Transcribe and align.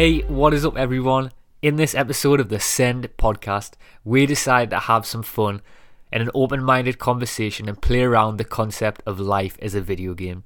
Hey, 0.00 0.22
what 0.22 0.54
is 0.54 0.64
up, 0.64 0.78
everyone? 0.78 1.30
In 1.60 1.76
this 1.76 1.94
episode 1.94 2.40
of 2.40 2.48
the 2.48 2.56
Ascend 2.56 3.06
podcast, 3.18 3.72
we 4.02 4.24
decided 4.24 4.70
to 4.70 4.78
have 4.78 5.04
some 5.04 5.22
fun 5.22 5.60
and 6.10 6.22
an 6.22 6.30
open 6.32 6.64
minded 6.64 6.98
conversation 6.98 7.68
and 7.68 7.82
play 7.82 8.00
around 8.00 8.38
the 8.38 8.44
concept 8.44 9.02
of 9.04 9.20
life 9.20 9.58
as 9.60 9.74
a 9.74 9.82
video 9.82 10.14
game. 10.14 10.44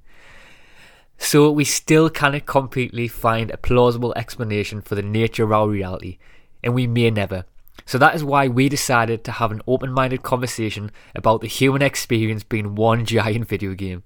So, 1.18 1.52
we 1.52 1.62
still 1.62 2.10
cannot 2.10 2.46
completely 2.46 3.06
find 3.06 3.52
a 3.52 3.56
plausible 3.56 4.12
explanation 4.16 4.80
for 4.80 4.96
the 4.96 5.02
nature 5.02 5.44
of 5.44 5.52
our 5.52 5.68
reality, 5.68 6.18
and 6.64 6.74
we 6.74 6.88
may 6.88 7.12
never. 7.12 7.44
So, 7.86 7.96
that 7.98 8.16
is 8.16 8.24
why 8.24 8.48
we 8.48 8.68
decided 8.68 9.22
to 9.22 9.30
have 9.30 9.52
an 9.52 9.62
open 9.68 9.92
minded 9.92 10.24
conversation 10.24 10.90
about 11.14 11.42
the 11.42 11.46
human 11.46 11.80
experience 11.80 12.42
being 12.42 12.74
one 12.74 13.04
giant 13.14 13.46
video 13.46 13.74
game. 13.74 14.02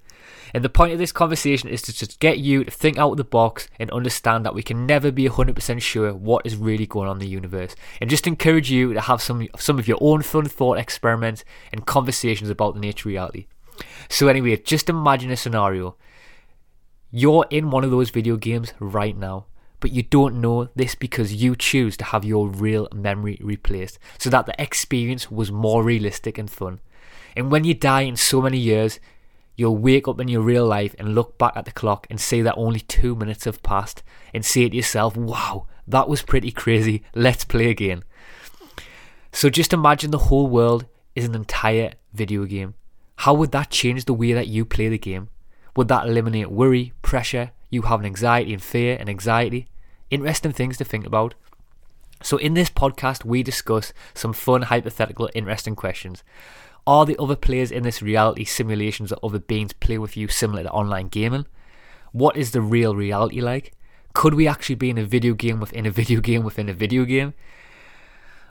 And 0.55 0.65
the 0.65 0.69
point 0.69 0.93
of 0.93 0.99
this 0.99 1.13
conversation 1.13 1.69
is 1.69 1.83
to 1.83 1.93
just 1.93 2.21
get 2.21 2.39
you 2.39 2.65
to 2.65 2.71
think 2.71 2.99
out 2.99 3.13
of 3.13 3.17
the 3.17 3.25
box 3.25 3.69
and 3.79 3.91
understand 3.91 4.45
that 4.45 4.55
we 4.55 4.63
can 4.63 4.87
never 4.87 5.11
be 5.11 5.29
100% 5.29 5.81
sure 5.81 6.15
what 6.15 6.47
is 6.47 6.57
really 6.57 6.87
going 6.87 7.09
on 7.09 7.17
in 7.17 7.21
the 7.21 7.29
universe. 7.29 7.75
And 8.01 8.11
just 8.11 8.27
encourage 8.27 8.71
you 8.71 8.95
to 8.95 9.01
have 9.01 9.23
some, 9.23 9.49
some 9.59 9.79
of 9.79 9.89
your 9.89 9.99
own 10.01 10.23
fun 10.23 10.47
thought 10.47 10.79
experiments 10.79 11.45
and 11.73 11.87
conversations 11.87 12.51
about 12.51 12.75
the 12.75 12.81
nature 12.81 13.09
of 13.09 13.13
reality. 13.13 13.47
So, 14.09 14.29
anyway, 14.29 14.57
just 14.57 14.89
imagine 14.89 15.31
a 15.31 15.37
scenario. 15.37 15.97
You're 17.11 17.47
in 17.51 17.71
one 17.71 17.85
of 17.85 17.91
those 17.91 18.11
video 18.11 18.37
games 18.37 18.73
right 18.81 19.17
now, 19.17 19.47
but 19.81 19.93
you 19.93 20.03
don't 20.03 20.41
know 20.41 20.69
this 20.75 20.95
because 20.95 21.33
you 21.35 21.57
choose 21.57 21.97
to 21.99 22.05
have 22.05 22.25
your 22.25 22.49
real 22.49 22.89
memory 22.95 23.39
replaced 23.41 23.99
so 24.19 24.31
that 24.31 24.47
the 24.47 24.61
experience 24.61 25.31
was 25.31 25.53
more 25.53 25.83
realistic 25.83 26.39
and 26.39 26.51
fun. 26.51 26.81
And 27.37 27.51
when 27.51 27.65
you 27.65 27.75
die 27.75 28.03
in 28.03 28.17
so 28.17 28.43
many 28.43 28.59
years, 28.59 28.99
you'll 29.59 29.77
wake 29.77 30.07
up 30.07 30.21
in 30.21 30.29
your 30.29 30.41
real 30.41 30.65
life 30.65 30.95
and 31.01 31.17
look 31.17 31.37
back 31.37 31.53
at 31.57 31.65
the 31.65 31.73
clock 31.73 32.07
and 32.09 32.21
see 32.21 32.41
that 32.41 32.55
only 32.57 32.79
two 32.79 33.17
minutes 33.17 33.45
have 33.45 33.61
passed 33.65 34.05
and 34.33 34.45
say 34.45 34.69
to 34.69 34.77
yourself, 34.77 35.17
wow, 35.17 35.67
that 35.87 36.09
was 36.09 36.23
pretty 36.23 36.53
crazy. 36.53 37.03
Let's 37.13 37.45
play 37.45 37.69
again. 37.69 38.05
So 39.33 39.51
just 39.51 39.73
imagine 39.73 40.13
the 40.13 40.19
whole 40.19 40.47
world 40.47 40.87
is 41.17 41.25
an 41.25 41.35
entire 41.35 41.95
video 42.15 42.45
game. 42.45 42.75
How 43.17 43.35
would 43.35 43.51
that 43.51 43.69
change 43.69 44.05
the 44.05 44.15
way 44.15 44.33
that 44.33 44.47
you 44.47 44.65
play 44.65 44.89
the 44.89 44.97
game? 44.97 45.29
Would 45.75 45.89
that 45.89 46.07
eliminate 46.07 46.53
worry, 46.53 46.93
pressure, 47.03 47.51
you 47.69 47.83
having 47.83 48.07
anxiety 48.07 48.53
and 48.53 48.63
fear 48.63 48.97
and 49.01 49.09
anxiety? 49.09 49.69
Interesting 50.09 50.53
things 50.53 50.77
to 50.79 50.85
think 50.85 51.05
about. 51.05 51.35
So, 52.23 52.37
in 52.37 52.55
this 52.55 52.71
podcast, 52.71 53.25
we 53.25 53.43
discuss 53.43 53.93
some 54.15 54.33
fun, 54.33 54.63
hypothetical, 54.63 55.29
interesting 55.35 55.77
questions. 55.77 56.23
Are 56.89 57.05
the 57.05 57.19
other 57.19 57.37
players 57.37 57.71
in 57.71 57.83
this 57.83 58.01
reality 58.01 58.47
simulations 58.47 59.11
that 59.11 59.23
other 59.23 59.39
beings 59.39 59.75
play 59.75 59.99
with 59.99 60.17
you 60.17 60.27
similar 60.27 60.63
to 60.63 60.71
online 60.71 61.09
gaming? 61.09 61.45
What 62.13 62.35
is 62.35 62.53
the 62.53 62.63
real 62.63 62.97
reality 62.97 63.43
like? 63.43 63.75
Could 64.15 64.33
we 64.33 64.49
actually 64.49 64.77
be 64.77 64.89
in 64.89 64.97
a 64.97 65.05
video 65.05 65.35
game 65.35 65.61
within 65.61 65.85
a 65.85 65.91
video 65.91 66.23
game 66.23 66.45
within 66.45 66.71
a 66.71 66.73
video 66.73 67.05
game? 67.05 67.35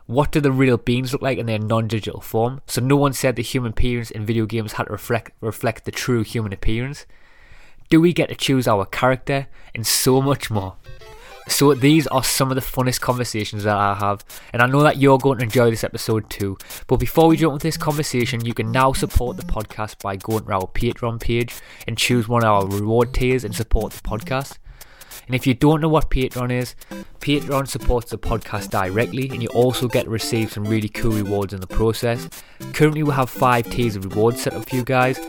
What 0.05 0.31
do 0.31 0.39
the 0.39 0.51
real 0.51 0.77
beings 0.77 1.13
look 1.13 1.23
like 1.23 1.39
in 1.39 1.47
their 1.47 1.57
non-digital 1.57 2.21
form? 2.21 2.61
So 2.67 2.79
no 2.79 2.95
one 2.95 3.13
said 3.13 3.37
the 3.37 3.41
human 3.41 3.71
appearance 3.71 4.11
in 4.11 4.23
video 4.23 4.45
games 4.45 4.73
had 4.73 4.83
to 4.83 4.91
reflect 4.91 5.31
reflect 5.41 5.85
the 5.85 5.91
true 5.91 6.21
human 6.21 6.53
appearance. 6.53 7.07
Do 7.89 7.99
we 7.99 8.13
get 8.13 8.29
to 8.29 8.35
choose 8.35 8.67
our 8.67 8.85
character 8.85 9.47
and 9.73 9.87
so 9.87 10.21
much 10.21 10.51
more? 10.51 10.75
So 11.47 11.73
these 11.73 12.05
are 12.07 12.23
some 12.23 12.51
of 12.51 12.55
the 12.55 12.61
funnest 12.61 13.01
conversations 13.01 13.63
that 13.63 13.75
I 13.75 13.95
have, 13.95 14.23
and 14.53 14.61
I 14.61 14.67
know 14.67 14.81
that 14.83 14.97
you're 14.97 15.17
going 15.17 15.39
to 15.39 15.43
enjoy 15.45 15.69
this 15.71 15.83
episode 15.83 16.29
too. 16.29 16.57
But 16.87 16.97
before 16.97 17.27
we 17.27 17.37
jump 17.37 17.53
into 17.53 17.67
this 17.67 17.77
conversation, 17.77 18.45
you 18.45 18.53
can 18.53 18.71
now 18.71 18.93
support 18.93 19.37
the 19.37 19.43
podcast 19.43 20.01
by 20.01 20.17
going 20.17 20.45
to 20.45 20.51
our 20.51 20.67
Patreon 20.67 21.19
page 21.19 21.55
and 21.87 21.97
choose 21.97 22.27
one 22.27 22.43
of 22.43 22.49
our 22.49 22.67
reward 22.67 23.13
tiers 23.13 23.43
and 23.43 23.55
support 23.55 23.93
the 23.93 24.01
podcast. 24.01 24.57
And 25.27 25.35
if 25.35 25.45
you 25.45 25.53
don't 25.53 25.81
know 25.81 25.89
what 25.89 26.09
Patreon 26.09 26.51
is, 26.51 26.75
Patreon 27.19 27.67
supports 27.67 28.11
the 28.11 28.17
podcast 28.17 28.69
directly, 28.69 29.29
and 29.29 29.43
you 29.43 29.49
also 29.49 29.87
get 29.87 30.05
to 30.05 30.09
receive 30.09 30.51
some 30.51 30.63
really 30.63 30.89
cool 30.89 31.11
rewards 31.11 31.53
in 31.53 31.59
the 31.59 31.67
process. 31.67 32.29
Currently, 32.73 33.03
we 33.03 33.13
have 33.13 33.29
five 33.29 33.69
tiers 33.69 33.95
of 33.95 34.05
rewards 34.05 34.41
set 34.41 34.53
up 34.53 34.69
for 34.69 34.75
you 34.75 34.83
guys 34.83 35.19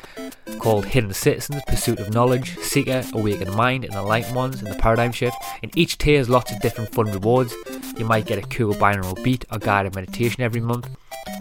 called 0.60 0.86
Hidden 0.86 1.12
Citizens, 1.14 1.62
Pursuit 1.66 1.98
of 1.98 2.12
Knowledge, 2.14 2.58
Seeker, 2.58 3.02
Awakened 3.12 3.54
Mind, 3.54 3.84
and 3.84 3.94
Enlightened 3.94 4.36
Ones, 4.36 4.62
and 4.62 4.70
the 4.70 4.78
Paradigm 4.78 5.12
Shift. 5.12 5.36
And 5.62 5.76
each 5.76 5.98
tier 5.98 6.18
has 6.18 6.28
lots 6.28 6.52
of 6.52 6.60
different 6.60 6.92
fun 6.92 7.10
rewards. 7.10 7.54
You 7.96 8.04
might 8.04 8.26
get 8.26 8.38
a 8.38 8.48
cool 8.48 8.74
binaural 8.74 9.22
beat 9.22 9.44
or 9.50 9.58
guided 9.58 9.94
meditation 9.94 10.42
every 10.42 10.60
month. 10.60 10.88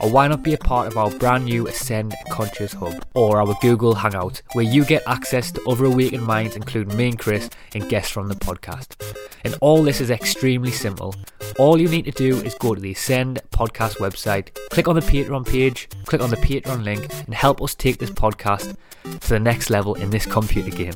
Or 0.02 0.10
why 0.10 0.28
not 0.28 0.44
be 0.44 0.54
a 0.54 0.58
part 0.58 0.88
of 0.88 0.98
our 0.98 1.10
brand 1.12 1.46
new 1.46 1.68
Ascend 1.68 2.14
Conscious 2.30 2.74
Hub 2.74 3.06
or 3.14 3.42
our 3.42 3.56
Google 3.62 3.96
Hangout, 3.96 4.42
where 4.54 4.66
you 4.66 4.86
get 4.86 5.04
access 5.08 5.52
to 5.52 5.62
other 5.68 5.86
awakened 5.86 6.24
minds, 6.24 6.56
including 6.56 6.96
me 6.96 7.10
and 7.10 7.20
Chris, 7.20 7.50
and 7.74 7.90
guests 7.90 8.12
from 8.12 8.28
the 8.28 8.36
podcast. 8.36 8.96
And 9.44 9.56
all 9.62 9.84
this 9.84 10.02
is 10.02 10.10
extremely 10.10 10.72
simple. 10.72 11.16
All 11.58 11.80
you 11.80 11.88
need 11.88 12.06
to 12.06 12.12
do 12.12 12.38
is 12.38 12.54
go 12.56 12.76
to 12.76 12.82
the 12.82 12.92
Ascend 12.92 13.42
podcast 13.52 13.98
website, 13.98 14.54
click 14.70 14.88
on 14.88 14.96
the 14.96 15.02
Patreon 15.02 15.48
page, 15.48 15.90
click 16.06 16.22
on 16.22 16.30
the 16.30 16.38
Patreon 16.38 16.84
link, 16.84 17.12
and 17.26 17.34
help 17.34 17.62
us 17.62 17.74
take 17.74 17.98
this 17.98 18.12
podcast 18.12 18.76
to 19.04 19.30
the 19.30 19.40
next 19.40 19.70
level 19.70 19.96
in 19.96 20.10
this 20.10 20.26
computer 20.26 20.70
game. 20.70 20.94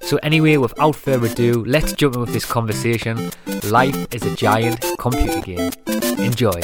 So, 0.00 0.18
anyway, 0.22 0.56
without 0.56 0.96
further 0.96 1.26
ado, 1.26 1.64
let's 1.66 1.92
jump 1.92 2.14
in 2.14 2.20
with 2.20 2.32
this 2.32 2.44
conversation. 2.44 3.30
Life 3.64 4.06
is 4.14 4.22
a 4.22 4.34
giant 4.36 4.84
computer 4.98 5.40
game. 5.40 5.72
Enjoy. 6.18 6.60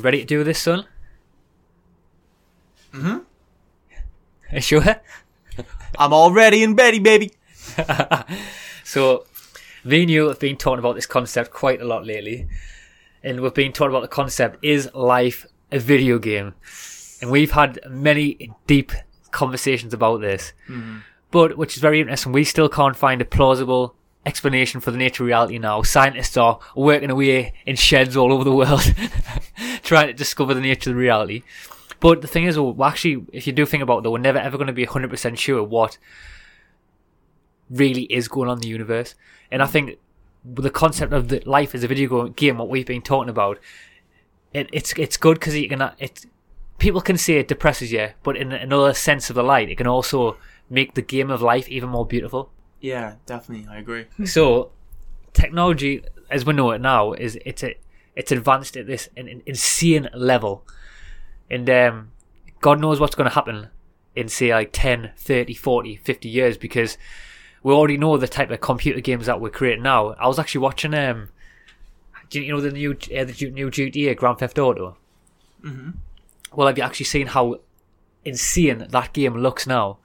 You 0.00 0.04
ready 0.04 0.20
to 0.20 0.24
do 0.24 0.42
this, 0.44 0.58
son? 0.58 0.86
Mm-hmm. 2.94 3.18
Are 3.18 4.54
you 4.54 4.60
sure? 4.62 4.82
I'm 5.98 6.14
all 6.14 6.32
ready 6.32 6.64
and 6.64 6.78
ready, 6.78 6.98
baby. 6.98 7.32
so, 8.82 9.26
me 9.84 10.00
and 10.00 10.10
you 10.10 10.28
have 10.28 10.40
been 10.40 10.56
talking 10.56 10.78
about 10.78 10.94
this 10.94 11.04
concept 11.04 11.50
quite 11.50 11.82
a 11.82 11.84
lot 11.84 12.06
lately, 12.06 12.48
and 13.22 13.42
we've 13.42 13.52
been 13.52 13.74
talking 13.74 13.90
about 13.90 14.00
the 14.00 14.08
concept: 14.08 14.64
is 14.64 14.88
life 14.94 15.44
a 15.70 15.78
video 15.78 16.18
game? 16.18 16.54
And 17.20 17.30
we've 17.30 17.50
had 17.50 17.78
many 17.86 18.50
deep 18.66 18.92
conversations 19.32 19.92
about 19.92 20.22
this, 20.22 20.54
but 21.30 21.58
which 21.58 21.76
is 21.76 21.82
very 21.82 22.00
interesting. 22.00 22.32
We 22.32 22.44
still 22.44 22.70
can't 22.70 22.96
find 22.96 23.20
a 23.20 23.26
plausible 23.26 23.94
explanation 24.26 24.80
for 24.80 24.90
the 24.90 24.98
nature 24.98 25.22
of 25.22 25.28
reality 25.28 25.58
now. 25.58 25.82
Scientists 25.82 26.36
are 26.36 26.58
working 26.76 27.10
away 27.10 27.54
in 27.66 27.76
sheds 27.76 28.16
all 28.16 28.32
over 28.32 28.44
the 28.44 28.54
world, 28.54 28.94
trying 29.82 30.08
to 30.08 30.12
discover 30.12 30.54
the 30.54 30.60
nature 30.60 30.90
of 30.90 30.96
the 30.96 31.00
reality. 31.00 31.42
But 32.00 32.22
the 32.22 32.28
thing 32.28 32.44
is, 32.44 32.58
well, 32.58 32.76
actually, 32.84 33.24
if 33.32 33.46
you 33.46 33.52
do 33.52 33.66
think 33.66 33.82
about 33.82 33.98
it, 33.98 34.04
though, 34.04 34.12
we're 34.12 34.18
never 34.18 34.38
ever 34.38 34.56
going 34.56 34.66
to 34.66 34.72
be 34.72 34.86
100% 34.86 35.38
sure 35.38 35.62
what 35.62 35.98
really 37.68 38.02
is 38.04 38.28
going 38.28 38.48
on 38.48 38.58
in 38.58 38.62
the 38.62 38.68
universe. 38.68 39.14
And 39.50 39.62
I 39.62 39.66
think 39.66 39.98
the 40.44 40.70
concept 40.70 41.12
of 41.12 41.28
the 41.28 41.42
life 41.44 41.74
as 41.74 41.84
a 41.84 41.88
video 41.88 42.28
game, 42.28 42.58
what 42.58 42.68
we've 42.68 42.86
been 42.86 43.02
talking 43.02 43.28
about, 43.28 43.58
it, 44.52 44.68
it's 44.72 44.92
it's 44.94 45.16
good 45.16 45.38
because 45.38 45.56
you 45.56 45.68
can 45.68 45.92
it 45.98 46.26
people 46.78 47.00
can 47.00 47.16
say 47.16 47.34
it 47.34 47.48
depresses 47.48 47.92
you, 47.92 48.08
but 48.22 48.36
in 48.36 48.52
another 48.52 48.94
sense 48.94 49.30
of 49.30 49.36
the 49.36 49.42
light, 49.42 49.68
it 49.68 49.76
can 49.76 49.86
also 49.86 50.36
make 50.68 50.94
the 50.94 51.02
game 51.02 51.30
of 51.30 51.42
life 51.42 51.68
even 51.68 51.90
more 51.90 52.06
beautiful. 52.06 52.50
Yeah, 52.80 53.14
definitely. 53.26 53.66
I 53.70 53.78
agree. 53.78 54.06
So, 54.24 54.70
technology, 55.32 56.02
as 56.30 56.44
we 56.44 56.54
know 56.54 56.70
it 56.70 56.80
now, 56.80 57.12
is 57.12 57.38
it's 57.44 57.62
a, 57.62 57.76
it's 58.16 58.32
advanced 58.32 58.76
at 58.76 58.86
this 58.86 59.08
an, 59.16 59.28
an 59.28 59.42
insane 59.46 60.08
level, 60.14 60.64
and 61.50 61.68
um, 61.68 62.10
God 62.60 62.80
knows 62.80 63.00
what's 63.00 63.14
going 63.14 63.28
to 63.28 63.34
happen 63.34 63.68
in 64.16 64.28
say 64.28 64.52
like 64.52 64.70
10, 64.72 65.12
30, 65.16 65.54
40, 65.54 65.96
50 65.96 66.28
years 66.28 66.56
because 66.56 66.98
we 67.62 67.72
already 67.72 67.96
know 67.96 68.16
the 68.16 68.28
type 68.28 68.50
of 68.50 68.60
computer 68.60 69.00
games 69.00 69.26
that 69.26 69.40
we're 69.40 69.50
creating 69.50 69.82
now. 69.82 70.10
I 70.14 70.26
was 70.26 70.38
actually 70.38 70.62
watching 70.62 70.94
um, 70.94 71.28
do 72.30 72.40
you 72.40 72.52
know 72.52 72.60
the 72.60 72.70
new 72.70 72.92
uh, 72.92 73.24
the 73.24 73.50
new 73.50 73.70
GTA 73.70 74.16
Grand 74.16 74.38
Theft 74.38 74.58
Auto? 74.58 74.96
Mm-hmm. 75.62 75.90
Well, 76.54 76.66
have 76.66 76.78
you 76.78 76.84
actually 76.84 77.06
seen 77.06 77.26
how 77.28 77.60
insane 78.24 78.86
that 78.90 79.12
game 79.12 79.36
looks 79.36 79.66
now? 79.66 79.98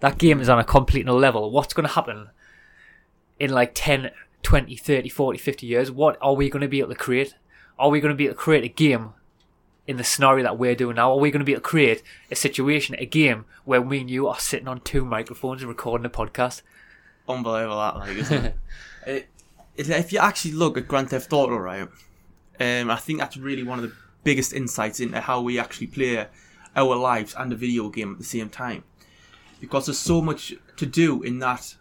That 0.00 0.18
game 0.18 0.40
is 0.40 0.48
on 0.48 0.58
a 0.58 0.64
complete 0.64 1.04
new 1.04 1.12
level. 1.12 1.50
What's 1.50 1.74
going 1.74 1.86
to 1.86 1.94
happen 1.94 2.30
in 3.38 3.50
like 3.50 3.72
10, 3.74 4.10
20, 4.42 4.76
30, 4.76 5.08
40, 5.08 5.38
50 5.38 5.66
years? 5.66 5.90
What 5.90 6.16
are 6.22 6.34
we 6.34 6.48
going 6.48 6.62
to 6.62 6.68
be 6.68 6.78
able 6.78 6.90
to 6.90 6.94
create? 6.94 7.34
Are 7.78 7.90
we 7.90 8.00
going 8.00 8.12
to 8.12 8.16
be 8.16 8.26
able 8.26 8.34
to 8.34 8.40
create 8.40 8.64
a 8.64 8.68
game 8.68 9.14
in 9.86 9.96
the 9.96 10.04
scenario 10.04 10.44
that 10.44 10.58
we're 10.58 10.74
doing 10.74 10.96
now? 10.96 11.12
Are 11.12 11.18
we 11.18 11.30
going 11.30 11.40
to 11.40 11.44
be 11.44 11.52
able 11.52 11.62
to 11.62 11.68
create 11.68 12.02
a 12.30 12.36
situation, 12.36 12.94
a 12.98 13.06
game 13.06 13.44
where 13.64 13.84
me 13.84 14.00
and 14.00 14.10
you 14.10 14.28
are 14.28 14.38
sitting 14.38 14.68
on 14.68 14.80
two 14.80 15.04
microphones 15.04 15.62
and 15.62 15.68
recording 15.68 16.06
a 16.06 16.10
podcast? 16.10 16.62
Unbelievable 17.28 17.78
that, 17.78 17.96
like, 17.96 18.16
isn't 18.16 18.44
it? 18.44 18.56
it, 19.06 19.28
it? 19.76 19.90
If 19.90 20.12
you 20.12 20.18
actually 20.18 20.52
look 20.52 20.76
at 20.76 20.86
Grand 20.86 21.10
Theft 21.10 21.32
Auto, 21.32 21.56
right, 21.56 21.88
um, 22.60 22.90
I 22.90 22.96
think 22.96 23.18
that's 23.18 23.36
really 23.36 23.62
one 23.62 23.78
of 23.78 23.84
the 23.88 23.92
biggest 24.22 24.52
insights 24.52 25.00
into 25.00 25.20
how 25.20 25.40
we 25.40 25.58
actually 25.58 25.86
play 25.86 26.26
our 26.76 26.96
lives 26.96 27.34
and 27.36 27.50
the 27.50 27.56
video 27.56 27.88
game 27.88 28.12
at 28.12 28.18
the 28.18 28.24
same 28.24 28.48
time. 28.48 28.84
Because 29.60 29.86
there's 29.86 29.98
so 29.98 30.22
much 30.22 30.54
to 30.76 30.86
do 30.86 31.22
in 31.22 31.38
that 31.40 31.76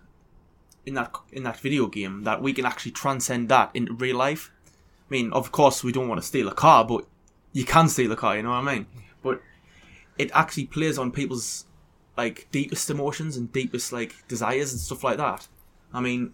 in 0.86 0.96
that 0.96 1.16
in 1.32 1.44
that 1.44 1.60
video 1.60 1.88
game 1.88 2.24
that 2.24 2.42
we 2.42 2.54
can 2.54 2.66
actually 2.66 2.92
transcend 2.92 3.50
that 3.50 3.72
into 3.74 3.94
real 3.94 4.18
life. 4.18 4.52
I 4.68 5.10
mean, 5.10 5.32
of 5.34 5.52
course, 5.52 5.84
we 5.84 5.92
don't 5.92 6.08
want 6.08 6.22
to 6.22 6.28
steal 6.28 6.48
a 6.48 6.54
car, 6.54 6.86
but 6.86 7.06
you 7.54 7.66
can 7.66 7.88
steal 7.90 8.12
a 8.12 8.16
car. 8.16 8.36
You 8.36 8.44
know 8.44 8.50
what 8.50 8.68
I 8.68 8.76
mean? 8.76 8.86
But 9.24 9.42
it 10.18 10.30
actually 10.34 10.66
plays 10.66 10.98
on 10.98 11.12
people's 11.12 11.66
like 12.18 12.48
deepest 12.52 12.90
emotions 12.90 13.38
and 13.38 13.52
deepest 13.52 13.94
like 13.94 14.28
desires 14.28 14.72
and 14.74 14.82
stuff 14.82 15.04
like 15.04 15.18
that. 15.18 15.48
I 15.94 16.02
mean, 16.02 16.34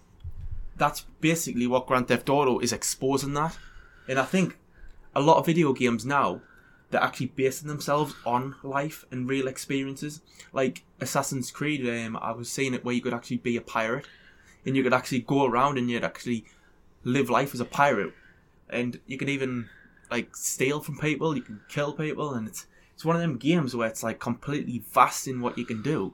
that's 0.77 1.01
basically 1.21 1.67
what 1.67 1.87
Grand 1.87 2.07
Theft 2.07 2.29
Auto 2.29 2.59
is 2.59 2.73
exposing 2.73 3.33
that, 3.35 3.57
and 4.07 4.19
I 4.19 4.25
think 4.25 4.57
a 5.15 5.21
lot 5.21 5.37
of 5.37 5.45
video 5.45 5.71
games 5.71 6.05
now 6.05 6.41
they're 6.91 7.03
actually 7.03 7.27
basing 7.27 7.67
themselves 7.67 8.15
on 8.25 8.55
life 8.63 9.05
and 9.11 9.27
real 9.27 9.47
experiences. 9.47 10.21
Like 10.53 10.83
Assassin's 11.01 11.51
Creed, 11.51 11.87
um, 11.87 12.17
I 12.17 12.31
was 12.31 12.49
seeing 12.49 12.73
it 12.73 12.85
where 12.85 12.95
you 12.95 13.01
could 13.01 13.13
actually 13.13 13.37
be 13.37 13.57
a 13.57 13.61
pirate, 13.61 14.05
and 14.65 14.75
you 14.75 14.83
could 14.83 14.93
actually 14.93 15.19
go 15.19 15.45
around 15.45 15.77
and 15.77 15.89
you'd 15.89 16.03
actually 16.03 16.45
live 17.03 17.29
life 17.29 17.53
as 17.53 17.59
a 17.59 17.65
pirate, 17.65 18.13
and 18.69 18.99
you 19.07 19.17
can 19.17 19.29
even 19.29 19.69
like 20.11 20.35
steal 20.35 20.79
from 20.79 20.97
people, 20.97 21.35
you 21.35 21.41
can 21.41 21.61
kill 21.69 21.93
people, 21.93 22.33
and 22.33 22.47
it's 22.47 22.67
it's 22.93 23.03
one 23.03 23.15
of 23.15 23.21
them 23.21 23.37
games 23.37 23.75
where 23.75 23.89
it's 23.89 24.03
like 24.03 24.19
completely 24.19 24.83
vast 24.91 25.27
in 25.27 25.41
what 25.41 25.57
you 25.57 25.65
can 25.65 25.81
do, 25.81 26.13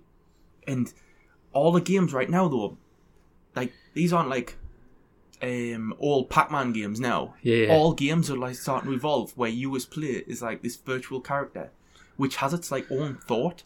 and 0.68 0.94
all 1.54 1.72
the 1.72 1.82
games 1.82 2.14
right 2.14 2.30
now 2.30 2.48
though, 2.48 2.78
like 3.56 3.74
these 3.94 4.14
aren't 4.14 4.30
like 4.30 4.58
um 5.44 5.94
all 5.98 6.26
Pac-Man 6.26 6.74
games 6.74 7.00
now. 7.00 7.34
Yeah. 7.42 7.68
All 7.70 7.94
games 7.94 8.30
are 8.30 8.38
like 8.38 8.56
starting 8.56 8.90
to 8.90 8.96
evolve 8.96 9.32
where 9.38 9.50
you 9.50 9.76
as 9.76 9.86
player 9.86 10.22
is 10.28 10.42
like 10.42 10.62
this 10.62 10.76
virtual 10.76 11.22
character, 11.22 11.72
which 12.18 12.38
has 12.38 12.54
its 12.54 12.72
like 12.72 12.92
own 12.92 13.18
thought, 13.28 13.64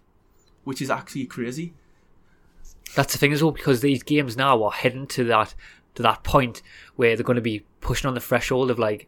which 0.64 0.82
is 0.82 0.90
actually 0.90 1.26
crazy. 1.26 1.74
That's 2.96 3.12
the 3.12 3.20
thing 3.20 3.34
as 3.34 3.44
well, 3.44 3.52
because 3.52 3.82
these 3.82 4.04
games 4.04 4.38
now 4.38 4.64
are 4.64 4.72
heading 4.72 5.08
to 5.08 5.24
that 5.26 5.54
to 5.96 6.04
that 6.04 6.24
point 6.24 6.62
where 6.96 7.16
they're 7.16 7.24
going 7.24 7.36
to 7.36 7.42
be 7.42 7.66
pushing 7.82 8.08
on 8.08 8.14
the 8.14 8.22
threshold 8.22 8.70
of 8.70 8.78
like, 8.78 9.08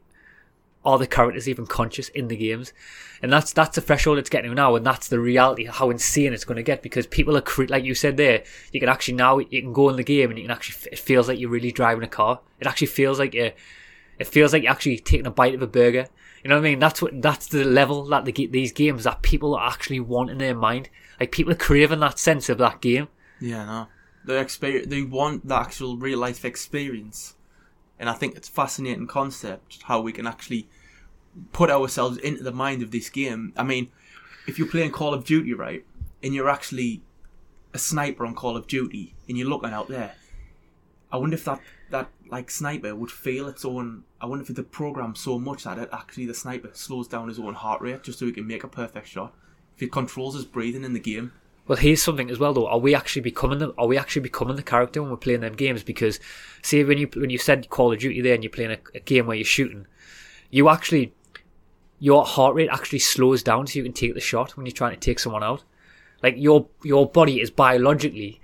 are 0.88 0.98
the 0.98 1.06
characters 1.06 1.50
even 1.50 1.68
conscious 1.68 2.07
in 2.10 2.30
the 2.30 2.38
games? 2.38 2.72
And 3.22 3.31
that's 3.31 3.51
that's 3.51 3.75
the 3.75 3.81
threshold 3.81 4.18
it's 4.18 4.30
getting 4.30 4.54
now, 4.54 4.75
and 4.75 4.86
that's 4.86 5.10
the 5.10 5.19
reality 5.19 5.66
how 5.66 5.89
insane 5.89 6.34
it's 6.34 6.45
going 6.45 6.56
to 6.56 6.63
get 6.63 6.81
because 6.81 7.06
people 7.06 7.36
are 7.36 7.42
cre- 7.42 7.66
like 7.68 7.84
you 7.84 7.94
said 7.94 8.16
there. 8.16 8.44
You 8.72 8.80
can 8.80 8.89
actually 8.89 9.16
now 9.16 9.39
you 9.39 9.62
can 9.62 9.74
go 9.74 9.89
in 9.89 9.98
the 9.98 10.04
game 10.04 10.30
and 10.30 10.39
you 10.39 10.45
can 10.45 10.51
actually 10.51 10.89
it 10.92 11.00
feels 11.00 11.28
like 11.28 11.39
you're 11.39 11.50
really 11.50 11.72
driving 11.72 12.04
a 12.04 12.07
car. 12.07 12.39
It 12.60 12.68
actually 12.68 12.88
feels 12.88 13.19
like 13.19 13.34
you 13.34 13.51
it 14.18 14.28
feels 14.28 14.54
like 14.54 14.63
you're 14.63 14.72
actually 14.72 14.98
taking 15.00 15.28
a 15.28 15.31
bite 15.31 15.56
of 15.56 15.62
a 15.62 15.68
burger. 15.68 16.07
You 16.44 16.50
know 16.50 16.56
what 16.56 16.66
I 16.66 16.69
mean? 16.69 16.80
That's 16.80 17.01
what 17.01 17.22
that's 17.22 17.48
the 17.48 17.66
level 17.66 18.06
that 18.06 18.24
the, 18.24 18.48
these 18.48 18.72
games 18.72 19.04
that 19.04 19.22
people 19.22 19.56
are 19.56 19.69
actually 19.69 20.00
want 20.00 20.30
in 20.30 20.38
their 20.38 20.56
mind. 20.56 20.90
Like 21.19 21.31
people 21.31 21.51
are 21.51 21.57
craving 21.57 22.00
that 22.00 22.18
sense 22.18 22.48
of 22.48 22.57
that 22.60 22.80
game. 22.80 23.10
Yeah, 23.42 23.66
no. 23.66 23.88
They 24.24 24.40
experience. 24.40 24.88
They 24.88 25.01
want 25.01 25.48
the 25.48 25.56
actual 25.56 25.98
real 25.98 26.19
life 26.19 26.45
experience, 26.45 27.36
and 28.00 28.10
I 28.10 28.13
think 28.13 28.36
it's 28.36 28.50
a 28.50 28.51
fascinating 28.51 29.07
concept 29.07 29.80
how 29.83 30.01
we 30.01 30.13
can 30.13 30.28
actually 30.28 30.68
put 31.51 31.69
ourselves 31.69 32.18
into 32.18 32.44
the 32.44 32.51
mind 32.51 32.81
of 32.81 32.92
this 32.92 33.10
game. 33.10 33.54
I 33.57 33.63
mean, 33.63 33.89
if 34.48 34.57
you're 34.57 34.68
playing 34.68 34.92
Call 34.92 35.13
of 35.13 35.25
Duty, 35.25 35.54
right, 35.54 35.86
and 36.24 36.34
you're 36.34 36.50
actually 36.50 37.01
a 37.74 37.80
sniper 37.80 38.25
on 38.25 38.36
Call 38.36 38.56
of 38.57 38.68
Duty, 38.68 39.13
and 39.28 39.38
you're 39.38 39.48
looking 39.48 39.72
out 39.72 39.88
there, 39.88 40.13
I 41.12 41.18
wonder 41.18 41.36
if 41.36 41.45
that 41.45 41.62
that 41.89 42.10
like 42.30 42.51
sniper 42.51 42.94
would 42.95 43.12
feel 43.12 43.48
its 43.48 43.63
own. 43.63 44.04
I 44.19 44.25
wonder 44.25 44.44
if 44.44 44.54
the 44.54 44.63
program 44.63 45.16
so 45.16 45.39
much 45.39 45.63
that 45.63 45.78
it 45.78 45.89
actually 45.94 46.25
the 46.25 46.34
sniper 46.34 46.69
slows 46.74 47.07
down 47.07 47.30
his 47.30 47.40
own 47.40 47.54
heart 47.54 47.81
rate 47.81 48.04
just 48.04 48.19
so 48.19 48.25
he 48.25 48.31
can 48.31 48.48
make 48.48 48.63
a 48.63 48.68
perfect 48.68 49.07
shot. 49.07 49.33
If 49.75 49.83
it 49.83 49.92
controls 49.92 50.36
his 50.36 50.44
breathing 50.45 50.83
in 50.83 50.94
the 50.94 51.00
game, 51.00 51.31
Well, 51.68 51.78
here's 51.78 52.01
something 52.01 52.31
as 52.31 52.40
well, 52.40 52.54
though. 52.54 52.68
Are 52.68 52.80
we 52.80 52.95
actually 52.95 53.22
becoming 53.22 53.60
the? 53.60 53.74
Are 53.78 53.88
we 53.88 53.98
actually 53.98 54.24
becoming 54.24 54.56
the 54.56 54.63
character 54.63 55.01
when 55.01 55.12
we're 55.12 55.18
playing 55.18 55.42
them 55.42 55.54
games? 55.54 55.83
Because, 55.83 56.19
see, 56.62 56.83
when 56.83 56.98
you 56.98 57.10
when 57.16 57.30
you 57.30 57.38
said 57.38 57.69
Call 57.69 57.94
of 57.94 58.00
Duty 58.00 58.22
there, 58.22 58.33
and 58.33 58.44
you're 58.44 58.51
playing 58.51 58.72
a, 58.72 58.80
a 58.95 59.00
game 59.01 59.28
where 59.28 59.36
you're 59.36 59.45
shooting, 59.45 59.86
you 60.50 60.69
actually 60.69 61.13
your 62.00 62.26
heart 62.26 62.56
rate 62.56 62.70
actually 62.72 63.00
slows 63.00 63.44
down 63.44 63.68
so 63.68 63.78
you 63.78 63.84
can 63.84 63.94
take 63.94 64.14
the 64.14 64.20
shot 64.20 64.56
when 64.56 64.66
you're 64.66 64.74
trying 64.74 64.94
to 64.94 65.00
take 65.00 65.20
someone 65.20 65.44
out. 65.44 65.64
Like 66.22 66.36
your 66.38 66.68
your 66.84 67.10
body 67.10 67.42
is 67.42 67.52
biologically 67.52 68.42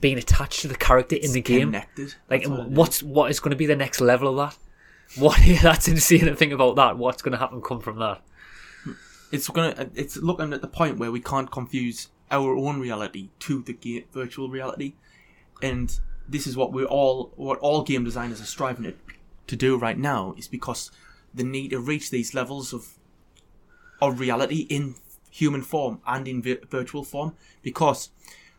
being 0.00 0.18
attached 0.18 0.60
to 0.62 0.68
the 0.68 0.74
character 0.74 1.16
in 1.16 1.32
the 1.32 1.42
game. 1.42 1.68
connected. 1.68 2.14
Like, 2.28 2.46
what 2.46 2.70
what's 2.70 3.02
what 3.02 3.30
is 3.30 3.40
going 3.40 3.50
to 3.50 3.56
be 3.56 3.66
the 3.66 3.76
next 3.76 4.00
level 4.00 4.28
of 4.28 4.36
that? 4.36 4.58
What 5.20 5.38
that's 5.62 5.88
insane 5.88 6.26
to 6.26 6.34
think 6.34 6.52
about 6.52 6.76
that. 6.76 6.96
What's 6.96 7.22
going 7.22 7.32
to 7.32 7.38
happen 7.38 7.60
come 7.60 7.80
from 7.80 7.98
that? 7.98 8.22
it's 9.30 9.48
gonna 9.48 9.90
it's 9.94 10.16
looking 10.16 10.52
at 10.52 10.60
the 10.60 10.68
point 10.68 10.98
where 10.98 11.12
we 11.12 11.20
can't 11.20 11.50
confuse 11.50 12.08
our 12.30 12.56
own 12.56 12.80
reality 12.80 13.30
to 13.38 13.62
the 13.62 14.04
virtual 14.12 14.48
reality 14.48 14.94
and 15.62 16.00
this 16.28 16.46
is 16.46 16.56
what 16.56 16.72
we're 16.72 16.84
all 16.84 17.32
what 17.36 17.58
all 17.58 17.82
game 17.82 18.04
designers 18.04 18.40
are 18.40 18.46
striving 18.46 18.84
to, 18.84 18.94
to 19.46 19.56
do 19.56 19.76
right 19.76 19.98
now 19.98 20.34
is 20.36 20.48
because 20.48 20.90
they 21.34 21.44
need 21.44 21.70
to 21.70 21.80
reach 21.80 22.10
these 22.10 22.34
levels 22.34 22.72
of 22.72 22.96
of 24.00 24.18
reality 24.18 24.66
in 24.70 24.94
human 25.30 25.62
form 25.62 26.00
and 26.06 26.26
in 26.26 26.42
vi- 26.42 26.58
virtual 26.68 27.04
form 27.04 27.34
because 27.62 28.10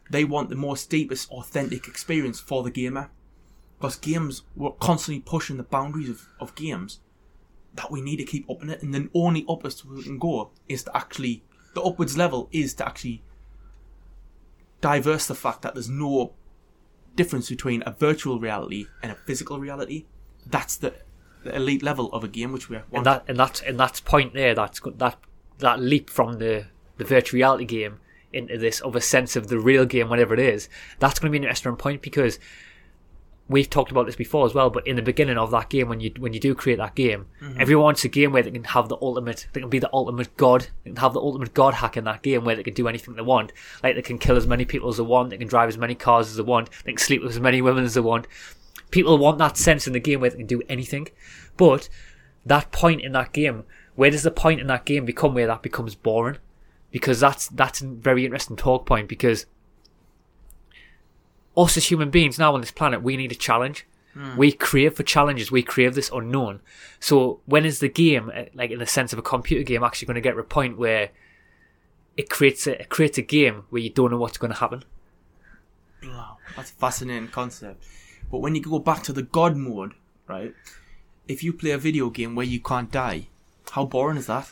they 0.10 0.24
want 0.24 0.50
the 0.50 0.56
most 0.56 0.90
deepest 0.90 1.30
authentic 1.32 1.88
experience 1.88 2.40
for 2.40 2.64
the 2.64 2.72
gamer 2.72 3.10
because 3.78 3.96
games 3.96 4.44
we're 4.56 4.72
constantly 4.72 5.20
pushing 5.20 5.58
the 5.58 5.64
boundaries 5.64 6.10
of, 6.10 6.28
of 6.40 6.54
games 6.56 7.00
that 7.74 7.90
we 7.90 8.02
need 8.02 8.18
to 8.18 8.26
keep 8.26 8.50
upping 8.50 8.70
it, 8.70 8.82
and 8.84 8.94
then 8.94 9.10
only 9.14 9.46
upwards 9.50 9.84
we 9.86 10.04
can 10.04 10.20
go 10.20 10.52
is 10.68 10.84
to 10.84 10.96
actually 10.96 11.44
the 11.74 11.82
upwards 11.82 12.18
level 12.18 12.50
is 12.52 12.74
to 12.76 12.86
actually 12.86 13.24
diverse 14.82 15.28
the 15.28 15.36
fact 15.36 15.62
that 15.62 15.74
there's 15.74 15.90
no 15.90 16.34
difference 17.16 17.50
between 17.50 17.84
a 17.86 17.92
virtual 17.92 18.40
reality 18.40 18.88
and 19.02 19.12
a 19.12 19.16
physical 19.16 19.60
reality. 19.60 20.06
That's 20.46 20.76
the, 20.76 20.94
the 21.44 21.56
elite 21.56 21.84
level 21.84 22.12
of 22.14 22.24
a 22.24 22.28
game 22.28 22.52
which 22.52 22.70
we 22.70 22.78
want. 22.78 22.88
and 22.94 23.06
that 23.06 23.24
and 23.28 23.38
that 23.40 23.62
and 23.64 23.80
that 23.80 24.02
point 24.06 24.34
there 24.34 24.54
that's 24.54 24.82
that 24.98 25.18
that 25.60 25.80
leap 25.80 26.10
from 26.10 26.40
the 26.40 26.66
the 26.98 27.06
virtual 27.06 27.38
reality 27.38 27.66
game 27.66 28.00
into 28.34 28.58
this 28.58 28.82
other 28.86 29.00
sense 29.00 29.36
of 29.36 29.48
the 29.48 29.60
real 29.60 29.86
game 29.86 30.10
whatever 30.10 30.34
it 30.34 30.40
is 30.40 30.70
that's 31.00 31.20
going 31.20 31.30
to 31.30 31.32
be 31.32 31.38
an 31.38 31.44
interesting 31.44 31.76
point 31.76 32.02
because 32.02 32.40
we've 33.52 33.70
talked 33.70 33.92
about 33.92 34.06
this 34.06 34.16
before 34.16 34.46
as 34.46 34.54
well 34.54 34.70
but 34.70 34.86
in 34.88 34.96
the 34.96 35.02
beginning 35.02 35.38
of 35.38 35.52
that 35.52 35.70
game 35.70 35.90
when 35.90 36.00
you 36.00 36.12
when 36.20 36.32
you 36.32 36.40
do 36.40 36.56
create 36.56 36.78
that 36.78 36.96
game 36.96 37.26
mm-hmm. 37.42 37.60
everyone 37.60 37.84
wants 37.84 38.06
a 38.06 38.08
game 38.08 38.32
where 38.32 38.42
they 38.42 38.52
can 38.52 38.64
have 38.64 38.88
the 38.88 38.98
ultimate 39.02 39.48
they 39.52 39.60
can 39.60 39.70
be 39.70 39.80
the 39.80 39.90
ultimate 39.92 40.36
god 40.38 40.68
they 40.84 40.92
can 40.92 40.98
have 40.98 41.14
the 41.14 41.20
ultimate 41.20 41.54
god 41.54 41.74
hack 41.74 41.98
in 41.98 42.06
that 42.06 42.22
game 42.22 42.46
where 42.46 42.56
they 42.56 42.64
can 42.64 42.74
do 42.74 42.88
anything 42.88 43.16
they 43.16 43.22
want. 43.22 43.52
Like 43.84 43.96
they 43.96 44.02
can 44.02 44.18
kill 44.18 44.38
as 44.38 44.48
many 44.48 44.64
people 44.64 44.90
as 44.90 44.98
they 44.98 45.04
want 45.04 45.32
they 45.32 45.38
can 45.38 45.48
drive 45.48 45.68
as 45.68 45.78
many 45.78 45.96
cars 45.96 46.30
as 46.30 46.38
they 46.38 46.44
want 46.44 46.70
they 46.86 46.92
can 46.92 46.98
sleep 46.98 47.22
with 47.22 47.32
as 47.32 47.40
many 47.40 47.62
women 47.62 47.84
as 47.84 47.94
they 47.94 48.02
want 48.02 48.28
people 48.92 49.18
want 49.18 49.40
that 49.40 49.58
sense 49.58 49.88
in 49.88 49.94
the 49.94 50.00
game 50.00 50.20
where 50.20 50.30
they 50.30 50.38
can 50.38 50.46
do 50.46 50.62
anything 50.70 51.08
but 51.58 51.90
that 52.46 52.72
point 52.72 53.02
in 53.02 53.12
that 53.14 53.34
game, 53.34 53.64
where 53.96 54.12
does 54.12 54.24
the 54.24 54.32
point 54.32 54.62
in 54.62 54.68
that 54.68 54.86
game 54.86 55.06
become 55.06 55.34
where 55.34 55.48
that 55.48 55.62
becomes 55.62 55.96
boring? 55.96 56.38
Because 56.92 57.20
that's 57.20 57.48
that's 57.48 57.82
a 57.82 57.88
very 57.88 58.26
interesting 58.26 58.58
talk 58.58 58.86
point. 58.86 59.08
Because 59.08 59.46
us 61.56 61.78
as 61.78 61.86
human 61.86 62.10
beings 62.10 62.40
now 62.40 62.54
on 62.54 62.62
this 62.62 62.72
planet, 62.72 63.04
we 63.04 63.18
need 63.18 63.32
a 63.32 63.36
challenge. 63.36 63.86
We 64.36 64.52
crave 64.52 64.96
for 64.96 65.04
challenges. 65.04 65.52
We 65.52 65.64
crave 65.64 65.96
this 65.96 66.12
unknown. 66.12 66.60
So 67.00 67.40
when 67.46 67.64
is 67.64 67.80
the 67.80 67.88
game, 67.88 68.30
uh, 68.36 68.44
like 68.54 68.70
in 68.70 68.80
the 68.80 68.86
sense 68.86 69.14
of 69.14 69.20
a 69.20 69.22
computer 69.22 69.64
game, 69.64 69.84
actually 69.84 70.08
going 70.08 70.16
to 70.16 70.22
get 70.22 70.34
to 70.34 70.40
a 70.40 70.44
point 70.44 70.78
where 70.78 71.12
it 72.18 72.30
creates 72.30 72.68
a 72.68 72.82
it 72.82 72.90
creates 72.90 73.18
a 73.18 73.22
game 73.22 73.64
where 73.70 73.82
you 73.82 73.90
don't 73.90 74.12
know 74.12 74.18
what's 74.18 74.38
going 74.38 74.52
to 74.52 74.60
happen? 74.60 74.84
Wow, 76.04 76.40
that's 76.58 76.72
a 76.72 76.74
fascinating 76.74 77.30
concept. 77.30 77.86
But 78.32 78.40
when 78.40 78.56
you 78.56 78.62
go 78.62 78.80
back 78.80 79.04
to 79.04 79.14
the 79.14 79.24
God 79.24 79.58
mode, 79.58 79.94
right? 80.28 80.56
If 81.28 81.44
you 81.44 81.54
play 81.54 81.72
a 81.72 81.78
video 81.78 82.10
game 82.10 82.34
where 82.34 82.46
you 82.46 82.62
can't 82.62 82.92
die, 82.92 83.28
how 83.72 83.86
boring 83.86 84.18
is 84.18 84.28
that? 84.28 84.50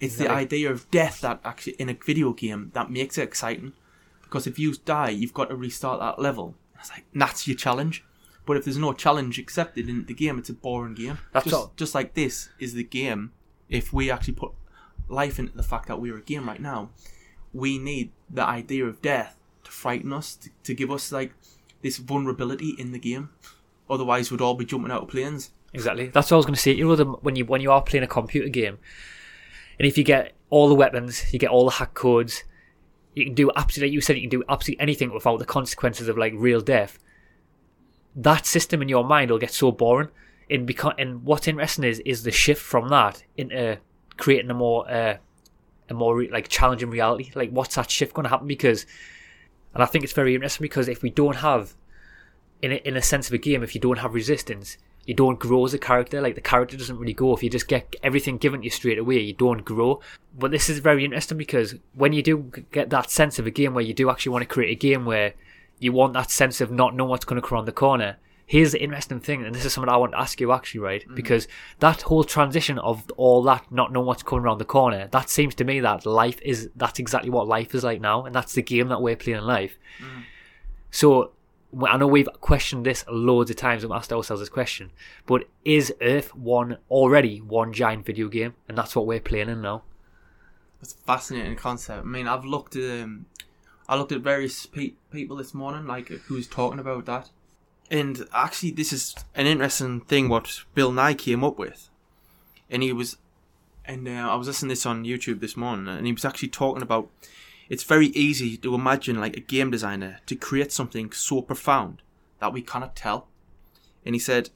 It's 0.00 0.16
the 0.16 0.30
idea 0.30 0.70
of 0.70 0.90
death 0.90 1.20
that 1.20 1.40
actually 1.44 1.74
in 1.74 1.88
a 1.88 1.94
video 1.94 2.32
game 2.32 2.70
that 2.74 2.90
makes 2.90 3.16
it 3.16 3.22
exciting. 3.22 3.72
Because 4.22 4.46
if 4.46 4.58
you 4.58 4.74
die, 4.84 5.10
you've 5.10 5.32
got 5.34 5.50
to 5.50 5.56
restart 5.56 6.00
that 6.00 6.20
level. 6.20 6.56
It's 6.80 6.90
like 6.90 7.04
that's 7.14 7.46
your 7.46 7.56
challenge. 7.56 8.04
But 8.46 8.56
if 8.56 8.64
there's 8.64 8.76
no 8.76 8.92
challenge 8.92 9.38
accepted 9.38 9.88
in 9.88 10.04
the 10.04 10.14
game, 10.14 10.38
it's 10.38 10.50
a 10.50 10.54
boring 10.54 10.94
game. 10.94 11.18
That's 11.32 11.44
just, 11.44 11.56
all. 11.56 11.72
just 11.76 11.94
like 11.94 12.14
this 12.14 12.50
is 12.58 12.74
the 12.74 12.84
game. 12.84 13.32
If 13.68 13.92
we 13.92 14.10
actually 14.10 14.34
put 14.34 14.52
life 15.08 15.38
into 15.38 15.56
the 15.56 15.62
fact 15.62 15.88
that 15.88 16.00
we're 16.00 16.18
a 16.18 16.22
game 16.22 16.46
right 16.46 16.60
now, 16.60 16.90
we 17.52 17.78
need 17.78 18.10
the 18.28 18.44
idea 18.44 18.84
of 18.84 19.00
death 19.00 19.38
to 19.64 19.70
frighten 19.70 20.12
us, 20.12 20.34
to, 20.36 20.50
to 20.64 20.74
give 20.74 20.90
us 20.90 21.12
like 21.12 21.32
this 21.84 21.98
vulnerability 21.98 22.74
in 22.76 22.90
the 22.90 22.98
game. 22.98 23.28
Otherwise, 23.88 24.32
we'd 24.32 24.40
all 24.40 24.54
be 24.54 24.64
jumping 24.64 24.90
out 24.90 25.02
of 25.02 25.08
planes. 25.08 25.52
Exactly. 25.72 26.08
That's 26.08 26.30
what 26.30 26.36
I 26.36 26.38
was 26.38 26.46
going 26.46 26.56
to 26.56 26.60
say. 26.60 26.72
You 26.72 26.88
know, 26.88 26.96
the, 26.96 27.04
when 27.04 27.36
you 27.36 27.44
when 27.44 27.60
you 27.60 27.70
are 27.70 27.82
playing 27.82 28.02
a 28.02 28.08
computer 28.08 28.48
game, 28.48 28.78
and 29.78 29.86
if 29.86 29.96
you 29.96 30.02
get 30.02 30.32
all 30.50 30.68
the 30.68 30.74
weapons, 30.74 31.32
you 31.32 31.38
get 31.38 31.50
all 31.50 31.66
the 31.66 31.72
hack 31.72 31.94
codes, 31.94 32.42
you 33.14 33.26
can 33.26 33.34
do 33.34 33.52
absolutely. 33.54 33.94
You 33.94 34.00
said 34.00 34.16
you 34.16 34.22
can 34.22 34.40
do 34.40 34.42
absolutely 34.48 34.82
anything 34.82 35.12
without 35.12 35.38
the 35.38 35.44
consequences 35.44 36.08
of 36.08 36.18
like 36.18 36.32
real 36.34 36.60
death. 36.60 36.98
That 38.16 38.46
system 38.46 38.82
in 38.82 38.88
your 38.88 39.04
mind 39.04 39.30
will 39.30 39.38
get 39.38 39.52
so 39.52 39.70
boring. 39.70 40.08
And 40.50 40.66
because 40.66 40.94
and 40.98 41.24
what's 41.24 41.46
interesting 41.46 41.84
is 41.84 42.00
is 42.00 42.22
the 42.24 42.32
shift 42.32 42.62
from 42.62 42.88
that 42.88 43.22
into 43.36 43.78
creating 44.16 44.50
a 44.50 44.54
more 44.54 44.90
uh, 44.90 45.16
a 45.88 45.94
more 45.94 46.16
re- 46.16 46.30
like 46.30 46.48
challenging 46.48 46.90
reality. 46.90 47.30
Like, 47.34 47.50
what's 47.50 47.74
that 47.74 47.90
shift 47.90 48.14
going 48.14 48.24
to 48.24 48.30
happen? 48.30 48.46
Because, 48.46 48.86
and 49.74 49.82
I 49.82 49.86
think 49.86 50.04
it's 50.04 50.12
very 50.12 50.34
interesting 50.34 50.64
because 50.64 50.88
if 50.88 51.02
we 51.02 51.10
don't 51.10 51.36
have, 51.36 51.74
in 52.62 52.72
a, 52.72 52.76
in 52.76 52.96
a 52.96 53.02
sense 53.02 53.26
of 53.26 53.34
a 53.34 53.38
game, 53.38 53.62
if 53.62 53.74
you 53.74 53.80
don't 53.80 53.98
have 53.98 54.14
resistance, 54.14 54.78
you 55.04 55.14
don't 55.14 55.38
grow 55.38 55.64
as 55.64 55.74
a 55.74 55.78
character. 55.78 56.20
Like 56.20 56.34
the 56.34 56.40
character 56.40 56.76
doesn't 56.76 56.98
really 56.98 57.12
go. 57.12 57.34
If 57.34 57.42
you 57.42 57.50
just 57.50 57.68
get 57.68 57.94
everything 58.02 58.38
given 58.38 58.60
to 58.60 58.64
you 58.64 58.70
straight 58.70 58.98
away, 58.98 59.20
you 59.20 59.34
don't 59.34 59.64
grow. 59.64 60.00
But 60.38 60.50
this 60.50 60.70
is 60.70 60.78
very 60.78 61.04
interesting 61.04 61.36
because 61.36 61.74
when 61.94 62.12
you 62.12 62.22
do 62.22 62.50
get 62.72 62.90
that 62.90 63.10
sense 63.10 63.38
of 63.38 63.46
a 63.46 63.50
game 63.50 63.74
where 63.74 63.84
you 63.84 63.92
do 63.92 64.08
actually 64.10 64.30
want 64.32 64.42
to 64.42 64.54
create 64.54 64.70
a 64.70 64.80
game 64.80 65.04
where 65.04 65.34
you 65.78 65.92
want 65.92 66.14
that 66.14 66.30
sense 66.30 66.60
of 66.60 66.70
not 66.70 66.94
knowing 66.94 67.10
what's 67.10 67.24
going 67.24 67.40
to 67.40 67.46
come 67.46 67.56
around 67.56 67.66
the 67.66 67.72
corner. 67.72 68.16
Here's 68.46 68.72
the 68.72 68.82
interesting 68.82 69.20
thing, 69.20 69.44
and 69.44 69.54
this 69.54 69.64
is 69.64 69.72
something 69.72 69.88
I 69.88 69.96
want 69.96 70.12
to 70.12 70.20
ask 70.20 70.40
you 70.40 70.52
actually, 70.52 70.80
right? 70.80 71.02
Mm-hmm. 71.02 71.14
Because 71.14 71.48
that 71.78 72.02
whole 72.02 72.24
transition 72.24 72.78
of 72.78 73.10
all 73.16 73.42
that 73.44 73.64
not 73.70 73.90
knowing 73.92 74.06
what's 74.06 74.22
coming 74.22 74.44
around 74.44 74.58
the 74.58 74.66
corner, 74.66 75.08
that 75.12 75.30
seems 75.30 75.54
to 75.56 75.64
me 75.64 75.80
that 75.80 76.04
life 76.04 76.38
is 76.42 76.68
that's 76.76 76.98
exactly 76.98 77.30
what 77.30 77.48
life 77.48 77.74
is 77.74 77.84
like 77.84 78.00
now, 78.00 78.24
and 78.24 78.34
that's 78.34 78.52
the 78.52 78.62
game 78.62 78.88
that 78.88 79.00
we're 79.00 79.16
playing 79.16 79.38
in 79.38 79.46
life. 79.46 79.78
Mm-hmm. 79.98 80.20
So 80.90 81.32
I 81.82 81.96
know 81.96 82.06
we've 82.06 82.28
questioned 82.40 82.86
this 82.86 83.04
loads 83.08 83.50
of 83.50 83.56
times 83.56 83.82
and 83.82 83.92
asked 83.92 84.12
ourselves 84.12 84.40
this 84.40 84.48
question, 84.48 84.92
but 85.26 85.48
is 85.64 85.92
Earth 86.02 86.34
one 86.34 86.76
already 86.90 87.40
one 87.40 87.72
giant 87.72 88.04
video 88.04 88.28
game, 88.28 88.54
and 88.68 88.76
that's 88.76 88.94
what 88.94 89.06
we're 89.06 89.20
playing 89.20 89.48
in 89.48 89.62
now? 89.62 89.82
That's 90.80 90.92
a 90.92 90.98
fascinating 90.98 91.56
concept. 91.56 92.04
I 92.04 92.06
mean, 92.06 92.28
I've 92.28 92.44
looked 92.44 92.76
at 92.76 93.02
um, 93.02 93.26
I 93.88 93.96
looked 93.96 94.12
at 94.12 94.20
various 94.20 94.66
pe- 94.66 94.94
people 95.10 95.36
this 95.36 95.54
morning, 95.54 95.86
like 95.86 96.08
who's 96.08 96.46
talking 96.46 96.78
about 96.78 97.06
that, 97.06 97.30
and 97.90 98.26
actually, 98.32 98.70
this 98.70 98.92
is 98.92 99.14
an 99.34 99.46
interesting 99.46 100.00
thing 100.00 100.28
what 100.28 100.62
Bill 100.74 100.92
Nye 100.92 101.14
came 101.14 101.44
up 101.44 101.58
with, 101.58 101.90
and 102.70 102.82
he 102.82 102.92
was, 102.92 103.16
and 103.84 104.08
uh, 104.08 104.28
I 104.30 104.34
was 104.34 104.46
listening 104.46 104.70
to 104.70 104.72
this 104.72 104.86
on 104.86 105.04
YouTube 105.04 105.40
this 105.40 105.56
morning, 105.56 105.88
and 105.88 106.06
he 106.06 106.12
was 106.12 106.24
actually 106.24 106.48
talking 106.48 106.82
about 106.82 107.10
it's 107.68 107.84
very 107.84 108.08
easy 108.08 108.56
to 108.58 108.74
imagine 108.74 109.20
like 109.20 109.36
a 109.36 109.40
game 109.40 109.70
designer 109.70 110.20
to 110.26 110.36
create 110.36 110.72
something 110.72 111.12
so 111.12 111.42
profound 111.42 112.02
that 112.38 112.52
we 112.52 112.62
cannot 112.62 112.96
tell. 112.96 113.28
And 114.04 114.14
he 114.14 114.18
said, 114.18 114.50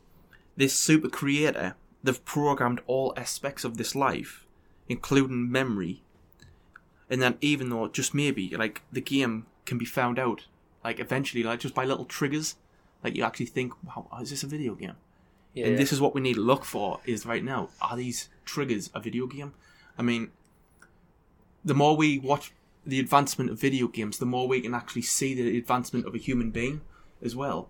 this 0.57 0.75
super 0.75 1.09
creator, 1.09 1.75
they've 2.03 2.25
programmed 2.25 2.81
all 2.87 3.15
aspects 3.17 3.65
of 3.65 3.77
this 3.77 3.95
life, 3.95 4.45
including 4.89 5.51
memory. 5.51 6.03
And 7.09 7.23
then 7.23 7.39
even 7.41 7.71
though 7.71 7.89
just 7.89 8.13
maybe 8.13 8.51
like 8.51 8.83
the 8.93 9.01
game 9.01 9.47
can 9.65 9.79
be 9.79 9.85
found 9.85 10.19
out, 10.19 10.47
like 10.85 11.01
eventually, 11.01 11.43
like 11.43 11.61
just 11.61 11.75
by 11.75 11.85
little 11.85 12.05
triggers, 12.05 12.57
like 13.03 13.17
you 13.17 13.25
actually 13.25 13.47
think, 13.47 13.73
wow, 13.85 14.09
is 14.21 14.31
this 14.31 14.43
a 14.43 14.47
video 14.47 14.75
game? 14.75 14.97
Yeah, 15.55 15.65
and 15.65 15.73
yeah. 15.73 15.79
this 15.79 15.93
is 15.93 16.01
what 16.01 16.15
we 16.15 16.21
need 16.21 16.35
to 16.35 16.41
look 16.41 16.65
for 16.65 17.01
is 17.05 17.25
right 17.25 17.43
now, 17.43 17.71
are 17.81 17.97
these 17.97 18.29
triggers 18.45 18.91
a 18.95 19.01
video 19.01 19.27
game? 19.27 19.55
I 19.97 20.03
mean, 20.03 20.31
the 21.65 21.75
more 21.75 21.97
we 21.97 22.19
watch 22.19 22.53
the 22.87 23.01
advancement 23.01 23.51
of 23.51 23.61
video 23.61 23.89
games, 23.89 24.19
the 24.19 24.27
more 24.27 24.49
we 24.49 24.61
can 24.61 24.75
actually 24.75 25.03
see 25.03 25.35
the 25.35 25.59
advancement 25.59 26.07
of 26.07 26.15
a 26.15 26.19
human 26.19 26.51
being 26.51 26.81
as 27.23 27.35
well. 27.35 27.69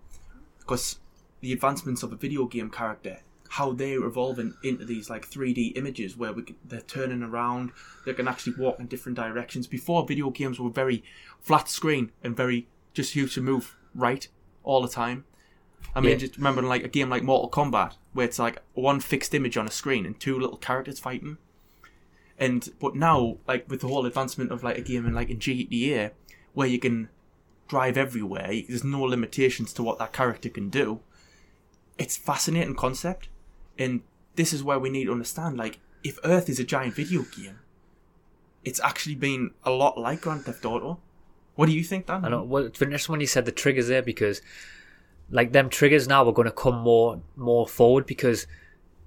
Because 0.59 0.99
the 1.41 1.53
advancements 1.53 2.03
of 2.03 2.13
a 2.13 2.17
video 2.17 2.45
game 2.47 2.71
character, 2.71 3.19
how 3.51 3.73
they're 3.73 4.05
evolving 4.05 4.55
into 4.63 4.85
these 4.85 5.09
like 5.09 5.29
3D 5.29 5.77
images 5.77 6.17
where 6.17 6.33
we, 6.33 6.55
they're 6.65 6.81
turning 6.83 7.23
around, 7.23 7.73
they 8.05 8.13
can 8.13 8.29
actually 8.29 8.55
walk 8.59 8.79
in 8.79 8.87
different 8.87 9.17
directions. 9.17 9.67
Before, 9.67 10.07
video 10.07 10.31
games 10.31 10.61
were 10.61 10.71
very 10.71 11.03
flat 11.41 11.69
screen 11.69 12.13
and 12.23 12.37
very 12.37 12.69
just 12.93 13.17
used 13.17 13.35
to 13.35 13.41
move 13.41 13.77
right 13.95 14.29
all 14.63 14.83
the 14.83 14.89
time. 14.89 15.25
I 15.95 16.01
mean, 16.01 16.13
yeah. 16.13 16.17
just 16.17 16.37
remember 16.37 16.63
like 16.63 16.85
a 16.85 16.89
game 16.89 17.09
like 17.09 17.23
Mortal 17.23 17.51
Kombat, 17.51 17.95
where 18.13 18.27
it's 18.27 18.39
like 18.39 18.63
one 18.75 19.01
fixed 19.01 19.35
image 19.35 19.57
on 19.57 19.67
a 19.67 19.71
screen 19.71 20.07
and 20.07 20.19
two 20.19 20.39
little 20.39 20.57
characters 20.57 20.99
fighting. 20.99 21.39
And 22.39 22.69
but 22.79 22.95
now, 22.95 23.39
like 23.47 23.69
with 23.69 23.81
the 23.81 23.89
whole 23.89 24.07
advancement 24.07 24.53
of 24.53 24.63
like 24.63 24.79
a 24.79 24.83
game 24.83 25.07
in 25.07 25.15
like 25.15 25.31
in 25.31 25.39
GTA, 25.39 26.13
where 26.55 26.69
you 26.69 26.79
can 26.79 27.09
drive 27.69 27.97
everywhere, 27.97 28.53
there's 28.69 28.85
no 28.85 29.03
limitations 29.03 29.73
to 29.75 29.83
what 29.83 29.99
that 29.99 30.13
character 30.13 30.49
can 30.49 30.69
do. 30.69 31.01
It's 31.99 32.17
fascinating 32.17 32.77
concept, 32.77 33.29
and 33.79 34.03
this 34.37 34.53
is 34.53 34.63
where 34.63 34.79
we 34.79 34.89
need 34.89 35.07
to 35.07 35.13
understand. 35.13 35.57
Like, 35.57 35.81
if 36.05 36.19
Earth 36.23 36.49
is 36.49 36.61
a 36.61 36.65
giant 36.65 36.95
video 36.95 37.23
game, 37.23 37.59
it's 38.65 38.81
actually 38.81 39.17
been 39.17 39.51
a 39.65 39.71
lot 39.71 39.99
like 39.99 40.21
Grand 40.21 40.45
Theft 40.45 40.65
Auto. 40.65 41.01
What 41.59 41.67
do 41.67 41.73
you 41.73 41.83
think, 41.83 42.07
Dan? 42.07 42.25
I 42.25 42.29
know. 42.29 42.45
Well, 42.45 42.67
it's 42.67 42.81
interesting 42.81 43.15
when 43.15 43.21
you 43.21 43.27
said 43.27 43.45
the 43.45 43.51
triggers 43.51 43.89
there 43.89 44.01
because, 44.01 44.41
like, 45.29 45.51
them 45.51 45.69
triggers 45.69 46.07
now 46.07 46.25
are 46.25 46.33
going 46.33 46.47
to 46.47 46.53
come 46.53 46.79
more 46.79 47.21
more 47.35 47.67
forward 47.67 48.07
because 48.07 48.47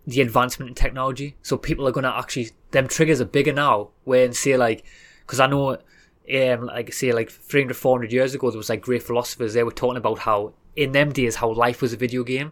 the 0.05 0.19
advancement 0.19 0.67
in 0.67 0.75
technology. 0.75 1.37
So 1.43 1.55
people 1.55 1.87
are 1.87 1.93
going 1.93 2.03
to 2.03 2.13
actually 2.13 2.49
them 2.71 2.89
triggers 2.89 3.21
are 3.21 3.25
bigger 3.25 3.53
now. 3.53 3.91
When 4.03 4.33
say 4.33 4.57
like, 4.57 4.83
because 5.21 5.39
I 5.39 5.47
know, 5.47 5.77
um, 6.35 6.65
like 6.65 6.91
say 6.91 7.13
like 7.13 7.29
300, 7.29 7.73
400 7.73 8.11
years 8.11 8.35
ago 8.35 8.51
there 8.51 8.57
was 8.57 8.67
like 8.67 8.81
great 8.81 9.03
philosophers. 9.03 9.53
They 9.53 9.63
were 9.63 9.71
talking 9.71 9.95
about 9.95 10.19
how 10.19 10.51
in 10.75 10.91
them 10.91 11.13
days 11.13 11.37
how 11.37 11.53
life 11.53 11.81
was 11.81 11.93
a 11.93 11.97
video 11.97 12.25
game, 12.25 12.51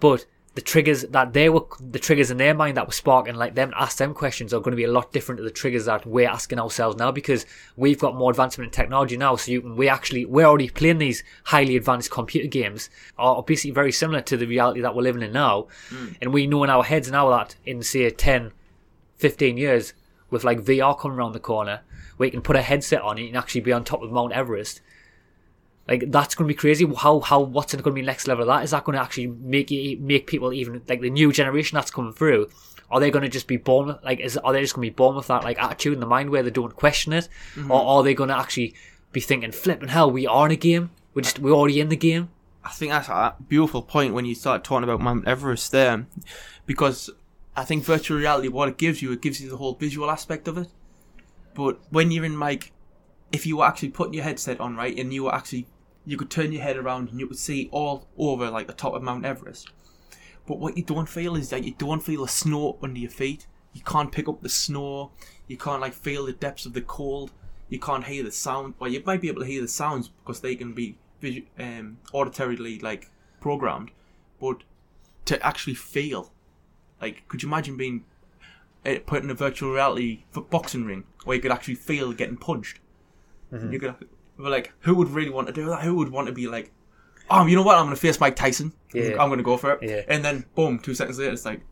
but 0.00 0.24
the 0.54 0.60
triggers 0.60 1.02
that 1.02 1.32
they 1.32 1.48
were 1.48 1.64
the 1.80 1.98
triggers 1.98 2.30
in 2.30 2.36
their 2.36 2.54
mind 2.54 2.76
that 2.76 2.86
were 2.86 2.92
sparking 2.92 3.34
like 3.34 3.54
them 3.56 3.72
ask 3.76 3.98
them 3.98 4.14
questions 4.14 4.54
are 4.54 4.60
going 4.60 4.70
to 4.70 4.76
be 4.76 4.84
a 4.84 4.90
lot 4.90 5.12
different 5.12 5.38
to 5.38 5.42
the 5.42 5.50
triggers 5.50 5.86
that 5.86 6.06
we're 6.06 6.28
asking 6.28 6.60
ourselves 6.60 6.96
now 6.96 7.10
because 7.10 7.44
we've 7.76 7.98
got 7.98 8.14
more 8.14 8.30
advancement 8.30 8.68
in 8.68 8.72
technology 8.72 9.16
now. 9.16 9.34
So 9.34 9.50
you 9.50 9.60
can 9.60 9.76
we 9.76 9.88
actually 9.88 10.24
we're 10.24 10.46
already 10.46 10.68
playing 10.68 10.98
these 10.98 11.24
highly 11.44 11.76
advanced 11.76 12.10
computer 12.10 12.48
games 12.48 12.88
are 13.18 13.42
basically 13.42 13.72
very 13.72 13.90
similar 13.90 14.20
to 14.22 14.36
the 14.36 14.46
reality 14.46 14.80
that 14.80 14.94
we're 14.94 15.02
living 15.02 15.22
in 15.22 15.32
now. 15.32 15.66
Mm. 15.90 16.16
and 16.20 16.32
we 16.32 16.46
know 16.46 16.62
in 16.62 16.70
our 16.70 16.84
heads 16.84 17.10
now 17.10 17.28
that 17.30 17.56
in 17.66 17.82
say 17.82 18.08
10 18.08 18.52
15 19.16 19.56
years 19.56 19.92
with 20.30 20.44
like 20.44 20.60
VR 20.60 20.98
coming 20.98 21.18
around 21.18 21.32
the 21.32 21.40
corner 21.40 21.80
where 22.16 22.26
you 22.28 22.30
can 22.30 22.42
put 22.42 22.56
a 22.56 22.62
headset 22.62 23.02
on 23.02 23.18
and 23.18 23.36
actually 23.36 23.60
be 23.60 23.72
on 23.72 23.82
top 23.82 24.02
of 24.02 24.12
Mount 24.12 24.32
Everest 24.32 24.80
like 25.86 26.10
that's 26.10 26.34
going 26.34 26.48
to 26.48 26.52
be 26.52 26.56
crazy. 26.56 26.86
How 26.96 27.20
how 27.20 27.40
what's 27.40 27.74
going 27.74 27.84
to 27.84 27.92
be 27.92 28.02
next 28.02 28.26
level 28.26 28.42
of 28.42 28.48
that? 28.48 28.64
Is 28.64 28.70
that 28.70 28.84
going 28.84 28.96
to 28.96 29.02
actually 29.02 29.26
make 29.26 29.70
you 29.70 29.98
make 29.98 30.26
people 30.26 30.52
even 30.52 30.82
like 30.88 31.00
the 31.00 31.10
new 31.10 31.32
generation 31.32 31.76
that's 31.76 31.90
coming 31.90 32.12
through? 32.12 32.48
Are 32.90 33.00
they 33.00 33.10
going 33.10 33.22
to 33.22 33.28
just 33.28 33.46
be 33.46 33.56
born 33.56 33.98
like 34.02 34.20
is 34.20 34.36
are 34.38 34.52
they 34.52 34.60
just 34.60 34.74
going 34.74 34.86
to 34.86 34.90
be 34.90 34.94
born 34.94 35.16
with 35.16 35.26
that 35.26 35.44
like 35.44 35.62
attitude 35.62 35.94
in 35.94 36.00
the 36.00 36.06
mind 36.06 36.30
where 36.30 36.42
they 36.42 36.50
don't 36.50 36.74
question 36.74 37.12
it, 37.12 37.28
mm-hmm. 37.54 37.70
or 37.70 37.82
are 37.82 38.02
they 38.02 38.14
going 38.14 38.28
to 38.28 38.38
actually 38.38 38.74
be 39.12 39.20
thinking 39.20 39.52
flipping 39.52 39.88
hell 39.88 40.10
we 40.10 40.26
are 40.26 40.46
in 40.46 40.52
a 40.52 40.56
game 40.56 40.90
we're 41.12 41.22
just 41.22 41.38
we're 41.38 41.52
already 41.52 41.80
in 41.80 41.88
the 41.88 41.96
game? 41.96 42.30
I 42.64 42.70
think 42.70 42.92
that's 42.92 43.08
a 43.08 43.34
beautiful 43.46 43.82
point 43.82 44.14
when 44.14 44.24
you 44.24 44.34
start 44.34 44.64
talking 44.64 44.84
about 44.84 45.00
Mount 45.00 45.28
Everest 45.28 45.70
there, 45.70 46.06
because 46.64 47.10
I 47.54 47.64
think 47.64 47.84
virtual 47.84 48.18
reality 48.18 48.48
what 48.48 48.68
it 48.68 48.78
gives 48.78 49.02
you 49.02 49.12
it 49.12 49.20
gives 49.20 49.40
you 49.40 49.50
the 49.50 49.58
whole 49.58 49.74
visual 49.74 50.10
aspect 50.10 50.48
of 50.48 50.56
it, 50.56 50.68
but 51.54 51.78
when 51.90 52.10
you're 52.10 52.24
in 52.24 52.40
like 52.40 52.72
if 53.32 53.46
you 53.46 53.58
were 53.58 53.66
actually 53.66 53.90
putting 53.90 54.14
your 54.14 54.24
headset 54.24 54.60
on 54.60 54.76
right 54.76 54.96
and 54.96 55.12
you 55.12 55.24
were 55.24 55.34
actually 55.34 55.66
you 56.06 56.16
could 56.16 56.30
turn 56.30 56.52
your 56.52 56.62
head 56.62 56.76
around 56.76 57.08
and 57.08 57.18
you 57.18 57.26
would 57.26 57.38
see 57.38 57.68
all 57.72 58.06
over 58.18 58.50
like 58.50 58.66
the 58.66 58.72
top 58.72 58.94
of 58.94 59.02
Mount 59.02 59.24
Everest. 59.24 59.70
But 60.46 60.58
what 60.58 60.76
you 60.76 60.82
don't 60.82 61.08
feel 61.08 61.36
is 61.36 61.50
that 61.50 61.64
you 61.64 61.74
don't 61.78 62.02
feel 62.02 62.22
the 62.22 62.28
snow 62.28 62.78
under 62.82 62.98
your 62.98 63.10
feet. 63.10 63.46
You 63.72 63.80
can't 63.82 64.12
pick 64.12 64.28
up 64.28 64.42
the 64.42 64.48
snow. 64.48 65.10
You 65.48 65.56
can't 65.56 65.80
like 65.80 65.94
feel 65.94 66.26
the 66.26 66.32
depths 66.32 66.66
of 66.66 66.74
the 66.74 66.82
cold. 66.82 67.32
You 67.68 67.78
can't 67.78 68.04
hear 68.04 68.22
the 68.22 68.30
sound. 68.30 68.74
Well, 68.78 68.90
you 68.90 69.02
might 69.04 69.20
be 69.20 69.28
able 69.28 69.40
to 69.40 69.46
hear 69.46 69.62
the 69.62 69.68
sounds 69.68 70.08
because 70.08 70.40
they 70.40 70.54
can 70.54 70.74
be 70.74 70.96
visu- 71.20 71.46
um, 71.58 71.98
auditorily 72.12 72.82
like 72.82 73.10
programmed. 73.40 73.90
But 74.40 74.58
to 75.24 75.44
actually 75.44 75.74
feel, 75.74 76.30
like, 77.00 77.26
could 77.28 77.42
you 77.42 77.48
imagine 77.48 77.76
being 77.76 78.04
uh, 78.84 78.96
put 79.06 79.22
in 79.22 79.30
a 79.30 79.34
virtual 79.34 79.72
reality 79.72 80.24
boxing 80.50 80.84
ring 80.84 81.04
where 81.24 81.36
you 81.36 81.42
could 81.42 81.52
actually 81.52 81.76
feel 81.76 82.12
getting 82.12 82.36
punched? 82.36 82.80
Mm-hmm. 83.50 83.72
You 83.72 83.80
could 83.80 83.94
but 84.38 84.50
like, 84.50 84.72
who 84.80 84.94
would 84.96 85.10
really 85.10 85.30
want 85.30 85.46
to 85.46 85.52
do 85.52 85.66
that? 85.66 85.82
Who 85.82 85.94
would 85.96 86.10
want 86.10 86.26
to 86.26 86.32
be 86.32 86.46
like, 86.46 86.72
oh, 87.30 87.46
you 87.46 87.56
know 87.56 87.62
what? 87.62 87.76
I'm 87.76 87.86
going 87.86 87.94
to 87.94 88.00
face 88.00 88.20
Mike 88.20 88.36
Tyson. 88.36 88.72
Yeah. 88.92 89.10
I'm 89.20 89.28
going 89.28 89.38
to 89.38 89.44
go 89.44 89.56
for 89.56 89.72
it. 89.72 89.82
Yeah. 89.82 90.02
And 90.08 90.24
then, 90.24 90.44
boom, 90.54 90.78
two 90.78 90.94
seconds 90.94 91.18
later, 91.18 91.32
it's 91.32 91.44
like, 91.44 91.62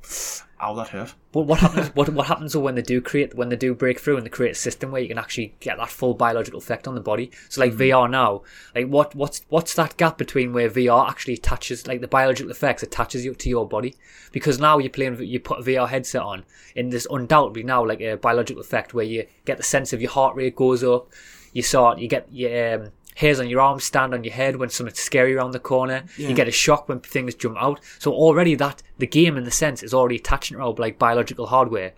ow, 0.61 0.75
that 0.75 0.89
hurt. 0.89 1.15
But 1.33 1.43
what 1.43 1.61
happens? 1.61 1.89
what 1.95 2.09
what 2.11 2.27
happens 2.27 2.57
when 2.57 2.75
they 2.75 2.83
do 2.83 3.01
create 3.01 3.35
when 3.35 3.49
they 3.49 3.57
do 3.57 3.75
break 3.75 4.01
through 4.01 4.17
and 4.17 4.25
they 4.25 4.31
create 4.31 4.53
a 4.53 4.55
system 4.55 4.91
where 4.91 5.01
you 5.01 5.09
can 5.09 5.19
actually 5.19 5.55
get 5.61 5.79
that 5.79 5.89
full 5.89 6.15
biological 6.15 6.59
effect 6.59 6.89
on 6.89 6.95
the 6.95 7.01
body? 7.01 7.31
So 7.49 7.61
like 7.61 7.73
mm-hmm. 7.73 7.83
VR 7.83 8.11
now, 8.11 8.43
like 8.75 8.87
what 8.87 9.15
what's 9.15 9.43
what's 9.49 9.75
that 9.75 9.97
gap 9.97 10.19
between 10.19 10.53
where 10.53 10.71
VR 10.71 11.09
actually 11.09 11.35
attaches 11.35 11.87
like 11.87 12.01
the 12.01 12.09
biological 12.09 12.51
effects 12.51 12.83
attaches 12.83 13.25
you 13.25 13.35
to 13.35 13.49
your 13.49 13.69
body? 13.69 13.95
Because 14.31 14.59
now 14.59 14.79
you're 14.79 14.91
playing, 14.91 15.23
you 15.23 15.41
put 15.41 15.61
a 15.61 15.63
VR 15.63 15.89
headset 15.89 16.23
on, 16.23 16.45
and 16.77 16.93
there's 16.93 17.07
undoubtedly 17.07 17.63
now 17.63 17.87
like 17.87 18.01
a 18.01 18.17
biological 18.17 18.61
effect 18.61 18.95
where 18.95 19.05
you 19.05 19.27
get 19.45 19.59
the 19.59 19.63
sense 19.63 19.93
of 19.93 20.01
your 20.01 20.11
heart 20.11 20.37
rate 20.37 20.57
goes 20.57 20.83
up 20.83 21.11
you 21.53 21.63
saw 21.63 21.97
you 21.97 22.09
get 22.09 22.27
your 22.33 22.75
um, 22.75 22.93
hairs 23.15 23.41
on 23.41 23.49
your 23.49 23.61
arms 23.61 23.85
stand 23.85 24.15
on 24.15 24.25
your 24.25 24.33
head 24.33 24.57
when 24.57 24.71
something's 24.71 24.99
scary 24.99 25.35
around 25.35 25.53
the 25.53 25.59
corner. 25.59 26.05
Yeah. 26.17 26.29
You 26.29 26.35
get 26.35 26.49
a 26.49 26.53
shock 26.53 26.89
when 26.89 27.01
things 27.01 27.35
jump 27.35 27.57
out. 27.59 27.81
So 27.99 28.13
already 28.13 28.55
that 28.57 28.83
the 28.99 29.07
game 29.07 29.37
in 29.37 29.45
the 29.45 29.51
sense 29.51 29.83
is 29.83 29.95
already 29.95 30.17
attaching 30.17 30.57
to 30.57 30.69
like 30.71 30.99
biological 30.99 31.47
hardware. 31.47 31.93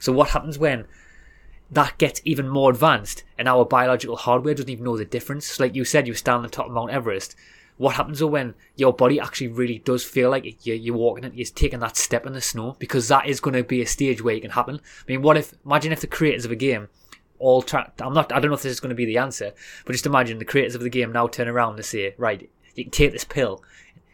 So 0.00 0.12
what 0.12 0.30
happens 0.30 0.58
when 0.58 0.86
that 1.70 1.98
gets 1.98 2.20
even 2.24 2.48
more 2.48 2.70
advanced 2.70 3.24
and 3.38 3.48
our 3.48 3.64
biological 3.64 4.16
hardware 4.16 4.54
doesn't 4.54 4.70
even 4.70 4.84
know 4.84 4.96
the 4.96 5.04
difference? 5.04 5.60
Like 5.60 5.74
you 5.74 5.84
said, 5.84 6.06
you 6.06 6.14
stand 6.14 6.38
on 6.38 6.42
the 6.42 6.48
top 6.48 6.66
of 6.66 6.72
Mount 6.72 6.90
Everest. 6.90 7.36
What 7.78 7.96
happens 7.96 8.24
when 8.24 8.54
your 8.76 8.94
body 8.94 9.20
actually 9.20 9.48
really 9.48 9.80
does 9.80 10.02
feel 10.02 10.30
like 10.30 10.66
you're, 10.66 10.76
you're 10.76 10.96
walking 10.96 11.24
it, 11.24 11.34
you're 11.34 11.44
taking 11.44 11.80
that 11.80 11.96
step 11.96 12.24
in 12.24 12.32
the 12.32 12.40
snow? 12.40 12.74
Because 12.78 13.08
that 13.08 13.26
is 13.26 13.38
going 13.38 13.54
to 13.54 13.62
be 13.62 13.82
a 13.82 13.86
stage 13.86 14.22
where 14.22 14.34
it 14.34 14.40
can 14.40 14.52
happen. 14.52 14.76
I 14.76 15.12
mean, 15.12 15.20
what 15.20 15.36
if, 15.36 15.52
imagine 15.64 15.92
if 15.92 16.00
the 16.00 16.06
creators 16.06 16.46
of 16.46 16.50
a 16.50 16.56
game 16.56 16.88
all 17.38 17.62
try, 17.62 17.88
I'm 18.00 18.14
not, 18.14 18.32
I 18.32 18.40
don't 18.40 18.50
know 18.50 18.56
if 18.56 18.62
this 18.62 18.72
is 18.72 18.80
going 18.80 18.90
to 18.90 18.94
be 18.96 19.04
the 19.04 19.18
answer, 19.18 19.52
but 19.84 19.92
just 19.92 20.06
imagine 20.06 20.38
the 20.38 20.44
creators 20.44 20.74
of 20.74 20.82
the 20.82 20.90
game 20.90 21.12
now 21.12 21.26
turn 21.26 21.48
around 21.48 21.74
and 21.76 21.84
say, 21.84 22.14
right, 22.18 22.48
you 22.74 22.84
can 22.84 22.90
take 22.90 23.12
this 23.12 23.24
pill 23.24 23.62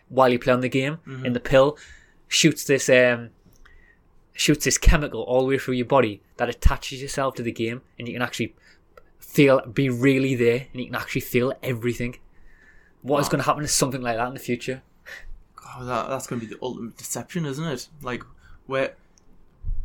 while 0.09 0.29
you 0.29 0.39
play 0.39 0.53
on 0.53 0.61
the 0.61 0.69
game, 0.69 0.99
and 1.07 1.35
the 1.35 1.41
pill 1.41 1.77
shoots 2.29 2.65
this, 2.65 2.89
um, 2.89 3.31
shoots 4.35 4.65
this 4.65 4.79
chemical 4.79 5.23
all 5.23 5.43
the 5.43 5.49
way 5.49 5.59
through 5.59 5.75
your 5.75 5.87
body 5.87 6.23
that 6.37 6.49
attaches 6.49 7.01
yourself 7.03 7.35
to 7.35 7.43
the 7.43 7.53
game, 7.53 7.83
and 7.99 8.07
you 8.09 8.15
can 8.15 8.23
actually 8.23 8.55
feel, 9.19 9.61
be 9.67 9.89
really 9.89 10.35
there, 10.35 10.67
and 10.73 10.81
you 10.81 10.87
can 10.87 10.95
actually 10.97 11.21
feel 11.23 11.53
everything. 11.63 12.17
What 13.03 13.21
is 13.21 13.27
Wow. 13.27 13.31
going 13.31 13.39
to 13.41 13.47
happen 13.47 13.63
to 13.63 13.69
something 13.69 14.03
like 14.03 14.17
that 14.17 14.29
in 14.29 14.35
the 14.35 14.41
future? 14.41 14.83
Oh, 15.75 15.85
that, 15.85 16.09
that's 16.09 16.27
going 16.27 16.41
to 16.41 16.47
be 16.47 16.53
the 16.55 16.59
ultimate 16.63 16.97
deception, 16.99 17.47
isn't 17.47 17.65
it? 17.65 17.89
Like, 18.03 18.23
where 18.67 18.95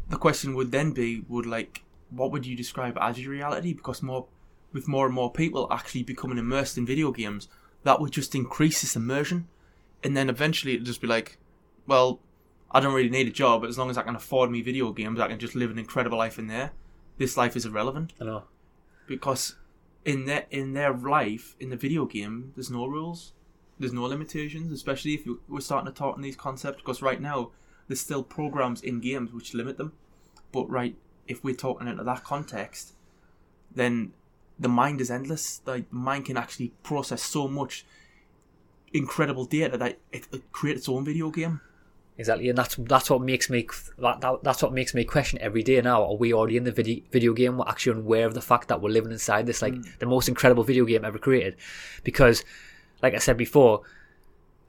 the 0.09 0.17
question 0.17 0.53
would 0.55 0.71
then 0.71 0.91
be, 0.91 1.23
would 1.29 1.45
like, 1.45 1.83
what 2.09 2.31
would 2.31 2.45
you 2.45 2.55
describe 2.55 2.97
as 2.99 3.19
your 3.19 3.31
reality? 3.31 3.73
Because 3.73 4.01
more, 4.01 4.27
with 4.73 4.87
more 4.87 5.05
and 5.05 5.15
more 5.15 5.31
people 5.31 5.67
actually 5.71 6.03
becoming 6.03 6.37
immersed 6.37 6.77
in 6.77 6.85
video 6.85 7.11
games, 7.11 7.47
that 7.83 7.99
would 7.99 8.11
just 8.11 8.35
increase 8.35 8.81
this 8.81 8.95
immersion, 8.95 9.47
and 10.03 10.15
then 10.15 10.29
eventually 10.29 10.73
it'd 10.73 10.85
just 10.85 11.01
be 11.01 11.07
like, 11.07 11.37
well, 11.85 12.19
I 12.71 12.79
don't 12.79 12.93
really 12.93 13.09
need 13.09 13.27
a 13.27 13.31
job, 13.31 13.61
but 13.61 13.69
as 13.69 13.77
long 13.77 13.89
as 13.89 13.97
I 13.97 14.03
can 14.03 14.15
afford 14.15 14.51
me 14.51 14.61
video 14.61 14.91
games, 14.91 15.19
I 15.19 15.27
can 15.27 15.39
just 15.39 15.55
live 15.55 15.71
an 15.71 15.79
incredible 15.79 16.17
life 16.17 16.37
in 16.37 16.47
there. 16.47 16.71
This 17.17 17.37
life 17.37 17.55
is 17.55 17.65
irrelevant 17.65 18.13
I 18.21 18.25
know. 18.25 18.43
because 19.07 19.55
in 20.05 20.25
their 20.25 20.45
in 20.51 20.73
their 20.73 20.93
life 20.93 21.55
in 21.59 21.69
the 21.69 21.77
video 21.77 22.05
game, 22.05 22.51
there's 22.55 22.69
no 22.69 22.85
rules, 22.85 23.33
there's 23.79 23.93
no 23.93 24.03
limitations. 24.03 24.71
Especially 24.71 25.13
if 25.13 25.25
you, 25.25 25.41
we're 25.47 25.61
starting 25.61 25.91
to 25.91 25.97
talk 25.97 26.15
on 26.15 26.21
these 26.21 26.35
concepts, 26.35 26.81
because 26.81 27.01
right 27.01 27.21
now 27.21 27.51
there's 27.87 28.01
still 28.01 28.23
programs 28.23 28.81
in 28.81 28.99
games 28.99 29.31
which 29.31 29.53
limit 29.53 29.77
them. 29.77 29.93
But 30.51 30.69
right, 30.69 30.95
if 31.27 31.43
we're 31.43 31.55
talking 31.55 31.87
into 31.87 32.03
that 32.03 32.23
context, 32.23 32.93
then 33.73 34.13
the 34.59 34.67
mind 34.67 35.01
is 35.01 35.11
endless. 35.11 35.61
Like 35.65 35.89
the 35.89 35.95
mind 35.95 36.25
can 36.25 36.37
actually 36.37 36.73
process 36.83 37.21
so 37.23 37.47
much 37.47 37.85
incredible 38.93 39.45
data 39.45 39.77
that 39.77 39.99
it, 40.11 40.27
it 40.31 40.51
creates 40.51 40.79
its 40.79 40.89
own 40.89 41.05
video 41.05 41.29
game. 41.29 41.61
Exactly, 42.19 42.49
and 42.49 42.57
that's 42.57 42.75
that's 42.75 43.11
what 43.11 43.21
makes 43.21 43.47
me 43.47 43.67
that, 43.99 44.21
that 44.21 44.43
that's 44.43 44.63
what 44.63 44.73
makes 44.73 44.95
me 44.95 45.03
question 45.03 45.37
every 45.39 45.61
day. 45.61 45.79
Now, 45.81 46.03
are 46.03 46.15
we 46.15 46.33
already 46.33 46.57
in 46.57 46.63
the 46.63 46.71
video 46.71 47.01
video 47.11 47.33
game? 47.33 47.57
We're 47.57 47.67
actually 47.67 47.99
unaware 47.99 48.25
of 48.25 48.33
the 48.33 48.41
fact 48.41 48.69
that 48.69 48.81
we're 48.81 48.89
living 48.89 49.11
inside 49.11 49.45
this, 49.45 49.61
like 49.61 49.75
hmm. 49.75 49.81
the 49.99 50.07
most 50.07 50.27
incredible 50.27 50.63
video 50.63 50.83
game 50.85 51.05
ever 51.05 51.19
created. 51.19 51.57
Because, 52.03 52.43
like 53.03 53.13
I 53.13 53.19
said 53.19 53.37
before, 53.37 53.83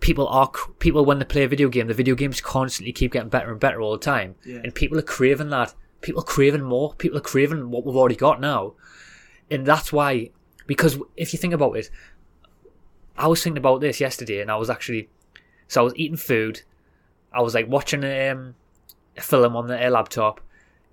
people 0.00 0.28
are 0.28 0.50
people 0.78 1.06
when 1.06 1.20
they 1.20 1.24
play 1.24 1.44
a 1.44 1.48
video 1.48 1.70
game, 1.70 1.86
the 1.86 1.94
video 1.94 2.14
games 2.14 2.42
constantly 2.42 2.92
keep 2.92 3.12
getting 3.12 3.30
better 3.30 3.50
and 3.50 3.58
better 3.58 3.80
all 3.80 3.92
the 3.92 3.98
time, 3.98 4.34
Yeah. 4.44 4.60
and 4.62 4.74
people 4.74 4.98
are 4.98 5.02
craving 5.02 5.48
that. 5.48 5.74
People 6.00 6.20
are 6.22 6.24
craving 6.24 6.62
more. 6.62 6.94
People 6.94 7.18
are 7.18 7.22
craving 7.22 7.70
what 7.70 7.84
we've 7.84 7.96
already 7.96 8.16
got 8.16 8.40
now, 8.40 8.74
and 9.50 9.66
that's 9.66 9.92
why. 9.92 10.30
Because 10.66 10.98
if 11.16 11.32
you 11.32 11.38
think 11.38 11.54
about 11.54 11.76
it, 11.76 11.90
I 13.16 13.26
was 13.26 13.42
thinking 13.42 13.58
about 13.58 13.80
this 13.80 14.00
yesterday, 14.00 14.40
and 14.40 14.50
I 14.50 14.56
was 14.56 14.70
actually, 14.70 15.08
so 15.66 15.80
I 15.80 15.84
was 15.84 15.94
eating 15.96 16.16
food. 16.16 16.62
I 17.32 17.40
was 17.42 17.54
like 17.54 17.68
watching 17.68 18.04
um, 18.04 18.54
a 19.16 19.20
film 19.20 19.56
on 19.56 19.66
the 19.66 19.76
laptop, 19.90 20.40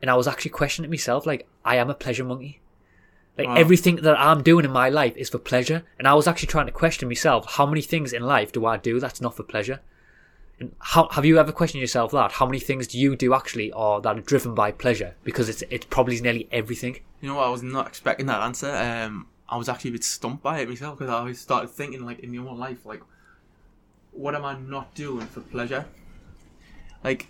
and 0.01 0.09
I 0.09 0.15
was 0.15 0.27
actually 0.27 0.51
questioning 0.51 0.89
myself, 0.89 1.25
like 1.25 1.47
I 1.63 1.75
am 1.77 1.89
a 1.89 1.93
pleasure 1.93 2.23
monkey. 2.23 2.61
Like 3.37 3.47
Wow. 3.47 3.55
everything 3.55 3.97
that 3.97 4.17
I'm 4.17 4.43
doing 4.43 4.63
in 4.63 4.71
my 4.71 4.87
life 4.87 5.15
is 5.17 5.29
for 5.29 5.39
pleasure, 5.39 5.83
and 5.99 6.07
I 6.07 6.13
was 6.13 6.25
actually 6.25 6.47
trying 6.47 6.67
to 6.67 6.71
question 6.71 7.07
myself: 7.09 7.45
how 7.55 7.65
many 7.65 7.81
things 7.81 8.13
in 8.13 8.23
life 8.23 8.51
do 8.53 8.65
I 8.65 8.77
do 8.77 8.99
that's 8.99 9.19
not 9.21 9.35
for 9.35 9.43
pleasure? 9.43 9.81
And 10.59 10.73
how 10.79 11.09
have 11.09 11.25
you 11.25 11.37
ever 11.37 11.51
questioned 11.51 11.81
yourself 11.81 12.11
that? 12.11 12.31
How 12.33 12.45
many 12.45 12.59
things 12.59 12.87
do 12.87 12.97
you 12.97 13.15
do 13.15 13.33
actually 13.33 13.71
are 13.73 13.99
that 14.01 14.17
are 14.17 14.21
driven 14.21 14.55
by 14.55 14.71
pleasure? 14.71 15.15
Because 15.23 15.49
it's 15.49 15.63
it's 15.69 15.85
probably 15.85 16.19
nearly 16.21 16.47
everything. 16.51 16.99
You 17.21 17.29
know 17.29 17.35
what? 17.35 17.47
I 17.47 17.49
was 17.49 17.63
not 17.63 17.87
expecting 17.87 18.27
that 18.27 18.41
answer. 18.41 18.71
Um, 18.71 19.27
I 19.49 19.57
was 19.57 19.67
actually 19.67 19.89
a 19.89 19.93
bit 19.93 20.03
stumped 20.03 20.41
by 20.41 20.59
it 20.59 20.69
myself 20.69 20.97
because 20.97 21.13
I 21.13 21.17
always 21.19 21.39
started 21.39 21.69
thinking, 21.69 22.05
like, 22.05 22.19
in 22.19 22.35
my 22.35 22.49
own 22.49 22.57
life, 22.57 22.85
like, 22.85 23.01
what 24.11 24.33
am 24.33 24.45
I 24.45 24.57
not 24.57 24.95
doing 24.95 25.27
for 25.27 25.41
pleasure? 25.41 25.85
Like, 27.03 27.27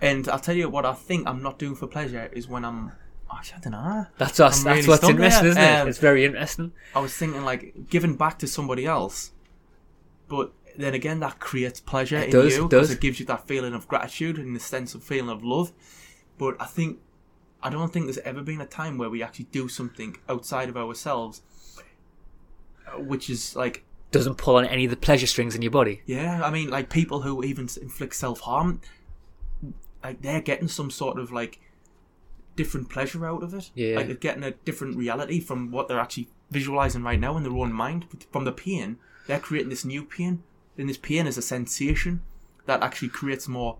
and 0.00 0.28
I'll 0.28 0.38
tell 0.38 0.54
you 0.56 0.68
what 0.68 0.84
I 0.84 0.92
think 0.92 1.28
I'm 1.28 1.42
not 1.42 1.58
doing 1.58 1.76
for 1.76 1.86
pleasure 1.86 2.30
is 2.32 2.48
when 2.48 2.64
I'm. 2.64 2.92
Actually, 3.32 3.58
I 3.58 3.60
don't 3.60 3.72
know. 3.72 4.06
That's 4.18 4.38
that's, 4.38 4.58
I'm 4.58 4.64
that's 4.64 4.76
really 4.76 4.88
what's 4.88 5.08
interesting, 5.08 5.42
there. 5.44 5.50
isn't 5.52 5.62
it? 5.62 5.80
Um, 5.82 5.88
It's 5.88 5.98
very 5.98 6.24
interesting. 6.24 6.72
I 6.96 6.98
was 6.98 7.14
thinking, 7.14 7.44
like, 7.44 7.88
giving 7.88 8.16
back 8.16 8.40
to 8.40 8.48
somebody 8.48 8.86
else, 8.86 9.30
but 10.28 10.52
then 10.76 10.94
again, 10.94 11.20
that 11.20 11.38
creates 11.40 11.80
pleasure 11.80 12.16
It 12.18 12.26
in 12.26 12.30
does, 12.30 12.56
you 12.56 12.64
it 12.64 12.70
does. 12.70 12.90
it 12.90 13.00
gives 13.00 13.20
you 13.20 13.26
that 13.26 13.46
feeling 13.46 13.74
of 13.74 13.86
gratitude 13.88 14.38
and 14.38 14.54
the 14.54 14.60
sense 14.60 14.94
of 14.94 15.02
feeling 15.02 15.30
of 15.30 15.42
love. 15.44 15.72
But 16.38 16.56
I 16.60 16.66
think 16.66 16.98
I 17.62 17.68
don't 17.70 17.92
think 17.92 18.06
there's 18.06 18.18
ever 18.18 18.42
been 18.42 18.60
a 18.60 18.66
time 18.66 18.96
where 18.98 19.10
we 19.10 19.22
actually 19.22 19.46
do 19.52 19.68
something 19.68 20.16
outside 20.28 20.68
of 20.70 20.76
ourselves, 20.76 21.42
uh, 22.86 22.98
which 23.00 23.28
is 23.28 23.54
like, 23.54 23.84
Doesn't 24.10 24.36
pull 24.38 24.56
on 24.56 24.64
any 24.64 24.84
of 24.86 24.90
the 24.90 24.96
pleasure 24.96 25.26
strings 25.26 25.54
in 25.54 25.62
your 25.62 25.70
body. 25.70 26.00
yeah, 26.06 26.42
I 26.42 26.50
mean, 26.50 26.70
like 26.70 26.88
people 26.90 27.20
who 27.22 27.44
even 27.44 27.68
inflict 27.82 28.14
self 28.14 28.40
harm, 28.40 28.80
like 30.02 30.22
they're 30.22 30.40
getting 30.40 30.68
some 30.68 30.90
sort 30.90 31.18
of 31.18 31.30
like 31.32 31.60
different 32.56 32.88
pleasure 32.90 33.26
out 33.26 33.42
of 33.42 33.54
it. 33.54 33.70
Yeah. 33.74 33.96
like 33.96 34.06
they're 34.06 34.16
getting 34.16 34.42
a 34.42 34.50
different 34.52 34.96
reality 34.96 35.40
from 35.40 35.70
what 35.70 35.88
they're 35.88 36.00
actually 36.00 36.28
visualizing 36.50 37.02
right 37.02 37.20
now 37.20 37.36
in 37.36 37.42
their 37.42 37.52
own 37.52 37.72
mind. 37.72 38.06
From 38.32 38.44
the 38.44 38.52
pain, 38.52 38.96
they're 39.26 39.38
creating 39.38 39.68
this 39.70 39.84
new 39.84 40.04
pain, 40.04 40.42
and 40.80 40.88
this 40.88 40.98
pain 40.98 41.26
is 41.26 41.38
a 41.38 41.42
sensation 41.42 42.22
that 42.66 42.82
actually 42.82 43.08
creates 43.08 43.46
more 43.46 43.76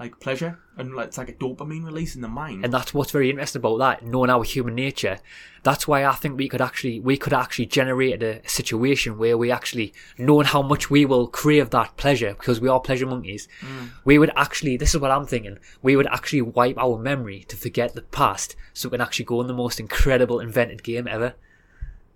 like 0.00 0.18
pleasure 0.18 0.58
and 0.78 0.94
like 0.94 1.08
it's 1.08 1.18
like 1.18 1.28
a 1.28 1.32
dopamine 1.34 1.84
release 1.84 2.14
in 2.16 2.22
the 2.22 2.28
mind. 2.28 2.64
and 2.64 2.72
that's 2.72 2.94
what's 2.94 3.10
very 3.10 3.28
interesting 3.28 3.60
about 3.60 3.76
that 3.76 4.02
knowing 4.02 4.30
our 4.30 4.42
human 4.42 4.74
nature. 4.74 5.18
That's 5.62 5.86
why 5.86 6.06
i 6.06 6.14
think 6.14 6.38
we 6.38 6.48
could 6.48 6.62
actually 6.62 7.00
we 7.00 7.18
could 7.18 7.34
actually 7.34 7.66
generate 7.66 8.22
a 8.22 8.40
situation 8.48 9.18
where 9.18 9.36
we 9.36 9.50
actually 9.50 9.92
knowing 10.16 10.46
how 10.46 10.62
much 10.62 10.88
we 10.88 11.04
will 11.04 11.26
crave 11.26 11.68
that 11.70 11.98
pleasure 11.98 12.32
because 12.32 12.62
we 12.62 12.68
are 12.68 12.80
pleasure 12.80 13.06
monkeys. 13.06 13.46
Mm. 13.60 13.90
We 14.06 14.18
would 14.18 14.32
actually 14.36 14.78
this 14.78 14.94
is 14.94 15.00
what 15.00 15.10
i'm 15.10 15.26
thinking 15.26 15.58
we 15.82 15.96
would 15.96 16.06
actually 16.06 16.42
wipe 16.42 16.78
our 16.78 16.98
memory 16.98 17.44
to 17.48 17.56
forget 17.56 17.94
the 17.94 18.02
past 18.02 18.56
so 18.72 18.88
we 18.88 18.92
can 18.92 19.02
actually 19.02 19.26
go 19.26 19.40
on 19.40 19.48
the 19.48 19.54
most 19.54 19.78
incredible 19.78 20.40
invented 20.40 20.82
game 20.82 21.06
ever. 21.06 21.34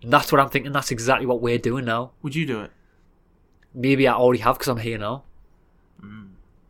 And 0.02 0.10
that's 0.10 0.32
what 0.32 0.40
i'm 0.40 0.48
thinking 0.48 0.72
that's 0.72 0.90
exactly 0.90 1.26
what 1.26 1.42
we're 1.42 1.58
doing 1.58 1.84
now. 1.84 2.12
Would 2.22 2.34
you 2.34 2.46
do 2.46 2.62
it? 2.62 2.70
Maybe 3.74 4.06
i 4.08 4.14
already 4.14 4.40
have 4.40 4.56
because 4.56 4.68
i'm 4.68 4.78
here 4.78 4.98
now 4.98 5.24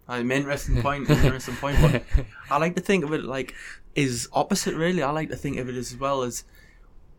An 0.08 0.30
interesting 0.30 0.82
point. 0.82 1.08
interesting 1.08 1.56
point. 1.56 1.78
But 1.80 2.02
I 2.50 2.58
like 2.58 2.76
to 2.76 2.82
think 2.82 3.04
of 3.04 3.12
it 3.12 3.24
like 3.24 3.54
is 3.94 4.28
opposite. 4.32 4.74
Really, 4.74 5.02
I 5.02 5.10
like 5.10 5.30
to 5.30 5.36
think 5.36 5.56
of 5.58 5.68
it 5.68 5.76
as 5.76 5.96
well 5.96 6.22
as 6.22 6.44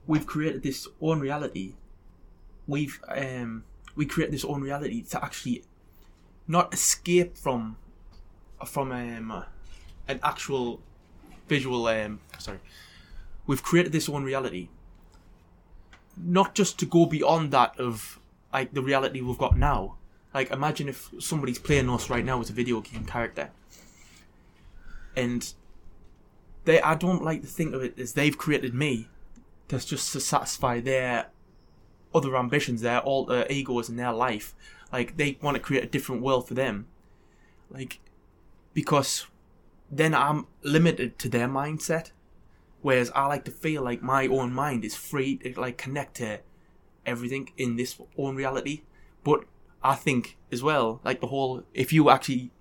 we've 0.05 0.25
created 0.27 0.61
this 0.61 0.87
own 1.01 1.19
reality. 1.19 1.73
We've 2.67 2.99
um 3.07 3.63
we 3.95 4.05
create 4.05 4.29
this 4.31 4.45
own 4.45 4.61
reality 4.61 5.01
to 5.01 5.23
actually 5.23 5.63
not 6.47 6.73
escape 6.73 7.37
from 7.37 7.77
from 8.65 8.91
um 8.91 9.43
an 10.07 10.19
actual 10.21 10.79
visual 11.47 11.87
um 11.87 12.19
sorry. 12.37 12.59
We've 13.47 13.63
created 13.63 13.91
this 13.93 14.07
own 14.09 14.23
reality. 14.23 14.69
Not 16.17 16.53
just 16.53 16.77
to 16.79 16.85
go 16.85 17.05
beyond 17.07 17.51
that 17.51 17.79
of 17.79 18.19
like 18.55 18.73
the 18.73 18.81
reality 18.81 19.19
we've 19.19 19.37
got 19.37 19.57
now. 19.57 19.97
Like 20.33 20.49
imagine 20.49 20.87
if 20.87 21.09
somebody's 21.19 21.59
playing 21.59 21.89
us 21.89 22.09
right 22.09 22.23
now 22.23 22.39
as 22.39 22.49
a 22.49 22.53
video 22.53 22.79
game 22.79 23.03
character. 23.03 23.49
And 25.13 25.53
they 26.63 26.81
I 26.81 26.95
don't 26.95 27.23
like 27.23 27.41
to 27.41 27.47
think 27.47 27.73
of 27.73 27.83
it 27.83 27.99
as 27.99 28.13
they've 28.13 28.37
created 28.37 28.73
me 28.73 29.09
That's 29.67 29.83
just 29.83 30.13
to 30.13 30.21
satisfy 30.21 30.79
their 30.79 31.27
other 32.13 32.37
ambitions, 32.37 32.79
their 32.79 33.01
alter 33.01 33.45
egos 33.49 33.89
in 33.89 33.97
their 33.97 34.13
life. 34.13 34.55
Like 34.89 35.17
they 35.17 35.37
want 35.41 35.55
to 35.55 35.61
create 35.67 35.83
a 35.83 35.93
different 35.95 36.21
world 36.21 36.47
for 36.47 36.53
them. 36.53 36.87
Like 37.69 37.99
because 38.73 39.27
then 39.91 40.13
I'm 40.13 40.47
limited 40.63 41.19
to 41.19 41.27
their 41.29 41.49
mindset. 41.49 42.11
Whereas 42.81 43.11
I 43.13 43.25
like 43.25 43.43
to 43.45 43.51
feel 43.51 43.83
like 43.83 44.01
my 44.01 44.27
own 44.27 44.53
mind 44.53 44.85
is 44.85 44.95
free 44.95 45.35
to 45.37 45.59
like 45.59 45.77
connect 45.77 46.15
to 46.17 46.39
everything 47.05 47.51
in 47.57 47.75
this 47.75 47.99
own 48.17 48.35
reality. 48.35 48.81
But 49.23 49.45
I 49.83 49.95
think 49.95 50.37
as 50.51 50.63
well, 50.63 51.01
like 51.03 51.21
the 51.21 51.27
whole, 51.27 51.63
if 51.73 51.93
you 51.93 52.09
actually 52.09 52.51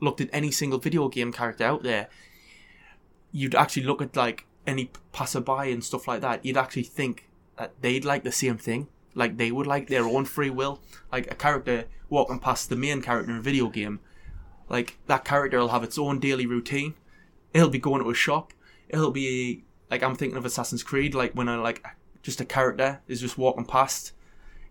looked 0.00 0.20
at 0.20 0.28
any 0.32 0.50
single 0.50 0.78
video 0.78 1.08
game 1.08 1.32
character 1.32 1.64
out 1.64 1.82
there, 1.82 2.08
you'd 3.32 3.54
actually 3.54 3.84
look 3.84 4.02
at 4.02 4.16
like 4.16 4.46
any 4.66 4.90
passerby 5.12 5.72
and 5.72 5.82
stuff 5.84 6.08
like 6.08 6.20
that. 6.20 6.44
You'd 6.44 6.56
actually 6.56 6.84
think 6.84 7.28
that 7.58 7.72
they'd 7.80 8.04
like 8.04 8.24
the 8.24 8.32
same 8.32 8.58
thing. 8.58 8.88
like 9.14 9.36
they 9.36 9.50
would 9.50 9.66
like 9.66 9.88
their 9.88 10.04
own 10.04 10.24
free 10.24 10.50
will. 10.50 10.80
Like 11.10 11.30
a 11.30 11.34
character 11.34 11.84
walking 12.10 12.38
past 12.38 12.68
the 12.68 12.76
main 12.76 13.00
character 13.00 13.30
in 13.30 13.38
a 13.38 13.42
video 13.42 13.68
game, 13.68 14.00
like 14.68 14.98
that 15.06 15.24
character 15.24 15.58
will 15.58 15.68
have 15.68 15.84
its 15.84 15.98
own 15.98 16.18
daily 16.18 16.46
routine. 16.46 16.94
It'll 17.52 17.70
be 17.70 17.78
going 17.78 18.02
to 18.02 18.10
a 18.10 18.14
shop. 18.14 18.52
It'll 18.88 19.10
be 19.10 19.64
like 19.90 20.02
I'm 20.02 20.16
thinking 20.16 20.36
of 20.36 20.44
Assassin's 20.44 20.82
Creed, 20.82 21.14
like 21.14 21.32
when 21.32 21.48
I 21.48 21.56
like 21.56 21.84
just 22.24 22.40
a 22.40 22.44
character 22.44 23.00
is 23.06 23.20
just 23.20 23.38
walking 23.38 23.66
past, 23.66 24.12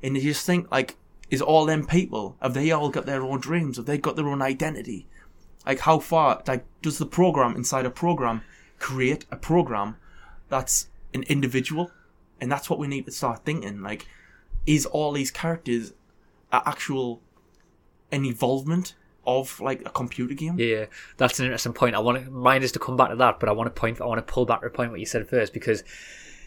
and 0.01 0.17
you 0.17 0.23
just 0.23 0.45
think 0.45 0.69
like, 0.71 0.97
is 1.29 1.41
all 1.41 1.65
them 1.65 1.85
people 1.85 2.35
have 2.41 2.53
they 2.53 2.71
all 2.71 2.89
got 2.89 3.05
their 3.05 3.23
own 3.23 3.39
dreams? 3.39 3.77
Have 3.77 3.85
they 3.85 3.97
got 3.97 4.17
their 4.17 4.27
own 4.27 4.41
identity? 4.41 5.07
Like 5.65 5.79
how 5.79 5.99
far 5.99 6.43
like 6.45 6.65
does 6.81 6.97
the 6.97 7.05
program 7.05 7.55
inside 7.55 7.85
a 7.85 7.89
program 7.89 8.41
create 8.79 9.25
a 9.31 9.37
program 9.37 9.95
that's 10.49 10.89
an 11.13 11.23
individual? 11.23 11.91
And 12.41 12.51
that's 12.51 12.69
what 12.69 12.79
we 12.79 12.87
need 12.87 13.05
to 13.05 13.11
start 13.11 13.45
thinking. 13.45 13.81
Like, 13.81 14.07
is 14.65 14.85
all 14.85 15.13
these 15.13 15.31
characters 15.31 15.93
actual 16.51 17.21
an 18.11 18.25
involvement 18.25 18.95
of 19.25 19.59
like 19.61 19.81
a 19.85 19.89
computer 19.89 20.33
game? 20.33 20.59
Yeah, 20.59 20.87
that's 21.17 21.39
an 21.39 21.45
interesting 21.45 21.73
point. 21.73 21.95
I 21.95 21.99
want 21.99 22.17
to 22.23 22.29
remind 22.29 22.63
us 22.63 22.71
to 22.73 22.79
come 22.79 22.97
back 22.97 23.11
to 23.11 23.15
that, 23.17 23.39
but 23.39 23.47
I 23.47 23.53
want 23.53 23.73
to 23.73 23.79
point. 23.79 24.01
I 24.01 24.05
want 24.05 24.25
to 24.25 24.33
pull 24.33 24.45
back 24.45 24.61
to 24.61 24.67
a 24.67 24.69
point 24.69 24.91
what 24.91 24.99
you 24.99 25.05
said 25.05 25.29
first 25.29 25.53
because 25.53 25.83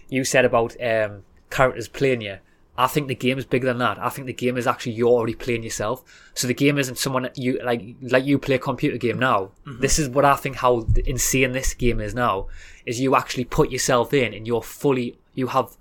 you 0.09 0.25
said 0.25 0.45
about 0.45 0.77
um, 0.83 1.23
characters 1.51 1.88
playing 1.88 2.21
you. 2.21 2.38
I 2.79 2.87
think 2.88 3.09
the 3.09 3.14
game 3.14 3.38
is 3.38 3.47
bigger 3.47 3.66
than 3.66 3.79
that. 3.79 3.99
I 3.99 4.11
think 4.11 4.27
the 4.27 4.35
game 4.35 4.59
is 4.59 4.66
actually 4.66 4.92
you're 4.92 5.09
already 5.09 5.35
playing 5.35 5.62
yourself. 5.62 6.05
So 6.35 6.47
the 6.47 6.55
game 6.55 6.79
isn't 6.79 6.99
someone 6.99 7.23
that 7.23 7.38
you 7.38 7.59
like 7.64 7.83
like 8.03 8.27
you 8.27 8.38
play 8.38 8.57
a 8.57 8.59
computer 8.59 8.99
game 8.99 9.19
now. 9.19 9.53
This 9.81 9.99
is 9.99 10.11
what 10.11 10.27
I 10.27 10.37
think 10.37 10.57
how 10.57 10.87
insane 11.07 11.53
this 11.53 11.73
game 11.73 12.01
is 12.01 12.14
now. 12.14 12.49
Is 12.85 13.01
you 13.01 13.16
actually 13.16 13.47
put 13.47 13.71
yourself 13.71 14.12
in 14.12 14.35
and 14.35 14.47
you're 14.47 14.62
fully 14.62 15.16
you 15.35 15.49
have 15.49 15.77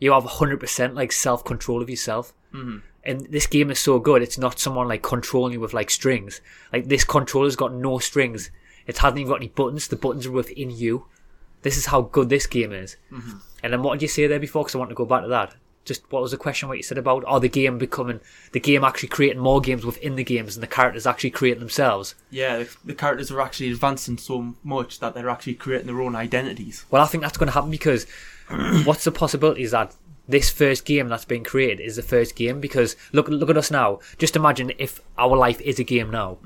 you 0.00 0.12
have 0.12 0.24
100% 0.24 0.94
like 0.94 1.12
self 1.12 1.44
control 1.44 1.80
of 1.80 1.88
yourself. 1.88 2.34
Mm-hmm. 2.52 2.78
And 3.04 3.20
this 3.30 3.46
game 3.46 3.70
is 3.70 3.78
so 3.78 3.98
good. 3.98 4.20
It's 4.20 4.38
not 4.38 4.58
someone 4.58 4.88
like 4.88 5.02
controlling 5.02 5.54
you 5.54 5.60
with 5.60 5.72
like 5.72 5.90
strings. 5.90 6.40
Like 6.72 6.88
this 6.88 7.04
controller's 7.04 7.56
got 7.56 7.72
no 7.72 7.98
strings. 7.98 8.50
It 8.86 8.98
hasn't 8.98 9.18
even 9.18 9.30
got 9.30 9.36
any 9.36 9.48
buttons. 9.48 9.88
The 9.88 9.96
buttons 9.96 10.26
are 10.26 10.32
within 10.32 10.70
you. 10.70 11.06
This 11.62 11.76
is 11.76 11.86
how 11.86 12.02
good 12.02 12.28
this 12.28 12.46
game 12.46 12.72
is. 12.72 12.96
And 13.62 13.72
then 13.72 13.82
what 13.82 13.94
did 13.94 14.02
you 14.02 14.08
say 14.08 14.26
there 14.26 14.40
before? 14.40 14.64
Because 14.64 14.74
I 14.74 14.78
want 14.78 14.90
to 14.90 14.94
go 14.94 15.04
back 15.04 15.22
to 15.22 15.28
that. 15.28 15.54
Just 15.84 16.10
what 16.12 16.22
was 16.22 16.30
the 16.30 16.36
question? 16.36 16.68
What 16.68 16.76
you 16.76 16.84
said 16.84 16.98
about 16.98 17.24
oh 17.26 17.40
the 17.40 17.48
game 17.48 17.76
becoming 17.76 18.20
the 18.52 18.60
game 18.60 18.84
actually 18.84 19.08
creating 19.08 19.42
more 19.42 19.60
games 19.60 19.84
within 19.84 20.14
the 20.14 20.22
games 20.22 20.54
and 20.54 20.62
the 20.62 20.68
characters 20.68 21.08
actually 21.08 21.30
creating 21.30 21.58
themselves. 21.58 22.14
Yeah, 22.30 22.58
the, 22.58 22.76
the 22.84 22.94
characters 22.94 23.32
are 23.32 23.40
actually 23.40 23.70
advancing 23.72 24.16
so 24.16 24.54
much 24.62 25.00
that 25.00 25.14
they're 25.14 25.28
actually 25.28 25.54
creating 25.54 25.88
their 25.88 26.00
own 26.00 26.14
identities. 26.14 26.84
Well, 26.90 27.02
I 27.02 27.06
think 27.06 27.22
that's 27.22 27.36
going 27.36 27.48
to 27.48 27.52
happen 27.52 27.70
because 27.70 28.06
what's 28.84 29.02
the 29.02 29.10
possibilities 29.10 29.72
that 29.72 29.96
this 30.28 30.50
first 30.50 30.84
game 30.84 31.08
that's 31.08 31.24
been 31.24 31.42
created 31.42 31.80
is 31.80 31.96
the 31.96 32.02
first 32.02 32.36
game? 32.36 32.60
Because 32.60 32.94
look, 33.12 33.26
look 33.26 33.50
at 33.50 33.56
us 33.56 33.72
now. 33.72 33.98
Just 34.18 34.36
imagine 34.36 34.70
if 34.78 35.00
our 35.18 35.36
life 35.36 35.60
is 35.62 35.80
a 35.80 35.84
game 35.84 36.10
now, 36.12 36.38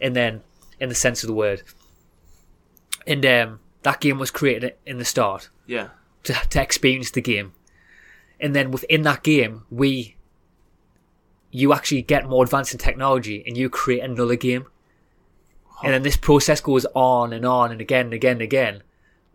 and 0.00 0.16
then 0.16 0.42
in 0.80 0.88
the 0.88 0.94
sense 0.96 1.22
of 1.22 1.28
the 1.28 1.34
word, 1.34 1.62
and 3.06 3.24
um, 3.24 3.60
that 3.82 4.00
game 4.00 4.18
was 4.18 4.30
created 4.30 4.74
in 4.86 4.98
the 4.98 5.04
start 5.04 5.48
Yeah. 5.66 5.88
to 6.24 6.32
to 6.34 6.60
experience 6.62 7.10
the 7.10 7.20
game, 7.20 7.52
and 8.40 8.54
then 8.54 8.70
within 8.70 9.02
that 9.02 9.22
game, 9.22 9.64
we 9.70 10.16
you 11.50 11.72
actually 11.74 12.02
get 12.02 12.28
more 12.28 12.44
advanced 12.44 12.72
in 12.72 12.78
technology, 12.78 13.42
and 13.46 13.56
you 13.56 13.68
create 13.68 14.02
another 14.02 14.36
game, 14.36 14.66
and 15.84 15.92
then 15.92 16.02
this 16.02 16.16
process 16.16 16.60
goes 16.60 16.86
on 16.94 17.32
and 17.32 17.44
on 17.44 17.70
and 17.70 17.80
again 17.80 18.06
and 18.06 18.14
again 18.14 18.32
and 18.32 18.42
again. 18.42 18.82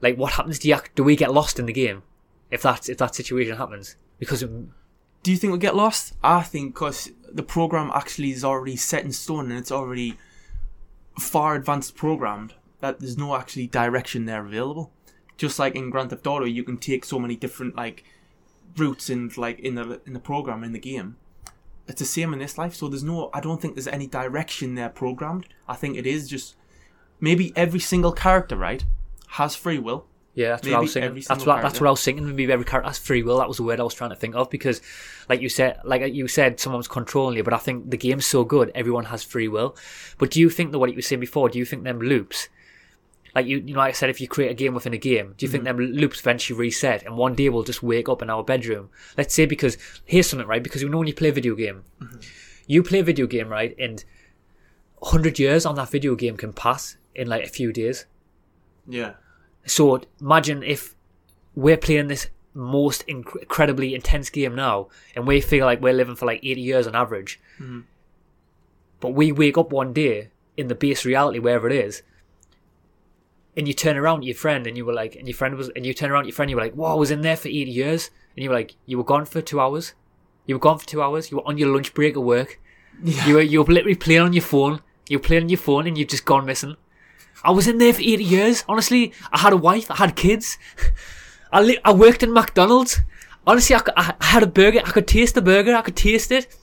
Like, 0.01 0.17
what 0.17 0.33
happens? 0.33 0.59
Do 0.59 0.67
you 0.69 0.77
do 0.95 1.03
we 1.03 1.15
get 1.15 1.33
lost 1.33 1.59
in 1.59 1.65
the 1.65 1.73
game 1.73 2.03
if 2.51 2.61
that 2.63 2.89
if 2.89 2.97
that 2.97 3.15
situation 3.15 3.57
happens? 3.57 3.95
Because 4.19 4.41
Do 5.23 5.31
you 5.31 5.37
think 5.37 5.51
we'll 5.51 5.59
get 5.59 5.75
lost? 5.75 6.13
I 6.23 6.41
think 6.43 6.73
because 6.73 7.11
the 7.31 7.43
program 7.43 7.91
actually 7.93 8.31
is 8.31 8.43
already 8.43 8.75
set 8.77 9.03
in 9.03 9.11
stone 9.11 9.49
and 9.51 9.59
it's 9.59 9.71
already 9.71 10.15
far 11.19 11.55
advanced 11.55 11.95
programmed 11.95 12.53
that 12.79 12.99
there's 12.99 13.17
no 13.17 13.35
actually 13.35 13.67
direction 13.67 14.25
there 14.25 14.45
available. 14.45 14.91
Just 15.37 15.59
like 15.59 15.75
in 15.75 15.89
Grand 15.89 16.09
Theft 16.09 16.25
Auto, 16.25 16.45
you 16.45 16.63
can 16.63 16.77
take 16.77 17.05
so 17.05 17.19
many 17.19 17.35
different 17.35 17.75
like 17.75 18.03
routes 18.75 19.09
in 19.09 19.31
like 19.37 19.59
in 19.59 19.75
the 19.75 20.01
in 20.05 20.13
the 20.13 20.19
program 20.19 20.63
in 20.63 20.73
the 20.73 20.79
game. 20.79 21.17
It's 21.87 21.99
the 21.99 22.05
same 22.05 22.33
in 22.33 22.39
this 22.39 22.57
life, 22.57 22.75
so 22.75 22.87
there's 22.87 23.03
no. 23.03 23.29
I 23.33 23.39
don't 23.39 23.61
think 23.61 23.75
there's 23.75 23.87
any 23.87 24.07
direction 24.07 24.75
there 24.75 24.89
programmed. 24.89 25.47
I 25.67 25.75
think 25.75 25.95
it 25.95 26.05
is 26.05 26.27
just 26.27 26.55
maybe 27.19 27.53
every 27.55 27.79
single 27.79 28.11
character 28.11 28.55
right 28.55 28.83
has 29.29 29.55
free 29.55 29.79
will. 29.79 30.05
Yeah, 30.37 30.49
that's 30.49 30.67
what 30.67 30.75
I 30.75 30.79
was 30.79 30.93
thinking. 30.93 31.23
That's 31.27 31.45
what 31.45 31.61
that's 31.63 31.81
what 31.81 31.87
I 31.87 31.89
was 31.89 32.03
thinking. 32.03 32.27
Maybe 32.27 32.51
every 32.51 32.65
character 32.65 32.89
has 32.89 32.99
free 32.99 33.23
will. 33.23 33.39
That 33.39 33.47
was 33.47 33.57
the 33.57 33.63
word 33.63 33.79
I 33.79 33.83
was 33.83 33.95
trying 33.95 34.11
to 34.11 34.15
think 34.15 34.35
of 34.35 34.51
because, 34.51 34.81
like 35.29 35.41
you 35.41 35.49
said, 35.49 35.79
like 35.83 36.13
you 36.13 36.27
said, 36.27 36.59
someone's 36.59 36.87
controlling 36.87 37.37
you. 37.37 37.43
But 37.43 37.53
I 37.53 37.57
think 37.57 37.89
the 37.89 37.97
game's 37.97 38.27
so 38.27 38.43
good, 38.43 38.71
everyone 38.75 39.05
has 39.05 39.23
free 39.23 39.47
will. 39.47 39.75
But 40.19 40.29
do 40.29 40.39
you 40.39 40.51
think 40.51 40.71
that 40.71 40.79
what 40.79 40.91
you 40.91 40.95
were 40.95 41.01
saying 41.01 41.21
before? 41.21 41.49
Do 41.49 41.57
you 41.57 41.65
think 41.65 41.85
them 41.85 41.99
loops, 41.99 42.49
like 43.37 43.45
you, 43.47 43.57
you 43.67 43.73
know, 43.73 43.79
like 43.79 43.93
I 43.95 43.97
said, 43.99 44.09
if 44.09 44.19
you 44.21 44.27
create 44.27 44.51
a 44.51 44.53
game 44.63 44.73
within 44.73 44.93
a 44.93 44.97
game, 45.11 45.33
do 45.37 45.45
you 45.45 45.51
think 45.51 45.63
Mm-hmm. 45.63 45.77
them 45.79 45.91
loops 46.01 46.19
eventually 46.19 46.59
reset 46.59 47.03
and 47.05 47.15
one 47.17 47.33
day 47.35 47.47
we'll 47.49 47.63
just 47.71 47.81
wake 47.83 48.09
up 48.09 48.21
in 48.21 48.29
our 48.29 48.43
bedroom? 48.43 48.89
Let's 49.17 49.33
say 49.33 49.45
because 49.45 49.77
here's 50.05 50.27
something 50.29 50.47
right 50.47 50.63
because 50.67 50.81
you 50.81 50.89
know 50.89 50.97
when 50.99 51.07
you 51.07 51.13
play 51.21 51.29
a 51.29 51.33
video 51.39 51.55
game, 51.55 51.83
Mm-hmm. 52.01 52.19
you 52.73 52.83
play 52.83 52.99
a 52.99 53.03
video 53.11 53.27
game 53.27 53.49
right, 53.49 53.73
and 53.79 54.03
hundred 55.03 55.37
years 55.39 55.65
on 55.65 55.75
that 55.75 55.89
video 55.89 56.15
game 56.15 56.35
can 56.37 56.51
pass 56.53 56.97
in 57.13 57.27
like 57.27 57.43
a 57.45 57.47
few 57.57 57.71
days. 57.71 58.05
Yeah. 58.87 59.13
So 59.65 60.01
imagine 60.21 60.63
if 60.63 60.95
we're 61.55 61.77
playing 61.77 62.07
this 62.07 62.29
most 62.53 63.05
inc- 63.07 63.35
incredibly 63.41 63.93
intense 63.93 64.29
game 64.31 64.55
now, 64.55 64.87
and 65.15 65.27
we 65.27 65.41
feel 65.41 65.65
like 65.65 65.81
we're 65.81 65.93
living 66.01 66.15
for 66.15 66.25
like 66.25 66.39
80 66.43 66.61
years 66.61 66.87
on 66.87 66.95
average. 66.95 67.39
But 68.99 69.09
we 69.09 69.31
wake 69.31 69.57
up 69.57 69.71
one 69.71 69.93
day 69.93 70.29
in 70.55 70.67
the 70.67 70.75
base 70.75 71.05
reality, 71.05 71.37
wherever 71.39 71.69
it 71.69 71.75
is, 71.85 72.01
and 73.57 73.67
you 73.67 73.73
turn 73.73 73.97
around 73.97 74.21
to 74.21 74.27
your 74.27 74.35
friend, 74.35 74.67
and 74.67 74.77
you 74.77 74.85
were 74.85 74.93
like, 74.93 75.15
and 75.15 75.27
your 75.27 75.35
friend 75.35 75.55
was, 75.55 75.69
and 75.75 75.85
you 75.85 75.93
turn 75.93 76.11
around 76.11 76.23
to 76.23 76.27
your 76.29 76.35
friend, 76.35 76.49
you 76.49 76.55
were 76.55 76.61
like, 76.61 76.73
"Whoa, 76.75 76.91
I 76.91 76.93
was 76.93 77.11
in 77.11 77.21
there 77.21 77.35
for 77.35 77.47
80 77.49 77.71
years," 77.71 78.11
and 78.35 78.43
you 78.43 78.49
were 78.49 78.55
like, 78.55 78.75
"You 78.85 78.97
were 78.97 79.03
gone 79.03 79.25
for 79.25 79.41
two 79.41 79.59
hours. 79.59 79.93
You 80.45 80.55
were 80.55 80.59
gone 80.59 80.77
for 80.77 80.85
two 80.85 81.01
hours. 81.01 81.31
You 81.31 81.37
were 81.37 81.47
on 81.47 81.57
your 81.57 81.69
lunch 81.73 81.93
break 81.93 82.15
at 82.15 82.23
work. 82.23 82.59
You 83.03 83.35
were 83.35 83.41
you 83.41 83.63
were 83.63 83.73
literally 83.73 83.95
playing 83.95 84.21
on 84.21 84.33
your 84.33 84.43
phone. 84.43 84.81
You 85.09 85.17
were 85.17 85.23
playing 85.23 85.43
on 85.43 85.49
your 85.49 85.57
phone, 85.57 85.87
and 85.87 85.97
you've 85.97 86.07
just 86.07 86.25
gone 86.25 86.45
missing." 86.45 86.77
I 87.43 87.51
was 87.51 87.67
in 87.67 87.77
there 87.77 87.93
for 87.93 88.01
80 88.01 88.23
years. 88.23 88.63
Honestly, 88.67 89.13
I 89.31 89.39
had 89.39 89.53
a 89.53 89.57
wife, 89.57 89.91
I 89.91 89.95
had 89.95 90.15
kids. 90.15 90.57
I 91.51 91.61
li- 91.61 91.79
I 91.85 91.93
worked 91.93 92.23
in 92.23 92.33
McDonald's. 92.33 93.01
Honestly, 93.45 93.75
I 93.75 93.81
I 94.21 94.25
had 94.25 94.43
a 94.43 94.47
burger. 94.47 94.81
I 94.85 94.91
could 94.91 95.07
taste 95.07 95.35
the 95.35 95.41
burger. 95.41 95.75
I 95.75 95.81
could 95.81 95.95
taste 95.95 96.31
it. 96.31 96.55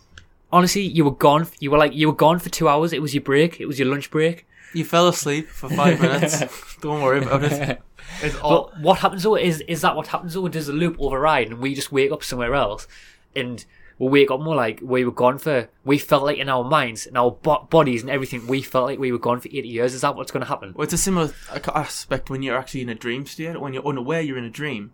Honestly, 0.52 0.82
you 0.82 1.04
were 1.04 1.18
gone. 1.28 1.46
You 1.58 1.70
were 1.70 1.78
like 1.78 1.94
you 1.94 2.06
were 2.08 2.14
gone 2.26 2.38
for 2.38 2.50
two 2.50 2.68
hours. 2.68 2.92
It 2.92 3.02
was 3.02 3.14
your 3.14 3.22
break. 3.22 3.60
It 3.60 3.66
was 3.66 3.78
your 3.78 3.88
lunch 3.88 4.10
break. 4.10 4.46
You 4.74 4.84
fell 4.84 5.08
asleep 5.08 5.48
for 5.48 5.68
five 5.68 6.00
minutes. 6.00 6.42
Don't 6.80 7.00
worry 7.00 7.22
about 7.22 7.44
it. 7.44 7.80
It's 8.22 8.36
all. 8.36 8.70
But 8.72 8.80
what 8.80 8.98
happens 8.98 9.22
though 9.22 9.36
is 9.36 9.60
is 9.62 9.80
that 9.82 9.96
what 9.96 10.08
happens 10.08 10.34
though? 10.34 10.48
Does 10.48 10.66
the 10.66 10.72
loop 10.72 10.96
override 10.98 11.48
and 11.48 11.60
we 11.60 11.74
just 11.74 11.92
wake 11.92 12.12
up 12.12 12.22
somewhere 12.24 12.54
else, 12.54 12.86
and 13.34 13.64
we 13.98 14.08
wake 14.08 14.30
up 14.30 14.40
more 14.40 14.56
like 14.56 14.80
we 14.82 15.04
were 15.04 15.12
gone 15.12 15.38
for. 15.38 15.68
We 15.84 15.98
felt 15.98 16.24
like 16.24 16.38
in 16.38 16.48
our 16.48 16.64
minds, 16.64 17.06
and 17.06 17.16
our 17.16 17.30
bo- 17.30 17.66
bodies, 17.70 18.02
and 18.02 18.10
everything. 18.10 18.46
We 18.46 18.62
felt 18.62 18.86
like 18.86 18.98
we 18.98 19.12
were 19.12 19.18
gone 19.18 19.40
for 19.40 19.48
eighty 19.48 19.68
years. 19.68 19.94
Is 19.94 20.00
that 20.00 20.16
what's 20.16 20.32
going 20.32 20.42
to 20.42 20.48
happen? 20.48 20.74
Well, 20.74 20.84
it's 20.84 20.92
a 20.92 20.98
similar 20.98 21.32
aspect 21.74 22.30
when 22.30 22.42
you're 22.42 22.58
actually 22.58 22.82
in 22.82 22.88
a 22.88 22.94
dream 22.94 23.26
state. 23.26 23.60
When 23.60 23.72
you're 23.72 23.86
unaware, 23.86 24.20
you're 24.20 24.38
in 24.38 24.44
a 24.44 24.50
dream, 24.50 24.92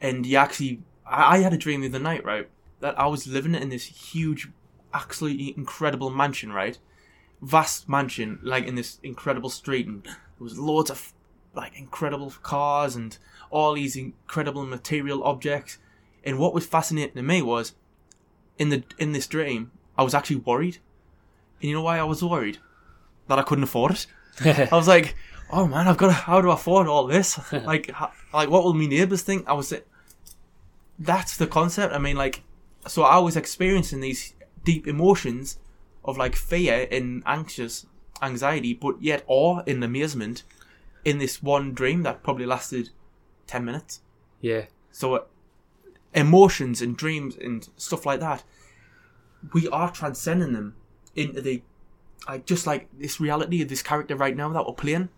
and 0.00 0.26
you 0.26 0.36
actually. 0.36 0.80
I, 1.06 1.36
I 1.36 1.38
had 1.38 1.52
a 1.52 1.58
dream 1.58 1.80
the 1.80 1.88
other 1.88 1.98
night, 1.98 2.24
right? 2.24 2.48
That 2.80 2.98
I 2.98 3.06
was 3.06 3.26
living 3.26 3.54
in 3.54 3.68
this 3.68 3.84
huge, 3.84 4.48
absolutely 4.92 5.54
incredible 5.56 6.10
mansion, 6.10 6.52
right? 6.52 6.78
Vast 7.42 7.88
mansion, 7.88 8.38
like 8.42 8.66
in 8.66 8.76
this 8.76 8.98
incredible 9.02 9.50
street, 9.50 9.86
and 9.86 10.04
there 10.04 10.14
was 10.38 10.58
loads 10.58 10.90
of 10.90 11.12
like 11.54 11.76
incredible 11.76 12.32
cars 12.42 12.96
and 12.96 13.18
all 13.50 13.74
these 13.74 13.96
incredible 13.96 14.64
material 14.64 15.22
objects. 15.24 15.78
And 16.24 16.38
what 16.38 16.54
was 16.54 16.64
fascinating 16.64 17.16
to 17.16 17.22
me 17.22 17.42
was, 17.42 17.74
in 18.58 18.68
the 18.68 18.84
in 18.98 19.12
this 19.12 19.26
dream, 19.26 19.72
I 19.98 20.02
was 20.02 20.14
actually 20.14 20.36
worried. 20.36 20.78
And 21.60 21.68
you 21.68 21.74
know 21.76 21.82
why 21.82 21.98
I 21.98 22.04
was 22.04 22.22
worried? 22.22 22.58
That 23.28 23.38
I 23.38 23.42
couldn't 23.42 23.64
afford 23.64 23.92
it. 23.92 24.06
I 24.72 24.74
was 24.76 24.88
like, 24.88 25.16
oh 25.52 25.66
man, 25.66 25.86
I've 25.86 25.98
got 25.98 26.06
to, 26.06 26.12
how 26.12 26.40
do 26.40 26.50
I 26.50 26.54
afford 26.54 26.88
all 26.88 27.06
this? 27.06 27.38
like, 27.52 27.90
how, 27.90 28.10
like, 28.32 28.48
what 28.48 28.64
will 28.64 28.74
my 28.74 28.86
neighbours 28.86 29.22
think? 29.22 29.46
I 29.46 29.52
was, 29.52 29.72
that's 30.98 31.36
the 31.36 31.46
concept. 31.46 31.94
I 31.94 31.98
mean, 31.98 32.16
like, 32.16 32.42
so 32.86 33.02
I 33.02 33.18
was 33.18 33.36
experiencing 33.36 34.00
these 34.00 34.34
deep 34.64 34.88
emotions 34.88 35.58
of 36.04 36.16
like 36.16 36.36
fear 36.36 36.88
and 36.90 37.22
anxious 37.26 37.86
anxiety, 38.20 38.74
but 38.74 39.02
yet 39.02 39.24
awe 39.26 39.62
and 39.66 39.82
amazement 39.82 40.44
in 41.04 41.18
this 41.18 41.42
one 41.42 41.72
dream 41.72 42.02
that 42.02 42.22
probably 42.22 42.46
lasted 42.46 42.90
10 43.46 43.64
minutes. 43.64 44.00
Yeah. 44.40 44.66
So, 44.90 45.14
uh, 45.14 45.24
emotions 46.14 46.82
and 46.82 46.96
dreams 46.96 47.36
and 47.36 47.68
stuff 47.76 48.06
like 48.06 48.20
that, 48.20 48.44
we 49.52 49.68
are 49.68 49.90
transcending 49.90 50.52
them 50.52 50.76
into 51.16 51.40
the, 51.40 51.62
like, 52.28 52.46
just 52.46 52.66
like 52.66 52.88
this 52.98 53.20
reality 53.20 53.62
of 53.62 53.68
this 53.68 53.82
character 53.82 54.14
right 54.14 54.36
now 54.36 54.50
that 54.50 54.66
we're 54.66 54.74
playing. 54.74 55.08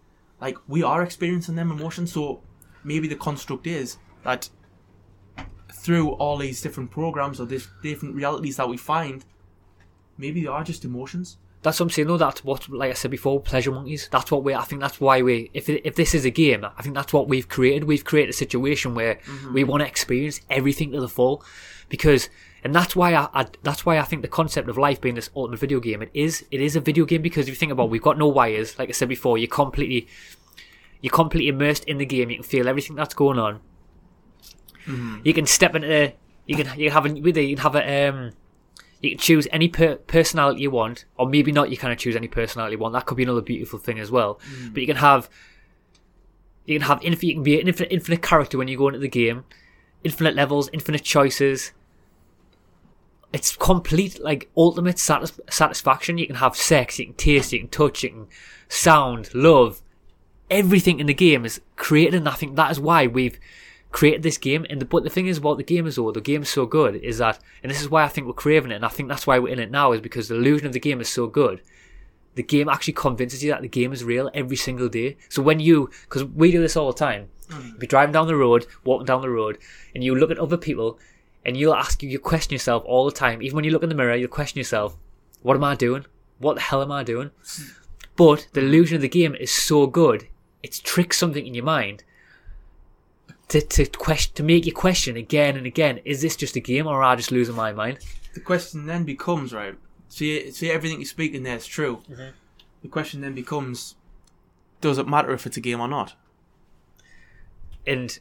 Like, 0.40 0.56
we 0.66 0.82
are 0.82 1.02
experiencing 1.02 1.56
them 1.56 1.70
emotions, 1.70 2.12
so 2.12 2.42
maybe 2.82 3.08
the 3.08 3.16
construct 3.16 3.66
is 3.66 3.98
that 4.22 4.48
through 5.72 6.12
all 6.12 6.38
these 6.38 6.62
different 6.62 6.90
programs 6.90 7.40
or 7.40 7.46
these 7.46 7.68
different 7.82 8.14
realities 8.14 8.56
that 8.56 8.68
we 8.68 8.76
find, 8.76 9.24
maybe 10.16 10.42
they 10.42 10.48
are 10.48 10.64
just 10.64 10.84
emotions. 10.84 11.36
That's 11.62 11.80
what 11.80 11.86
I'm 11.86 11.90
saying. 11.90 12.08
though. 12.08 12.18
that's 12.18 12.44
what, 12.44 12.68
like 12.68 12.90
I 12.90 12.94
said 12.94 13.10
before, 13.10 13.40
pleasure 13.40 13.72
monkeys. 13.72 14.08
That's 14.12 14.30
what 14.30 14.44
we. 14.44 14.54
I 14.54 14.62
think 14.62 14.82
that's 14.82 15.00
why 15.00 15.22
we. 15.22 15.50
If 15.54 15.70
if 15.70 15.94
this 15.96 16.14
is 16.14 16.26
a 16.26 16.30
game, 16.30 16.64
I 16.64 16.82
think 16.82 16.94
that's 16.94 17.12
what 17.12 17.26
we've 17.26 17.48
created. 17.48 17.84
We've 17.84 18.04
created 18.04 18.30
a 18.30 18.36
situation 18.36 18.94
where 18.94 19.18
we 19.52 19.64
want 19.64 19.80
to 19.80 19.86
experience 19.86 20.42
everything 20.50 20.92
to 20.92 21.00
the 21.00 21.08
full, 21.08 21.42
because 21.88 22.28
and 22.62 22.74
that's 22.74 22.94
why 22.94 23.14
I, 23.14 23.28
I. 23.32 23.46
That's 23.62 23.86
why 23.86 23.98
I 23.98 24.02
think 24.02 24.20
the 24.20 24.28
concept 24.28 24.68
of 24.68 24.76
life 24.76 25.00
being 25.00 25.14
this 25.14 25.30
ultimate 25.34 25.58
video 25.58 25.80
game. 25.80 26.02
It 26.02 26.10
is. 26.12 26.44
It 26.50 26.60
is 26.60 26.76
a 26.76 26.80
video 26.80 27.06
game 27.06 27.22
because 27.22 27.46
if 27.46 27.54
you 27.54 27.56
think 27.56 27.72
about, 27.72 27.84
it, 27.84 27.90
we've 27.90 28.02
got 28.02 28.18
no 28.18 28.28
wires. 28.28 28.78
Like 28.78 28.90
I 28.90 28.92
said 28.92 29.08
before, 29.08 29.38
you're 29.38 29.48
completely. 29.48 30.06
You're 31.00 31.12
completely 31.12 31.48
immersed 31.48 31.84
in 31.84 31.98
the 31.98 32.06
game. 32.06 32.30
You 32.30 32.36
can 32.36 32.44
feel 32.44 32.68
everything 32.68 32.96
that's 32.96 33.14
going 33.14 33.38
on. 33.38 33.60
You 35.22 35.32
can 35.32 35.46
step 35.46 35.74
into. 35.74 36.12
You 36.46 36.56
can. 36.56 36.78
You 36.78 36.90
can 36.90 36.92
have 36.92 37.06
a. 37.06 37.20
You 37.20 37.56
can 37.56 37.62
have 37.62 37.74
a. 37.74 38.08
Um, 38.08 38.32
you 39.04 39.10
can 39.10 39.18
choose 39.18 39.46
any 39.52 39.68
per- 39.68 39.96
personality 39.96 40.62
you 40.62 40.70
want, 40.70 41.04
or 41.16 41.28
maybe 41.28 41.52
not. 41.52 41.70
You 41.70 41.76
kind 41.76 41.92
of 41.92 41.98
choose 41.98 42.16
any 42.16 42.28
personality 42.28 42.76
you 42.76 42.78
want. 42.78 42.94
That 42.94 43.06
could 43.06 43.16
be 43.16 43.22
another 43.22 43.42
beautiful 43.42 43.78
thing 43.78 43.98
as 43.98 44.10
well. 44.10 44.40
Hmm. 44.42 44.70
But 44.72 44.80
you 44.80 44.86
can 44.86 44.96
have, 44.96 45.28
you 46.64 46.78
can 46.78 46.88
have 46.88 47.02
infinite. 47.02 47.28
You 47.28 47.34
can 47.34 47.42
be 47.42 47.60
an 47.60 47.68
infinite, 47.68 47.92
infinite 47.92 48.22
character 48.22 48.56
when 48.58 48.68
you 48.68 48.78
go 48.78 48.88
into 48.88 49.00
the 49.00 49.08
game, 49.08 49.44
infinite 50.02 50.34
levels, 50.34 50.70
infinite 50.72 51.02
choices. 51.02 51.72
It's 53.32 53.56
complete, 53.56 54.22
like 54.22 54.48
ultimate 54.56 54.98
satis- 54.98 55.40
satisfaction. 55.50 56.18
You 56.18 56.26
can 56.26 56.36
have 56.36 56.56
sex, 56.56 56.98
you 56.98 57.06
can 57.06 57.14
taste, 57.14 57.52
you 57.52 57.58
can 57.58 57.68
touch, 57.68 58.04
you 58.04 58.10
can 58.10 58.26
sound, 58.68 59.34
love. 59.34 59.82
Everything 60.50 61.00
in 61.00 61.06
the 61.06 61.14
game 61.14 61.44
is 61.44 61.60
created, 61.76 62.14
and 62.14 62.28
I 62.28 62.34
think 62.34 62.54
that 62.56 62.70
is 62.70 62.78
why 62.78 63.06
we've 63.06 63.38
created 63.94 64.24
this 64.24 64.38
game. 64.38 64.66
And 64.68 64.80
the, 64.80 64.84
but 64.84 65.04
the 65.04 65.08
thing 65.08 65.28
is 65.28 65.38
about 65.38 65.56
the 65.56 65.62
game 65.62 65.86
is, 65.86 65.96
though, 65.96 66.10
the 66.10 66.20
game 66.20 66.42
is 66.42 66.48
so 66.50 66.66
good, 66.66 66.96
is 66.96 67.18
that, 67.18 67.38
and 67.62 67.70
this 67.70 67.80
is 67.80 67.88
why 67.88 68.02
I 68.02 68.08
think 68.08 68.26
we're 68.26 68.34
craving 68.34 68.72
it, 68.72 68.74
and 68.74 68.84
I 68.84 68.88
think 68.88 69.08
that's 69.08 69.26
why 69.26 69.38
we're 69.38 69.52
in 69.52 69.60
it 69.60 69.70
now, 69.70 69.92
is 69.92 70.00
because 70.00 70.26
the 70.28 70.34
illusion 70.34 70.66
of 70.66 70.72
the 70.72 70.80
game 70.80 71.00
is 71.00 71.08
so 71.08 71.28
good. 71.28 71.62
The 72.34 72.42
game 72.42 72.68
actually 72.68 72.94
convinces 72.94 73.44
you 73.44 73.52
that 73.52 73.62
the 73.62 73.68
game 73.68 73.92
is 73.92 74.02
real 74.02 74.32
every 74.34 74.56
single 74.56 74.88
day. 74.88 75.16
So 75.28 75.42
when 75.42 75.60
you, 75.60 75.90
because 76.02 76.24
we 76.24 76.50
do 76.50 76.60
this 76.60 76.76
all 76.76 76.90
the 76.90 76.98
time, 76.98 77.28
mm. 77.48 77.68
you 77.68 77.78
be 77.78 77.86
driving 77.86 78.12
down 78.12 78.26
the 78.26 78.34
road, 78.34 78.66
walking 78.84 79.06
down 79.06 79.22
the 79.22 79.30
road, 79.30 79.58
and 79.94 80.02
you 80.02 80.16
look 80.16 80.32
at 80.32 80.40
other 80.40 80.56
people, 80.56 80.98
and 81.46 81.56
you'll 81.56 81.72
ask 81.72 82.02
you, 82.02 82.08
you 82.08 82.18
question 82.18 82.52
yourself 82.52 82.82
all 82.86 83.04
the 83.04 83.12
time. 83.12 83.42
Even 83.42 83.54
when 83.54 83.64
you 83.64 83.70
look 83.70 83.84
in 83.84 83.90
the 83.90 83.94
mirror, 83.94 84.16
you'll 84.16 84.28
question 84.28 84.58
yourself, 84.58 84.96
what 85.42 85.56
am 85.56 85.62
I 85.62 85.76
doing? 85.76 86.04
What 86.38 86.54
the 86.56 86.62
hell 86.62 86.82
am 86.82 86.90
I 86.90 87.04
doing? 87.04 87.30
Hmm. 87.46 87.62
But 88.16 88.48
the 88.54 88.60
illusion 88.60 88.96
of 88.96 89.02
the 89.02 89.08
game 89.08 89.36
is 89.36 89.52
so 89.52 89.86
good, 89.86 90.26
it 90.64 90.80
tricks 90.82 91.16
something 91.16 91.46
in 91.46 91.54
your 91.54 91.64
mind 91.64 92.02
to 93.48 93.60
to 93.60 93.86
question 93.86 94.34
to 94.36 94.42
make 94.42 94.66
you 94.66 94.72
question 94.72 95.16
again 95.16 95.56
and 95.56 95.66
again: 95.66 96.00
Is 96.04 96.22
this 96.22 96.36
just 96.36 96.56
a 96.56 96.60
game, 96.60 96.86
or 96.86 97.02
am 97.02 97.08
I 97.10 97.16
just 97.16 97.30
losing 97.32 97.54
my 97.54 97.72
mind? 97.72 97.98
The 98.34 98.40
question 98.40 98.86
then 98.86 99.04
becomes 99.04 99.52
right. 99.52 99.74
See, 100.08 100.50
see, 100.50 100.70
everything 100.70 100.98
you're 100.98 101.06
speaking 101.06 101.42
there 101.42 101.56
is 101.56 101.66
true. 101.66 102.02
Mm-hmm. 102.10 102.30
The 102.82 102.88
question 102.88 103.20
then 103.20 103.34
becomes: 103.34 103.94
Does 104.80 104.98
it 104.98 105.08
matter 105.08 105.32
if 105.32 105.46
it's 105.46 105.56
a 105.56 105.60
game 105.60 105.80
or 105.80 105.88
not? 105.88 106.14
And 107.86 108.18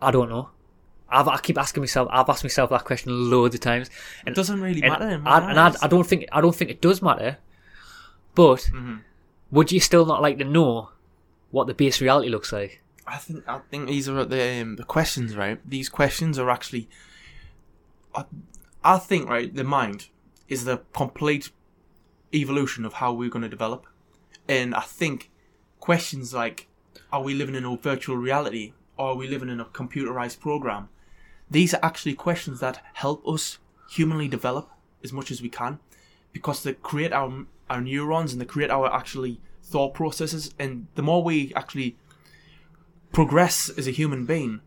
I 0.00 0.10
don't 0.10 0.28
know. 0.28 0.50
I've, 1.10 1.26
I 1.26 1.38
keep 1.38 1.56
asking 1.58 1.82
myself. 1.82 2.08
I've 2.12 2.28
asked 2.28 2.44
myself 2.44 2.70
that 2.70 2.84
question 2.84 3.30
loads 3.30 3.54
of 3.54 3.60
times, 3.60 3.88
and 4.26 4.34
It 4.34 4.36
doesn't 4.36 4.60
really 4.60 4.82
and, 4.82 4.92
matter. 4.92 5.08
in 5.08 5.26
I, 5.26 5.50
and 5.50 5.58
I. 5.58 5.74
I 5.82 5.88
don't 5.88 6.06
think 6.06 6.26
I 6.32 6.40
don't 6.40 6.54
think 6.54 6.70
it 6.70 6.80
does 6.80 7.00
matter. 7.02 7.38
But 8.34 8.58
Mm-hmm. 8.72 8.96
would 9.50 9.72
you 9.72 9.80
still 9.80 10.06
not 10.06 10.22
like 10.22 10.38
to 10.38 10.44
know 10.44 10.90
what 11.50 11.66
the 11.66 11.74
base 11.74 12.00
reality 12.00 12.28
looks 12.28 12.52
like? 12.52 12.82
I 13.08 13.16
think 13.16 13.48
I 13.48 13.58
think 13.70 13.88
these 13.88 14.08
are 14.08 14.24
the 14.24 14.60
um, 14.62 14.76
the 14.76 14.84
questions, 14.84 15.36
right? 15.36 15.58
These 15.68 15.88
questions 15.88 16.38
are 16.38 16.50
actually. 16.50 16.88
I, 18.14 18.24
I 18.84 18.98
think 18.98 19.28
right. 19.28 19.54
The 19.54 19.64
mind 19.64 20.08
is 20.48 20.64
the 20.64 20.82
complete 20.92 21.50
evolution 22.34 22.84
of 22.84 22.94
how 22.94 23.12
we're 23.12 23.30
going 23.30 23.42
to 23.42 23.48
develop, 23.48 23.86
and 24.48 24.74
I 24.74 24.82
think 24.82 25.30
questions 25.80 26.34
like, 26.34 26.68
"Are 27.12 27.22
we 27.22 27.34
living 27.34 27.54
in 27.54 27.64
a 27.64 27.76
virtual 27.76 28.16
reality? 28.16 28.72
Or 28.96 29.10
are 29.10 29.14
we 29.14 29.28
living 29.28 29.48
in 29.48 29.60
a 29.60 29.64
computerized 29.64 30.40
program?" 30.40 30.88
These 31.50 31.72
are 31.72 31.80
actually 31.82 32.14
questions 32.14 32.60
that 32.60 32.82
help 32.94 33.26
us 33.26 33.58
humanly 33.90 34.28
develop 34.28 34.68
as 35.02 35.12
much 35.12 35.30
as 35.30 35.40
we 35.40 35.48
can, 35.48 35.78
because 36.32 36.62
they 36.62 36.74
create 36.74 37.12
our 37.12 37.46
our 37.70 37.80
neurons 37.80 38.32
and 38.32 38.40
they 38.40 38.46
create 38.46 38.70
our 38.70 38.92
actually 38.92 39.40
thought 39.62 39.94
processes, 39.94 40.54
and 40.58 40.86
the 40.94 41.02
more 41.02 41.22
we 41.22 41.52
actually 41.54 41.96
progress 43.12 43.68
as 43.70 43.86
a 43.86 43.92
human 43.92 44.26
being, 44.26 44.60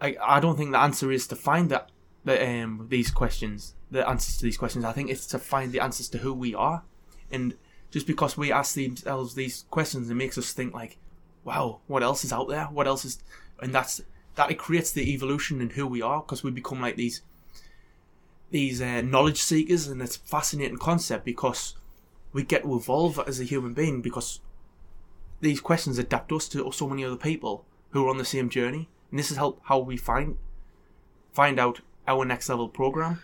I 0.00 0.16
I 0.22 0.40
don't 0.40 0.56
think 0.56 0.72
the 0.72 0.78
answer 0.78 1.10
is 1.10 1.26
to 1.28 1.36
find 1.36 1.70
that 1.70 1.90
the 2.24 2.44
um 2.46 2.86
these 2.88 3.10
questions, 3.10 3.74
the 3.90 4.08
answers 4.08 4.36
to 4.38 4.44
these 4.44 4.58
questions. 4.58 4.84
I 4.84 4.92
think 4.92 5.10
it's 5.10 5.26
to 5.28 5.38
find 5.38 5.72
the 5.72 5.80
answers 5.80 6.08
to 6.10 6.18
who 6.18 6.32
we 6.32 6.54
are, 6.54 6.82
and 7.30 7.54
just 7.90 8.06
because 8.06 8.36
we 8.36 8.52
ask 8.52 8.74
themselves 8.74 9.34
these 9.34 9.64
questions, 9.70 10.10
it 10.10 10.14
makes 10.14 10.36
us 10.36 10.52
think 10.52 10.74
like, 10.74 10.98
wow, 11.44 11.80
what 11.86 12.02
else 12.02 12.24
is 12.24 12.32
out 12.32 12.48
there? 12.48 12.64
What 12.64 12.86
else 12.86 13.04
is, 13.04 13.22
and 13.60 13.74
that's 13.74 14.00
that 14.34 14.50
it 14.50 14.58
creates 14.58 14.92
the 14.92 15.12
evolution 15.12 15.60
in 15.60 15.70
who 15.70 15.86
we 15.86 16.02
are 16.02 16.20
because 16.20 16.42
we 16.44 16.50
become 16.50 16.80
like 16.80 16.96
these 16.96 17.22
these 18.50 18.80
uh, 18.80 19.02
knowledge 19.02 19.42
seekers, 19.42 19.86
and 19.86 20.00
it's 20.02 20.16
a 20.16 20.20
fascinating 20.20 20.78
concept 20.78 21.24
because 21.24 21.74
we 22.32 22.42
get 22.42 22.62
to 22.62 22.76
evolve 22.76 23.18
as 23.26 23.40
a 23.40 23.44
human 23.44 23.72
being 23.72 24.02
because 24.02 24.40
these 25.40 25.60
questions 25.60 25.98
adapt 25.98 26.32
us 26.32 26.48
to 26.48 26.70
so 26.72 26.88
many 26.88 27.04
other 27.04 27.16
people 27.16 27.64
who 27.90 28.06
are 28.06 28.10
on 28.10 28.18
the 28.18 28.24
same 28.24 28.48
journey, 28.48 28.88
and 29.10 29.18
this 29.18 29.30
is 29.30 29.36
how 29.36 29.56
how 29.64 29.78
we 29.78 29.96
find 29.96 30.38
find 31.32 31.58
out 31.58 31.80
our 32.08 32.24
next 32.24 32.48
level 32.48 32.68
program. 32.68 33.20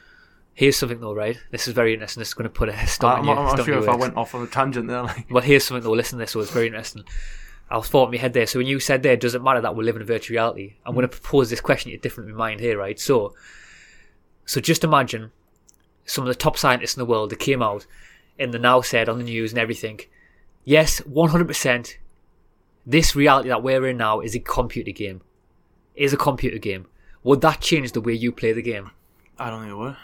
Here's 0.55 0.77
something 0.77 1.01
though, 1.01 1.15
right? 1.15 1.39
This 1.51 1.67
is 1.67 1.75
very 1.75 1.95
interesting. 1.95 2.21
This 2.21 2.29
is 2.29 2.35
going 2.35 2.45
to 2.45 2.51
put 2.51 2.69
a 2.69 2.87
stump 2.87 3.19
I'm 3.19 3.21
in 3.21 3.27
not, 3.27 3.35
your- 3.35 3.49
I'm 3.49 3.57
not 3.57 3.65
sure 3.65 3.79
if 3.79 3.89
I 3.89 3.97
went 3.97 4.17
off 4.17 4.35
on 4.35 4.43
a 4.43 4.47
tangent 4.47 4.89
there. 4.89 5.03
Like, 5.03 5.31
Well, 5.31 5.43
here's 5.43 5.65
something 5.65 5.83
though. 5.83 5.93
Listen 5.93 6.19
to 6.19 6.25
this, 6.25 6.33
so 6.33 6.41
it's 6.41 6.51
very 6.51 6.67
interesting. 6.67 7.05
I 7.71 7.79
was 7.79 7.89
thought 7.89 8.07
in 8.07 8.11
my 8.11 8.19
head 8.19 8.35
there. 8.35 8.47
So 8.47 8.59
when 8.59 8.67
you 8.67 8.79
said 8.81 9.03
there, 9.03 9.17
does 9.17 9.35
it 9.35 9.43
matter 9.43 9.63
that 9.63 9.75
we're 9.75 9.85
living 9.85 10.03
in 10.03 10.07
virtual 10.07 10.35
reality? 10.35 10.75
I'm 10.85 10.95
going 10.95 11.09
to 11.09 11.17
mm. 11.17 11.23
propose 11.23 11.49
this 11.49 11.63
question 11.63 11.89
to 11.89 11.93
you 11.93 11.99
different 11.99 12.29
in 12.29 12.37
mind 12.37 12.61
here, 12.61 12.77
right? 12.77 13.01
So, 13.01 13.35
so 14.45 14.61
just 14.61 14.85
imagine 14.85 15.33
some 16.05 16.25
of 16.25 16.29
the 16.29 16.35
top 16.35 16.59
scientists 16.59 16.97
in 16.97 17.01
the 17.01 17.07
world 17.07 17.31
that 17.31 17.39
came 17.39 17.63
out 17.63 17.87
and 18.39 18.53
they 18.53 18.59
now 18.59 18.83
said 18.83 19.09
on 19.09 19.17
the 19.17 19.25
news 19.25 19.53
and 19.53 19.59
everything, 19.59 20.01
yes, 20.65 21.01
100%, 21.01 21.95
this 22.87 23.15
reality 23.15 23.49
that 23.49 23.63
we're 23.63 23.87
in 23.87 23.97
now 23.97 24.21
is 24.21 24.35
a 24.35 24.41
computer 24.41 24.91
game. 24.91 25.23
Is 25.95 26.13
a 26.13 26.17
computer 26.17 26.59
game. 26.59 26.87
Would 27.23 27.41
that 27.43 27.61
change 27.61 27.93
the 27.93 28.01
way 28.01 28.15
you 28.15 28.33
play 28.33 28.53
the 28.53 28.63
game? 28.63 28.91
I 29.39 29.51
don't 29.51 29.61
think 29.61 29.73
it 29.73 29.77
would. 29.77 29.97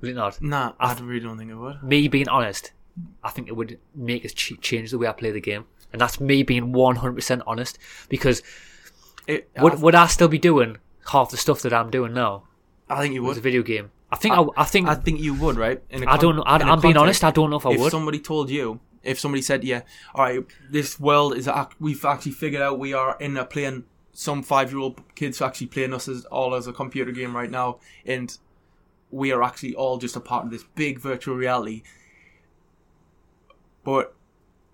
Would 0.00 0.10
it 0.10 0.14
not? 0.14 0.42
Nah, 0.42 0.72
I 0.78 0.94
really 0.94 1.20
don't 1.20 1.38
think 1.38 1.50
it 1.50 1.56
would. 1.56 1.82
me 1.82 2.08
being 2.08 2.28
honest, 2.28 2.72
I 3.22 3.30
think 3.30 3.48
it 3.48 3.56
would 3.56 3.78
make 3.94 4.24
us 4.24 4.32
ch- 4.32 4.60
change 4.60 4.90
the 4.90 4.98
way 4.98 5.06
I 5.06 5.12
play 5.12 5.30
the 5.30 5.40
game. 5.40 5.64
And 5.92 6.00
that's 6.00 6.20
me 6.20 6.42
being 6.42 6.72
100% 6.72 7.42
honest. 7.46 7.78
Because 8.08 8.42
It, 9.26 9.48
would, 9.58 9.74
I, 9.74 9.76
would 9.76 9.94
I 9.94 10.06
still 10.06 10.28
be 10.28 10.38
doing 10.38 10.78
half 11.10 11.30
the 11.30 11.36
stuff 11.36 11.62
that 11.62 11.72
I'm 11.72 11.90
doing 11.90 12.12
now 12.12 12.44
I 12.88 13.00
think 13.00 13.14
you 13.14 13.28
as 13.30 13.38
a 13.38 13.40
video 13.40 13.62
game? 13.62 13.90
I 14.10 14.16
think 14.16 14.34
I, 14.34 14.44
I 14.56 14.64
think 14.64 14.88
I 14.88 14.92
I, 14.92 14.94
think 14.94 15.20
you 15.20 15.34
would, 15.34 15.56
right? 15.56 15.82
In 15.90 16.06
a 16.06 16.18
don't 16.18 16.36
know. 16.36 16.42
I, 16.42 16.56
in 16.56 16.68
a 16.68 16.72
I'm 16.72 16.80
being 16.80 16.96
honest. 16.96 17.24
I 17.24 17.32
don't 17.32 17.50
know 17.50 17.56
if 17.56 17.66
I 17.66 17.72
if 17.72 17.80
would. 17.80 17.86
If 17.86 17.90
somebody 17.90 18.20
told 18.20 18.50
you, 18.50 18.78
if 19.06 19.18
somebody 19.18 19.42
said, 19.42 19.64
"Yeah, 19.64 19.82
all 20.14 20.24
right, 20.24 20.44
this 20.70 21.00
world 21.00 21.36
is 21.36 21.48
we've 21.80 22.04
actually 22.04 22.32
figured 22.32 22.62
out 22.62 22.78
we 22.78 22.92
are 22.92 23.16
in 23.20 23.36
a 23.36 23.44
playing 23.44 23.84
some 24.12 24.42
five 24.42 24.70
year 24.72 24.80
old 24.80 25.00
kids 25.14 25.40
actually 25.40 25.68
playing 25.68 25.94
us 25.94 26.08
as 26.08 26.24
all 26.26 26.54
as 26.54 26.66
a 26.66 26.72
computer 26.72 27.12
game 27.12 27.36
right 27.36 27.50
now, 27.50 27.78
and 28.04 28.36
we 29.10 29.32
are 29.32 29.42
actually 29.42 29.74
all 29.74 29.98
just 29.98 30.16
a 30.16 30.20
part 30.20 30.44
of 30.44 30.50
this 30.50 30.64
big 30.74 30.98
virtual 30.98 31.36
reality." 31.36 31.82
But 33.84 34.14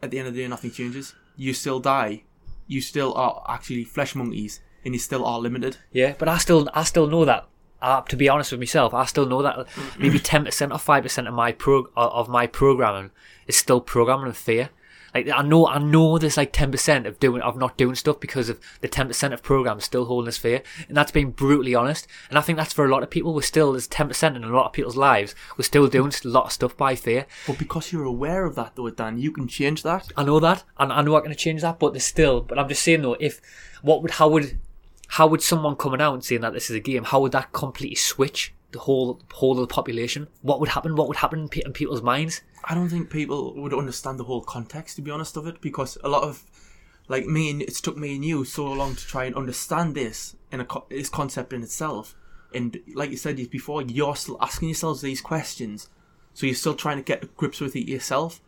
at 0.03 0.11
the 0.11 0.19
end 0.19 0.29
of 0.29 0.35
the 0.35 0.41
day, 0.41 0.49
nothing 0.49 0.71
changes. 0.71 1.15
You 1.37 1.53
still 1.53 1.81
die. 1.81 2.25
You 2.67 2.81
still 2.81 3.13
are 3.15 3.45
actually 3.49 3.85
flesh 3.85 4.15
monkeys, 4.15 4.61
and 4.85 4.95
you 4.95 5.01
still 5.01 5.25
are 5.27 5.39
limited. 5.39 5.77
yeah, 5.93 6.15
but 6.19 6.29
I 6.29 6.39
still 6.39 6.69
I 6.75 6.85
still 6.85 7.07
know 7.07 7.25
that. 7.25 7.47
Uh, 7.83 8.01
to 8.03 8.17
be 8.17 8.29
honest 8.29 8.53
with 8.53 8.61
myself, 8.61 8.95
I 8.95 9.05
still 9.07 9.27
know 9.27 9.43
that 9.43 9.67
maybe 9.99 10.19
ten 10.33 10.45
percent 10.45 10.73
or 10.73 10.79
five 10.79 11.03
percent 11.03 11.27
of 11.27 11.35
my 11.35 11.51
pro 11.51 11.87
of 11.97 12.29
my 12.29 12.47
programming 12.47 13.11
is 13.49 13.57
still 13.57 13.81
programming 13.81 14.33
fear. 14.33 14.71
Like 15.15 15.29
I 15.29 15.43
know, 15.43 15.67
I 15.67 15.79
know 15.79 16.17
there's 16.17 16.37
like 16.37 16.53
ten 16.53 16.71
percent 16.71 17.07
of 17.07 17.21
doing 17.21 17.43
of 17.43 17.57
not 17.57 17.77
doing 17.77 17.95
stuff 17.95 18.21
because 18.21 18.49
of 18.49 18.59
the 18.81 18.89
ten 18.89 19.09
percent 19.09 19.35
of 19.35 19.43
programs 19.43 19.85
still 19.85 20.07
holding 20.07 20.29
us 20.29 20.39
fear, 20.39 20.63
and 20.89 20.97
that's 20.97 21.13
being 21.13 21.33
brutally 21.33 21.75
honest. 21.75 22.07
And 22.31 22.39
I 22.39 22.41
think 22.41 22.57
that's 22.57 22.73
for 22.73 22.85
a 22.85 22.89
lot 22.89 23.03
of 23.03 23.11
people. 23.11 23.35
We're 23.35 23.43
still 23.43 23.73
there's 23.73 23.87
ten 23.87 24.09
percent 24.09 24.37
in 24.37 24.45
a 24.45 24.49
lot 24.49 24.67
of 24.67 24.73
people's 24.73 24.97
lives. 24.97 25.35
We're 25.59 25.65
still 25.65 25.87
doing 25.89 26.13
a 26.25 26.29
lot 26.29 26.47
of 26.47 26.53
stuff 26.53 26.77
by 26.77 26.95
fear. 26.95 27.27
But 27.47 27.59
because 27.59 27.93
you're 27.93 28.05
aware 28.05 28.47
of 28.47 28.55
that, 28.55 28.77
though, 28.77 28.89
Dan, 28.91 29.19
you 29.19 29.33
can 29.33 29.49
change 29.49 29.83
that. 29.83 30.11
I 30.17 30.25
know 30.25 30.41
that, 30.41 30.65
and 30.79 30.93
I 30.93 31.03
know 31.03 31.17
I'm 31.17 31.23
going 31.23 31.31
to 31.31 31.37
change 31.37 31.61
that, 31.63 31.79
but 31.79 31.93
there's 31.93 32.05
still. 32.05 32.41
But 32.41 32.59
I'm 32.59 32.69
just 32.69 32.83
saying 32.83 33.03
though, 33.03 33.17
if 33.21 33.41
what 33.83 34.03
would 34.03 34.13
how 34.13 34.29
would 34.29 34.61
how 35.13 35.27
would 35.27 35.43
someone 35.43 35.77
coming 35.77 36.01
out 36.01 36.15
and 36.15 36.25
saying 36.25 36.41
that 36.41 36.55
this 36.55 36.71
is 36.71 36.77
a 36.77 36.81
game? 36.81 37.05
How 37.05 37.21
would 37.21 37.33
that 37.33 37.53
completely 37.53 37.97
switch 37.97 38.55
the 38.71 38.79
whole 38.79 39.21
whole 39.31 39.53
of 39.53 39.69
the 39.69 39.75
population? 39.75 40.27
What 40.41 40.59
would 40.59 40.71
happen? 40.71 40.97
What 40.97 41.07
would 41.07 41.19
happen 41.19 41.41
in, 41.41 41.49
pe- 41.51 41.61
in 41.67 41.75
people's 41.75 42.01
minds? 42.01 42.41
I 42.65 42.75
don't 42.75 42.89
think 42.89 43.11
people 43.11 43.55
would 43.61 43.75
understand 43.75 44.19
the 44.19 44.25
whole 44.25 44.41
context, 44.41 44.97
to 44.97 45.03
be 45.03 45.11
honest, 45.11 45.37
of 45.37 45.47
it, 45.47 45.61
because 45.61 45.99
a 46.03 46.09
lot 46.09 46.23
of, 46.23 46.45
like 47.09 47.27
me, 47.27 47.51
and 47.51 47.61
it's 47.61 47.83
took 47.83 47.99
me 47.99 48.15
and 48.15 48.25
you 48.25 48.47
so 48.47 48.65
long 48.65 48.97
to 48.97 49.07
try 49.07 49.27
and 49.27 49.37
understand 49.37 49.95
this 49.95 50.35
in 50.51 50.61
a 50.61 50.65
co- 50.65 50.87
this 50.89 51.11
concept 51.11 51.53
in 51.53 51.63
itself. 51.63 52.15
And 52.55 52.81
like 52.95 53.11
you 53.11 53.19
said 53.19 53.37
before, 53.51 53.83
you're 53.83 54.17
still 54.17 54.39
asking 54.41 54.71
yourselves 54.71 55.03
these 55.03 55.21
questions, 55.21 55.91
so 56.33 56.47
you're 56.47 56.55
still 56.55 56.75
trying 56.75 56.97
to 56.97 57.03
get 57.03 57.37
grips 57.37 57.61
with 57.61 57.77
it 57.77 57.87
yourself. 57.87 58.41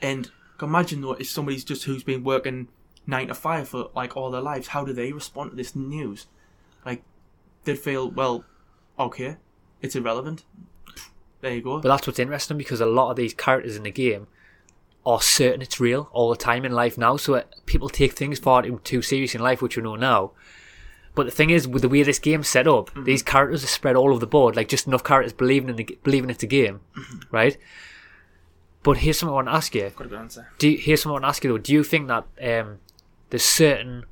And 0.00 0.30
imagine 0.62 1.02
though, 1.02 1.12
if 1.12 1.28
somebody's 1.28 1.64
just 1.64 1.84
who's 1.84 2.02
been 2.02 2.24
working 2.24 2.68
nine 3.08 3.26
to 3.26 3.34
five 3.34 3.68
for 3.68 3.90
like 3.96 4.16
all 4.16 4.30
their 4.30 4.40
lives, 4.40 4.68
how 4.68 4.84
do 4.84 4.92
they 4.92 5.12
respond 5.12 5.50
to 5.50 5.56
this 5.56 5.74
news? 5.74 6.26
Like, 6.86 7.02
they'd 7.64 7.78
feel, 7.78 8.08
well, 8.10 8.44
okay, 8.98 9.36
it's 9.82 9.96
irrelevant. 9.96 10.44
There 11.40 11.52
you 11.54 11.62
go. 11.62 11.80
But 11.80 11.88
that's 11.88 12.06
what's 12.06 12.18
interesting 12.18 12.58
because 12.58 12.80
a 12.80 12.86
lot 12.86 13.10
of 13.10 13.16
these 13.16 13.34
characters 13.34 13.76
in 13.76 13.82
the 13.84 13.90
game 13.90 14.26
are 15.06 15.20
certain 15.22 15.62
it's 15.62 15.80
real 15.80 16.08
all 16.12 16.28
the 16.30 16.36
time 16.36 16.64
in 16.64 16.72
life 16.72 16.98
now. 16.98 17.16
So 17.16 17.34
it, 17.34 17.54
people 17.64 17.88
take 17.88 18.12
things 18.12 18.38
far 18.38 18.62
too, 18.62 18.80
too 18.84 19.02
serious 19.02 19.34
in 19.34 19.40
life, 19.40 19.62
which 19.62 19.76
we 19.76 19.82
know 19.82 19.96
now. 19.96 20.32
But 21.14 21.24
the 21.26 21.32
thing 21.32 21.50
is, 21.50 21.66
with 21.66 21.82
the 21.82 21.88
way 21.88 22.02
this 22.02 22.18
game's 22.18 22.48
set 22.48 22.66
up, 22.68 22.90
Mm-hmm. 22.90 23.04
these 23.04 23.22
characters 23.22 23.64
are 23.64 23.68
spread 23.68 23.96
all 23.96 24.10
over 24.10 24.18
the 24.20 24.26
board. 24.26 24.54
Like 24.56 24.68
just 24.68 24.86
enough 24.86 25.02
characters 25.02 25.32
believing 25.32 25.68
in 25.70 25.76
the 25.76 25.98
believing 26.02 26.28
it's 26.30 26.42
a 26.42 26.46
game, 26.46 26.80
Mm-hmm. 26.96 27.18
right? 27.30 27.56
But 28.82 28.98
here's 28.98 29.18
something 29.18 29.32
I 29.32 29.36
want 29.36 29.48
to 29.48 29.54
ask 29.54 29.74
you. 29.74 29.90
Got 29.96 30.06
a 30.06 30.08
good 30.10 30.18
answer. 30.18 30.48
Do 30.58 30.68
you, 30.68 30.78
here's 30.78 31.02
something 31.02 31.12
I 31.12 31.14
want 31.14 31.24
to 31.24 31.28
ask 31.28 31.44
you 31.44 31.50
though. 31.50 31.58
Do 31.58 31.72
you 31.72 31.82
think 31.84 32.08
that 32.08 32.24
um, 32.60 32.78
there's 33.30 33.44
certain 33.44 34.04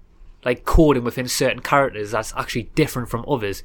like 0.45 0.65
coding 0.65 1.05
within 1.05 1.29
certain 1.29 1.61
characters 1.61 2.13
that's 2.13 2.33
actually 2.37 2.65
different 2.75 3.09
from 3.09 3.25
others? 3.29 3.63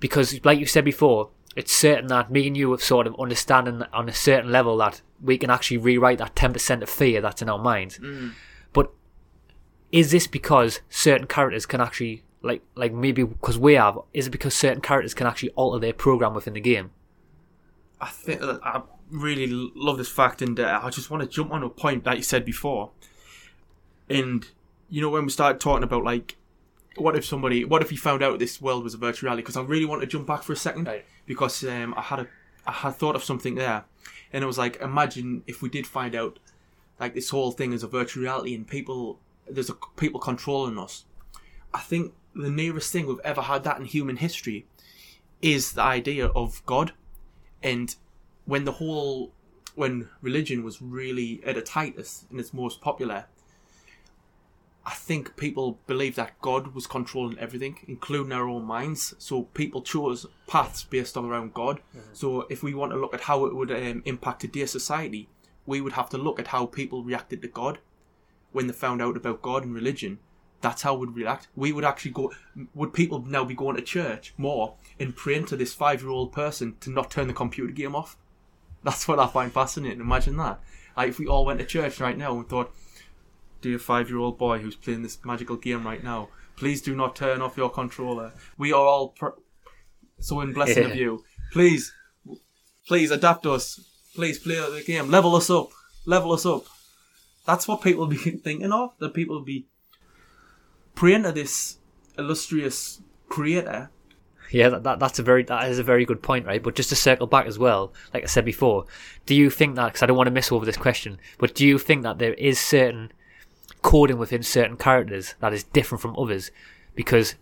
Because, 0.00 0.44
like 0.44 0.58
you 0.58 0.66
said 0.66 0.84
before, 0.84 1.30
it's 1.54 1.72
certain 1.72 2.06
that 2.08 2.30
me 2.30 2.46
and 2.46 2.56
you 2.56 2.70
have 2.70 2.82
sort 2.82 3.06
of 3.06 3.18
understanding 3.20 3.82
on 3.92 4.08
a 4.08 4.12
certain 4.12 4.50
level 4.50 4.76
that 4.78 5.02
we 5.20 5.38
can 5.38 5.50
actually 5.50 5.78
rewrite 5.78 6.18
that 6.18 6.34
ten 6.34 6.52
percent 6.52 6.82
of 6.82 6.90
fear 6.90 7.20
that's 7.20 7.42
in 7.42 7.48
our 7.48 7.58
minds. 7.58 8.00
But 8.72 8.92
is 9.90 10.10
this 10.10 10.26
because 10.26 10.80
certain 10.88 11.26
characters 11.26 11.66
can 11.66 11.80
actually 11.80 12.24
like 12.42 12.62
like 12.74 12.92
maybe 12.92 13.22
because 13.22 13.58
we 13.58 13.74
have? 13.74 13.98
Is 14.12 14.26
it 14.26 14.30
because 14.30 14.54
certain 14.54 14.80
characters 14.80 15.14
can 15.14 15.26
actually 15.26 15.50
alter 15.50 15.78
their 15.78 15.92
program 15.92 16.34
within 16.34 16.54
the 16.54 16.60
game? 16.60 16.90
I 18.00 18.08
think 18.08 18.40
that 18.40 18.60
I 18.64 18.82
really 19.10 19.46
love 19.48 19.98
this 19.98 20.08
fact, 20.08 20.42
and 20.42 20.58
uh, 20.58 20.80
I 20.82 20.90
just 20.90 21.10
want 21.10 21.22
to 21.22 21.28
jump 21.28 21.52
on 21.52 21.62
a 21.62 21.68
point 21.68 22.04
that 22.04 22.16
you 22.16 22.22
said 22.22 22.44
before. 22.44 22.90
And 24.14 24.46
you 24.88 25.00
know, 25.00 25.08
when 25.08 25.24
we 25.24 25.30
started 25.30 25.60
talking 25.60 25.84
about 25.84 26.04
like, 26.04 26.36
what 26.96 27.16
if 27.16 27.24
somebody, 27.24 27.64
what 27.64 27.82
if 27.82 27.90
you 27.90 27.98
found 27.98 28.22
out 28.22 28.38
this 28.38 28.60
world 28.60 28.84
was 28.84 28.94
a 28.94 28.98
virtual 28.98 29.28
reality? 29.28 29.42
Because 29.42 29.56
I 29.56 29.62
really 29.62 29.86
want 29.86 30.02
to 30.02 30.06
jump 30.06 30.26
back 30.26 30.42
for 30.42 30.52
a 30.52 30.56
second 30.56 30.86
Right. 30.86 31.04
because 31.26 31.64
um, 31.64 31.94
I 31.96 32.02
had 32.02 32.20
a, 32.20 32.26
I 32.66 32.72
had 32.72 32.94
thought 32.96 33.16
of 33.16 33.24
something 33.24 33.54
there, 33.54 33.84
and 34.32 34.44
it 34.44 34.46
was 34.46 34.58
like, 34.58 34.80
imagine 34.80 35.42
if 35.46 35.62
we 35.62 35.68
did 35.68 35.86
find 35.86 36.14
out, 36.14 36.38
like 37.00 37.14
this 37.14 37.30
whole 37.30 37.50
thing 37.52 37.72
is 37.72 37.82
a 37.82 37.88
virtual 37.88 38.22
reality, 38.22 38.54
and 38.54 38.68
people, 38.68 39.18
there's 39.50 39.70
a, 39.70 39.74
people 39.96 40.20
controlling 40.20 40.78
us. 40.78 41.04
I 41.72 41.80
think 41.80 42.12
the 42.34 42.50
nearest 42.50 42.92
thing 42.92 43.06
we've 43.06 43.18
ever 43.24 43.42
had 43.42 43.64
that 43.64 43.78
in 43.78 43.86
human 43.86 44.16
history 44.16 44.66
is 45.40 45.72
the 45.72 45.82
idea 45.82 46.26
of 46.26 46.64
God 46.66 46.92
and 47.62 47.94
when 48.44 48.64
the 48.64 48.72
whole 48.72 49.32
when 49.74 50.08
religion 50.20 50.62
was 50.62 50.82
really 50.82 51.42
at 51.44 51.56
its 51.56 51.70
tightest 51.70 52.30
and 52.30 52.38
its 52.38 52.52
most 52.52 52.80
popular 52.80 53.24
i 54.84 54.92
think 54.92 55.36
people 55.36 55.78
believed 55.86 56.16
that 56.16 56.40
god 56.40 56.74
was 56.74 56.86
controlling 56.86 57.38
everything 57.38 57.78
including 57.86 58.32
our 58.32 58.48
own 58.48 58.64
minds 58.64 59.14
so 59.18 59.42
people 59.42 59.82
chose 59.82 60.26
paths 60.46 60.84
based 60.84 61.16
on 61.16 61.24
around 61.24 61.54
god 61.54 61.80
so 62.12 62.46
if 62.50 62.62
we 62.62 62.74
want 62.74 62.92
to 62.92 62.98
look 62.98 63.14
at 63.14 63.22
how 63.22 63.44
it 63.46 63.54
would 63.54 63.70
um, 63.70 64.02
impact 64.04 64.40
today's 64.40 64.70
society 64.70 65.28
we 65.66 65.80
would 65.80 65.92
have 65.92 66.10
to 66.10 66.18
look 66.18 66.40
at 66.40 66.48
how 66.48 66.66
people 66.66 67.04
reacted 67.04 67.40
to 67.42 67.48
god 67.48 67.78
when 68.50 68.66
they 68.66 68.72
found 68.72 69.00
out 69.00 69.16
about 69.16 69.42
god 69.42 69.64
and 69.64 69.74
religion 69.74 70.18
that's 70.62 70.82
how 70.82 70.94
we'd 70.94 71.10
react. 71.10 71.48
We 71.54 71.72
would 71.72 71.84
actually 71.84 72.12
go. 72.12 72.32
Would 72.74 72.94
people 72.94 73.22
now 73.26 73.44
be 73.44 73.54
going 73.54 73.76
to 73.76 73.82
church 73.82 74.32
more 74.38 74.76
and 74.98 75.14
praying 75.14 75.46
to 75.46 75.56
this 75.56 75.74
five-year-old 75.74 76.32
person 76.32 76.76
to 76.80 76.90
not 76.90 77.10
turn 77.10 77.26
the 77.26 77.34
computer 77.34 77.72
game 77.72 77.94
off? 77.94 78.16
That's 78.84 79.06
what 79.06 79.18
I 79.18 79.26
find 79.26 79.52
fascinating. 79.52 80.00
Imagine 80.00 80.36
that. 80.38 80.60
Like 80.96 81.10
if 81.10 81.18
we 81.18 81.26
all 81.26 81.44
went 81.44 81.58
to 81.58 81.66
church 81.66 82.00
right 82.00 82.16
now 82.16 82.36
and 82.36 82.48
thought, 82.48 82.72
"Dear 83.62 83.78
five-year-old 83.78 84.36
boy 84.38 84.58
who's 84.58 84.76
playing 84.76 85.02
this 85.02 85.18
magical 85.24 85.56
game 85.56 85.86
right 85.86 86.04
now, 86.04 86.28
please 86.56 86.82
do 86.82 86.94
not 86.94 87.16
turn 87.16 87.40
off 87.40 87.56
your 87.56 87.70
controller. 87.70 88.32
We 88.58 88.72
are 88.72 88.84
all 88.84 89.08
pr- 89.08 89.40
so 90.18 90.40
in 90.40 90.52
blessing 90.52 90.84
of 90.84 90.96
you. 91.02 91.24
Please, 91.52 91.92
please 92.86 93.10
adapt 93.10 93.46
us. 93.46 93.80
Please 94.14 94.38
play 94.38 94.56
the 94.56 94.84
game. 94.86 95.10
Level 95.10 95.34
us 95.34 95.48
up. 95.48 95.70
Level 96.04 96.32
us 96.32 96.44
up." 96.44 96.66
That's 97.46 97.66
what 97.66 97.82
people 97.82 98.06
be 98.06 98.16
thinking 98.44 98.72
of. 98.72 98.92
That 98.98 99.14
people 99.14 99.36
will 99.36 99.44
be 99.44 99.66
praying 100.94 101.22
to 101.22 101.32
this 101.32 101.78
illustrious 102.18 103.00
creator. 103.28 103.90
Yeah, 104.50 104.68
that, 104.68 104.82
that 104.82 104.98
that's 104.98 105.18
a 105.18 105.22
very 105.22 105.44
that 105.44 105.70
is 105.70 105.78
a 105.78 105.82
very 105.82 106.04
good 106.04 106.22
point, 106.22 106.46
right? 106.46 106.62
But 106.62 106.74
just 106.74 106.90
to 106.90 106.96
circle 106.96 107.26
back 107.26 107.46
as 107.46 107.58
well, 107.58 107.94
like 108.12 108.22
I 108.22 108.26
said 108.26 108.44
before, 108.44 108.84
do 109.24 109.34
you 109.34 109.48
think 109.48 109.76
that? 109.76 109.86
Because 109.86 110.02
I 110.02 110.06
don't 110.06 110.16
want 110.16 110.26
to 110.26 110.32
miss 110.32 110.52
over 110.52 110.66
this 110.66 110.76
question, 110.76 111.18
but 111.38 111.54
do 111.54 111.66
you 111.66 111.78
think 111.78 112.02
that 112.02 112.18
there 112.18 112.34
is 112.34 112.60
certain 112.60 113.12
coding 113.82 114.18
within 114.18 114.42
certain 114.42 114.76
characters 114.76 115.34
that 115.40 115.52
is 115.52 115.64
different 115.64 116.00
from 116.00 116.16
others? 116.16 116.50
Because 116.94 117.34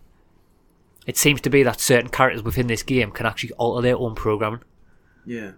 it 1.07 1.17
seems 1.17 1.41
to 1.41 1.49
be 1.49 1.63
that 1.63 1.79
certain 1.79 2.09
characters 2.09 2.43
within 2.43 2.67
this 2.67 2.83
game 2.83 3.11
can 3.11 3.25
actually 3.25 3.51
alter 3.53 3.81
their 3.81 3.97
own 3.97 4.15
programming. 4.15 4.61
Yeah, 5.25 5.51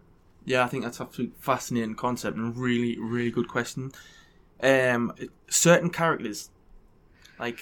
yeah, 0.46 0.64
I 0.64 0.68
think 0.68 0.84
that's 0.84 1.02
absolutely 1.02 1.36
fascinating 1.40 1.96
concept 1.96 2.38
and 2.38 2.56
really, 2.56 2.98
really 3.00 3.32
good 3.32 3.48
question. 3.48 3.92
Um, 4.62 5.14
certain 5.50 5.90
characters, 5.90 6.50
like 7.40 7.60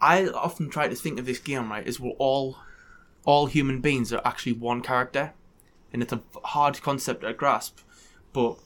I 0.00 0.26
often 0.28 0.68
try 0.68 0.88
to 0.88 0.94
think 0.94 1.18
of 1.18 1.26
this 1.26 1.38
game 1.38 1.70
right 1.70 1.86
as 1.86 1.98
we're 1.98 2.10
all, 2.10 2.58
all 3.24 3.46
human 3.46 3.80
beings 3.80 4.12
are 4.12 4.20
actually 4.24 4.52
one 4.52 4.82
character, 4.82 5.32
and 5.92 6.02
it's 6.02 6.12
a 6.12 6.22
hard 6.44 6.80
concept 6.82 7.22
to 7.22 7.32
grasp, 7.32 7.80
but 8.32 8.58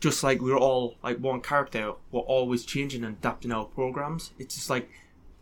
just 0.00 0.22
like 0.22 0.40
we're 0.40 0.58
all 0.58 0.96
like 1.02 1.18
one 1.18 1.42
character, 1.42 1.92
we're 2.10 2.20
always 2.20 2.64
changing 2.64 3.04
and 3.04 3.18
adapting 3.18 3.52
our 3.52 3.66
programs. 3.66 4.32
It's 4.38 4.54
just 4.54 4.70
like 4.70 4.90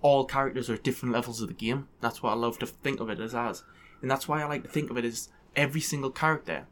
all 0.03 0.25
characters 0.25 0.68
are 0.68 0.77
different 0.77 1.14
levels 1.14 1.40
of 1.40 1.49
the 1.49 1.55
game. 1.55 1.88
That's 2.01 2.23
what 2.23 2.31
I 2.31 2.37
love 2.37 2.59
to 2.59 2.66
think 2.66 3.01
of 3.01 3.09
it 3.09 3.21
as 3.21 3.35
as. 3.35 3.62
And 4.03 4.11
that's 4.11 4.29
why 4.29 4.42
I 4.42 4.47
like 4.47 4.64
to 4.64 4.68
think 4.68 4.90
of 4.90 4.97
it 4.97 5.05
as 5.05 5.29
every 5.57 5.81
single 5.81 6.11
character, 6.11 6.66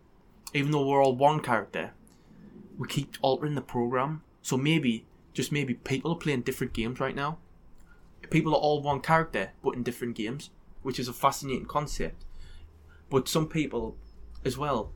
even 0.52 0.72
though 0.72 0.86
we're 0.86 1.02
all 1.02 1.14
one 1.14 1.40
character, 1.40 1.92
we 2.76 2.88
keep 2.88 3.16
altering 3.22 3.54
the 3.54 3.62
program. 3.62 4.22
So 4.42 4.56
maybe, 4.56 5.06
just 5.32 5.50
maybe, 5.50 5.74
people 5.74 6.12
are 6.12 6.18
playing 6.18 6.42
different 6.42 6.72
games 6.72 7.00
right 7.00 7.14
now. 7.14 7.38
People 8.30 8.54
are 8.54 8.60
all 8.60 8.82
one 8.82 9.00
character, 9.00 9.52
but 9.62 9.74
in 9.74 9.82
different 9.82 10.16
games, 10.16 10.50
which 10.82 10.98
is 10.98 11.08
a 11.08 11.12
fascinating 11.12 11.66
concept. 11.66 12.24
But 13.10 13.28
some 13.28 13.48
people, 13.48 13.96
as 14.44 14.58
well, 14.58 14.92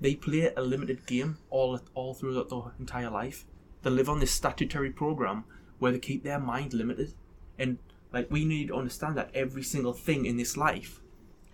they 0.00 0.14
play 0.14 0.52
a 0.56 0.62
limited 0.62 1.06
game 1.06 1.38
all 1.50 1.80
all 1.94 2.14
through 2.14 2.34
their, 2.34 2.44
their 2.44 2.72
entire 2.78 3.10
life. 3.10 3.44
They 3.82 3.90
live 3.90 4.08
on 4.08 4.20
this 4.20 4.32
statutory 4.32 4.90
program 4.90 5.44
where 5.78 5.92
they 5.92 5.98
keep 5.98 6.24
their 6.24 6.38
mind 6.38 6.72
limited, 6.72 7.14
and 7.58 7.78
like 8.12 8.30
we 8.30 8.44
need 8.44 8.68
to 8.68 8.76
understand 8.76 9.16
that 9.16 9.30
every 9.34 9.62
single 9.62 9.92
thing 9.92 10.26
in 10.26 10.36
this 10.36 10.56
life, 10.56 11.00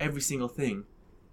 every 0.01 0.21
single 0.21 0.49
thing, 0.49 0.85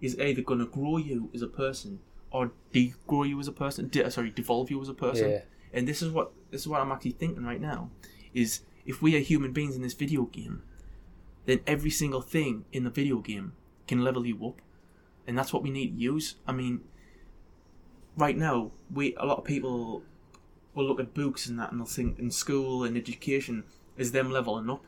is 0.02 0.18
either 0.20 0.42
going 0.42 0.60
to 0.60 0.66
grow 0.66 0.98
you 0.98 1.30
as 1.34 1.42
a 1.42 1.48
person 1.48 2.00
or 2.32 2.52
de-grow 2.72 3.24
you 3.24 3.40
as 3.40 3.48
a 3.48 3.52
person. 3.52 3.88
De- 3.90 4.10
sorry, 4.10 4.32
devolve 4.32 4.72
you 4.72 4.82
as 4.82 4.90
a 4.90 4.94
person. 4.94 5.30
Yeah. 5.30 5.42
And 5.74 5.88
this 5.88 6.02
is 6.02 6.12
what 6.12 6.32
this 6.50 6.62
is 6.62 6.68
what 6.68 6.82
I'm 6.82 6.92
actually 6.92 7.12
thinking 7.12 7.46
right 7.46 7.62
now. 7.62 7.90
Is 8.34 8.62
if 8.86 9.02
we 9.02 9.16
are 9.16 9.20
human 9.20 9.52
beings 9.54 9.76
in 9.76 9.82
this 9.82 9.94
video 9.94 10.24
game, 10.24 10.64
then 11.46 11.60
every 11.68 11.90
single 11.90 12.22
thing 12.22 12.66
in 12.72 12.84
the 12.84 12.90
video 12.90 13.20
game 13.20 13.54
can 13.88 14.04
level 14.04 14.26
you 14.26 14.46
up, 14.46 14.62
and 15.28 15.38
that's 15.38 15.54
what 15.54 15.64
we 15.64 15.70
need 15.70 15.96
to 15.96 16.02
use. 16.02 16.36
I 16.48 16.52
mean, 16.52 16.82
right 18.18 18.38
now, 18.38 18.72
we 18.94 19.16
a 19.16 19.26
lot 19.26 19.40
of 19.40 19.46
people 19.46 20.04
will 20.74 20.86
look 20.86 21.00
at 21.00 21.14
books 21.14 21.48
and 21.48 21.60
that, 21.60 21.72
and 21.72 21.80
they'll 21.80 21.88
think 21.88 22.20
in 22.20 22.32
school 22.32 22.84
and 22.84 22.98
education 22.98 23.64
is 23.98 24.12
them 24.12 24.32
leveling 24.32 24.70
up, 24.70 24.84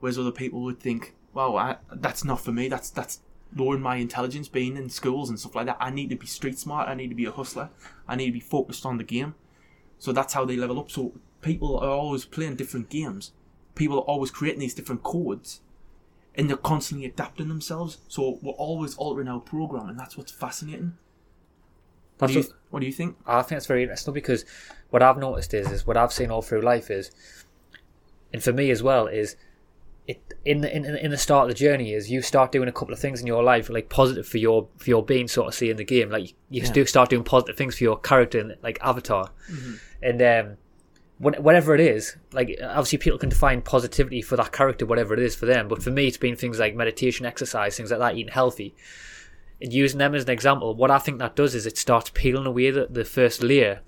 whereas 0.00 0.18
other 0.18 0.32
people 0.32 0.62
would 0.62 0.80
think, 0.80 1.14
"Wow, 1.32 1.56
I, 1.56 1.76
that's 1.92 2.24
not 2.24 2.40
for 2.40 2.52
me. 2.52 2.68
That's 2.68 2.90
that's 2.90 3.20
lowering 3.56 3.80
my 3.80 3.96
intelligence 3.96 4.48
being 4.48 4.76
in 4.76 4.90
schools 4.90 5.30
and 5.30 5.40
stuff 5.40 5.54
like 5.54 5.66
that. 5.66 5.78
I 5.80 5.90
need 5.90 6.10
to 6.10 6.16
be 6.16 6.26
street 6.26 6.58
smart. 6.58 6.88
I 6.88 6.94
need 6.94 7.08
to 7.08 7.14
be 7.14 7.24
a 7.24 7.32
hustler. 7.32 7.70
I 8.06 8.16
need 8.16 8.26
to 8.26 8.32
be 8.32 8.40
focused 8.40 8.84
on 8.86 8.98
the 8.98 9.04
game." 9.04 9.34
So 9.98 10.12
that's 10.12 10.34
how 10.34 10.44
they 10.44 10.56
level 10.56 10.78
up. 10.78 10.90
So 10.90 11.14
people 11.42 11.78
are 11.78 11.90
always 11.90 12.24
playing 12.24 12.56
different 12.56 12.88
games. 12.88 13.32
People 13.74 13.98
are 13.98 14.02
always 14.02 14.30
creating 14.30 14.60
these 14.60 14.74
different 14.74 15.02
codes, 15.02 15.60
and 16.34 16.48
they're 16.48 16.56
constantly 16.56 17.06
adapting 17.06 17.48
themselves. 17.48 17.98
So 18.08 18.38
we're 18.42 18.52
always 18.52 18.96
altering 18.96 19.28
our 19.28 19.40
program, 19.40 19.88
and 19.88 19.98
that's 19.98 20.16
what's 20.16 20.32
fascinating. 20.32 20.96
What 22.18 22.28
do, 22.28 22.34
you, 22.34 22.44
what- 22.70 22.80
do 22.80 22.86
you 22.86 22.92
think? 22.92 23.16
I 23.26 23.42
think 23.42 23.56
it's 23.58 23.66
very 23.66 23.82
interesting 23.82 24.14
because 24.14 24.44
what 24.90 25.02
I've 25.02 25.18
noticed 25.18 25.54
is, 25.54 25.70
is 25.70 25.86
what 25.86 25.96
I've 25.96 26.12
seen 26.12 26.30
all 26.30 26.42
through 26.42 26.62
life 26.62 26.90
is, 26.90 27.10
and 28.32 28.42
for 28.42 28.52
me 28.52 28.70
as 28.70 28.82
well 28.82 29.06
is, 29.06 29.36
it 30.06 30.20
in 30.44 30.62
the 30.62 30.74
in, 30.74 30.84
in 30.86 31.10
the 31.10 31.18
start 31.18 31.44
of 31.44 31.48
the 31.54 31.58
journey 31.58 31.92
is 31.92 32.10
you 32.10 32.22
start 32.22 32.50
doing 32.50 32.66
a 32.68 32.72
couple 32.72 32.94
of 32.94 32.98
things 32.98 33.20
in 33.20 33.26
your 33.26 33.42
life 33.42 33.68
like 33.68 33.90
positive 33.90 34.26
for 34.26 34.38
your 34.38 34.66
for 34.78 34.88
your 34.88 35.04
being 35.04 35.28
sort 35.28 35.48
of 35.48 35.54
see 35.54 35.68
in 35.68 35.76
the 35.76 35.84
game 35.84 36.08
like 36.08 36.30
you 36.48 36.62
Yeah. 36.62 36.72
do 36.72 36.86
start 36.86 37.10
doing 37.10 37.24
positive 37.24 37.56
things 37.58 37.76
for 37.76 37.84
your 37.84 37.98
character 37.98 38.38
in 38.38 38.54
like 38.62 38.78
Avatar, 38.82 39.30
and 40.02 40.22
um, 40.22 40.56
what- 41.18 41.40
whatever 41.42 41.74
it 41.74 41.80
is, 41.80 42.16
like 42.32 42.58
obviously 42.62 42.96
people 42.98 43.18
can 43.18 43.28
define 43.28 43.60
positivity 43.60 44.22
for 44.22 44.36
that 44.36 44.50
character, 44.52 44.86
whatever 44.86 45.12
it 45.12 45.20
is 45.20 45.34
for 45.36 45.44
them. 45.46 45.68
But 45.68 45.82
for 45.82 45.90
me, 45.90 46.06
it's 46.06 46.16
been 46.16 46.36
things 46.36 46.58
like 46.58 46.74
meditation, 46.74 47.26
exercise, 47.26 47.76
things 47.76 47.90
like 47.90 48.00
that, 48.00 48.16
eating 48.16 48.32
healthy. 48.32 48.74
And 49.60 49.72
using 49.72 49.98
them 49.98 50.14
as 50.14 50.24
an 50.24 50.30
example, 50.30 50.74
what 50.74 50.90
I 50.90 50.98
think 50.98 51.18
that 51.18 51.36
does 51.36 51.54
is 51.54 51.66
it 51.66 51.76
starts 51.76 52.10
peeling 52.14 52.46
away 52.46 52.70
the, 52.70 52.86
the 52.88 53.04
first 53.04 53.42
layer 53.42 53.80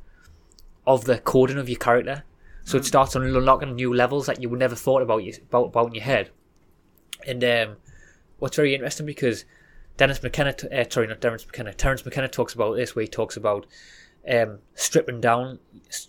of 0.87 1.05
the 1.05 1.19
coding 1.19 1.59
of 1.59 1.69
your 1.69 1.79
character. 1.79 2.25
So 2.65 2.77
it 2.77 2.85
starts 2.85 3.17
on 3.17 3.23
unlocking 3.23 3.75
new 3.75 3.95
levels 3.95 4.27
that 4.27 4.43
you 4.43 4.49
would 4.49 4.59
never 4.59 4.75
thought 4.75 5.03
about 5.03 5.25
you 5.25 5.35
about, 5.49 5.67
about 5.67 5.89
in 5.89 5.95
your 5.95 6.05
head. 6.05 6.31
And 7.27 7.43
um, 7.45 7.77
what's 8.39 8.57
very 8.57 8.75
interesting 8.75 9.07
because 9.07 9.45
Dennis 9.97 10.23
McKenna, 10.23 10.53
t- 10.53 10.69
uh, 10.69 10.85
sorry, 10.89 11.07
not 11.07 11.21
Dennis 11.21 11.47
McKenna, 11.47 11.75
Terence 11.75 12.05
McKenna 12.05 12.29
talks 12.29 12.55
about 12.55 12.75
this, 12.75 12.95
where 12.95 13.03
he 13.03 13.09
talks 13.09 13.37
about 13.37 13.67
um, 14.29 14.59
stripping 14.75 15.21
down. 15.21 15.59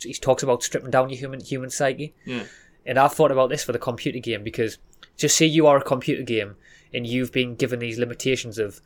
He 0.02 0.14
talks 0.14 0.44
about 0.44 0.64
stripping 0.64 0.92
down 0.92 1.10
your 1.10 1.20
human 1.20 1.42
human 1.42 1.70
psyche. 1.70 2.14
Yeah. 2.26 2.44
And 2.86 2.98
I've 2.98 3.14
thought 3.14 3.32
about 3.32 3.50
this 3.50 3.64
for 3.64 3.72
the 3.72 3.80
computer 3.80 4.20
game 4.20 4.44
because 4.44 4.78
just 5.18 5.38
say 5.38 5.46
you 5.46 5.68
are 5.68 5.78
a 5.78 5.84
computer 5.84 6.24
game 6.24 6.56
and 6.94 7.06
you've 7.06 7.32
been 7.32 7.56
given 7.56 7.80
these 7.80 8.00
limitations 8.00 8.58
of 8.58 8.82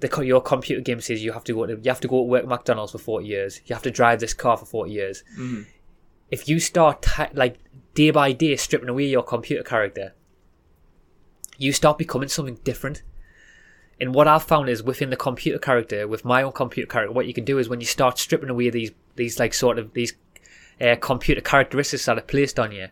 the 0.00 0.22
your 0.22 0.40
computer 0.40 0.80
game 0.82 1.00
says 1.00 1.22
you 1.22 1.32
have 1.32 1.44
to 1.44 1.54
go 1.54 1.66
to 1.66 1.74
you 1.74 1.90
have 1.90 2.00
to 2.00 2.08
go 2.08 2.18
to 2.18 2.22
work 2.22 2.42
at 2.42 2.48
McDonald's 2.48 2.92
for 2.92 2.98
forty 2.98 3.26
years. 3.26 3.60
You 3.66 3.74
have 3.74 3.82
to 3.84 3.90
drive 3.90 4.20
this 4.20 4.34
car 4.34 4.56
for 4.56 4.66
forty 4.66 4.92
years. 4.92 5.22
Mhm. 5.38 5.66
If 6.30 6.48
you 6.48 6.60
start 6.60 7.02
ti 7.02 7.24
like 7.32 7.58
day 7.94 8.10
by 8.10 8.32
day 8.32 8.56
stripping 8.56 8.88
away 8.88 9.04
your 9.04 9.22
computer 9.22 9.62
character, 9.62 10.14
you 11.58 11.72
start 11.72 11.98
becoming 11.98 12.28
something 12.28 12.58
different. 12.64 13.02
And 14.00 14.12
what 14.12 14.26
I've 14.26 14.42
found 14.42 14.68
is 14.68 14.82
within 14.82 15.10
the 15.10 15.16
computer 15.16 15.58
character, 15.58 16.08
with 16.08 16.24
my 16.24 16.42
own 16.42 16.52
computer 16.52 16.88
character, 16.88 17.12
what 17.12 17.26
you 17.26 17.34
can 17.34 17.44
do 17.44 17.58
is 17.58 17.68
when 17.68 17.80
you 17.80 17.86
start 17.86 18.18
stripping 18.18 18.50
away 18.50 18.70
these 18.70 18.90
these 19.14 19.38
like 19.38 19.54
sort 19.54 19.78
of 19.78 19.92
these 19.94 20.14
uh, 20.80 20.96
computer 21.00 21.40
characteristics 21.40 22.04
that 22.06 22.18
are 22.18 22.22
placed 22.22 22.58
on 22.58 22.72
you, 22.72 22.88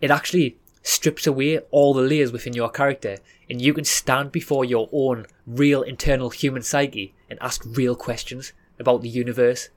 it 0.00 0.10
actually 0.10 0.58
strips 0.82 1.26
away 1.26 1.58
all 1.70 1.92
the 1.92 2.00
layers 2.00 2.32
within 2.32 2.54
your 2.54 2.70
character, 2.70 3.18
and 3.48 3.60
you 3.60 3.72
can 3.72 3.84
stand 3.84 4.32
before 4.32 4.64
your 4.64 4.88
own 4.92 5.26
real 5.46 5.82
internal 5.82 6.30
human 6.30 6.62
psyche 6.62 7.14
and 7.30 7.38
ask 7.40 7.62
real 7.64 7.94
questions 7.94 8.52
about 8.78 9.02
the 9.02 9.08
universe, 9.08 9.70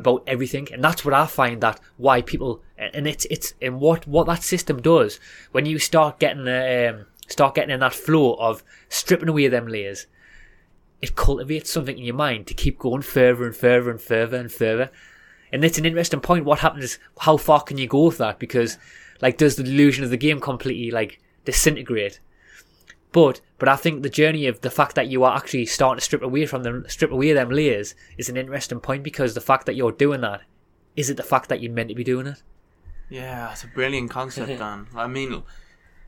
about 0.00 0.22
everything. 0.26 0.68
And 0.72 0.82
that's 0.82 1.04
what 1.04 1.14
I 1.14 1.26
find 1.26 1.60
that 1.60 1.80
why 1.96 2.22
people 2.22 2.62
and 2.78 3.06
it's 3.06 3.26
it's 3.26 3.54
and 3.60 3.80
what 3.80 4.06
what 4.06 4.26
that 4.26 4.42
system 4.42 4.80
does 4.80 5.18
when 5.52 5.66
you 5.66 5.78
start 5.78 6.20
getting 6.20 6.46
uh, 6.46 6.94
um, 6.94 7.06
start 7.26 7.54
getting 7.54 7.74
in 7.74 7.80
that 7.80 7.94
flow 7.94 8.34
of 8.34 8.62
stripping 8.88 9.28
away 9.28 9.48
them 9.48 9.66
layers. 9.66 10.06
It 11.00 11.14
cultivates 11.14 11.70
something 11.70 11.96
in 11.96 12.04
your 12.04 12.14
mind 12.14 12.46
to 12.48 12.54
keep 12.54 12.78
going 12.78 13.02
further 13.02 13.46
and 13.46 13.54
further 13.54 13.90
and 13.90 14.00
further 14.00 14.36
and 14.36 14.50
further. 14.50 14.90
And 15.52 15.64
it's 15.64 15.78
an 15.78 15.86
interesting 15.86 16.20
point. 16.20 16.44
What 16.44 16.58
happens? 16.58 16.98
How 17.20 17.36
far 17.36 17.62
can 17.62 17.78
you 17.78 17.86
go 17.86 18.06
with 18.06 18.18
that? 18.18 18.38
Because, 18.38 18.78
like, 19.22 19.38
does 19.38 19.56
the 19.56 19.62
illusion 19.62 20.04
of 20.04 20.10
the 20.10 20.16
game 20.16 20.40
completely 20.40 20.90
like 20.90 21.20
disintegrate? 21.44 22.20
But, 23.12 23.40
but 23.58 23.68
I 23.68 23.76
think 23.76 24.02
the 24.02 24.10
journey 24.10 24.46
of 24.46 24.60
the 24.60 24.70
fact 24.70 24.94
that 24.94 25.08
you 25.08 25.24
are 25.24 25.36
actually 25.36 25.66
starting 25.66 25.98
to 25.98 26.04
strip 26.04 26.22
away 26.22 26.46
from 26.46 26.62
them, 26.62 26.84
strip 26.88 27.10
away 27.10 27.32
them 27.32 27.50
layers, 27.50 27.94
is 28.18 28.28
an 28.28 28.36
interesting 28.36 28.80
point 28.80 29.02
because 29.02 29.34
the 29.34 29.40
fact 29.40 29.66
that 29.66 29.76
you're 29.76 29.92
doing 29.92 30.20
that, 30.20 30.42
is 30.94 31.08
it 31.08 31.16
the 31.16 31.22
fact 31.22 31.48
that 31.48 31.62
you're 31.62 31.72
meant 31.72 31.88
to 31.88 31.94
be 31.94 32.04
doing 32.04 32.26
it? 32.26 32.42
Yeah, 33.08 33.50
it's 33.52 33.64
a 33.64 33.68
brilliant 33.68 34.10
concept, 34.10 34.48
Dan. 34.58 34.88
I 34.94 35.06
mean, 35.06 35.42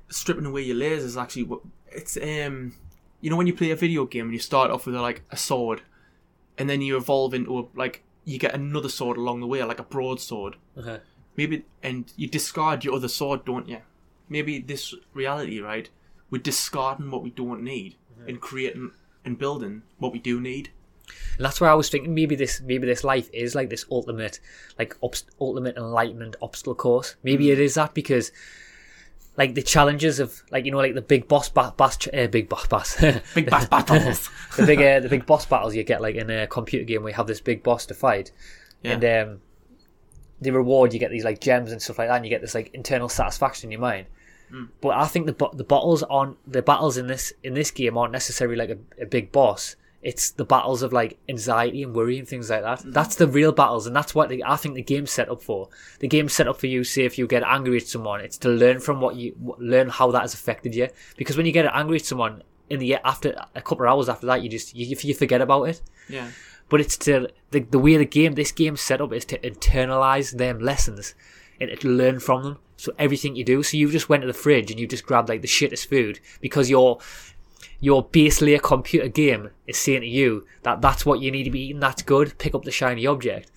stripping 0.08 0.46
away 0.46 0.62
your 0.62 0.76
layers 0.76 1.04
is 1.04 1.16
actually 1.16 1.44
what 1.44 1.60
it's. 1.88 2.16
Um, 2.16 2.74
you 3.20 3.28
know, 3.28 3.36
when 3.36 3.46
you 3.46 3.54
play 3.54 3.70
a 3.70 3.76
video 3.76 4.06
game 4.06 4.26
and 4.26 4.32
you 4.32 4.38
start 4.38 4.70
off 4.70 4.86
with 4.86 4.94
a, 4.94 5.00
like 5.00 5.22
a 5.30 5.36
sword, 5.36 5.82
and 6.58 6.68
then 6.68 6.82
you 6.82 6.96
evolve 6.96 7.34
into 7.34 7.58
a, 7.58 7.64
like 7.74 8.02
you 8.24 8.38
get 8.38 8.54
another 8.54 8.88
sword 8.88 9.16
along 9.16 9.40
the 9.40 9.46
way, 9.46 9.62
like 9.64 9.78
a 9.78 9.84
broadsword. 9.84 10.56
Uh-huh. 10.76 10.98
Maybe, 11.36 11.64
and 11.82 12.12
you 12.16 12.28
discard 12.28 12.84
your 12.84 12.94
other 12.94 13.08
sword, 13.08 13.44
don't 13.44 13.68
you? 13.68 13.78
Maybe 14.28 14.58
this 14.58 14.94
reality, 15.14 15.60
right? 15.60 15.88
We're 16.30 16.38
discarding 16.42 17.10
what 17.10 17.22
we 17.22 17.30
don't 17.30 17.62
need 17.62 17.96
and 18.26 18.40
creating 18.40 18.92
and 19.24 19.38
building 19.38 19.82
what 19.98 20.12
we 20.12 20.18
do 20.18 20.40
need. 20.40 20.70
And 21.36 21.44
that's 21.44 21.60
where 21.60 21.70
I 21.70 21.74
was 21.74 21.88
thinking 21.88 22.14
maybe 22.14 22.36
this 22.36 22.60
maybe 22.60 22.86
this 22.86 23.02
life 23.02 23.28
is 23.32 23.54
like 23.54 23.68
this 23.68 23.84
ultimate 23.90 24.38
like 24.78 24.96
obst- 25.00 25.24
ultimate 25.40 25.76
enlightenment 25.76 26.36
obstacle 26.40 26.74
course. 26.74 27.16
Maybe 27.22 27.50
it 27.50 27.58
is 27.58 27.74
that 27.74 27.94
because 27.94 28.30
like 29.36 29.54
the 29.54 29.62
challenges 29.62 30.20
of 30.20 30.42
like 30.50 30.64
you 30.64 30.70
know 30.70 30.78
like 30.78 30.94
the 30.94 31.02
big 31.02 31.26
boss 31.26 31.48
ba- 31.48 31.74
boss 31.76 31.96
ch- 31.96 32.08
uh, 32.14 32.26
big 32.28 32.48
boss 32.48 32.66
boss 32.66 33.00
Big 33.34 33.48
bass 33.50 33.66
battles. 33.66 34.28
the 34.56 34.66
big 34.66 34.80
uh, 34.80 35.00
the 35.00 35.08
big 35.08 35.26
boss 35.26 35.46
battles 35.46 35.74
you 35.74 35.82
get 35.82 36.00
like 36.00 36.14
in 36.14 36.30
a 36.30 36.46
computer 36.46 36.84
game 36.84 37.02
where 37.02 37.10
you 37.10 37.16
have 37.16 37.26
this 37.26 37.40
big 37.40 37.62
boss 37.62 37.86
to 37.86 37.94
fight 37.94 38.30
Yeah. 38.82 38.92
and 38.92 39.04
um 39.30 39.40
the 40.40 40.50
reward 40.52 40.92
you 40.92 40.98
get 41.00 41.10
these 41.10 41.24
like 41.24 41.40
gems 41.40 41.70
and 41.72 41.80
stuff 41.82 41.98
like 41.98 42.08
that 42.08 42.16
and 42.16 42.24
you 42.24 42.30
get 42.30 42.40
this 42.40 42.54
like 42.54 42.70
internal 42.74 43.08
satisfaction 43.08 43.68
in 43.68 43.72
your 43.72 43.80
mind 43.80 44.06
Hmm. 44.50 44.64
but 44.80 44.90
I 44.90 45.06
think 45.06 45.26
the 45.26 45.32
bo- 45.32 45.52
the 45.54 45.64
battles 45.64 46.02
on 46.04 46.36
the 46.46 46.62
battles 46.62 46.96
in 46.96 47.06
this 47.06 47.32
in 47.42 47.54
this 47.54 47.70
game 47.70 47.96
aren't 47.96 48.12
necessarily 48.12 48.56
like 48.56 48.70
a, 48.70 49.02
a 49.02 49.06
big 49.06 49.32
boss. 49.32 49.76
It's 50.02 50.30
the 50.30 50.46
battles 50.46 50.82
of 50.82 50.94
like 50.94 51.18
anxiety 51.28 51.82
and 51.82 51.94
worry 51.94 52.18
and 52.18 52.26
things 52.26 52.48
like 52.48 52.62
that. 52.62 52.78
Mm-hmm. 52.78 52.92
That's 52.92 53.16
the 53.16 53.28
real 53.28 53.52
battles, 53.52 53.86
and 53.86 53.94
that's 53.94 54.14
what 54.14 54.30
the, 54.30 54.42
I 54.44 54.56
think 54.56 54.74
the 54.74 54.82
game's 54.82 55.10
set 55.10 55.28
up 55.28 55.42
for. 55.42 55.68
The 55.98 56.08
game's 56.08 56.32
set 56.32 56.48
up 56.48 56.58
for 56.58 56.68
you. 56.68 56.84
Say 56.84 57.04
if 57.04 57.18
you 57.18 57.26
get 57.26 57.42
angry 57.42 57.76
at 57.76 57.86
someone, 57.86 58.22
it's 58.22 58.38
to 58.38 58.48
learn 58.48 58.80
from 58.80 59.00
what 59.02 59.16
you 59.16 59.34
learn 59.58 59.90
how 59.90 60.10
that 60.12 60.22
has 60.22 60.32
affected 60.32 60.74
you. 60.74 60.88
Because 61.18 61.36
when 61.36 61.44
you 61.44 61.52
get 61.52 61.70
angry 61.74 61.96
at 61.96 62.06
someone 62.06 62.42
in 62.70 62.78
the 62.78 62.94
after 63.04 63.34
a 63.54 63.60
couple 63.60 63.84
of 63.84 63.92
hours 63.92 64.08
after 64.08 64.26
that, 64.26 64.42
you 64.42 64.48
just 64.48 64.74
you, 64.74 64.96
you 65.00 65.14
forget 65.14 65.42
about 65.42 65.64
it 65.64 65.82
yeah. 66.08 66.30
but 66.68 66.80
it's 66.80 66.96
to 66.96 67.28
the, 67.50 67.60
the 67.60 67.78
way 67.78 67.96
the 67.96 68.04
game 68.04 68.34
this 68.34 68.52
game's 68.52 68.80
set 68.80 69.00
up 69.00 69.12
is 69.12 69.24
to 69.26 69.38
internalize 69.40 70.36
them 70.36 70.60
lessons 70.60 71.14
and 71.60 71.80
to 71.80 71.88
learn 71.88 72.20
from 72.20 72.42
them. 72.42 72.58
So 72.76 72.92
everything 72.98 73.36
you 73.36 73.44
do. 73.44 73.62
So 73.62 73.76
you 73.76 73.90
just 73.90 74.08
went 74.08 74.22
to 74.22 74.26
the 74.26 74.32
fridge 74.32 74.70
and 74.70 74.80
you 74.80 74.86
just 74.86 75.06
grabbed 75.06 75.28
like 75.28 75.42
the 75.42 75.48
shittest 75.48 75.86
food 75.86 76.20
because 76.40 76.70
your 76.70 76.98
your 77.78 78.04
base 78.04 78.40
layer 78.40 78.58
computer 78.58 79.08
game 79.08 79.50
is 79.66 79.78
saying 79.78 80.00
to 80.02 80.06
you 80.06 80.46
that 80.62 80.80
that's 80.80 81.04
what 81.04 81.20
you 81.20 81.30
need 81.30 81.44
to 81.44 81.50
be 81.50 81.66
eating. 81.66 81.80
That's 81.80 82.02
good. 82.02 82.38
Pick 82.38 82.54
up 82.54 82.64
the 82.64 82.70
shiny 82.70 83.06
object. 83.06 83.50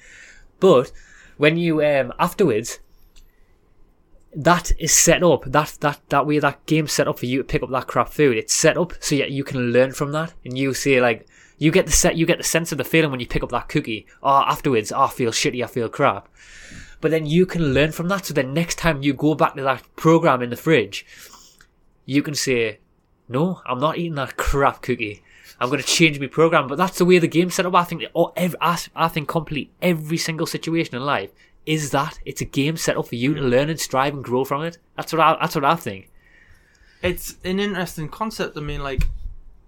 But 0.60 0.92
when 1.38 1.58
you 1.58 1.84
um 1.84 2.14
afterwards 2.20 2.80
that 4.36 4.72
is 4.80 4.94
set 4.94 5.24
up. 5.24 5.44
That 5.46 5.78
that 5.82 6.02
that 6.10 6.26
way 6.26 6.40
that 6.40 6.66
game's 6.66 6.92
set 6.92 7.08
up 7.08 7.20
for 7.20 7.26
you 7.26 7.40
to 7.40 7.44
pick 7.44 7.64
up 7.64 7.70
that 7.70 7.88
crap 7.88 8.10
food. 8.10 8.38
It's 8.38 8.54
set 8.54 8.78
up 8.78 8.94
so 9.00 9.16
that 9.18 9.32
you 9.32 9.44
can 9.44 9.72
learn 9.72 9.92
from 9.92 10.12
that. 10.14 10.34
And 10.44 10.58
you 10.58 10.74
see 10.74 11.00
like 11.00 11.28
you 11.58 11.72
get 11.72 11.86
the 11.86 11.92
set 11.92 12.18
you 12.18 12.26
get 12.26 12.38
the 12.38 12.44
sense 12.44 12.72
of 12.72 12.78
the 12.78 12.84
feeling 12.84 13.12
when 13.12 13.20
you 13.20 13.28
pick 13.28 13.44
up 13.44 13.50
that 13.50 13.70
cookie. 13.70 14.08
Oh 14.22 14.44
afterwards 14.48 14.92
oh, 14.92 15.04
i 15.04 15.10
feel 15.10 15.32
shitty. 15.32 15.64
I 15.64 15.68
feel 15.68 15.90
crap 15.90 16.28
but 17.04 17.12
then 17.12 17.26
you 17.26 17.46
can 17.46 17.74
learn 17.74 17.92
from 17.92 18.08
that 18.08 18.26
so 18.26 18.34
then 18.34 18.54
next 18.54 18.78
time 18.78 19.04
you 19.04 19.14
go 19.14 19.36
back 19.36 19.56
to 19.56 19.62
that 19.62 19.84
program 19.98 20.42
in 20.42 20.50
the 20.50 20.56
fridge 20.56 21.06
you 22.06 22.24
can 22.24 22.34
say 22.34 22.80
no 23.28 23.62
i'm 23.66 23.80
not 23.80 23.98
eating 23.98 24.16
that 24.16 24.38
crap 24.38 24.82
cookie 24.82 25.22
i'm 25.60 25.70
going 25.70 25.82
to 25.82 25.88
change 25.88 26.18
my 26.20 26.28
program 26.28 26.66
but 26.68 26.78
that's 26.78 26.98
the 26.98 27.06
way 27.06 27.20
the 27.20 27.28
game's 27.28 27.56
set 27.56 27.66
up 27.66 27.76
i 27.76 27.84
think 27.84 28.04
all, 28.14 28.32
every, 28.38 28.58
I, 28.62 28.80
I 28.96 29.08
think 29.10 29.28
complete 29.28 29.70
every 29.82 30.18
single 30.18 30.48
situation 30.48 30.96
in 30.96 31.04
life 31.04 31.32
is 31.66 31.92
that 31.92 32.20
it's 32.26 32.42
a 32.42 32.46
game 32.46 32.78
set 32.78 32.98
up 32.98 33.08
for 33.08 33.16
you 33.16 33.34
to 33.34 33.42
learn 33.42 33.70
and 33.70 33.80
strive 33.80 34.14
and 34.14 34.24
grow 34.24 34.46
from 34.46 34.64
it 34.64 34.78
that's 34.96 35.12
what 35.12 35.20
i 35.20 35.38
that's 35.42 35.56
what 35.56 35.66
i 35.66 35.76
think 35.76 36.10
It's 37.04 37.36
an 37.44 37.60
interesting 37.60 38.08
concept. 38.08 38.56
I 38.58 38.62
mean, 38.62 38.82
like, 38.82 39.10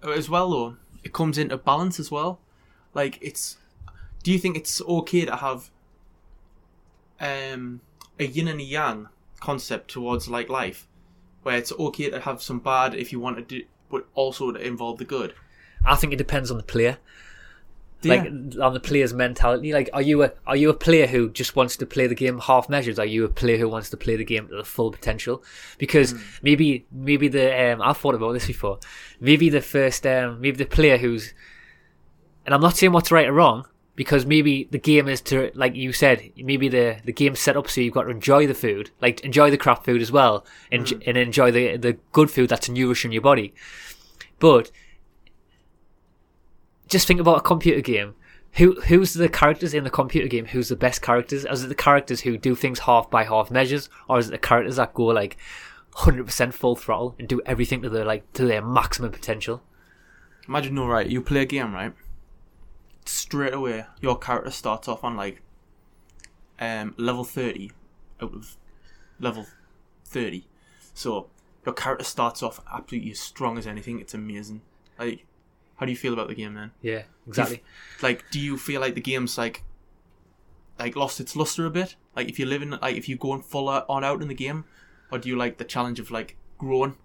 as 0.02 0.30
well 0.30 0.48
though, 0.50 0.76
it 1.04 1.12
comes 1.12 1.36
into 1.36 1.58
balance 1.58 2.00
as 2.00 2.10
well. 2.10 2.40
Like, 2.94 3.18
it's. 3.20 3.58
Do 4.22 4.32
you 4.32 4.38
think 4.38 4.56
it's 4.56 4.80
okay 4.80 5.26
to 5.26 5.36
have 5.36 5.70
um, 7.20 7.80
a 8.18 8.26
yin 8.26 8.48
and 8.48 8.60
a 8.60 8.64
yang 8.64 9.08
concept 9.40 9.90
towards 9.90 10.28
like 10.28 10.48
life, 10.48 10.88
where 11.42 11.56
it's 11.56 11.72
okay 11.72 12.10
to 12.10 12.20
have 12.20 12.42
some 12.42 12.60
bad 12.60 12.94
if 12.94 13.12
you 13.12 13.20
want 13.20 13.36
to 13.36 13.42
do, 13.42 13.64
but 13.90 14.06
also 14.14 14.52
to 14.52 14.60
involve 14.60 14.98
the 14.98 15.04
good? 15.04 15.34
i 15.84 15.94
think 15.96 16.12
it 16.12 16.16
depends 16.16 16.50
on 16.50 16.56
the 16.56 16.62
player 16.62 16.98
Do 18.02 18.08
like 18.10 18.26
on 18.60 18.74
the 18.74 18.80
player's 18.80 19.14
mentality. 19.14 19.72
Like, 19.72 19.88
are 19.94 20.02
you 20.02 20.22
a 20.22 20.32
are 20.46 20.54
you 20.54 20.68
a 20.68 20.74
player 20.74 21.06
who 21.06 21.30
just 21.30 21.56
wants 21.56 21.78
to 21.78 21.86
play 21.86 22.06
the 22.06 22.14
game 22.14 22.38
half 22.40 22.68
measures? 22.68 22.98
Are 22.98 23.06
you 23.06 23.24
a 23.24 23.28
player 23.28 23.56
who 23.56 23.70
wants 23.70 23.88
to 23.88 23.96
play 23.96 24.16
the 24.16 24.24
game 24.24 24.48
to 24.48 24.56
the 24.56 24.64
full 24.64 24.90
potential? 24.92 25.42
Because 25.78 26.14
maybe 26.42 26.84
maybe 26.92 27.28
the 27.28 27.72
um, 27.72 27.80
I've 27.80 27.96
thought 27.96 28.14
about 28.14 28.32
this 28.34 28.46
before. 28.46 28.80
Maybe 29.18 29.48
the 29.48 29.62
first 29.62 30.06
um, 30.06 30.42
maybe 30.42 30.58
the 30.58 30.66
player 30.66 30.98
who's 30.98 31.32
and 32.44 32.54
I'm 32.54 32.60
not 32.60 32.76
saying 32.76 32.92
what's 32.92 33.10
right 33.10 33.28
or 33.28 33.32
wrong 33.32 33.66
because 33.96 34.24
maybe 34.24 34.68
the 34.70 34.78
game 34.78 35.08
is 35.08 35.20
to 35.20 35.50
like 35.54 35.74
you 35.74 35.92
said 35.92 36.30
maybe 36.36 36.68
the 36.68 36.98
the 37.04 37.12
game's 37.12 37.40
set 37.40 37.56
up 37.56 37.68
so 37.68 37.80
you've 37.80 37.94
got 37.94 38.02
to 38.02 38.10
enjoy 38.10 38.46
the 38.46 38.54
food 38.54 38.90
like 39.00 39.20
enjoy 39.24 39.50
the 39.50 39.56
crap 39.56 39.84
food 39.84 40.00
as 40.00 40.12
well 40.12 40.44
and, 40.70 40.88
hmm. 40.88 40.98
and 41.06 41.16
enjoy 41.16 41.50
the 41.50 41.76
the 41.76 41.94
good 42.12 42.30
food 42.30 42.48
that's 42.48 42.68
nourishing 42.68 43.10
your 43.10 43.22
body 43.22 43.54
but 44.38 44.70
just 46.88 47.06
think 47.06 47.20
about 47.20 47.38
a 47.38 47.42
computer 47.42 47.80
game. 47.80 48.14
Who 48.54 48.80
who's 48.82 49.12
the 49.12 49.28
characters 49.28 49.74
in 49.74 49.84
the 49.84 49.90
computer 49.90 50.28
game? 50.28 50.46
Who's 50.46 50.68
the 50.68 50.76
best 50.76 51.02
characters? 51.02 51.44
Is 51.44 51.64
it 51.64 51.68
the 51.68 51.74
characters 51.74 52.22
who 52.22 52.38
do 52.38 52.54
things 52.54 52.80
half 52.80 53.10
by 53.10 53.24
half 53.24 53.50
measures, 53.50 53.90
or 54.08 54.18
is 54.18 54.28
it 54.28 54.30
the 54.30 54.38
characters 54.38 54.76
that 54.76 54.94
go 54.94 55.04
like 55.06 55.36
hundred 55.94 56.24
percent 56.24 56.54
full 56.54 56.76
throttle 56.76 57.14
and 57.18 57.28
do 57.28 57.42
everything 57.44 57.82
to 57.82 57.90
their 57.90 58.04
like 58.04 58.30
to 58.34 58.46
their 58.46 58.62
maximum 58.62 59.12
potential? 59.12 59.62
Imagine, 60.48 60.76
no, 60.76 60.86
right? 60.86 61.06
You 61.06 61.20
play 61.20 61.42
a 61.42 61.44
game, 61.44 61.74
right? 61.74 61.92
Straight 63.08 63.54
away, 63.54 63.86
your 64.00 64.18
character 64.18 64.50
starts 64.50 64.88
off 64.88 65.04
on 65.04 65.16
like 65.16 65.40
um, 66.58 66.94
level 66.96 67.24
thirty 67.24 67.70
out 68.20 68.34
of 68.34 68.56
level 69.20 69.46
thirty. 70.04 70.46
So 70.92 71.28
your 71.64 71.74
character 71.74 72.04
starts 72.04 72.42
off 72.42 72.60
absolutely 72.72 73.12
as 73.12 73.20
strong 73.20 73.58
as 73.58 73.66
anything. 73.66 74.00
It's 74.00 74.14
amazing. 74.14 74.62
Like, 74.98 75.24
how 75.76 75.86
do 75.86 75.92
you 75.92 75.96
feel 75.98 76.12
about 76.12 76.28
the 76.28 76.34
game 76.34 76.54
then? 76.54 76.72
Yeah, 76.82 77.02
exactly. 77.26 77.62
Like, 78.02 78.24
do 78.30 78.40
you 78.40 78.56
feel 78.58 78.80
like 78.80 78.94
the 78.94 79.00
game's 79.00 79.38
like 79.38 79.62
like 80.78 80.96
lost 80.96 81.20
its 81.20 81.36
luster 81.36 81.64
a 81.64 81.70
bit? 81.70 81.96
Like, 82.14 82.28
if 82.28 82.38
you're 82.38 82.48
living 82.48 82.70
like 82.70 82.96
if 82.96 83.08
you're 83.08 83.18
going 83.18 83.42
full 83.42 83.68
out- 83.68 83.86
on 83.88 84.04
out 84.04 84.22
in 84.22 84.28
the 84.28 84.34
game, 84.34 84.64
or 85.12 85.18
do 85.18 85.28
you 85.28 85.36
like 85.36 85.58
the 85.58 85.64
challenge 85.64 86.00
of 86.00 86.10
like 86.10 86.36
growing, 86.58 86.96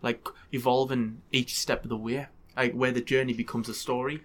like 0.00 0.26
evolving 0.52 1.20
each 1.32 1.58
step 1.58 1.82
of 1.84 1.90
the 1.90 1.96
way, 1.96 2.28
like 2.56 2.72
where 2.72 2.92
the 2.92 3.00
journey 3.02 3.34
becomes 3.34 3.68
a 3.68 3.74
story? 3.74 4.22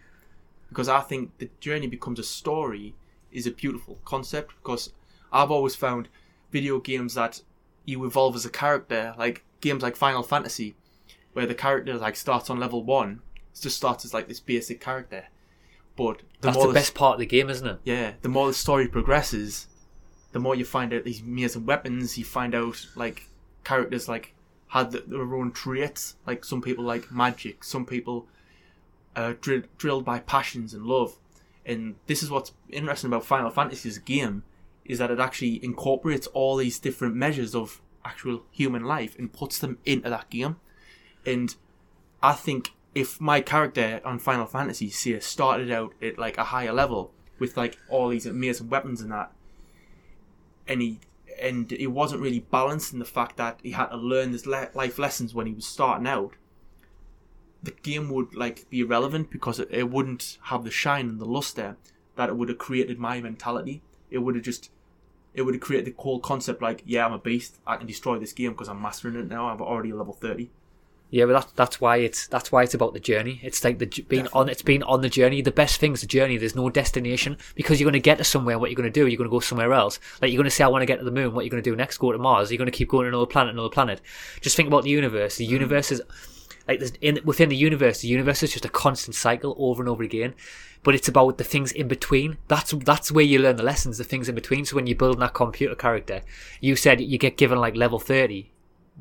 Because 0.76 0.90
I 0.90 1.00
think 1.00 1.38
the 1.38 1.50
journey 1.62 1.88
becomes 1.88 2.20
a 2.20 2.24
story 2.24 2.96
is 3.32 3.48
a 3.48 3.52
beautiful 3.52 3.98
concept 4.04 4.54
because 4.62 4.92
I've 5.32 5.50
always 5.50 5.74
found 5.74 6.10
video 6.52 6.82
games 6.82 7.14
that 7.14 7.42
you 7.86 8.04
evolve 8.04 8.36
as 8.36 8.44
a 8.44 8.50
character, 8.50 9.16
like 9.18 9.46
games 9.62 9.82
like 9.84 9.96
Final 9.96 10.22
Fantasy, 10.22 10.76
where 11.32 11.46
the 11.46 11.56
character 11.56 11.94
like 11.96 12.18
starts 12.18 12.50
on 12.50 12.60
level 12.60 12.84
one, 12.84 13.22
it 13.54 13.62
just 13.62 13.78
starts 13.78 14.04
as 14.04 14.14
like 14.14 14.28
this 14.28 14.42
basic 14.42 14.82
character, 14.82 15.28
but 15.96 16.18
the 16.42 16.48
That's 16.48 16.58
more 16.58 16.68
the 16.68 16.74
best 16.74 16.94
part 16.94 17.14
of 17.14 17.20
the 17.20 17.26
game, 17.26 17.50
isn't 17.50 17.66
it? 17.66 17.80
yeah, 17.86 18.12
the 18.22 18.28
more 18.28 18.48
the 18.48 18.54
story 18.54 18.90
progresses, 18.90 19.68
the 20.34 20.40
more 20.40 20.56
you 20.56 20.66
find 20.66 20.94
out 20.94 21.06
these 21.06 21.22
amazing 21.22 21.66
weapons. 21.66 22.18
You 22.18 22.26
find 22.26 22.54
out 22.54 22.86
like 22.98 23.30
characters 23.64 24.10
like 24.10 24.34
had 24.68 24.92
their 24.92 25.36
own 25.36 25.54
traits. 25.54 26.18
Like 26.28 26.44
some 26.44 26.62
people 26.62 26.84
like 26.84 27.14
magic, 27.14 27.64
some 27.64 27.86
people 27.86 28.28
uh, 29.16 29.34
drill- 29.40 29.64
drilled 29.78 30.06
by 30.06 30.20
passions 30.20 30.74
and 30.74 30.86
love. 30.86 31.18
And 31.66 31.96
this 32.08 32.22
is 32.22 32.30
what's 32.30 32.54
interesting 32.70 33.10
about 33.10 33.26
Final 33.26 33.50
Fantasy's 33.50 33.98
game 33.98 34.44
is 34.86 35.00
that 35.00 35.10
it 35.10 35.20
actually 35.20 35.64
incorporates 35.64 36.28
all 36.28 36.58
these 36.58 36.78
different 36.80 37.16
measures 37.16 37.56
of 37.56 37.82
actual 38.04 38.44
human 38.52 38.84
life 38.84 39.18
and 39.18 39.34
puts 39.34 39.58
them 39.58 39.80
into 39.84 40.10
that 40.10 40.30
game. 40.30 40.58
And 41.26 41.56
I 42.22 42.34
think 42.34 42.72
if 42.94 43.20
my 43.20 43.42
character 43.42 44.00
on 44.06 44.20
Final 44.20 44.46
Fantasy 44.46 44.90
say 44.90 45.20
started 45.20 45.72
out 45.72 45.94
at 46.02 46.20
like 46.20 46.38
a 46.38 46.46
higher 46.46 46.72
level 46.72 47.12
with 47.40 47.58
like 47.58 47.78
all 47.90 48.10
these 48.10 48.26
amazing 48.26 48.70
weapons 48.70 49.02
and 49.02 49.12
that, 49.12 49.32
and 50.68 50.82
he 50.82 51.00
and 51.42 51.72
it 51.74 51.88
wasn't 51.88 52.22
really 52.22 52.40
balanced 52.40 52.94
in 52.94 53.00
the 53.00 53.06
fact 53.06 53.36
that 53.38 53.60
he 53.62 53.72
had 53.72 53.88
to 53.88 53.98
learn 53.98 54.32
his 54.32 54.46
le- 54.46 54.70
life 54.74 54.98
lessons 54.98 55.34
when 55.34 55.48
he 55.48 55.54
was 55.54 55.66
starting 55.66 56.08
out. 56.08 56.34
The 57.66 57.72
game 57.72 58.10
would 58.10 58.36
like 58.36 58.70
be 58.70 58.82
irrelevant 58.82 59.32
because 59.32 59.60
it, 59.60 59.68
it 59.72 59.90
wouldn't 59.90 60.38
have 60.44 60.64
the 60.64 60.72
shine 60.72 61.10
and 61.10 61.20
the 61.20 61.26
luster 61.26 61.78
that 62.16 62.30
it 62.30 62.38
would 62.38 62.50
have 62.50 62.58
created 62.58 63.00
my 63.00 63.20
mentality. 63.20 63.82
It 64.10 64.20
would 64.20 64.36
have 64.36 64.44
just 64.44 64.70
it 65.34 65.42
would 65.42 65.56
have 65.56 65.62
created 65.62 65.86
the 65.86 66.02
whole 66.02 66.20
concept 66.20 66.62
like, 66.62 66.84
yeah, 66.86 67.06
I'm 67.06 67.14
a 67.14 67.20
beast. 67.20 67.60
I 67.68 67.76
can 67.76 67.88
destroy 67.88 68.18
this 68.20 68.34
game 68.34 68.52
because 68.52 68.70
I'm 68.70 68.82
mastering 68.82 69.16
it 69.16 69.28
now. 69.28 69.50
I'm 69.50 69.62
already 69.62 69.92
level 69.92 70.14
thirty. 70.14 70.50
Yeah, 71.12 71.26
but 71.26 71.34
that's 71.34 71.52
that's 71.54 71.82
why 71.82 71.98
it's 71.98 72.28
that's 72.28 72.52
why 72.52 72.64
it's 72.64 72.74
about 72.74 72.94
the 72.94 73.00
journey. 73.00 73.40
It's 73.44 73.64
like 73.64 73.80
the 73.80 73.86
being 74.08 74.28
on 74.34 74.50
it's 74.50 74.62
being 74.62 74.84
on 74.84 75.02
the 75.02 75.10
journey. 75.10 75.42
The 75.42 75.52
best 75.52 75.80
thing 75.80 75.94
is 75.94 76.02
the 76.02 76.08
journey. 76.08 76.38
There's 76.38 76.56
no 76.56 76.70
destination 76.70 77.38
because 77.54 77.80
you're 77.80 77.86
going 77.86 77.94
to 77.94 78.00
get 78.00 78.18
to 78.18 78.24
somewhere. 78.24 78.58
What 78.58 78.70
you're 78.70 78.76
going 78.76 78.92
to 78.92 79.00
do? 79.00 79.08
You're 79.08 79.18
going 79.18 79.30
to 79.30 79.36
go 79.36 79.40
somewhere 79.40 79.74
else. 79.74 80.00
Like 80.22 80.32
you're 80.32 80.38
going 80.38 80.50
to 80.50 80.56
say, 80.56 80.64
I 80.64 80.68
want 80.68 80.82
to 80.82 80.88
get 80.88 81.00
to 81.00 81.06
the 81.06 81.12
moon. 81.12 81.34
What 81.34 81.46
you're 81.46 81.52
going 81.52 81.64
to 81.64 81.70
do 81.70 81.76
next? 81.76 82.00
Go 82.00 82.12
to 82.12 82.18
Mars. 82.18 82.52
You're 82.52 82.58
going 82.58 82.72
to 82.72 82.78
keep 82.78 82.90
going 82.90 83.04
to 83.04 83.10
another 83.10 83.28
planet, 83.28 83.54
another 83.54 83.70
planet. 83.70 84.02
Just 84.42 84.56
think 84.56 84.68
about 84.68 84.84
the 84.84 84.90
universe. 84.90 85.38
The 85.38 85.48
mm. 85.48 85.52
universe 85.52 85.92
is 85.92 86.02
like 86.68 86.80
there's 86.80 86.94
in 87.02 87.20
within 87.26 87.50
the 87.50 87.56
universe. 87.56 88.02
The 88.02 88.08
universe 88.08 88.44
is 88.44 88.54
just 88.54 88.66
a 88.66 88.70
constant 88.70 89.16
cycle 89.16 89.56
over 89.58 89.82
and 89.82 89.90
over 89.90 90.04
again. 90.04 90.34
But 90.84 90.94
it's 90.94 91.08
about 91.08 91.40
the 91.40 91.44
things 91.44 91.72
in 91.72 91.88
between. 91.88 92.38
That's 92.48 92.72
that's 92.72 93.12
where 93.12 93.26
you 93.26 93.40
learn 93.40 93.56
the 93.56 93.64
lessons. 93.64 93.98
The 93.98 94.04
things 94.04 94.30
in 94.30 94.36
between. 94.36 94.66
So 94.66 94.76
when 94.76 94.86
you're 94.86 94.96
building 94.96 95.20
that 95.20 95.34
computer 95.34 95.76
character, 95.76 96.22
you 96.62 96.76
said 96.76 97.02
you 97.02 97.18
get 97.18 97.38
given 97.38 97.60
like 97.60 97.76
level 97.76 98.00
thirty 98.00 98.52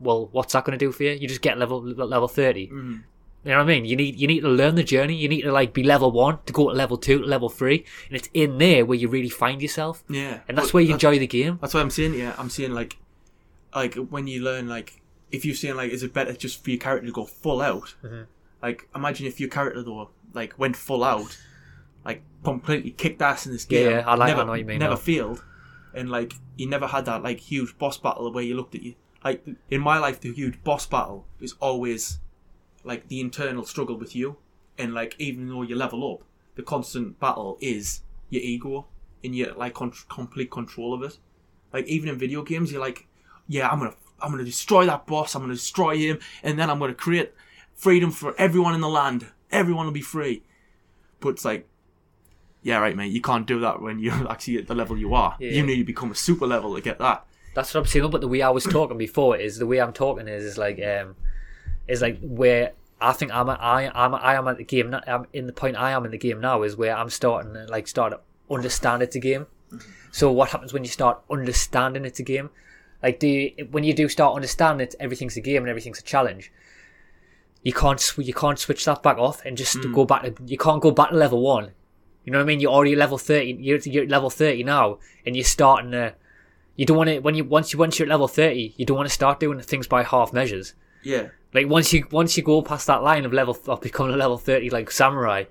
well, 0.01 0.29
what's 0.33 0.53
that 0.53 0.65
going 0.65 0.79
to 0.79 0.85
do 0.85 0.93
for 0.93 1.05
you? 1.05 1.13
You 1.13 1.29
just 1.29 1.43
get 1.43 1.59
level 1.59 1.83
level 1.83 2.29
30 2.29 2.67
mm-hmm. 2.67 2.97
You 3.45 3.51
know 3.51 3.59
what 3.59 3.65
I 3.65 3.67
mean? 3.67 3.85
You 3.85 3.95
need 3.95 4.19
you 4.19 4.27
need 4.27 4.41
to 4.41 4.49
learn 4.49 4.75
the 4.75 4.83
journey. 4.83 5.15
You 5.15 5.29
need 5.29 5.43
to 5.43 5.53
like 5.53 5.75
be 5.75 5.83
level 5.83 6.11
one 6.11 6.39
to 6.47 6.53
go 6.55 6.71
to 6.71 6.75
level 6.75 6.97
two, 6.97 7.19
to 7.19 7.27
level 7.27 7.51
three, 7.51 7.85
and 8.09 8.17
it's 8.17 8.31
in 8.33 8.57
there 8.57 8.87
where 8.87 8.97
you 8.97 9.07
really 9.07 9.29
find 9.29 9.61
yourself. 9.61 10.03
Yeah, 10.09 10.41
and 10.49 10.57
that's 10.57 10.73
where 10.73 10.83
you 10.83 10.95
enjoy 10.95 11.19
the 11.19 11.27
game. 11.27 11.59
That's 11.61 11.75
what 11.75 11.81
I'm 11.81 11.91
saying. 11.91 12.15
Yeah, 12.15 12.35
I'm 12.39 12.49
saying 12.49 12.73
like, 12.73 12.97
like 13.75 13.97
when 13.97 14.27
you 14.29 14.43
learn 14.43 14.67
like, 14.67 15.03
if 15.35 15.45
you're 15.45 15.55
saying 15.55 15.77
like, 15.77 15.91
is 15.91 16.03
it 16.03 16.13
better 16.15 16.33
just 16.35 16.63
for 16.63 16.71
your 16.71 16.79
character 16.81 17.07
to 17.07 17.13
go 17.13 17.25
full 17.25 17.61
out? 17.61 17.95
Mm-hmm. 18.03 18.23
Like, 18.63 18.89
imagine 18.95 19.27
if 19.27 19.41
your 19.41 19.49
character 19.51 19.83
though, 19.83 20.11
like, 20.33 20.59
went 20.59 20.77
full 20.77 21.05
out, 21.05 21.37
like 22.05 22.23
completely 22.43 22.91
kicked 22.91 23.21
ass 23.23 23.47
in 23.47 23.53
this 23.53 23.65
game. 23.65 23.91
yeah, 23.91 24.05
I 24.07 24.15
like- 24.15 24.29
I 24.29 24.33
never, 24.33 24.45
know 24.45 24.51
what 24.53 24.59
you 24.61 24.65
mean 24.65 24.79
Never 24.79 24.95
now. 24.95 24.97
failed, 25.01 25.45
and 25.95 26.11
like 26.11 26.35
you 26.57 26.69
never 26.69 26.87
had 26.87 27.05
that 27.07 27.23
like 27.23 27.41
huge 27.41 27.77
boss 27.79 27.99
battle 27.99 28.33
where 28.33 28.45
you 28.45 28.55
looked 28.57 28.75
at 28.75 28.83
you. 28.83 28.95
Like 29.25 29.45
in 29.71 29.81
my 29.81 29.99
life, 29.99 30.21
the 30.21 30.33
huge 30.33 30.63
boss 30.65 30.87
battle 30.87 31.27
is 31.41 31.55
always 31.61 32.19
like 32.85 33.09
the 33.09 33.21
internal 33.21 33.65
struggle 33.65 33.97
with 33.97 34.15
you, 34.15 34.37
and 34.79 34.93
like 34.95 35.15
even 35.19 35.49
though 35.49 35.63
you 35.63 35.77
level 35.77 36.13
up, 36.15 36.27
the 36.57 36.63
constant 36.63 37.19
battle 37.21 37.57
is 37.61 38.03
your 38.31 38.43
ego 38.43 38.87
and 39.23 39.35
your 39.35 39.53
like 39.55 39.73
con- 39.75 39.93
complete 40.11 40.51
control 40.51 40.93
of 40.93 41.03
it. 41.03 41.19
Like 41.73 41.87
even 41.87 42.09
in 42.11 42.19
video 42.19 42.43
games, 42.43 42.71
you're 42.71 42.81
like, 42.81 43.07
yeah, 43.49 43.69
I'm 43.71 43.79
gonna 43.79 43.95
I'm 44.21 44.31
gonna 44.31 44.45
destroy 44.45 44.87
that 44.87 45.07
boss. 45.07 45.35
I'm 45.35 45.43
gonna 45.43 45.55
destroy 45.55 45.97
him, 45.99 46.19
and 46.43 46.59
then 46.59 46.71
I'm 46.71 46.79
gonna 46.79 46.95
create 46.95 47.33
freedom 47.75 48.11
for 48.11 48.35
everyone 48.39 48.75
in 48.75 48.81
the 48.81 48.89
land. 48.89 49.27
Everyone 49.51 49.87
will 49.87 49.93
be 49.93 50.01
free. 50.01 50.43
But 51.21 51.31
it's 51.31 51.45
like, 51.45 51.67
yeah, 52.63 52.79
right, 52.79 52.97
mate. 52.97 53.13
You 53.13 53.21
can't 53.21 53.47
do 53.47 53.61
that 53.61 53.81
when 53.83 53.99
you're 53.99 54.29
actually 54.31 54.59
at 54.59 54.67
the 54.67 54.75
level 54.75 54.97
you 54.97 55.15
are. 55.15 55.37
Yeah. 55.39 55.51
You 55.53 55.63
need 55.67 55.77
to 55.77 55.85
become 55.85 56.11
a 56.11 56.15
super 56.15 56.47
level 56.47 56.75
to 56.75 56.81
get 56.81 56.99
that. 56.99 57.27
That's 57.55 57.73
what 57.73 57.81
I'm 57.81 57.87
saying. 57.87 58.11
But 58.11 58.21
the 58.21 58.29
way 58.29 58.43
I 58.43 58.51
was 58.51 58.65
talking 58.65 58.99
before 58.99 59.37
is 59.37 59.59
the 59.59 59.67
way 59.67 59.81
I'm 59.81 59.93
talking 59.93 60.27
is 60.29 60.45
is 60.45 60.59
like 60.59 60.81
um 60.83 61.15
is 61.87 62.03
like 62.03 62.19
where 62.21 62.73
I 63.01 63.13
think 63.13 63.33
I'm 63.33 63.49
at, 63.51 63.61
I 63.61 63.91
I'm 63.95 64.15
I 64.15 64.35
am 64.35 64.49
at 64.49 64.57
the 64.57 64.65
game. 64.65 64.91
now- 64.91 65.03
I'm 65.07 65.27
in 65.33 65.47
the 65.47 65.53
point 65.53 65.77
I 65.77 65.91
am 65.93 66.05
in 66.05 66.11
the 66.11 66.19
game 66.19 66.41
now 66.41 66.63
is 66.63 66.77
where 66.77 66.97
I'm 66.97 67.11
starting 67.11 67.53
to 67.55 67.67
like 67.67 67.87
start 67.87 68.13
to 68.13 68.21
understand 68.53 69.03
it's 69.03 69.15
a 69.17 69.21
game. 69.21 69.47
So 70.11 70.31
what 70.33 70.51
happens 70.51 70.73
when 70.73 70.85
you 70.85 70.91
start 70.91 71.21
understanding 71.31 72.05
it's 72.05 72.21
a 72.21 72.23
game? 72.23 72.51
Like 73.05 73.19
do 73.21 73.29
you, 73.29 73.69
when 73.71 73.85
you 73.85 73.93
do 73.93 74.09
start 74.09 74.35
understanding 74.35 74.87
it, 74.87 74.95
everything's 74.99 75.37
a 75.37 75.43
game 75.43 75.63
and 75.63 75.69
everything's 75.69 75.99
a 75.99 76.03
challenge. 76.03 76.51
You 77.63 77.75
can't 77.75 78.01
sw- 78.01 78.19
you 78.19 78.33
can't 78.33 78.59
switch 78.59 78.87
that 78.87 79.03
back 79.03 79.19
off 79.19 79.45
and 79.45 79.59
just 79.59 79.77
hmm. 79.77 79.93
go 79.93 80.07
back 80.07 80.23
to 80.23 80.35
you 80.47 80.57
can't 80.57 80.81
go 80.81 80.91
back 80.91 81.11
to 81.11 81.17
level 81.17 81.43
one. 81.43 81.73
You 82.25 82.33
know 82.33 82.39
what 82.39 82.45
I 82.45 82.47
mean? 82.47 82.61
You're 82.61 82.73
already 82.73 82.97
level 82.97 83.19
thirty. 83.19 83.59
You're, 83.61 83.77
you're 83.81 84.05
at 84.05 84.09
level 84.09 84.31
thirty 84.31 84.65
now, 84.65 85.01
and 85.27 85.37
you're 85.37 85.45
starting 85.45 85.91
to. 85.91 86.15
You 86.77 86.87
don't 86.87 86.97
want 86.97 87.11
to 87.11 87.19
when 87.19 87.35
you 87.35 87.45
once 87.45 87.75
you 87.75 87.79
once 87.79 87.99
you're 87.99 88.07
at 88.07 88.11
level 88.11 88.27
thirty, 88.27 88.73
you 88.79 88.87
don't 88.87 88.97
want 88.97 89.09
to 89.11 89.15
start 89.15 89.39
doing 89.39 89.61
things 89.61 89.87
by 89.87 90.03
half 90.03 90.33
measures. 90.33 90.73
Yeah. 91.03 91.29
Like 91.53 91.69
once 91.69 91.93
you 91.93 92.07
once 92.11 92.39
you 92.39 92.43
go 92.43 92.63
past 92.63 92.87
that 92.87 93.03
line 93.03 93.27
of 93.27 93.35
level 93.35 93.59
of 93.69 93.83
becoming 93.83 94.15
a 94.15 94.17
level 94.17 94.39
thirty 94.39 94.71
like 94.71 94.91
samurai, 94.91 95.45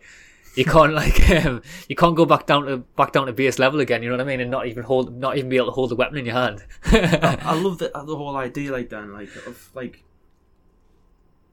you 0.56 0.66
can't 0.66 0.94
like 1.04 1.30
um, 1.30 1.62
you 1.88 1.96
can't 1.96 2.16
go 2.16 2.26
back 2.26 2.46
down 2.46 2.66
to 2.66 2.78
back 2.78 3.12
down 3.12 3.28
to 3.28 3.34
base 3.34 3.60
level 3.60 3.80
again. 3.80 4.04
You 4.04 4.10
know 4.10 4.18
what 4.18 4.22
I 4.22 4.28
mean? 4.28 4.42
And 4.42 4.52
not 4.52 4.68
even 4.68 4.84
hold 4.84 5.16
not 5.18 5.38
even 5.38 5.50
be 5.50 5.58
able 5.58 5.68
to 5.68 5.72
hold 5.72 5.92
the 5.92 5.96
weapon 5.96 6.18
in 6.18 6.26
your 6.26 6.36
hand. 6.36 6.64
I 6.86 7.56
love 7.62 7.80
the 7.80 7.92
the 7.94 8.16
whole 8.16 8.36
idea 8.36 8.72
like 8.72 8.90
Dan, 8.90 9.14
like 9.14 9.30
of 9.48 9.70
like 9.74 10.04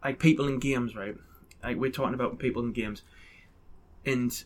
like 0.03 0.19
people 0.19 0.49
in 0.49 0.59
games, 0.59 0.95
right? 0.95 1.17
Like 1.63 1.77
we're 1.77 1.91
talking 1.91 2.15
about 2.15 2.39
people 2.39 2.63
in 2.63 2.73
games, 2.73 3.03
and 4.05 4.43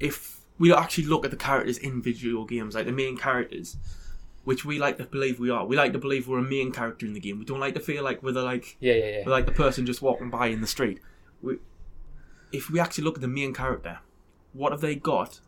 if 0.00 0.40
we 0.58 0.72
actually 0.72 1.04
look 1.04 1.24
at 1.24 1.30
the 1.30 1.36
characters 1.36 1.78
in 1.78 2.02
video 2.02 2.44
games, 2.44 2.74
like 2.74 2.86
the 2.86 2.92
main 2.92 3.16
characters, 3.16 3.76
which 4.44 4.64
we 4.64 4.78
like 4.78 4.98
to 4.98 5.04
believe 5.04 5.38
we 5.38 5.50
are, 5.50 5.64
we 5.66 5.76
like 5.76 5.92
to 5.92 5.98
believe 5.98 6.26
we're 6.26 6.38
a 6.38 6.42
main 6.42 6.72
character 6.72 7.06
in 7.06 7.12
the 7.12 7.20
game. 7.20 7.38
We 7.38 7.44
don't 7.44 7.60
like 7.60 7.74
to 7.74 7.80
feel 7.80 8.02
like 8.02 8.22
we're 8.22 8.32
the 8.32 8.42
like 8.42 8.76
yeah, 8.80 8.94
yeah, 8.94 9.06
yeah. 9.06 9.22
we're 9.26 9.32
like 9.32 9.46
the 9.46 9.52
person 9.52 9.86
just 9.86 10.02
walking 10.02 10.30
by 10.30 10.48
in 10.48 10.60
the 10.60 10.66
street. 10.66 11.00
We, 11.42 11.58
if 12.52 12.70
we 12.70 12.80
actually 12.80 13.04
look 13.04 13.16
at 13.16 13.20
the 13.20 13.28
main 13.28 13.52
character, 13.54 13.98
what 14.52 14.72
have 14.72 14.80
they 14.80 14.94
got 14.94 15.40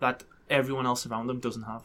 that 0.00 0.24
everyone 0.48 0.86
else 0.86 1.06
around 1.06 1.26
them 1.26 1.40
doesn't 1.40 1.62
have? 1.64 1.84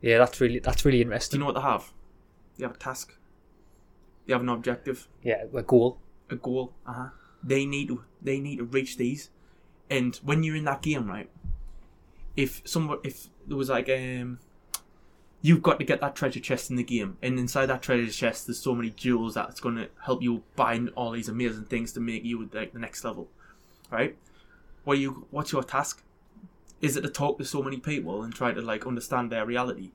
Yeah, 0.00 0.18
that's 0.18 0.40
really 0.40 0.58
that's 0.58 0.84
really 0.84 0.98
Do 0.98 1.02
interesting. 1.02 1.38
you 1.38 1.40
know 1.40 1.46
what 1.52 1.54
they 1.56 1.62
have? 1.62 1.92
They 2.58 2.64
have 2.64 2.74
a 2.74 2.78
task. 2.78 3.14
They 4.26 4.32
have 4.32 4.42
an 4.42 4.48
objective, 4.48 5.08
Yeah, 5.22 5.44
a 5.54 5.62
goal. 5.62 5.98
a 6.30 6.36
goal. 6.36 6.72
Uh 6.86 6.92
huh. 6.92 7.08
They 7.42 7.64
need 7.66 7.88
to. 7.88 8.04
They 8.22 8.40
need 8.40 8.56
to 8.58 8.64
reach 8.64 8.96
these. 8.96 9.30
And 9.88 10.16
when 10.16 10.42
you're 10.42 10.56
in 10.56 10.64
that 10.64 10.82
game, 10.82 11.06
right? 11.08 11.30
If 12.36 12.62
someone, 12.64 12.98
if 13.04 13.28
there 13.46 13.56
was 13.56 13.68
like 13.70 13.88
um, 13.88 14.40
you've 15.46 15.62
got 15.62 15.78
to 15.78 15.84
get 15.84 16.00
that 16.00 16.16
treasure 16.16 16.40
chest 16.40 16.70
in 16.70 16.76
the 16.76 16.82
game, 16.82 17.16
and 17.22 17.38
inside 17.38 17.66
that 17.66 17.80
treasure 17.80 18.10
chest, 18.10 18.46
there's 18.46 18.58
so 18.58 18.74
many 18.74 18.90
jewels 18.90 19.34
that's 19.34 19.60
going 19.60 19.76
to 19.76 19.88
help 20.04 20.20
you 20.20 20.42
buy 20.56 20.76
all 20.96 21.12
these 21.12 21.28
amazing 21.28 21.66
things 21.66 21.92
to 21.92 22.00
make 22.00 22.24
you 22.24 22.50
like 22.52 22.72
the 22.72 22.80
next 22.80 23.04
level, 23.04 23.28
right? 23.88 24.16
What 24.82 24.98
you? 24.98 25.28
What's 25.30 25.52
your 25.52 25.62
task? 25.62 26.02
Is 26.80 26.96
it 26.96 27.02
to 27.02 27.08
talk 27.08 27.38
to 27.38 27.44
so 27.44 27.62
many 27.62 27.76
people 27.78 28.24
and 28.24 28.34
try 28.34 28.52
to 28.52 28.60
like 28.60 28.88
understand 28.88 29.30
their 29.30 29.46
reality, 29.46 29.92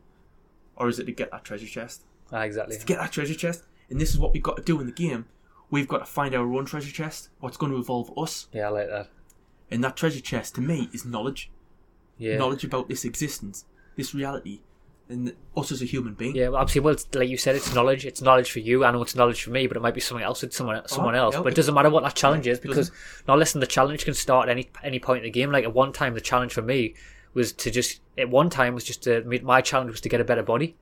or 0.78 0.88
is 0.88 1.00
it 1.00 1.06
to 1.06 1.12
get 1.12 1.32
that 1.32 1.44
treasure 1.44 1.68
chest? 1.68 2.04
Ah, 2.32 2.44
exactly. 2.44 2.78
to 2.78 2.86
get 2.86 3.00
that 3.00 3.12
treasure 3.12 3.36
chest. 3.36 3.64
And 3.90 4.00
this 4.00 4.12
is 4.14 4.20
what 4.20 4.32
we've 4.32 4.42
got 4.42 4.56
to 4.56 4.64
do 4.64 4.80
in 4.80 4.86
the 4.86 4.94
game. 4.94 5.26
We've 5.70 5.88
got 5.88 5.98
to 5.98 6.06
find 6.06 6.34
our 6.34 6.50
own 6.54 6.64
treasure 6.64 6.94
chest. 6.94 7.28
What's 7.42 7.58
going 7.58 7.74
to 7.74 7.78
evolve 7.78 8.18
us? 8.18 8.48
Yeah, 8.54 8.68
I 8.68 8.70
like 8.70 8.88
that. 8.88 9.10
And 9.70 9.84
that 9.84 9.98
treasure 9.98 10.22
chest, 10.22 10.56
to 10.56 10.62
me, 10.62 10.90
is 10.94 11.04
knowledge. 11.04 11.52
Yeah. 12.18 12.38
knowledge 12.38 12.64
about 12.64 12.88
this 12.88 13.04
existence, 13.04 13.66
this 13.98 14.14
reality, 14.14 14.62
us 15.58 15.72
as 15.72 15.82
a 15.82 15.86
human 15.86 16.14
being. 16.14 16.36
Yeah, 16.36 16.50
well, 16.50 16.62
obviously, 16.62 16.82
well, 16.82 16.94
it's, 16.94 17.08
like 17.14 17.30
you 17.30 17.38
said, 17.38 17.56
it's 17.56 17.74
knowledge. 17.74 18.06
It's 18.06 18.22
knowledge 18.22 18.52
for 18.52 18.60
you. 18.60 18.86
I 18.86 18.92
know 18.92 19.02
it's 19.02 19.16
knowledge 19.16 19.44
for 19.44 19.50
me, 19.52 19.68
but 19.68 19.78
it 19.78 19.82
might 19.82 19.94
be 19.94 20.02
something 20.02 20.24
else 20.24 20.42
with 20.42 20.54
someone 20.54 20.88
someone 20.88 21.16
else. 21.16 21.36
Oh, 21.36 21.40
yeah, 21.40 21.44
But 21.44 21.54
it 21.54 21.56
doesn't 21.56 21.74
matter 21.74 21.90
what 21.90 22.04
that 22.04 22.16
challenge 22.16 22.48
is 22.48 22.60
because 22.60 22.92
now 23.28 23.36
listen, 23.36 23.60
the 23.60 23.68
challenge 23.68 24.06
can 24.06 24.14
start 24.14 24.48
at 24.48 24.52
any 24.52 24.70
any 24.84 25.00
point 25.00 25.20
in 25.20 25.24
the 25.24 25.32
game. 25.32 25.52
Like 25.52 25.64
at 25.64 25.74
one 25.74 25.94
time, 25.94 26.14
the 26.14 26.22
challenge 26.22 26.54
for 26.54 26.62
me 26.62 26.96
was 27.34 27.52
to 27.54 27.72
just 27.72 28.02
at 28.18 28.30
one 28.30 28.50
time 28.50 28.74
was 28.74 28.84
just 28.84 29.04
to 29.04 29.24
my 29.44 29.62
challenge 29.62 29.92
was 29.92 30.02
to 30.02 30.10
get 30.10 30.22
a 30.22 30.26
better 30.26 30.44
body. 30.44 30.76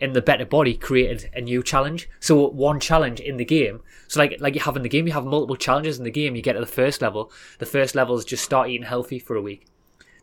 And 0.00 0.14
the 0.14 0.22
better 0.22 0.46
body 0.46 0.76
created 0.76 1.28
a 1.34 1.40
new 1.40 1.60
challenge. 1.60 2.08
So 2.20 2.48
one 2.50 2.78
challenge 2.78 3.18
in 3.18 3.36
the 3.36 3.44
game. 3.44 3.80
So 4.06 4.20
like 4.20 4.36
like 4.40 4.54
you 4.54 4.60
have 4.60 4.76
in 4.76 4.82
the 4.84 4.88
game, 4.88 5.08
you 5.08 5.12
have 5.12 5.24
multiple 5.24 5.56
challenges 5.56 5.98
in 5.98 6.04
the 6.04 6.10
game. 6.12 6.36
You 6.36 6.42
get 6.42 6.52
to 6.52 6.60
the 6.60 6.66
first 6.66 7.02
level. 7.02 7.32
The 7.58 7.66
first 7.66 7.96
level 7.96 8.16
is 8.16 8.24
just 8.24 8.44
start 8.44 8.68
eating 8.68 8.86
healthy 8.86 9.18
for 9.18 9.34
a 9.34 9.42
week. 9.42 9.66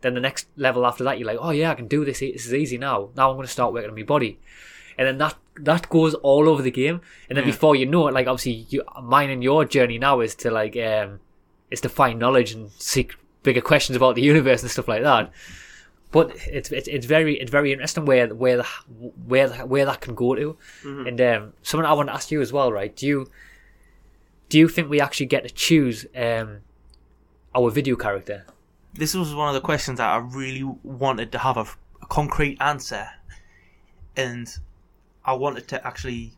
Then 0.02 0.14
the 0.14 0.20
next 0.20 0.48
level 0.58 0.86
after 0.86 1.04
that, 1.04 1.18
you're 1.18 1.28
like, 1.28 1.38
oh 1.42 1.50
yeah, 1.52 1.72
I 1.72 1.76
can 1.76 1.88
do 1.88 2.06
this. 2.06 2.20
This 2.20 2.46
is 2.46 2.54
easy 2.54 2.78
now. 2.78 3.10
Now 3.16 3.30
I'm 3.30 3.36
going 3.38 3.48
to 3.48 3.52
start 3.52 3.74
working 3.74 3.90
on 3.90 3.96
my 3.96 4.04
body, 4.04 4.38
and 4.98 5.08
then 5.08 5.18
that 5.20 5.36
that 5.62 5.90
goes 5.90 6.14
all 6.16 6.50
over 6.50 6.62
the 6.62 6.72
game. 6.72 7.02
And 7.30 7.38
then 7.38 7.46
Yeah. 7.46 7.52
before 7.52 7.76
you 7.76 7.86
know 7.86 8.08
it, 8.08 8.14
like 8.14 8.28
obviously, 8.28 8.66
you, 8.70 8.84
mine 9.02 9.30
and 9.30 9.42
your 9.44 9.66
journey 9.66 9.98
now 9.98 10.20
is 10.20 10.36
to 10.36 10.52
like 10.52 10.76
um, 10.78 11.20
is 11.72 11.82
to 11.82 11.90
find 11.90 12.20
knowledge 12.20 12.52
and 12.52 12.72
seek 12.78 13.16
bigger 13.44 13.62
questions 13.62 13.96
about 13.96 14.16
the 14.16 14.22
universe 14.22 14.62
and 14.64 14.72
stuff 14.72 14.88
like 14.88 15.04
that. 15.04 15.32
But 16.12 16.36
it's 16.48 16.72
it's, 16.72 16.88
it's 16.88 17.06
very 17.06 17.40
it's 17.40 17.52
very 17.52 17.72
interesting 17.74 18.06
where 18.06 18.28
where 18.34 18.58
the, 18.58 18.64
where 19.28 19.48
the, 19.50 19.56
where 19.66 19.86
that 19.86 20.02
can 20.02 20.14
go 20.16 20.36
to. 20.36 20.58
And 20.84 21.20
um, 21.22 21.54
something 21.64 21.86
I 21.86 21.94
want 21.94 22.10
to 22.10 22.14
ask 22.14 22.32
you 22.32 22.42
as 22.42 22.54
well, 22.54 22.72
right? 22.72 22.96
Do 22.96 23.06
you 23.08 23.28
do 24.50 24.60
you 24.60 24.68
think 24.70 24.90
we 24.90 25.02
actually 25.02 25.26
get 25.26 25.44
to 25.44 25.50
choose 25.50 26.06
um, 26.16 26.60
our 27.56 27.70
video 27.72 27.96
character? 27.96 28.46
This 28.96 29.14
was 29.14 29.34
one 29.36 29.50
of 29.50 29.54
the 29.54 29.62
questions 29.62 29.98
that 29.98 30.08
I 30.10 30.18
really 30.18 30.64
wanted 30.84 31.32
to 31.34 31.38
have 31.40 31.58
a, 31.58 31.66
a 32.02 32.06
concrete 32.08 32.58
answer, 32.62 33.08
and 34.16 34.48
I 35.26 35.34
wanted 35.34 35.68
to 35.70 35.86
actually 35.86 36.34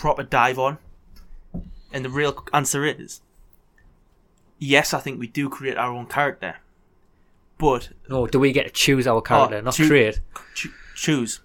proper 0.00 0.22
dive 0.22 0.58
on. 0.58 0.78
And 1.92 2.04
the 2.04 2.10
real 2.10 2.44
answer 2.54 2.84
is 2.84 3.20
yes, 4.58 4.94
I 4.94 5.00
think 5.00 5.18
we 5.18 5.26
do 5.26 5.48
create 5.48 5.76
our 5.76 5.90
own 5.92 6.06
character, 6.06 6.56
but 7.58 7.90
No, 8.08 8.26
do 8.26 8.38
we 8.38 8.52
get 8.52 8.64
to 8.64 8.70
choose 8.70 9.06
our 9.08 9.20
character, 9.20 9.56
oh, 9.56 9.60
not 9.60 9.74
choo- 9.74 9.88
create? 9.88 10.20
cho- 10.54 10.70
choose 10.94 11.40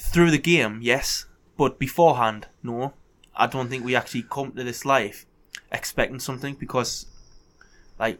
through 0.00 0.30
the 0.32 0.38
game, 0.38 0.80
yes, 0.82 1.26
but 1.56 1.78
beforehand, 1.78 2.48
no. 2.62 2.94
I 3.36 3.46
don't 3.46 3.68
think 3.68 3.84
we 3.84 3.94
actually 3.94 4.24
come 4.24 4.52
to 4.52 4.64
this 4.64 4.84
life 4.84 5.24
expecting 5.70 6.18
something 6.18 6.54
because, 6.54 7.06
like, 8.00 8.18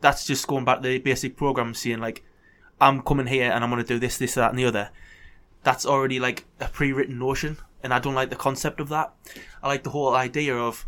that's 0.00 0.26
just 0.26 0.46
going 0.46 0.64
back 0.64 0.82
to 0.82 0.88
the 0.88 0.98
basic 0.98 1.36
program, 1.36 1.74
saying 1.74 1.98
like, 1.98 2.22
I'm 2.80 3.02
coming 3.02 3.26
here 3.26 3.50
and 3.50 3.64
I'm 3.64 3.70
gonna 3.70 3.82
do 3.82 3.98
this, 3.98 4.18
this, 4.18 4.34
that, 4.34 4.50
and 4.50 4.58
the 4.58 4.66
other. 4.66 4.90
That's 5.64 5.86
already 5.86 6.20
like 6.20 6.44
a 6.60 6.68
pre-written 6.68 7.18
notion, 7.18 7.56
and 7.82 7.92
I 7.92 7.98
don't 7.98 8.14
like 8.14 8.30
the 8.30 8.36
concept 8.36 8.78
of 8.78 8.90
that. 8.90 9.12
I 9.62 9.68
like 9.68 9.82
the 9.82 9.90
whole 9.90 10.14
idea 10.14 10.54
of, 10.54 10.86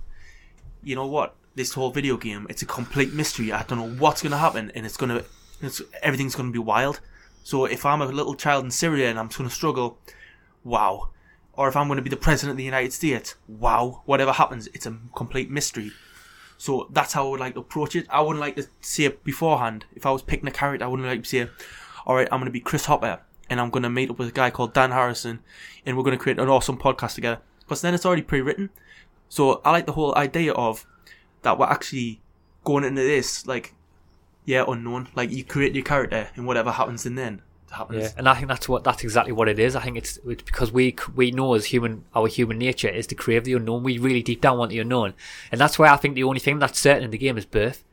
you 0.83 0.95
know 0.95 1.07
what, 1.07 1.35
this 1.55 1.73
whole 1.73 1.91
video 1.91 2.17
game, 2.17 2.47
it's 2.49 2.63
a 2.63 2.67
complete 2.67 3.13
mystery. 3.13 3.51
I 3.51 3.65
don't 3.65 3.79
know 3.79 3.97
what's 3.99 4.23
gonna 4.23 4.39
happen, 4.39 4.71
and 4.75 4.87
it's 4.87 4.97
gonna, 4.97 5.25
it's, 5.61 5.83
everything's 6.03 6.37
gonna 6.37 6.53
be 6.53 6.59
wild. 6.59 7.01
So 7.43 7.65
if 7.65 7.87
I'm 7.87 8.03
a 8.03 8.07
little 8.07 8.35
child 8.35 8.67
in 8.67 8.71
Syria 8.71 9.09
and 9.09 9.19
I'm 9.19 9.29
gonna 9.29 9.49
struggle, 9.49 9.99
wow. 10.65 11.09
Or 11.55 11.67
if 11.67 11.77
I'm 11.77 11.89
gonna 11.89 12.03
be 12.03 12.11
the 12.11 12.17
president 12.17 12.53
of 12.53 12.57
the 12.59 12.65
United 12.65 12.93
States, 12.93 13.37
wow. 13.49 14.03
Whatever 14.05 14.33
happens, 14.33 14.69
it's 14.75 14.85
a 14.85 14.97
complete 15.17 15.51
mystery. 15.51 15.93
So 16.59 16.89
that's 16.91 17.13
how 17.13 17.27
I 17.27 17.31
would 17.31 17.41
like 17.41 17.55
to 17.55 17.61
approach 17.61 17.95
it. 17.97 18.07
I 18.11 18.21
wouldn't 18.21 18.41
like 18.41 18.57
to 18.57 18.67
say 18.81 19.09
beforehand. 19.09 19.87
If 19.95 20.05
I 20.05 20.11
was 20.11 20.23
picking 20.23 20.49
a 20.49 20.53
character, 20.53 20.85
I 20.85 20.89
wouldn't 20.89 21.09
like 21.09 21.23
to 21.23 21.29
say, 21.29 21.49
all 22.05 22.17
right, 22.17 22.29
I'm 22.31 22.41
going 22.41 22.47
to 22.47 22.53
be 22.53 22.61
Chris 22.61 22.87
Hopper 22.87 23.21
and 23.49 23.61
I'm 23.61 23.71
going 23.71 23.85
to 23.85 23.91
meet 23.91 24.11
up 24.11 24.19
with 24.19 24.29
a 24.29 24.33
guy 24.33 24.51
called 24.51 24.75
Dan 24.75 24.91
Harrison 24.91 25.39
and 25.87 25.97
we're 25.97 26.03
going 26.03 26.19
to 26.19 26.23
create 26.23 26.39
an 26.39 26.49
awesome 26.49 26.77
podcast 26.77 27.15
together. 27.15 27.41
Because 27.61 27.81
then 27.81 27.95
it's 27.95 28.05
already 28.05 28.23
pre-written. 28.23 28.71
So 29.29 29.61
I 29.65 29.71
like 29.71 29.87
the 29.87 29.93
whole 29.93 30.15
idea 30.17 30.53
of 30.53 30.85
that 31.43 31.59
we're 31.59 31.67
actually 31.67 32.21
going 32.65 32.85
into 32.85 33.03
this, 33.03 33.47
like, 33.47 33.75
yeah, 34.45 34.65
unknown. 34.67 35.09
Like, 35.15 35.31
you 35.31 35.45
create 35.45 35.75
your 35.75 35.85
character 35.85 36.29
and 36.35 36.47
whatever 36.47 36.73
happens 36.73 37.07
in 37.07 37.15
then 37.15 37.43
happens. 37.71 38.03
Yeah, 38.03 38.13
and 38.17 38.29
I 38.29 38.35
think 38.35 38.49
that's 38.49 38.69
what 38.69 38.85
that's 38.85 39.03
exactly 39.05 39.33
what 39.33 39.49
it 39.49 39.59
is. 39.59 39.77
I 39.77 39.83
think 39.83 39.97
it's, 39.97 40.19
it's 40.27 40.43
because 40.43 40.73
we 40.73 40.97
we 41.15 41.31
know 41.31 41.55
as 41.55 41.67
human 41.67 42.05
our 42.15 42.27
human 42.29 42.59
nature 42.59 42.89
is 42.89 43.07
to 43.09 43.15
crave 43.15 43.45
the 43.45 43.55
unknown. 43.55 43.83
We 43.83 43.99
really 43.99 44.23
deep 44.23 44.41
down 44.41 44.59
want 44.59 44.71
the 44.71 44.79
unknown, 44.79 45.15
and 45.53 45.61
that's 45.61 45.79
why 45.79 45.89
I 45.89 45.97
think 45.97 46.15
the 46.15 46.25
only 46.25 46.41
thing 46.41 46.59
that's 46.59 46.79
certain 46.79 47.05
in 47.05 47.11
the 47.11 47.19
game 47.19 47.39
is 47.39 47.45
birth. 47.45 47.85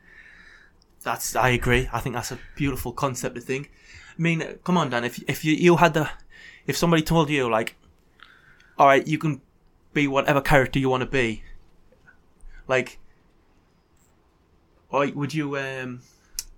That's 1.04 1.36
I 1.36 1.50
agree. 1.50 1.90
I 1.94 2.00
think 2.00 2.16
that's 2.16 2.32
a 2.32 2.40
beautiful 2.56 2.92
concept 2.92 3.36
to 3.36 3.42
think. 3.42 3.72
I 4.18 4.22
mean, 4.22 4.58
come 4.64 4.78
on, 4.78 4.90
Dan. 4.90 5.04
If 5.04 5.24
if 5.28 5.46
you 5.46 5.54
you 5.54 5.78
had 5.78 5.94
the, 5.94 6.10
if 6.66 6.78
somebody 6.78 7.04
told 7.04 7.30
you 7.30 7.50
like, 7.50 7.76
all 8.78 8.88
right, 8.88 9.06
you 9.06 9.18
can 9.18 9.42
be 9.94 10.08
whatever 10.08 10.42
character 10.42 10.80
you 10.80 10.90
want 10.90 11.02
to 11.02 11.10
be, 11.10 11.44
like, 12.68 13.00
or 14.90 15.08
would 15.08 15.34
you 15.34 15.58
um 15.58 16.02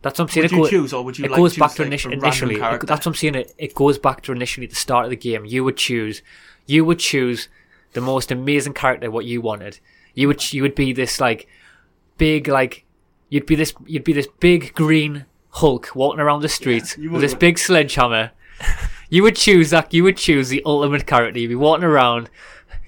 That's 0.01 0.19
what 0.19 0.25
I'm 0.25 0.29
saying. 0.29 0.43
would 0.43 0.51
it 0.51 0.55
you 0.55 0.63
go- 0.63 0.69
choose 0.69 0.93
or 0.93 1.03
would 1.03 1.17
you 1.17 1.25
it 1.25 1.31
like 1.31 1.37
goes 1.39 1.53
choose, 1.53 1.59
back 1.59 1.71
to 1.73 1.83
like, 1.83 1.91
initi- 1.91 2.05
a 2.05 2.09
random 2.09 2.23
initially. 2.23 2.55
It- 2.55 2.59
character? 2.59 2.87
that's 2.87 3.05
what 3.05 3.11
I'm 3.11 3.15
saying. 3.15 3.35
It, 3.35 3.53
it 3.57 3.73
goes 3.75 3.97
back 3.97 4.21
to 4.23 4.31
initially 4.31 4.67
the 4.67 4.75
start 4.75 5.05
of 5.05 5.09
the 5.09 5.17
game. 5.17 5.45
You 5.45 5.63
would 5.63 5.77
choose, 5.77 6.21
you 6.65 6.85
would 6.85 6.99
choose 6.99 7.49
the 7.93 8.01
most 8.01 8.31
amazing 8.31 8.73
character 8.73 9.09
what 9.09 9.25
you 9.25 9.41
wanted. 9.41 9.79
You 10.13 10.27
would 10.27 10.53
you 10.53 10.61
would 10.61 10.75
be 10.75 10.93
this 10.93 11.19
like 11.19 11.47
big 12.17 12.47
like 12.47 12.85
you'd 13.29 13.45
be 13.45 13.55
this 13.55 13.73
you'd 13.85 14.03
be 14.03 14.13
this 14.13 14.27
big 14.39 14.73
green 14.73 15.25
Hulk 15.49 15.95
walking 15.95 16.19
around 16.19 16.41
the 16.41 16.49
streets 16.49 16.97
with 16.97 17.21
this 17.21 17.33
big 17.33 17.57
sledgehammer. 17.57 18.31
you 19.09 19.23
would 19.23 19.35
choose 19.35 19.69
that. 19.71 19.93
You 19.93 20.03
would 20.03 20.17
choose 20.17 20.49
the 20.49 20.61
ultimate 20.65 21.07
character. 21.07 21.39
You'd 21.39 21.47
be 21.49 21.55
walking 21.55 21.83
around. 21.85 22.29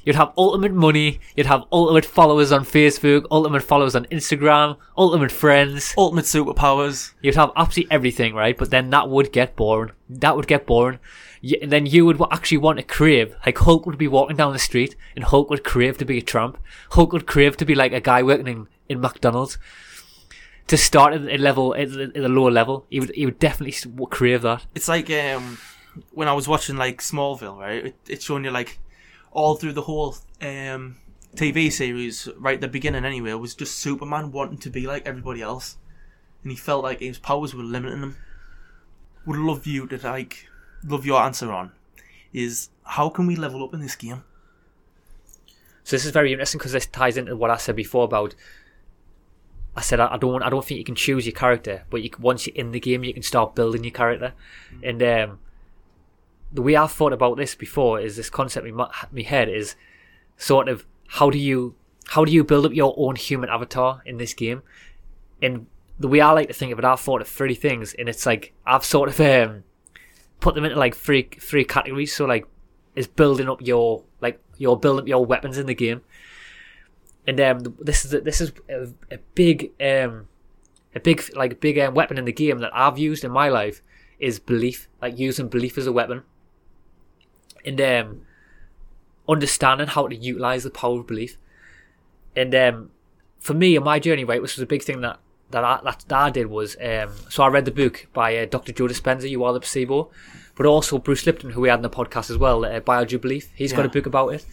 You'd 0.10 0.16
have 0.16 0.34
ultimate 0.40 0.74
money. 0.74 1.20
You'd 1.36 1.46
have 1.46 1.66
ultimate 1.72 2.04
followers 2.04 2.52
on 2.52 2.66
Facebook, 2.66 3.28
ultimate 3.30 3.62
followers 3.62 3.96
on 3.96 4.06
Instagram, 4.06 4.78
ultimate 4.98 5.32
friends. 5.32 5.94
ultimate 5.96 6.26
superpowers. 6.26 7.14
You'd 7.22 7.36
have 7.36 7.52
absolutely 7.56 7.92
everything, 7.92 8.34
right? 8.34 8.58
But 8.58 8.72
then 8.72 8.90
that 8.90 9.08
would 9.08 9.32
get 9.32 9.56
boring. 9.56 9.92
That 10.10 10.36
would 10.36 10.48
get 10.48 10.66
boring. 10.66 10.98
And 11.62 11.72
then 11.72 11.86
you 11.86 12.08
would 12.08 12.20
actually 12.32 12.58
want 12.58 12.80
to 12.80 12.84
crave. 12.84 13.36
Like 13.46 13.60
Hulk 13.60 13.86
would 13.86 14.00
be 14.00 14.08
walking 14.08 14.36
down 14.36 14.52
the 14.52 14.58
street, 14.58 14.96
and 15.16 15.26
Hulk 15.26 15.52
would 15.52 15.64
crave 15.64 16.00
to 16.00 16.06
be 16.06 16.18
a 16.18 16.24
tramp. 16.24 16.58
Hulk 16.90 17.14
would 17.14 17.28
crave 17.28 17.56
to 17.58 17.66
be 17.66 17.76
like 17.76 17.94
a 17.94 18.02
guy 18.02 18.24
working 18.24 18.48
in, 18.48 18.68
in 18.90 19.02
McDonald's. 19.02 19.60
To 20.70 20.76
start 20.76 21.14
at 21.14 21.22
a 21.22 21.38
level, 21.38 21.76
at 21.76 21.92
the, 21.92 22.28
lower 22.28 22.50
level, 22.50 22.88
he 22.90 23.00
would 23.00 23.12
he 23.14 23.26
would 23.26 23.38
definitely 23.38 24.08
crave 24.08 24.42
that. 24.42 24.66
It's 24.74 24.88
like 24.88 25.12
um 25.12 25.60
when 26.10 26.28
I 26.28 26.34
was 26.34 26.48
watching 26.48 26.78
like 26.78 27.00
Smallville, 27.00 27.60
right? 27.60 27.86
It, 27.86 27.96
it's 28.08 28.26
showing 28.26 28.44
you 28.44 28.50
like 28.50 28.80
all 29.32 29.56
through 29.56 29.74
the 29.74 29.84
whole 29.84 30.16
um 30.42 30.98
TV 31.36 31.72
series, 31.72 32.28
right 32.38 32.56
at 32.56 32.62
the 32.62 32.68
beginning 32.68 33.06
anyway, 33.06 33.34
was 33.34 33.56
just 33.56 33.78
Superman 33.78 34.32
wanting 34.32 34.58
to 34.60 34.70
be 34.70 34.88
like 34.88 35.06
everybody 35.06 35.42
else, 35.42 35.78
and 36.44 36.52
he 36.52 36.58
felt 36.58 36.84
like 36.84 37.00
his 37.00 37.20
powers 37.20 37.54
were 37.54 37.64
limiting 37.64 38.02
him. 38.02 38.18
Would 39.26 39.38
love 39.38 39.68
you 39.68 39.88
to 39.88 39.98
like 39.98 40.48
love 40.84 41.06
your 41.06 41.22
answer 41.22 41.52
on 41.52 41.72
is 42.34 42.70
how 42.84 43.10
can 43.10 43.28
we 43.28 43.36
level 43.36 43.64
up 43.64 43.74
in 43.74 43.82
this 43.82 43.96
game? 43.96 44.24
So 45.84 45.96
this 45.96 46.06
is 46.06 46.12
very 46.12 46.32
interesting 46.32 46.60
because 46.60 46.72
this 46.72 46.86
ties 46.86 47.18
into 47.18 47.36
what 47.36 47.50
I 47.50 47.58
said 47.58 47.76
before 47.76 48.06
about. 48.06 48.36
I 49.76 49.82
said 49.82 50.00
I, 50.00 50.14
I 50.14 50.18
don't. 50.18 50.44
I 50.44 50.50
don't 50.50 50.66
think 50.66 50.78
you 50.78 50.84
can 50.84 50.96
choose 50.96 51.26
your 51.26 51.34
character, 51.34 51.86
but 51.90 52.02
you 52.04 52.10
once 52.20 52.48
you're 52.48 52.56
in 52.56 52.72
the 52.72 52.80
game, 52.80 53.04
you 53.04 53.14
can 53.14 53.24
start 53.24 53.56
building 53.56 53.84
your 53.84 53.92
character. 53.92 54.34
And 54.84 55.02
um, 55.02 55.40
the 56.52 56.62
way 56.62 56.76
I've 56.76 56.92
thought 56.92 57.14
about 57.14 57.38
this 57.38 57.56
before 57.56 58.00
is 58.00 58.16
this 58.16 58.30
concept 58.30 58.68
in 58.68 58.76
my, 58.76 58.90
head 59.24 59.50
is 59.50 59.76
sort 60.38 60.68
of 60.68 60.86
how 61.08 61.30
do 61.30 61.38
you 61.38 61.76
how 62.10 62.26
do 62.26 62.32
you 62.32 62.44
build 62.44 62.66
up 62.66 62.74
your 62.74 62.94
own 62.98 63.16
human 63.16 63.50
avatar 63.50 64.02
in 64.06 64.18
this 64.18 64.34
game? 64.34 64.64
And 65.42 65.68
the 66.00 66.08
way 66.08 66.22
I 66.22 66.32
like 66.32 66.48
to 66.48 66.54
think 66.54 66.72
of 66.72 66.80
it, 66.80 66.86
I've 66.86 67.00
thought 67.00 67.22
of 67.22 67.28
three 67.28 67.54
things, 67.54 67.94
and 67.94 68.10
it's 68.10 68.26
like 68.26 68.54
I've 68.66 68.86
sort 68.86 69.10
of 69.10 69.20
um, 69.20 69.64
put 70.40 70.56
them 70.56 70.66
into 70.66 70.78
like 70.78 70.96
three 70.96 71.30
three 71.40 71.66
categories. 71.66 72.16
So 72.16 72.26
like 72.26 72.46
is 72.96 73.08
building 73.08 73.50
up 73.50 73.62
your 73.62 74.04
like 74.22 74.42
you're 74.58 74.78
building 74.78 75.04
up 75.04 75.08
your 75.08 75.26
weapons 75.26 75.58
in 75.58 75.68
the 75.68 75.76
game. 75.76 76.02
And 77.28 77.40
um, 77.40 77.78
this 77.80 78.06
is 78.06 78.14
a, 78.14 78.22
this 78.22 78.42
is 78.42 78.54
a, 78.70 78.88
a 79.14 79.20
big 79.36 79.72
um, 79.80 80.28
a 80.96 81.00
big 81.00 81.24
like 81.36 81.60
big 81.60 81.78
um, 81.78 81.94
weapon 81.94 82.18
in 82.18 82.26
the 82.26 82.34
game 82.34 82.60
that 82.60 82.76
I've 82.76 82.98
used 82.98 83.24
in 83.24 83.32
my 83.32 83.50
life 83.50 83.84
is 84.20 84.40
belief, 84.40 84.90
like 85.02 85.18
using 85.18 85.48
belief 85.48 85.78
as 85.78 85.88
a 85.88 85.92
weapon, 85.92 86.24
and 87.66 87.80
um, 87.82 88.22
understanding 89.28 89.88
how 89.88 90.08
to 90.08 90.16
utilize 90.16 90.64
the 90.64 90.70
power 90.70 91.00
of 91.00 91.08
belief. 91.08 91.38
And 92.36 92.54
um, 92.56 92.92
for 93.40 93.54
me, 93.54 93.76
in 93.76 93.84
my 93.84 94.00
journey, 94.00 94.24
right, 94.24 94.42
which 94.42 94.56
was 94.56 94.64
a 94.64 94.68
big 94.68 94.84
thing 94.84 95.02
that 95.02 95.20
that 95.52 95.64
I, 95.64 95.80
that, 95.84 96.06
that 96.08 96.18
I 96.18 96.30
did 96.30 96.48
was 96.48 96.78
um, 96.82 97.12
so 97.30 97.44
I 97.44 97.48
read 97.48 97.66
the 97.66 97.72
book 97.72 98.08
by 98.14 98.38
uh, 98.38 98.46
Dr. 98.46 98.72
Joe 98.72 98.88
Dispenza, 98.88 99.30
You 99.30 99.44
Are 99.44 99.54
the 99.54 99.60
Placebo, 99.60 100.12
but 100.56 100.66
also 100.66 101.00
Bruce 101.00 101.26
Lipton, 101.26 101.52
who 101.52 101.62
we 101.62 101.70
had 101.70 101.80
in 101.80 101.84
the 101.84 101.90
podcast 101.90 102.30
as 102.30 102.38
well, 102.38 102.66
uh, 102.66 102.80
Biology 102.80 103.18
Belief. 103.18 103.50
He's 103.56 103.74
got 103.74 103.86
a 103.86 103.90
book 103.90 104.06
about 104.06 104.30
it. 104.30 104.46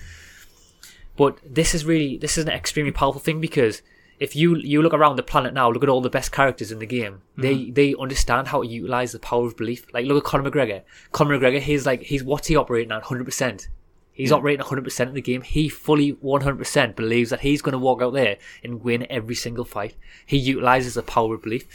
But 1.16 1.38
this 1.44 1.74
is 1.74 1.84
really 1.84 2.16
this 2.16 2.36
is 2.38 2.44
an 2.44 2.50
extremely 2.50 2.92
powerful 2.92 3.20
thing 3.20 3.40
because 3.40 3.82
if 4.19 4.35
you 4.35 4.57
you 4.57 4.83
look 4.83 4.95
around 4.95 5.17
the 5.17 5.23
planet 5.23 5.55
now, 5.55 5.71
look 5.71 5.83
at 5.83 5.89
all 5.89 6.01
the 6.01 6.11
best 6.11 6.33
characters 6.33 6.73
in 6.73 6.79
the 6.79 6.87
game. 6.87 7.23
Mm-hmm. 7.39 7.43
They 7.43 7.71
they 7.71 7.95
understand 7.99 8.49
how 8.49 8.62
to 8.62 8.69
utilize 8.69 9.12
the 9.12 9.19
power 9.19 9.47
of 9.47 9.57
belief. 9.57 9.87
Like 9.93 10.07
look 10.07 10.25
at 10.25 10.25
Conor 10.25 10.51
McGregor. 10.51 10.83
Conor 11.12 11.39
McGregor, 11.39 11.61
he's 11.61 11.87
like 11.87 12.03
he's 12.03 12.25
what's 12.25 12.49
he 12.49 12.57
operating 12.57 12.93
at? 12.93 13.05
Hundred 13.05 13.25
percent. 13.25 13.69
He's 14.17 14.33
operating 14.33 14.64
100% 14.64 15.09
in 15.09 15.12
the 15.12 15.21
game. 15.21 15.43
He 15.43 15.69
fully 15.69 16.14
100% 16.14 16.97
believes 16.97 17.29
that 17.29 17.41
he's 17.41 17.61
going 17.61 17.75
to 17.75 17.79
walk 17.79 18.01
out 18.01 18.14
there 18.14 18.39
and 18.64 18.83
win 18.83 19.07
every 19.11 19.35
single 19.35 19.67
fight. 19.67 19.95
He 20.25 20.39
utilizes 20.39 20.95
the 20.95 21.03
power 21.03 21.35
of 21.35 21.43
belief. 21.43 21.67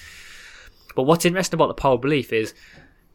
But 0.96 1.04
what's 1.04 1.24
interesting 1.24 1.60
about 1.60 1.68
the 1.68 1.76
power 1.76 1.94
of 1.94 2.02
belief 2.02 2.34
is 2.34 2.56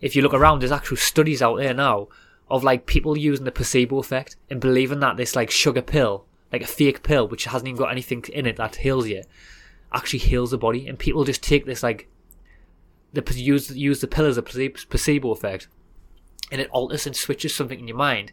if 0.01 0.15
you 0.15 0.23
look 0.23 0.33
around, 0.33 0.61
there's 0.61 0.71
actual 0.71 0.97
studies 0.97 1.43
out 1.43 1.57
there 1.57 1.75
now 1.75 2.07
of 2.49 2.63
like 2.63 2.87
people 2.87 3.19
using 3.19 3.45
the 3.45 3.51
placebo 3.51 3.99
effect 3.99 4.37
and 4.49 4.61
believing 4.61 5.01
that 5.01 5.17
this 5.17 5.35
like 5.35 5.51
sugar 5.51 5.83
pill, 5.83 6.25
like 6.57 6.69
a 6.69 6.73
fake 6.73 7.03
pill, 7.03 7.29
which 7.29 7.45
hasn't 7.45 7.69
even 7.69 7.79
got 7.79 7.93
anything 7.93 8.25
in 8.33 8.47
it 8.47 8.57
that 8.57 8.77
heals 8.77 9.07
you, 9.07 9.23
actually 9.93 10.19
heals 10.21 10.51
the 10.51 10.59
body. 10.59 10.87
And 10.89 10.99
people 10.99 11.25
just 11.25 11.43
take 11.43 11.67
this 11.67 11.83
like, 11.83 12.09
the 13.13 13.23
use 13.35 13.71
use 13.71 14.01
the 14.01 14.07
pill 14.07 14.27
as 14.27 14.37
a 14.37 14.43
placebo 14.43 15.31
effect, 15.31 15.69
and 16.51 16.61
it 16.61 16.71
alters 16.71 17.07
and 17.07 17.17
switches 17.17 17.55
something 17.55 17.79
in 17.79 17.89
your 17.89 17.97
mind. 17.97 18.33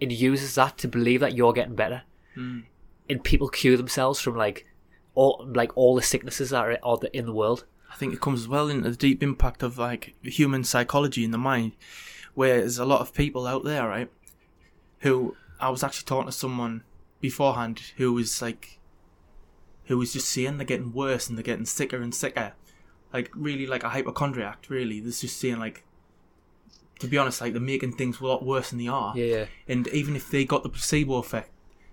It 0.00 0.10
uses 0.10 0.54
that 0.56 0.78
to 0.78 0.88
believe 0.88 1.20
that 1.20 1.34
you're 1.34 1.52
getting 1.52 1.74
better, 1.74 2.02
hmm. 2.34 2.60
and 3.08 3.24
people 3.24 3.48
cure 3.48 3.76
themselves 3.76 4.20
from 4.20 4.36
like 4.36 4.66
all 5.14 5.46
like 5.54 5.76
all 5.76 5.94
the 5.94 6.02
sicknesses 6.02 6.50
that 6.50 6.80
are 6.82 6.98
there 6.98 7.10
in 7.12 7.26
the 7.26 7.32
world. 7.32 7.64
I 7.90 7.96
think 7.96 8.12
it 8.12 8.20
comes 8.20 8.42
as 8.42 8.48
well 8.48 8.68
into 8.68 8.90
the 8.90 8.96
deep 8.96 9.22
impact 9.22 9.62
of 9.62 9.78
like 9.78 10.14
human 10.22 10.64
psychology 10.64 11.24
in 11.24 11.30
the 11.30 11.38
mind, 11.38 11.72
where 12.34 12.58
there's 12.58 12.78
a 12.78 12.84
lot 12.84 13.00
of 13.00 13.14
people 13.14 13.46
out 13.46 13.64
there, 13.64 13.86
right? 13.88 14.10
Who 15.00 15.36
I 15.60 15.70
was 15.70 15.82
actually 15.82 16.06
talking 16.06 16.26
to 16.26 16.32
someone 16.32 16.82
beforehand 17.20 17.80
who 17.96 18.12
was 18.12 18.42
like, 18.42 18.78
who 19.84 19.98
was 19.98 20.12
just 20.12 20.28
saying 20.28 20.56
they're 20.56 20.66
getting 20.66 20.92
worse 20.92 21.28
and 21.28 21.36
they're 21.36 21.42
getting 21.42 21.66
sicker 21.66 22.00
and 22.00 22.14
sicker, 22.14 22.52
like 23.12 23.30
really 23.34 23.66
like 23.66 23.84
a 23.84 23.90
hypochondriac. 23.90 24.66
Really, 24.68 25.00
this 25.00 25.20
just 25.20 25.38
saying 25.38 25.58
like, 25.58 25.84
to 27.00 27.06
be 27.06 27.18
honest, 27.18 27.40
like 27.40 27.52
they're 27.52 27.60
making 27.60 27.92
things 27.92 28.20
a 28.20 28.26
lot 28.26 28.44
worse 28.44 28.70
than 28.70 28.78
they 28.78 28.88
are. 28.88 29.16
Yeah, 29.16 29.24
yeah. 29.24 29.46
And 29.68 29.88
even 29.88 30.16
if 30.16 30.30
they 30.30 30.44
got 30.44 30.62
the 30.62 30.68
placebo 30.68 31.16
effect, 31.16 31.50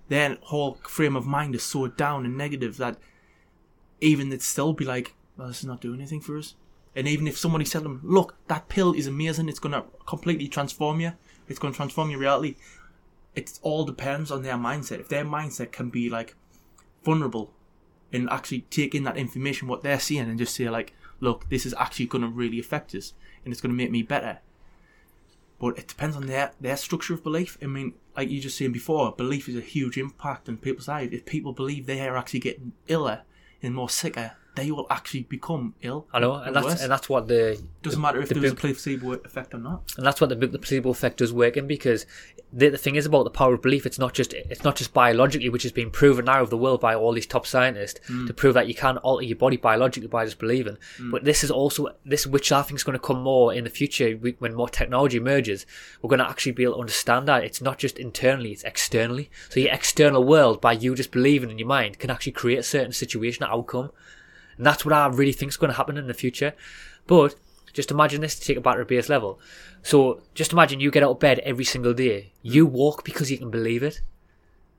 their 0.09 0.37
whole 0.41 0.75
frame 0.87 1.15
of 1.15 1.25
mind 1.25 1.55
is 1.55 1.63
so 1.63 1.87
down 1.87 2.25
and 2.25 2.37
negative 2.37 2.77
that 2.77 2.97
even 4.01 4.29
they'd 4.29 4.41
still 4.41 4.73
be 4.73 4.85
like, 4.85 5.13
well, 5.37 5.47
this 5.47 5.59
is 5.59 5.65
not 5.65 5.81
doing 5.81 5.99
anything 5.99 6.21
for 6.21 6.37
us. 6.37 6.55
And 6.95 7.07
even 7.07 7.27
if 7.27 7.37
somebody 7.37 7.63
said 7.63 7.79
to 7.79 7.83
them, 7.83 8.01
look, 8.03 8.35
that 8.47 8.67
pill 8.67 8.93
is 8.93 9.07
amazing, 9.07 9.47
it's 9.47 9.59
going 9.59 9.71
to 9.71 9.85
completely 10.05 10.49
transform 10.49 10.99
you, 10.99 11.13
it's 11.47 11.59
going 11.59 11.73
to 11.73 11.77
transform 11.77 12.09
your 12.09 12.19
reality, 12.19 12.55
it 13.35 13.59
all 13.61 13.85
depends 13.85 14.31
on 14.31 14.43
their 14.43 14.55
mindset. 14.55 14.99
If 14.99 15.09
their 15.09 15.25
mindset 15.25 15.71
can 15.71 15.89
be 15.89 16.09
like 16.09 16.35
vulnerable 17.03 17.53
and 18.11 18.29
actually 18.29 18.61
take 18.69 18.93
in 18.93 19.03
that 19.03 19.17
information, 19.17 19.67
what 19.67 19.83
they're 19.83 19.99
seeing, 19.99 20.29
and 20.29 20.37
just 20.37 20.55
say, 20.55 20.69
like, 20.69 20.93
look, 21.19 21.49
this 21.49 21.65
is 21.65 21.73
actually 21.77 22.07
going 22.07 22.23
to 22.23 22.27
really 22.27 22.59
affect 22.59 22.93
us 22.93 23.13
and 23.43 23.51
it's 23.51 23.61
going 23.61 23.71
to 23.71 23.77
make 23.77 23.91
me 23.91 24.03
better. 24.03 24.39
But 25.59 25.77
it 25.77 25.87
depends 25.87 26.15
on 26.15 26.25
their, 26.25 26.51
their 26.59 26.75
structure 26.75 27.13
of 27.13 27.23
belief. 27.23 27.57
I 27.61 27.67
mean, 27.67 27.93
like 28.17 28.29
you 28.29 28.41
just 28.41 28.57
saying 28.57 28.71
before, 28.71 29.11
belief 29.11 29.47
is 29.47 29.55
a 29.55 29.61
huge 29.61 29.97
impact 29.97 30.49
on 30.49 30.57
people's 30.57 30.87
lives. 30.87 31.13
If 31.13 31.25
people 31.25 31.53
believe 31.53 31.85
they 31.85 32.01
are 32.01 32.17
actually 32.17 32.39
getting 32.39 32.73
iller 32.87 33.21
and 33.61 33.75
more 33.75 33.89
sicker, 33.89 34.33
they 34.55 34.69
will 34.71 34.87
actually 34.89 35.23
become 35.23 35.73
ill. 35.81 36.07
I 36.11 36.19
know, 36.19 36.35
and 36.35 36.55
that's 36.55 36.65
worse. 36.65 36.81
and 36.81 36.91
that's 36.91 37.07
what 37.07 37.27
the 37.27 37.61
doesn't 37.81 38.01
matter 38.01 38.21
if 38.21 38.27
the 38.29 38.35
there 38.35 38.43
was 38.43 38.51
a 38.51 38.55
placebo 38.55 39.13
effect 39.13 39.53
or 39.53 39.59
not. 39.59 39.93
and 39.97 40.05
that's 40.05 40.19
what 40.19 40.29
the, 40.29 40.35
the 40.35 40.59
placebo 40.59 40.89
effect 40.89 41.17
does 41.17 41.31
work 41.31 41.55
in 41.55 41.67
because 41.67 42.05
the, 42.51 42.69
the 42.69 42.77
thing 42.77 42.95
is 42.95 43.05
about 43.05 43.23
the 43.23 43.29
power 43.29 43.53
of 43.53 43.61
belief 43.61 43.85
it's 43.85 43.97
not 43.97 44.13
just 44.13 44.33
it's 44.33 44.63
not 44.63 44.75
just 44.75 44.93
biologically 44.93 45.49
which 45.49 45.63
has 45.63 45.71
been 45.71 45.89
proven 45.89 46.25
now 46.25 46.41
of 46.41 46.49
the 46.49 46.57
world 46.57 46.81
by 46.81 46.93
all 46.93 47.13
these 47.13 47.25
top 47.25 47.47
scientists 47.47 47.99
mm. 48.09 48.27
to 48.27 48.33
prove 48.33 48.53
that 48.53 48.67
you 48.67 48.75
can 48.75 48.97
alter 48.97 49.23
your 49.23 49.37
body 49.37 49.55
biologically 49.57 50.07
by 50.07 50.25
just 50.25 50.37
believing 50.37 50.77
mm. 50.97 51.11
but 51.11 51.23
this 51.23 51.43
is 51.43 51.51
also 51.51 51.87
this 52.05 52.27
which 52.27 52.51
i 52.51 52.61
think 52.61 52.77
is 52.77 52.83
going 52.83 52.97
to 52.97 52.99
come 52.99 53.21
more 53.21 53.53
in 53.53 53.63
the 53.63 53.69
future 53.69 54.11
when 54.39 54.53
more 54.53 54.69
technology 54.69 55.17
emerges 55.17 55.65
we're 56.01 56.09
going 56.09 56.19
to 56.19 56.29
actually 56.29 56.51
be 56.51 56.63
able 56.63 56.73
to 56.73 56.81
understand 56.81 57.27
that 57.27 57.43
it's 57.43 57.61
not 57.61 57.77
just 57.77 57.97
internally 57.97 58.51
it's 58.51 58.63
externally 58.63 59.29
so 59.49 59.59
your 59.59 59.71
external 59.73 60.23
world 60.23 60.59
by 60.59 60.73
you 60.73 60.93
just 60.93 61.11
believing 61.11 61.49
in 61.49 61.57
your 61.57 61.67
mind 61.67 61.99
can 61.99 62.09
actually 62.09 62.33
create 62.33 62.59
a 62.59 62.63
certain 62.63 62.91
situation 62.91 63.45
outcome 63.45 63.91
and 64.57 64.65
that's 64.65 64.85
what 64.85 64.93
I 64.93 65.07
really 65.07 65.33
think 65.33 65.51
is 65.51 65.57
going 65.57 65.71
to 65.71 65.77
happen 65.77 65.97
in 65.97 66.07
the 66.07 66.13
future. 66.13 66.53
But 67.07 67.35
just 67.73 67.91
imagine 67.91 68.21
this 68.21 68.37
to 68.37 68.45
take 68.45 68.57
it 68.57 68.63
back 68.63 68.77
to 68.77 68.85
base 68.85 69.09
level. 69.09 69.39
So 69.83 70.21
just 70.33 70.51
imagine 70.51 70.79
you 70.79 70.91
get 70.91 71.03
out 71.03 71.11
of 71.11 71.19
bed 71.19 71.39
every 71.39 71.63
single 71.65 71.93
day. 71.93 72.33
You 72.41 72.65
walk 72.65 73.03
because 73.03 73.31
you 73.31 73.37
can 73.37 73.49
believe 73.49 73.83
it. 73.83 74.01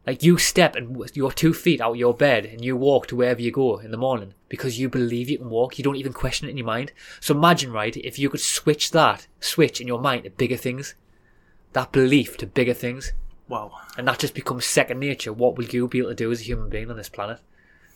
Like 0.07 0.23
you 0.23 0.37
step 0.37 0.75
and 0.75 1.01
your 1.15 1.31
two 1.31 1.55
feet 1.55 1.81
out 1.81 1.97
your 1.97 2.13
bed 2.13 2.45
and 2.45 2.65
you 2.65 2.77
walk 2.77 3.07
to 3.07 3.17
wherever 3.17 3.41
you 3.41 3.53
go 3.53 3.79
in 3.79 3.93
the 3.93 3.97
morning 3.97 4.35
because 4.49 4.79
you 4.79 4.89
believe 4.89 5.31
you 5.31 5.39
can 5.39 5.49
walk. 5.49 5.79
You 5.79 5.85
don't 5.85 5.97
even 5.97 6.13
question 6.13 6.49
it 6.49 6.51
in 6.51 6.57
your 6.57 6.67
mind. 6.67 6.93
So 7.21 7.35
imagine, 7.35 7.73
right, 7.73 7.97
if 7.97 8.19
you 8.19 8.29
could 8.29 8.41
switch 8.41 8.91
that 8.91 9.29
switch 9.41 9.81
in 9.81 9.87
your 9.87 10.01
mind 10.01 10.25
to 10.25 10.31
bigger 10.31 10.57
things, 10.57 10.97
that 11.73 11.93
belief 11.93 12.37
to 12.39 12.47
bigger 12.47 12.75
things, 12.75 13.13
Wow. 13.49 13.73
and 13.97 14.09
that 14.09 14.19
just 14.19 14.35
becomes 14.35 14.65
second 14.67 14.99
nature. 14.99 15.33
What 15.33 15.57
will 15.57 15.67
you 15.67 15.87
be 15.87 15.99
able 15.99 16.09
to 16.11 16.15
do 16.15 16.33
as 16.33 16.41
a 16.41 16.45
human 16.45 16.69
being 16.69 16.91
on 16.91 16.97
this 16.97 17.09
planet? 17.09 17.39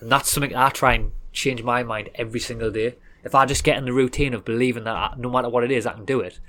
And 0.00 0.10
that's 0.10 0.30
something 0.30 0.54
I 0.54 0.68
try 0.68 0.94
and 0.94 1.12
change 1.36 1.62
my 1.62 1.82
mind 1.82 2.08
every 2.14 2.40
single 2.40 2.70
day. 2.70 2.96
If 3.22 3.34
I 3.34 3.44
just 3.44 3.62
get 3.62 3.76
in 3.76 3.84
the 3.84 3.92
routine 3.92 4.34
of 4.34 4.44
believing 4.44 4.84
that 4.84 4.96
I, 4.96 5.14
no 5.18 5.30
matter 5.30 5.48
what 5.48 5.64
it 5.64 5.70
is, 5.70 5.86
I 5.86 5.92
can 5.92 6.04
do 6.04 6.20
it. 6.20 6.40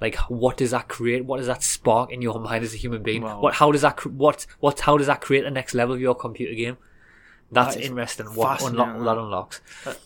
Like, 0.00 0.14
what 0.30 0.56
does 0.56 0.70
that 0.70 0.88
create? 0.88 1.24
What 1.24 1.38
does 1.38 1.46
that 1.46 1.62
spark 1.62 2.10
in 2.10 2.22
your 2.22 2.38
mind 2.38 2.64
as 2.64 2.72
a 2.72 2.76
human 2.76 3.02
being? 3.02 3.22
Wow. 3.22 3.40
What? 3.40 3.54
How 3.54 3.72
does 3.72 3.82
that? 3.82 4.06
What? 4.06 4.46
What? 4.60 4.80
How 4.80 4.96
does 4.96 5.08
that 5.08 5.20
create 5.20 5.42
the 5.44 5.50
next 5.50 5.74
level 5.74 5.94
of 5.94 6.00
your 6.00 6.14
computer 6.14 6.54
game? 6.54 6.78
That's 7.52 7.74
That 7.74 7.84
interesting. 7.84 8.26
What 8.26 8.62
unlock, 8.62 8.98
that. 8.98 9.18
unlocks. 9.18 9.60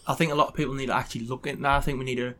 I 0.09 0.14
think 0.14 0.33
a 0.33 0.35
lot 0.35 0.49
of 0.49 0.55
people 0.55 0.75
need 0.75 0.87
to 0.87 0.97
actually 0.97 1.27
look 1.27 1.47
at 1.47 1.61
that. 1.61 1.77
I 1.77 1.81
think 1.81 1.99
we 1.99 2.05
need 2.07 2.16
to 2.16 2.35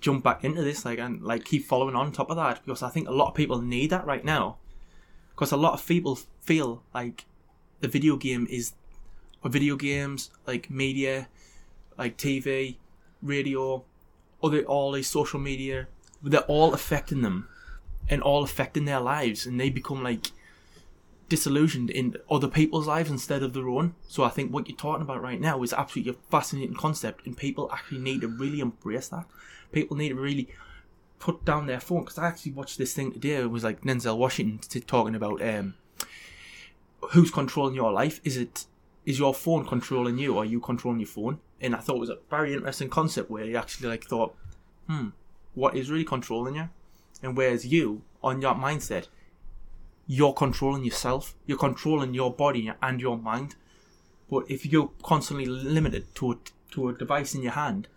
jump 0.00 0.24
back 0.24 0.44
into 0.44 0.62
this, 0.62 0.84
like, 0.84 0.98
and 0.98 1.22
like 1.22 1.44
keep 1.44 1.64
following 1.64 1.94
on 1.94 2.10
top 2.10 2.30
of 2.30 2.36
that 2.36 2.60
because 2.64 2.82
I 2.82 2.90
think 2.90 3.08
a 3.08 3.12
lot 3.12 3.28
of 3.28 3.34
people 3.34 3.62
need 3.62 3.90
that 3.90 4.04
right 4.04 4.24
now. 4.24 4.58
Because 5.30 5.52
a 5.52 5.56
lot 5.56 5.74
of 5.74 5.86
people 5.86 6.18
feel 6.40 6.82
like 6.92 7.24
the 7.80 7.88
video 7.88 8.16
game 8.16 8.46
is, 8.50 8.72
or 9.44 9.50
video 9.50 9.76
games 9.76 10.30
like 10.46 10.70
media, 10.70 11.28
like 11.98 12.16
TV, 12.16 12.76
radio, 13.22 13.84
other 14.42 14.62
all 14.64 14.92
these 14.92 15.08
social 15.08 15.38
media, 15.38 15.86
they're 16.22 16.40
all 16.42 16.74
affecting 16.74 17.22
them, 17.22 17.48
and 18.08 18.22
all 18.22 18.42
affecting 18.42 18.86
their 18.86 19.00
lives, 19.00 19.46
and 19.46 19.60
they 19.60 19.70
become 19.70 20.02
like 20.02 20.32
disillusioned 21.28 21.90
in 21.90 22.16
other 22.30 22.48
people's 22.48 22.86
lives 22.86 23.10
instead 23.10 23.42
of 23.42 23.52
their 23.52 23.68
own. 23.68 23.94
So 24.08 24.24
I 24.24 24.28
think 24.28 24.52
what 24.52 24.68
you're 24.68 24.76
talking 24.76 25.02
about 25.02 25.22
right 25.22 25.40
now 25.40 25.62
is 25.62 25.72
absolutely 25.72 26.12
a 26.12 26.30
fascinating 26.30 26.74
concept, 26.74 27.26
and 27.26 27.36
people 27.36 27.70
actually 27.72 27.98
need 27.98 28.22
to 28.22 28.28
really 28.28 28.60
embrace 28.60 29.08
that. 29.08 29.26
People 29.72 29.96
need 29.96 30.10
to 30.10 30.14
really 30.14 30.48
put 31.18 31.44
down 31.44 31.66
their 31.66 31.80
phone 31.80 32.00
because 32.00 32.18
I 32.18 32.28
actually 32.28 32.52
watched 32.52 32.78
this 32.78 32.94
thing 32.94 33.12
today. 33.12 33.36
It 33.36 33.50
was 33.50 33.64
like 33.64 33.82
Denzel 33.82 34.18
Washington 34.18 34.82
talking 34.82 35.14
about 35.14 35.42
um, 35.42 35.74
who's 37.12 37.30
controlling 37.30 37.74
your 37.74 37.92
life. 37.92 38.20
Is 38.24 38.36
it 38.36 38.66
is 39.04 39.18
your 39.18 39.34
phone 39.34 39.66
controlling 39.66 40.18
you, 40.18 40.34
or 40.34 40.42
are 40.42 40.46
you 40.46 40.60
controlling 40.60 41.00
your 41.00 41.08
phone? 41.08 41.40
And 41.60 41.74
I 41.74 41.78
thought 41.78 41.96
it 41.96 42.00
was 42.00 42.10
a 42.10 42.18
very 42.30 42.54
interesting 42.54 42.88
concept 42.88 43.30
where 43.30 43.44
he 43.44 43.56
actually 43.56 43.88
like 43.88 44.04
thought, 44.04 44.34
hmm, 44.88 45.08
what 45.54 45.76
is 45.76 45.90
really 45.90 46.04
controlling 46.04 46.56
you, 46.56 46.68
and 47.22 47.36
whereas 47.36 47.66
you 47.66 48.02
on 48.22 48.40
your 48.40 48.54
mindset 48.54 49.08
you're 50.06 50.34
controlling 50.34 50.84
yourself, 50.84 51.34
you're 51.46 51.58
controlling 51.58 52.14
your 52.14 52.32
body 52.32 52.70
and 52.82 53.00
your 53.00 53.16
mind. 53.16 53.56
But 54.30 54.50
if 54.50 54.66
you're 54.66 54.90
constantly 55.02 55.46
limited 55.46 56.14
to 56.16 56.32
a, 56.32 56.36
to 56.72 56.88
a 56.88 56.92
device 56.92 57.34
in 57.34 57.42
your 57.42 57.52
hand, 57.52 57.88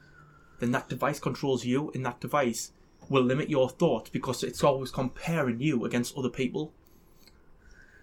then 0.59 0.71
that 0.71 0.89
device 0.89 1.19
controls 1.19 1.65
you, 1.65 1.91
and 1.93 2.05
that 2.05 2.19
device 2.19 2.71
will 3.09 3.23
limit 3.23 3.49
your 3.49 3.69
thoughts 3.69 4.09
because 4.09 4.43
it's 4.43 4.63
always 4.63 4.91
comparing 4.91 5.59
you 5.59 5.85
against 5.85 6.17
other 6.17 6.29
people. 6.29 6.73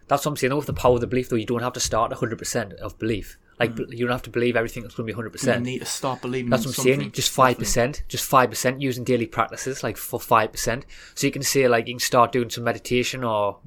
That's 0.09 0.25
what 0.25 0.33
I'm 0.33 0.37
saying. 0.37 0.51
though, 0.51 0.57
With 0.57 0.67
the 0.67 0.73
power 0.73 0.95
of 0.95 1.01
the 1.01 1.07
belief, 1.07 1.29
though, 1.29 1.37
you 1.37 1.47
don't 1.47 1.63
have 1.63 1.73
to 1.75 1.81
start 1.81 2.13
100% 2.13 2.75
of 2.75 2.99
belief. 2.99 3.39
Like 3.59 3.75
mm. 3.75 3.91
you 3.91 4.07
don't 4.07 4.13
have 4.13 4.23
to 4.23 4.31
believe 4.31 4.57
everything 4.57 4.83
that's 4.83 4.95
going 4.95 5.07
to 5.07 5.15
be 5.15 5.23
100%. 5.23 5.55
You 5.55 5.61
need 5.61 5.79
to 5.79 5.85
start 5.85 6.21
believing. 6.21 6.51
That's 6.51 6.67
what 6.67 6.77
I'm 6.79 6.85
saying. 6.85 7.13
Just 7.13 7.31
five 7.31 7.57
percent, 7.57 8.03
just 8.09 8.25
five 8.25 8.51
percent 8.51 8.81
using 8.81 9.05
daily 9.05 9.27
practices, 9.27 9.83
like 9.83 9.97
for 9.97 10.19
five 10.19 10.51
percent. 10.51 10.87
So 11.15 11.27
you 11.27 11.33
can 11.33 11.43
say 11.43 11.69
like 11.69 11.87
you 11.87 11.95
can 11.95 12.01
start 12.01 12.33
doing 12.33 12.51
some 12.51 12.65
meditation 12.65 13.23
or 13.23 13.59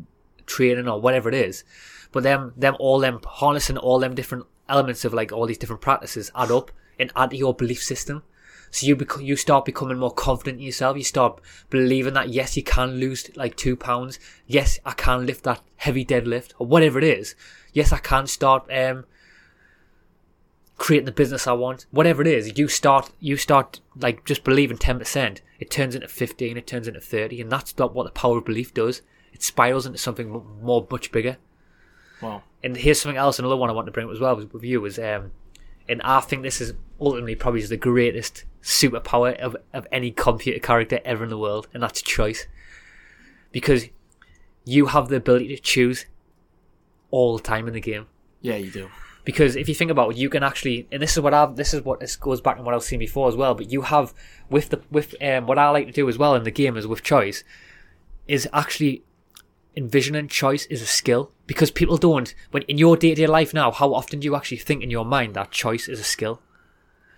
training 0.46 0.90
or 0.90 1.00
whatever 1.00 1.30
it 1.30 1.36
is. 1.36 1.64
But 2.12 2.24
them, 2.24 2.54
them 2.58 2.76
all 2.80 3.00
them 3.00 3.22
harnessing 3.26 3.78
all 3.78 4.00
them 4.00 4.16
different 4.16 4.46
elements 4.68 5.06
of 5.06 5.14
like 5.14 5.32
all 5.32 5.46
these 5.46 5.58
different 5.58 5.82
practices 5.82 6.32
add 6.36 6.52
up 6.52 6.72
and 7.00 7.12
add 7.16 7.30
to 7.30 7.38
your 7.38 7.54
belief 7.54 7.82
system. 7.82 8.24
So 8.72 8.86
you 8.86 8.96
bec- 8.96 9.22
you 9.22 9.36
start 9.36 9.66
becoming 9.66 9.98
more 9.98 10.12
confident 10.12 10.60
in 10.60 10.66
yourself. 10.66 10.98
You 10.98 11.04
start 11.04 11.42
believing 11.70 12.14
that 12.14 12.30
yes, 12.30 12.58
you 12.58 12.64
can 12.64 13.00
lose 13.00 13.30
like 13.36 13.56
two 13.56 13.76
pounds. 13.76 14.20
Yes, 14.46 14.80
I 14.86 14.92
can 14.92 15.26
lift 15.26 15.44
that 15.44 15.62
heavy 15.78 16.06
deadlift 16.06 16.54
or 16.60 16.68
whatever 16.68 16.98
it 16.98 17.06
is. 17.06 17.36
Yes, 17.74 17.92
I 17.92 17.98
can 17.98 18.28
start 18.28 18.70
um, 18.72 19.06
creating 20.78 21.06
the 21.06 21.12
business 21.12 21.48
I 21.48 21.54
want, 21.54 21.86
whatever 21.92 22.22
it 22.22 22.28
is, 22.28 22.58
you 22.58 22.68
start 22.68 23.12
you 23.20 23.36
start 23.36 23.80
like 23.96 24.26
just 24.26 24.44
believing 24.44 24.78
ten 24.78 25.00
percent. 25.00 25.42
It 25.60 25.72
turns 25.72 25.96
into 25.96 26.08
fifteen, 26.08 26.58
it 26.58 26.68
turns 26.68 26.88
into 26.88 27.02
thirty, 27.02 27.42
and 27.42 27.52
that's 27.52 27.78
not 27.78 27.94
what 27.94 28.04
the 28.04 28.12
power 28.12 28.38
of 28.38 28.46
belief 28.46 28.74
does. 28.74 29.02
It 29.34 29.44
spirals 29.44 29.86
into 29.86 29.98
something 29.98 30.30
more, 30.62 30.88
much 30.90 31.12
bigger. 31.12 31.38
Wow. 32.22 32.44
And 32.64 32.78
here's 32.78 33.02
something 33.02 33.18
else, 33.18 33.38
another 33.38 33.56
one 33.56 33.70
I 33.70 33.74
want 33.74 33.86
to 33.88 33.92
bring 33.92 34.08
up 34.08 34.14
as 34.14 34.20
well 34.20 34.36
with 34.36 34.64
you 34.64 34.84
is 34.86 34.98
um, 34.98 35.32
and 35.90 36.02
I 36.02 36.20
think 36.22 36.44
this 36.44 36.62
is 36.62 36.74
ultimately 37.00 37.36
probably 37.36 37.62
just 37.62 37.70
the 37.70 37.78
greatest 37.78 38.46
superpower 38.62 39.38
of, 39.38 39.56
of 39.74 39.88
any 39.92 40.12
computer 40.12 40.60
character 40.60 41.00
ever 41.06 41.24
in 41.24 41.30
the 41.30 41.38
world, 41.38 41.68
and 41.74 41.82
that's 41.82 42.02
choice. 42.02 42.48
Because 43.52 43.88
you 44.66 44.88
have 44.88 45.08
the 45.08 45.16
ability 45.16 45.48
to 45.56 45.62
choose 45.62 46.06
all 47.12 47.38
the 47.38 47.44
time 47.44 47.68
in 47.68 47.74
the 47.74 47.80
game. 47.80 48.08
Yeah, 48.42 48.56
you 48.56 48.70
do. 48.70 48.90
Because 49.24 49.56
if 49.56 49.68
you 49.68 49.76
think 49.76 49.92
about 49.92 50.12
it, 50.12 50.18
you 50.18 50.30
can 50.30 50.44
actually, 50.44 50.88
and 50.92 51.02
this 51.02 51.18
is 51.18 51.22
what 51.22 51.34
I've, 51.34 51.56
this 51.56 51.74
is 51.74 51.84
what 51.84 52.00
this 52.00 52.16
goes 52.16 52.40
back 52.40 52.58
to 52.58 52.64
what 52.64 52.74
I've 52.74 52.84
seen 52.84 53.00
before 53.00 53.28
as 53.28 53.36
well. 53.36 53.56
But 53.56 53.72
you 53.72 53.82
have 53.82 54.14
with 54.50 54.70
the 54.70 54.82
with 54.90 55.16
um, 55.22 55.48
what 55.48 55.58
I 55.58 55.70
like 55.70 55.88
to 55.88 55.92
do 55.92 56.08
as 56.08 56.18
well 56.18 56.36
in 56.36 56.44
the 56.44 56.52
game 56.52 56.78
is 56.78 56.88
with 56.88 57.04
choice, 57.04 57.44
is 58.28 58.48
actually 58.54 59.04
envisioning 59.78 60.28
choice 60.28 60.66
is 60.66 60.82
a 60.82 60.88
skill 60.88 61.32
because 61.46 61.72
people 61.72 61.98
don't 61.98 62.34
when 62.52 62.64
in 62.64 62.78
your 62.78 62.98
day 62.98 63.10
to 63.10 63.22
day 63.22 63.28
life 63.28 63.54
now. 63.54 63.72
How 63.72 63.94
often 63.94 64.20
do 64.20 64.26
you 64.26 64.36
actually 64.36 64.58
think 64.58 64.84
in 64.84 64.90
your 64.90 65.06
mind 65.06 65.36
that 65.36 65.52
choice 65.52 65.88
is 65.88 66.00
a 66.00 66.04
skill? 66.04 66.42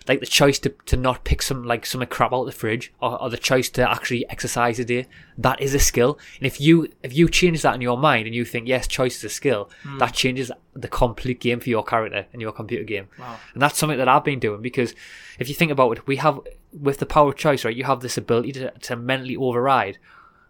Like 0.07 0.19
the 0.21 0.25
choice 0.25 0.57
to, 0.59 0.69
to 0.87 0.97
not 0.97 1.23
pick 1.23 1.41
some 1.41 1.63
like 1.63 1.85
some 1.85 2.05
crap 2.07 2.33
out 2.33 2.41
of 2.41 2.45
the 2.47 2.51
fridge, 2.51 2.91
or, 2.99 3.21
or 3.21 3.29
the 3.29 3.37
choice 3.37 3.69
to 3.69 3.89
actually 3.89 4.27
exercise 4.29 4.79
a 4.79 4.85
day, 4.85 5.07
that 5.37 5.61
is 5.61 5.73
a 5.75 5.79
skill. 5.79 6.19
And 6.39 6.47
if 6.47 6.59
you 6.59 6.89
if 7.03 7.15
you 7.15 7.29
change 7.29 7.61
that 7.61 7.75
in 7.75 7.81
your 7.81 7.97
mind 7.97 8.25
and 8.25 8.35
you 8.35 8.43
think 8.43 8.67
yes, 8.67 8.87
choice 8.87 9.17
is 9.17 9.23
a 9.23 9.29
skill, 9.29 9.69
hmm. 9.83 9.99
that 9.99 10.13
changes 10.13 10.51
the 10.73 10.87
complete 10.87 11.39
game 11.39 11.59
for 11.59 11.69
your 11.69 11.83
character 11.83 12.25
in 12.33 12.39
your 12.39 12.51
computer 12.51 12.83
game. 12.83 13.07
Wow. 13.19 13.37
And 13.53 13.61
that's 13.61 13.77
something 13.77 13.99
that 13.99 14.07
I've 14.07 14.23
been 14.23 14.39
doing 14.39 14.61
because 14.61 14.95
if 15.37 15.47
you 15.47 15.55
think 15.55 15.71
about 15.71 15.97
it, 15.97 16.07
we 16.07 16.17
have 16.17 16.39
with 16.73 16.97
the 16.97 17.05
power 17.05 17.29
of 17.29 17.35
choice, 17.37 17.63
right? 17.63 17.75
You 17.75 17.83
have 17.83 18.01
this 18.01 18.17
ability 18.17 18.53
to, 18.53 18.71
to 18.71 18.95
mentally 18.95 19.35
override 19.35 19.97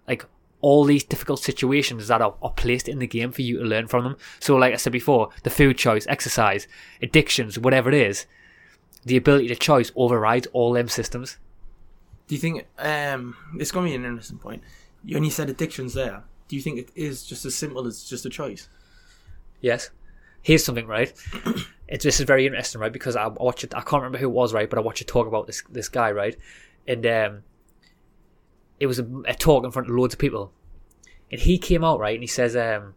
like 0.07 0.26
all 0.62 0.84
these 0.84 1.03
difficult 1.03 1.39
situations 1.39 2.07
that 2.07 2.22
are, 2.22 2.36
are 2.41 2.51
placed 2.51 2.88
in 2.88 2.99
the 2.99 3.07
game 3.07 3.32
for 3.32 3.41
you 3.41 3.60
to 3.60 3.66
learn 3.66 3.88
from 3.88 4.03
them. 4.03 4.18
So, 4.39 4.55
like 4.55 4.74
I 4.74 4.78
said 4.78 4.93
before, 4.93 5.30
the 5.43 5.49
food 5.49 5.78
choice, 5.78 6.05
exercise, 6.07 6.68
addictions, 7.01 7.57
whatever 7.57 7.89
it 7.89 7.95
is, 7.95 8.26
the 9.05 9.18
ability 9.18 9.47
to 9.47 9.55
choice 9.55 9.91
overrides 9.95 10.47
all 10.51 10.74
them 10.74 10.89
systems. 10.89 11.38
Do 12.28 12.36
you 12.36 12.41
think 12.41 12.68
um, 12.78 13.36
it's 13.57 13.72
going 13.72 13.86
to 13.86 13.91
be 13.91 13.95
an 13.95 14.05
interesting 14.05 14.38
point? 14.38 14.64
You 15.03 15.16
only 15.16 15.30
said 15.30 15.49
addictions 15.49 15.93
there. 15.93 16.24
Do 16.47 16.55
you 16.55 16.62
think 16.62 16.80
it 16.80 16.89
is 16.95 17.26
just 17.26 17.45
as 17.45 17.55
simple 17.55 17.88
as 17.88 18.03
just 18.03 18.26
a 18.26 18.30
choice? 18.30 18.68
Yes. 19.62 19.89
Here's 20.41 20.64
something, 20.64 20.88
right? 20.88 21.14
it's 21.88 22.03
this 22.03 22.20
is 22.20 22.26
very 22.26 22.45
interesting, 22.45 22.82
right? 22.82 22.93
Because 22.93 23.16
I 23.16 23.28
watch 23.28 23.64
it. 23.64 23.74
I 23.76 23.82
can't 23.82 24.03
remember 24.03 24.18
who 24.18 24.28
it 24.28 24.34
was, 24.34 24.53
right? 24.53 24.70
But 24.70 24.80
I 24.80 24.82
watched 24.82 25.01
a 25.01 25.05
talk 25.05 25.28
about 25.28 25.47
this 25.47 25.64
this 25.70 25.89
guy, 25.89 26.12
right? 26.12 26.36
And 26.88 27.05
um, 27.05 27.43
it 28.80 28.88
was 28.88 28.99
a, 28.99 29.07
a 29.27 29.34
talk 29.34 29.63
in 29.63 29.71
front 29.71 29.89
of 29.89 29.95
loads 29.95 30.13
of 30.13 30.19
people, 30.19 30.51
and 31.32 31.41
he 31.41 31.57
came 31.57 31.84
out 31.84 31.99
right, 31.99 32.15
and 32.15 32.23
he 32.23 32.27
says, 32.27 32.55
um, 32.55 32.95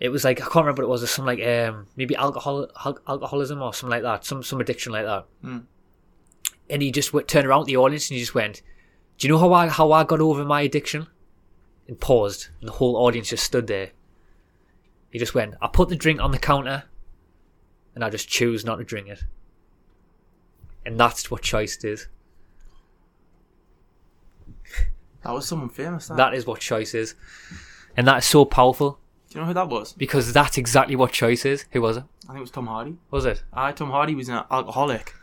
it 0.00 0.08
was 0.08 0.24
like 0.24 0.40
I 0.40 0.44
can't 0.44 0.66
remember 0.66 0.82
what 0.82 0.88
it 0.88 0.92
was. 0.92 1.00
Was 1.02 1.10
some 1.10 1.26
like 1.26 1.42
um 1.44 1.86
maybe 1.96 2.16
alcohol 2.16 2.68
alcoholism 3.08 3.62
or 3.62 3.72
something 3.72 3.90
like 3.90 4.02
that, 4.02 4.24
some 4.24 4.42
some 4.42 4.60
addiction 4.60 4.92
like 4.92 5.04
that. 5.04 5.26
Hmm. 5.40 5.58
And 6.68 6.82
he 6.82 6.90
just 6.90 7.12
went, 7.12 7.28
turned 7.28 7.46
around 7.46 7.66
the 7.66 7.76
audience 7.76 8.10
and 8.10 8.16
he 8.16 8.20
just 8.20 8.34
went, 8.34 8.62
"Do 9.18 9.26
you 9.26 9.32
know 9.32 9.38
how 9.38 9.52
I 9.52 9.68
how 9.68 9.92
I 9.92 10.04
got 10.04 10.20
over 10.20 10.44
my 10.44 10.62
addiction?" 10.62 11.06
And 11.86 12.00
paused, 12.00 12.48
and 12.60 12.68
the 12.68 12.72
whole 12.72 12.96
audience 12.96 13.28
just 13.28 13.44
stood 13.44 13.66
there. 13.66 13.90
He 15.10 15.18
just 15.18 15.34
went, 15.34 15.54
"I 15.62 15.68
put 15.68 15.88
the 15.88 15.96
drink 15.96 16.20
on 16.20 16.32
the 16.32 16.38
counter, 16.38 16.84
and 17.94 18.04
I 18.04 18.10
just 18.10 18.28
choose 18.28 18.64
not 18.64 18.76
to 18.76 18.84
drink 18.84 19.08
it." 19.08 19.24
And 20.84 20.98
that's 20.98 21.30
what 21.30 21.42
choice 21.42 21.82
is. 21.84 22.08
That 25.24 25.32
was 25.32 25.46
someone 25.48 25.68
famous. 25.70 26.08
That. 26.08 26.16
That 26.18 26.34
is 26.34 26.46
what 26.46 26.60
choice 26.60 26.94
is, 26.94 27.14
and 27.96 28.06
that 28.06 28.18
is 28.18 28.24
so 28.26 28.44
powerful 28.44 28.98
Do 29.30 29.38
you 29.38 29.40
know 29.40 29.46
who 29.48 29.54
that 29.54 29.68
was? 29.68 29.92
because 29.94 30.32
that's 30.32 30.58
exactly 30.58 30.96
what 30.96 31.12
choice 31.12 31.44
is. 31.44 31.64
Who 31.72 31.80
was 31.82 31.96
it? 31.96 32.04
I 32.24 32.28
think 32.28 32.38
it 32.38 32.40
was 32.42 32.50
Tom 32.50 32.66
Hardy. 32.66 32.96
Was 33.10 33.24
it? 33.26 33.42
I 33.52 33.72
Tom 33.72 33.90
Hardy 33.90 34.14
was 34.14 34.28
an 34.28 34.42
alcoholic, 34.50 35.14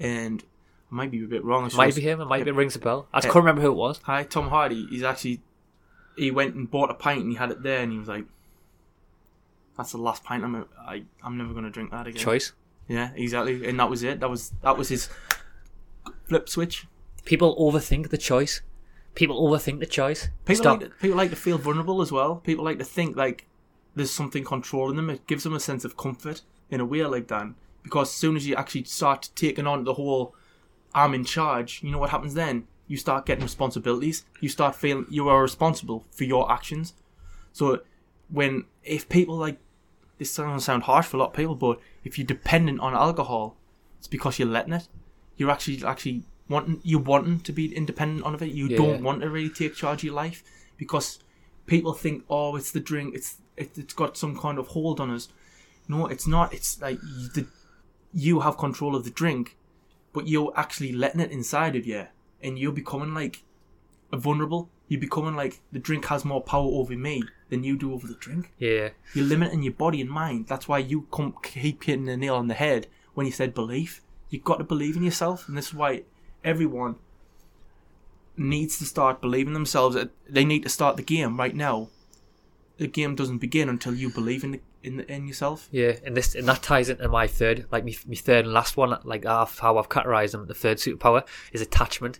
and 0.00 0.42
I 0.90 0.94
might 0.94 1.10
be 1.10 1.22
a 1.22 1.26
bit 1.26 1.44
wrong. 1.44 1.66
It 1.66 1.74
Might 1.74 1.94
be 1.94 2.00
him. 2.02 2.20
It 2.20 2.26
might 2.26 2.44
be 2.44 2.50
rings 2.50 2.76
a 2.76 2.78
bell. 2.78 3.08
I 3.12 3.18
just 3.18 3.26
Yeah. 3.26 3.32
can't 3.34 3.44
remember 3.44 3.62
who 3.62 3.68
it 3.72 3.76
was. 3.76 4.00
Hi, 4.04 4.22
Tom 4.24 4.48
Hardy. 4.48 4.86
He's 4.90 5.02
actually 5.02 5.40
he 6.16 6.30
went 6.30 6.54
and 6.54 6.70
bought 6.70 6.90
a 6.90 6.94
pint 6.94 7.20
and 7.22 7.30
he 7.30 7.36
had 7.36 7.50
it 7.50 7.62
there 7.62 7.80
and 7.82 7.90
he 7.92 7.98
was 7.98 8.08
like, 8.08 8.26
"That's 9.76 9.92
the 9.92 9.98
last 9.98 10.24
pint 10.24 10.44
I'm 10.44 10.66
I, 10.78 11.04
I'm 11.22 11.36
never 11.38 11.54
gonna 11.54 11.70
drink 11.70 11.90
that 11.90 12.06
again." 12.06 12.20
Choice. 12.20 12.52
Yeah, 12.88 13.10
exactly. 13.14 13.66
And 13.66 13.78
that 13.80 13.88
was 13.88 14.02
it. 14.02 14.20
That 14.20 14.28
was 14.28 14.52
that 14.62 14.76
was 14.76 14.88
his 14.90 15.08
flip 16.28 16.48
switch. 16.48 16.86
People 17.24 17.56
overthink 17.56 18.10
the 18.10 18.18
choice. 18.18 18.60
People 19.14 19.48
overthink 19.48 19.80
the 19.80 19.86
choice. 19.86 20.28
People 20.44 20.62
Stop. 20.62 20.80
like 20.80 20.90
to, 20.90 20.96
people 20.96 21.16
like 21.16 21.30
to 21.30 21.36
feel 21.36 21.58
vulnerable 21.58 22.00
as 22.00 22.10
well. 22.10 22.36
People 22.36 22.64
like 22.64 22.78
to 22.78 22.84
think 22.84 23.16
like 23.16 23.46
there's 23.94 24.10
something 24.10 24.44
controlling 24.44 24.96
them. 24.96 25.10
It 25.10 25.26
gives 25.26 25.44
them 25.44 25.54
a 25.54 25.60
sense 25.60 25.84
of 25.84 25.96
comfort 25.96 26.42
in 26.70 26.80
a 26.80 26.84
way 26.84 27.04
like 27.04 27.28
that. 27.28 27.48
Because 27.82 28.08
as 28.08 28.14
soon 28.14 28.36
as 28.36 28.46
you 28.46 28.54
actually 28.54 28.84
start 28.84 29.30
taking 29.34 29.66
on 29.66 29.84
the 29.84 29.94
whole 29.94 30.34
I'm 30.94 31.14
in 31.14 31.24
charge, 31.24 31.82
you 31.82 31.90
know 31.90 31.98
what 31.98 32.10
happens 32.10 32.34
then? 32.34 32.66
You 32.86 32.96
start 32.96 33.26
getting 33.26 33.42
responsibilities. 33.42 34.24
You 34.40 34.48
start 34.48 34.74
feeling 34.74 35.06
you 35.08 35.28
are 35.28 35.42
responsible 35.42 36.04
for 36.10 36.24
your 36.24 36.50
actions. 36.50 36.94
So 37.52 37.80
when 38.30 38.64
if 38.84 39.08
people 39.08 39.36
like 39.36 39.58
this 40.18 40.34
doesn't 40.34 40.60
sound 40.60 40.84
harsh 40.84 41.06
for 41.06 41.16
a 41.16 41.20
lot 41.20 41.30
of 41.30 41.34
people, 41.34 41.54
but 41.54 41.80
if 42.04 42.18
you're 42.18 42.26
dependent 42.26 42.80
on 42.80 42.94
alcohol, 42.94 43.56
it's 43.98 44.08
because 44.08 44.38
you're 44.38 44.48
letting 44.48 44.72
it. 44.72 44.88
You're 45.36 45.50
actually 45.50 45.84
actually 45.84 46.24
wanting 46.52 46.80
you 46.84 46.98
wanting 46.98 47.40
to 47.40 47.52
be 47.52 47.74
independent 47.74 48.24
on 48.24 48.34
of 48.34 48.42
it. 48.42 48.52
You 48.52 48.68
Yeah. 48.68 48.76
don't 48.76 49.02
want 49.02 49.22
to 49.22 49.28
really 49.30 49.50
take 49.50 49.74
charge 49.74 50.00
of 50.00 50.04
your 50.04 50.14
life 50.14 50.44
because 50.76 51.18
people 51.66 51.92
think, 51.94 52.24
oh, 52.28 52.54
it's 52.56 52.70
the 52.70 52.80
drink. 52.80 53.14
It's 53.14 53.38
it, 53.56 53.76
it's 53.76 53.94
got 53.94 54.16
some 54.16 54.36
kind 54.38 54.58
of 54.58 54.68
hold 54.68 55.00
on 55.00 55.10
us. 55.10 55.28
No, 55.88 56.06
it's 56.06 56.26
not. 56.26 56.54
It's 56.54 56.80
like 56.80 56.98
you, 57.02 57.28
the, 57.36 57.46
you 58.14 58.40
have 58.40 58.56
control 58.56 58.94
of 58.94 59.04
the 59.04 59.10
drink, 59.10 59.56
but 60.12 60.28
you're 60.28 60.52
actually 60.56 60.92
letting 60.92 61.20
it 61.20 61.30
inside 61.32 61.74
of 61.76 61.84
you, 61.86 62.06
and 62.42 62.58
you're 62.58 62.72
becoming 62.72 63.12
like 63.14 63.42
vulnerable. 64.12 64.68
You're 64.88 65.00
becoming 65.00 65.34
like 65.34 65.60
the 65.72 65.78
drink 65.78 66.04
has 66.06 66.24
more 66.24 66.42
power 66.42 66.70
over 66.70 66.94
me 66.94 67.22
than 67.48 67.64
you 67.64 67.76
do 67.78 67.92
over 67.94 68.06
the 68.06 68.14
drink. 68.14 68.52
Yeah. 68.58 68.90
You're 69.14 69.24
limiting 69.24 69.62
your 69.62 69.72
body 69.72 70.00
and 70.00 70.10
mind. 70.10 70.46
That's 70.48 70.68
why 70.68 70.78
you 70.78 71.06
come, 71.12 71.34
keep 71.42 71.84
hitting 71.84 72.04
the 72.06 72.16
nail 72.16 72.36
on 72.36 72.48
the 72.48 72.54
head 72.54 72.86
when 73.14 73.26
you 73.26 73.32
said 73.32 73.54
belief. 73.54 74.02
You've 74.28 74.44
got 74.44 74.58
to 74.58 74.64
believe 74.64 74.96
in 74.96 75.02
yourself, 75.02 75.48
and 75.48 75.56
this 75.56 75.68
is 75.68 75.74
why 75.74 76.02
everyone 76.44 76.96
needs 78.36 78.78
to 78.78 78.84
start 78.84 79.20
believing 79.20 79.52
themselves. 79.52 79.96
They 80.28 80.44
need 80.44 80.62
to 80.62 80.68
start 80.68 80.96
the 80.96 81.02
game 81.02 81.36
right 81.36 81.54
now. 81.54 81.88
The 82.78 82.86
game 82.86 83.14
doesn't 83.14 83.38
begin 83.38 83.68
until 83.68 83.94
you 83.94 84.10
believe 84.10 84.42
in 84.42 84.52
the, 84.52 84.60
in 84.82 84.96
the, 84.96 85.12
in 85.12 85.28
yourself. 85.28 85.68
Yeah, 85.70 85.96
and 86.04 86.16
this 86.16 86.34
and 86.34 86.48
that 86.48 86.62
ties 86.62 86.88
into 86.88 87.08
my 87.08 87.26
third, 87.26 87.66
like 87.70 87.84
me 87.84 87.92
third 87.92 88.44
and 88.46 88.54
last 88.54 88.76
one, 88.76 88.98
like 89.04 89.24
how 89.24 89.42
I've 89.78 89.88
categorized 89.88 90.32
them. 90.32 90.46
The 90.46 90.54
third 90.54 90.78
superpower 90.78 91.24
is 91.52 91.60
attachment, 91.60 92.18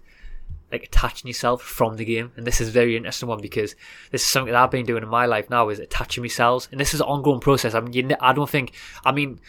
like 0.70 0.84
attaching 0.84 1.26
yourself 1.28 1.62
from 1.62 1.96
the 1.96 2.04
game. 2.04 2.32
And 2.36 2.46
this 2.46 2.60
is 2.60 2.68
a 2.68 2.72
very 2.72 2.96
interesting 2.96 3.28
one 3.28 3.40
because 3.40 3.74
this 4.10 4.22
is 4.22 4.28
something 4.28 4.52
that 4.52 4.62
I've 4.62 4.70
been 4.70 4.86
doing 4.86 5.02
in 5.02 5.08
my 5.08 5.26
life 5.26 5.50
now 5.50 5.70
is 5.70 5.78
attaching 5.78 6.22
myself, 6.22 6.68
and 6.70 6.78
this 6.78 6.94
is 6.94 7.00
an 7.00 7.06
ongoing 7.06 7.40
process. 7.40 7.74
I 7.74 7.80
mean, 7.80 7.92
you, 7.94 8.16
I 8.20 8.32
don't 8.32 8.50
think, 8.50 8.74
I 9.04 9.10
mean, 9.10 9.40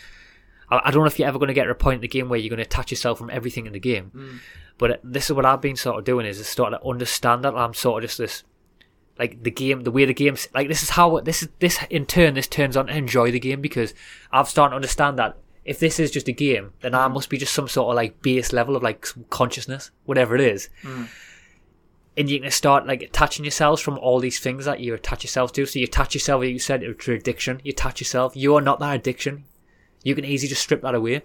I, 0.70 0.82
I 0.86 0.92
don't 0.92 1.02
know 1.02 1.08
if 1.08 1.20
you're 1.20 1.28
ever 1.28 1.40
going 1.40 1.48
to 1.48 1.54
get 1.54 1.66
to 1.66 1.72
a 1.72 1.76
point 1.76 1.96
in 1.96 2.02
the 2.02 2.08
game 2.08 2.30
where 2.30 2.40
you're 2.40 2.50
going 2.50 2.58
to 2.58 2.66
attach 2.66 2.92
yourself 2.92 3.18
from 3.18 3.30
everything 3.30 3.66
in 3.66 3.74
the 3.74 3.80
game. 3.80 4.06
Hmm. 4.06 4.38
But 4.78 4.92
uh, 4.92 4.98
this 5.04 5.30
is 5.30 5.34
what 5.34 5.46
I've 5.46 5.62
been 5.62 5.76
sort 5.76 6.00
of 6.00 6.06
doing 6.06 6.26
is 6.26 6.46
starting 6.48 6.80
to 6.80 6.86
understand 6.86 7.44
that 7.44 7.56
I'm 7.56 7.74
sort 7.74 8.04
of 8.04 8.10
just 8.10 8.18
this 8.18 8.44
like 9.20 9.44
the 9.44 9.52
game, 9.52 9.82
the 9.82 9.92
way 9.92 10.06
the 10.06 10.14
game's 10.14 10.48
like 10.54 10.68
this 10.68 10.82
is 10.82 10.92
how 10.92 11.20
this 11.20 11.44
is 11.44 11.50
this 11.60 11.80
in 11.90 12.06
turn 12.06 12.34
this 12.34 12.48
turns 12.48 12.76
on 12.76 12.88
to 12.88 12.96
enjoy 12.96 13.32
the 13.32 13.40
game 13.40 13.62
because 13.62 13.94
I've 14.32 14.50
started 14.50 14.72
to 14.72 14.76
understand 14.76 15.20
that 15.20 15.38
if 15.66 15.80
this 15.80 16.00
is 16.00 16.12
just 16.12 16.28
a 16.28 16.34
game, 16.34 16.74
then 16.82 16.94
I 16.94 17.08
hmm. 17.08 17.14
must 17.14 17.30
be 17.30 17.38
just 17.38 17.54
some 17.54 17.68
sort 17.68 17.90
of 17.92 17.96
like 17.96 18.22
base 18.22 18.52
level 18.52 18.76
of 18.76 18.84
like 18.84 19.06
consciousness, 19.30 19.92
whatever 20.06 20.36
it 20.36 20.42
is. 20.42 20.70
Hmm. 20.82 21.06
And 22.16 22.30
you 22.30 22.40
can 22.40 22.52
start 22.52 22.86
like 22.86 23.02
attaching 23.02 23.44
yourselves 23.44 23.82
from 23.82 23.98
all 23.98 24.20
these 24.20 24.40
things 24.40 24.66
that 24.66 24.80
you 24.80 24.94
attach 24.94 25.24
yourself 25.24 25.52
to. 25.54 25.66
So 25.66 25.80
you 25.80 25.86
attach 25.86 26.14
yourself, 26.14 26.42
like 26.42 26.52
you 26.52 26.60
said, 26.60 26.82
to 26.82 27.14
addiction. 27.14 27.60
You 27.64 27.72
attach 27.72 28.02
yourself. 28.02 28.36
You 28.36 28.56
are 28.56 28.62
not 28.62 28.80
that 28.82 28.96
addiction. 28.96 29.46
You 30.04 30.16
can 30.16 30.26
easily 30.26 30.50
just 30.50 30.62
strip 30.62 30.82
that 30.82 30.96
away. 30.96 31.24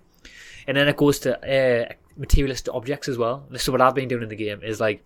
And 0.67 0.77
then 0.77 0.89
it 0.89 0.97
goes 0.97 1.19
to 1.21 1.39
uh, 1.39 1.93
materialistic 2.17 2.73
objects 2.75 3.09
as 3.09 3.19
well. 3.19 3.45
This 3.51 3.63
is 3.63 3.71
what 3.71 3.81
I've 3.81 3.95
been 3.95 4.09
doing 4.09 4.23
in 4.23 4.29
the 4.29 4.37
game. 4.37 4.61
Is 4.63 4.81
like 4.81 5.03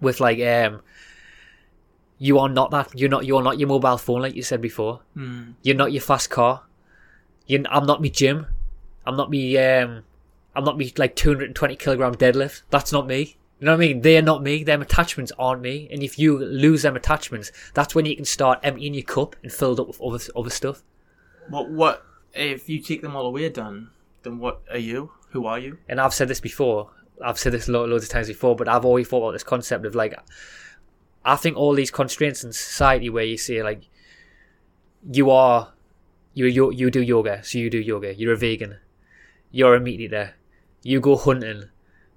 with 0.00 0.20
like 0.20 0.40
um 0.40 0.80
you 2.18 2.38
are 2.38 2.48
not 2.48 2.70
that 2.70 2.88
you're 2.98 3.08
not 3.08 3.24
you're 3.24 3.42
not 3.42 3.58
your 3.58 3.68
mobile 3.68 3.96
phone 3.98 4.22
like 4.22 4.34
you 4.34 4.42
said 4.42 4.60
before 4.60 5.00
Mm. 5.16 5.54
you're 5.62 5.76
not 5.76 5.92
your 5.92 6.00
fast 6.02 6.30
car 6.30 6.62
you 7.46 7.64
i'm 7.70 7.84
not 7.86 8.00
me 8.00 8.08
gym 8.10 8.46
i'm 9.06 9.16
not 9.16 9.30
me 9.30 9.56
um 9.58 10.02
i'm 10.54 10.64
not 10.64 10.76
me 10.76 10.92
like 10.96 11.16
220 11.16 11.74
kilogram 11.76 12.14
deadlift 12.14 12.62
that's 12.70 12.92
not 12.92 13.06
me 13.08 13.36
you 13.58 13.66
know 13.66 13.72
what 13.72 13.76
i 13.82 13.86
mean 13.88 14.00
they're 14.02 14.22
not 14.22 14.42
me 14.42 14.62
them 14.62 14.82
attachments 14.82 15.32
aren't 15.38 15.62
me 15.62 15.88
and 15.90 16.02
if 16.02 16.18
you 16.18 16.38
lose 16.38 16.82
them 16.82 16.94
attachments 16.96 17.50
that's 17.74 17.94
when 17.94 18.04
you 18.04 18.14
can 18.14 18.24
start 18.24 18.60
emptying 18.62 18.94
your 18.94 19.02
cup 19.04 19.34
and 19.42 19.52
fill 19.52 19.72
it 19.72 19.80
up 19.80 19.88
with 19.88 20.00
other, 20.00 20.20
other 20.36 20.50
stuff 20.50 20.82
What 21.48 21.70
what 21.70 22.04
if 22.34 22.68
you 22.68 22.80
take 22.80 23.02
them 23.02 23.16
all 23.16 23.26
away, 23.26 23.48
Dan? 23.48 23.90
Then 24.22 24.38
what 24.38 24.62
are 24.70 24.78
you? 24.78 25.12
Who 25.30 25.46
are 25.46 25.58
you? 25.58 25.78
and 25.88 26.00
I've 26.00 26.14
said 26.14 26.28
this 26.28 26.40
before. 26.40 26.90
I've 27.24 27.38
said 27.38 27.52
this 27.52 27.68
lo- 27.68 27.84
loads 27.84 28.04
of 28.04 28.10
times 28.10 28.28
before, 28.28 28.54
but 28.56 28.68
I've 28.68 28.84
always 28.84 29.08
thought 29.08 29.18
about 29.24 29.32
this 29.32 29.42
concept 29.42 29.84
of 29.84 29.94
like, 29.94 30.14
I 31.24 31.36
think 31.36 31.56
all 31.56 31.74
these 31.74 31.90
constraints 31.90 32.44
in 32.44 32.52
society 32.52 33.10
where 33.10 33.24
you 33.24 33.36
say 33.36 33.62
like, 33.62 33.82
you 35.10 35.30
are, 35.30 35.72
you 36.34 36.46
yo- 36.46 36.70
you 36.70 36.90
do 36.90 37.02
yoga, 37.02 37.42
so 37.44 37.58
you 37.58 37.70
do 37.70 37.78
yoga. 37.78 38.14
You're 38.14 38.32
a 38.34 38.36
vegan. 38.36 38.78
You're 39.50 39.74
a 39.74 39.80
meat 39.80 40.00
eater. 40.00 40.34
You 40.82 41.00
go 41.00 41.16
hunting. 41.16 41.64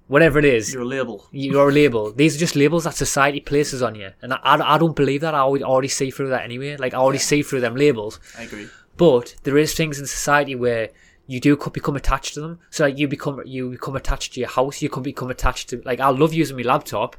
Whatever 0.08 0.38
it 0.40 0.44
is, 0.44 0.72
You're 0.74 0.82
a 0.82 0.86
label. 0.86 1.26
you're 1.32 1.70
a 1.70 1.72
label. 1.72 2.12
These 2.16 2.36
are 2.36 2.38
just 2.38 2.54
labels 2.56 2.84
that 2.84 2.94
society 2.94 3.40
places 3.40 3.82
on 3.82 3.94
you, 3.94 4.10
and 4.20 4.34
I, 4.34 4.38
I, 4.42 4.74
I 4.74 4.78
don't 4.78 4.94
believe 4.94 5.22
that. 5.22 5.34
I 5.34 5.38
already, 5.38 5.64
already 5.64 5.88
see 5.88 6.10
through 6.10 6.28
that 6.30 6.42
anyway. 6.44 6.76
Like 6.76 6.92
I 6.92 6.98
already 6.98 7.18
see 7.18 7.42
through 7.42 7.60
them 7.60 7.76
labels. 7.76 8.20
I 8.38 8.42
agree. 8.42 8.68
But 8.96 9.36
there 9.42 9.58
is 9.58 9.74
things 9.74 9.98
in 9.98 10.06
society 10.06 10.54
where 10.54 10.90
you 11.26 11.40
do 11.40 11.56
become 11.56 11.96
attached 11.96 12.34
to 12.34 12.40
them. 12.40 12.58
So 12.70 12.84
like 12.84 12.98
you 12.98 13.08
become 13.08 13.40
you 13.46 13.70
become 13.70 13.96
attached 13.96 14.34
to 14.34 14.40
your 14.40 14.48
house. 14.48 14.82
You 14.82 14.88
can 14.88 15.02
become 15.02 15.30
attached 15.30 15.70
to 15.70 15.82
like 15.84 16.00
I 16.00 16.08
love 16.10 16.34
using 16.34 16.56
my 16.56 16.62
laptop, 16.62 17.16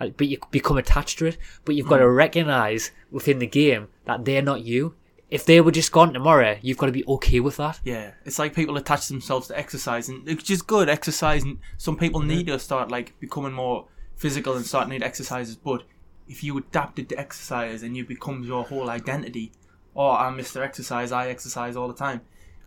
uh, 0.00 0.08
but 0.08 0.28
you 0.28 0.38
become 0.50 0.76
attached 0.76 1.18
to 1.20 1.26
it. 1.26 1.38
But 1.64 1.74
you've 1.74 1.88
got 1.88 1.98
to 1.98 2.10
recognize 2.10 2.90
within 3.10 3.38
the 3.38 3.46
game 3.46 3.88
that 4.04 4.24
they're 4.24 4.42
not 4.42 4.64
you. 4.64 4.94
If 5.30 5.46
they 5.46 5.60
were 5.60 5.72
just 5.72 5.90
gone 5.90 6.12
tomorrow, 6.12 6.58
you've 6.62 6.76
got 6.76 6.86
to 6.86 6.92
be 6.92 7.04
okay 7.06 7.40
with 7.40 7.56
that. 7.56 7.80
Yeah, 7.82 8.12
it's 8.24 8.38
like 8.38 8.54
people 8.54 8.76
attach 8.76 9.08
themselves 9.08 9.48
to 9.48 9.58
exercise, 9.58 10.08
and 10.08 10.28
it's 10.28 10.42
just 10.42 10.66
good 10.66 10.88
exercise. 10.88 11.42
And 11.42 11.58
some 11.78 11.96
people 11.96 12.20
need 12.20 12.46
to 12.48 12.58
start 12.58 12.90
like 12.90 13.18
becoming 13.18 13.52
more 13.52 13.86
physical 14.14 14.54
and 14.54 14.64
start 14.64 14.88
need 14.88 15.02
exercises. 15.02 15.56
But 15.56 15.84
if 16.28 16.44
you 16.44 16.56
adapted 16.58 17.08
to 17.08 17.18
exercise 17.18 17.82
and 17.82 17.96
you 17.96 18.04
become 18.04 18.44
your 18.44 18.64
whole 18.64 18.90
identity, 18.90 19.52
oh, 19.96 20.10
I'm 20.10 20.36
Mr. 20.36 20.62
Exercise, 20.62 21.12
I 21.12 21.28
exercise 21.28 21.76
all 21.76 21.88
the 21.88 21.94
time. 21.94 22.22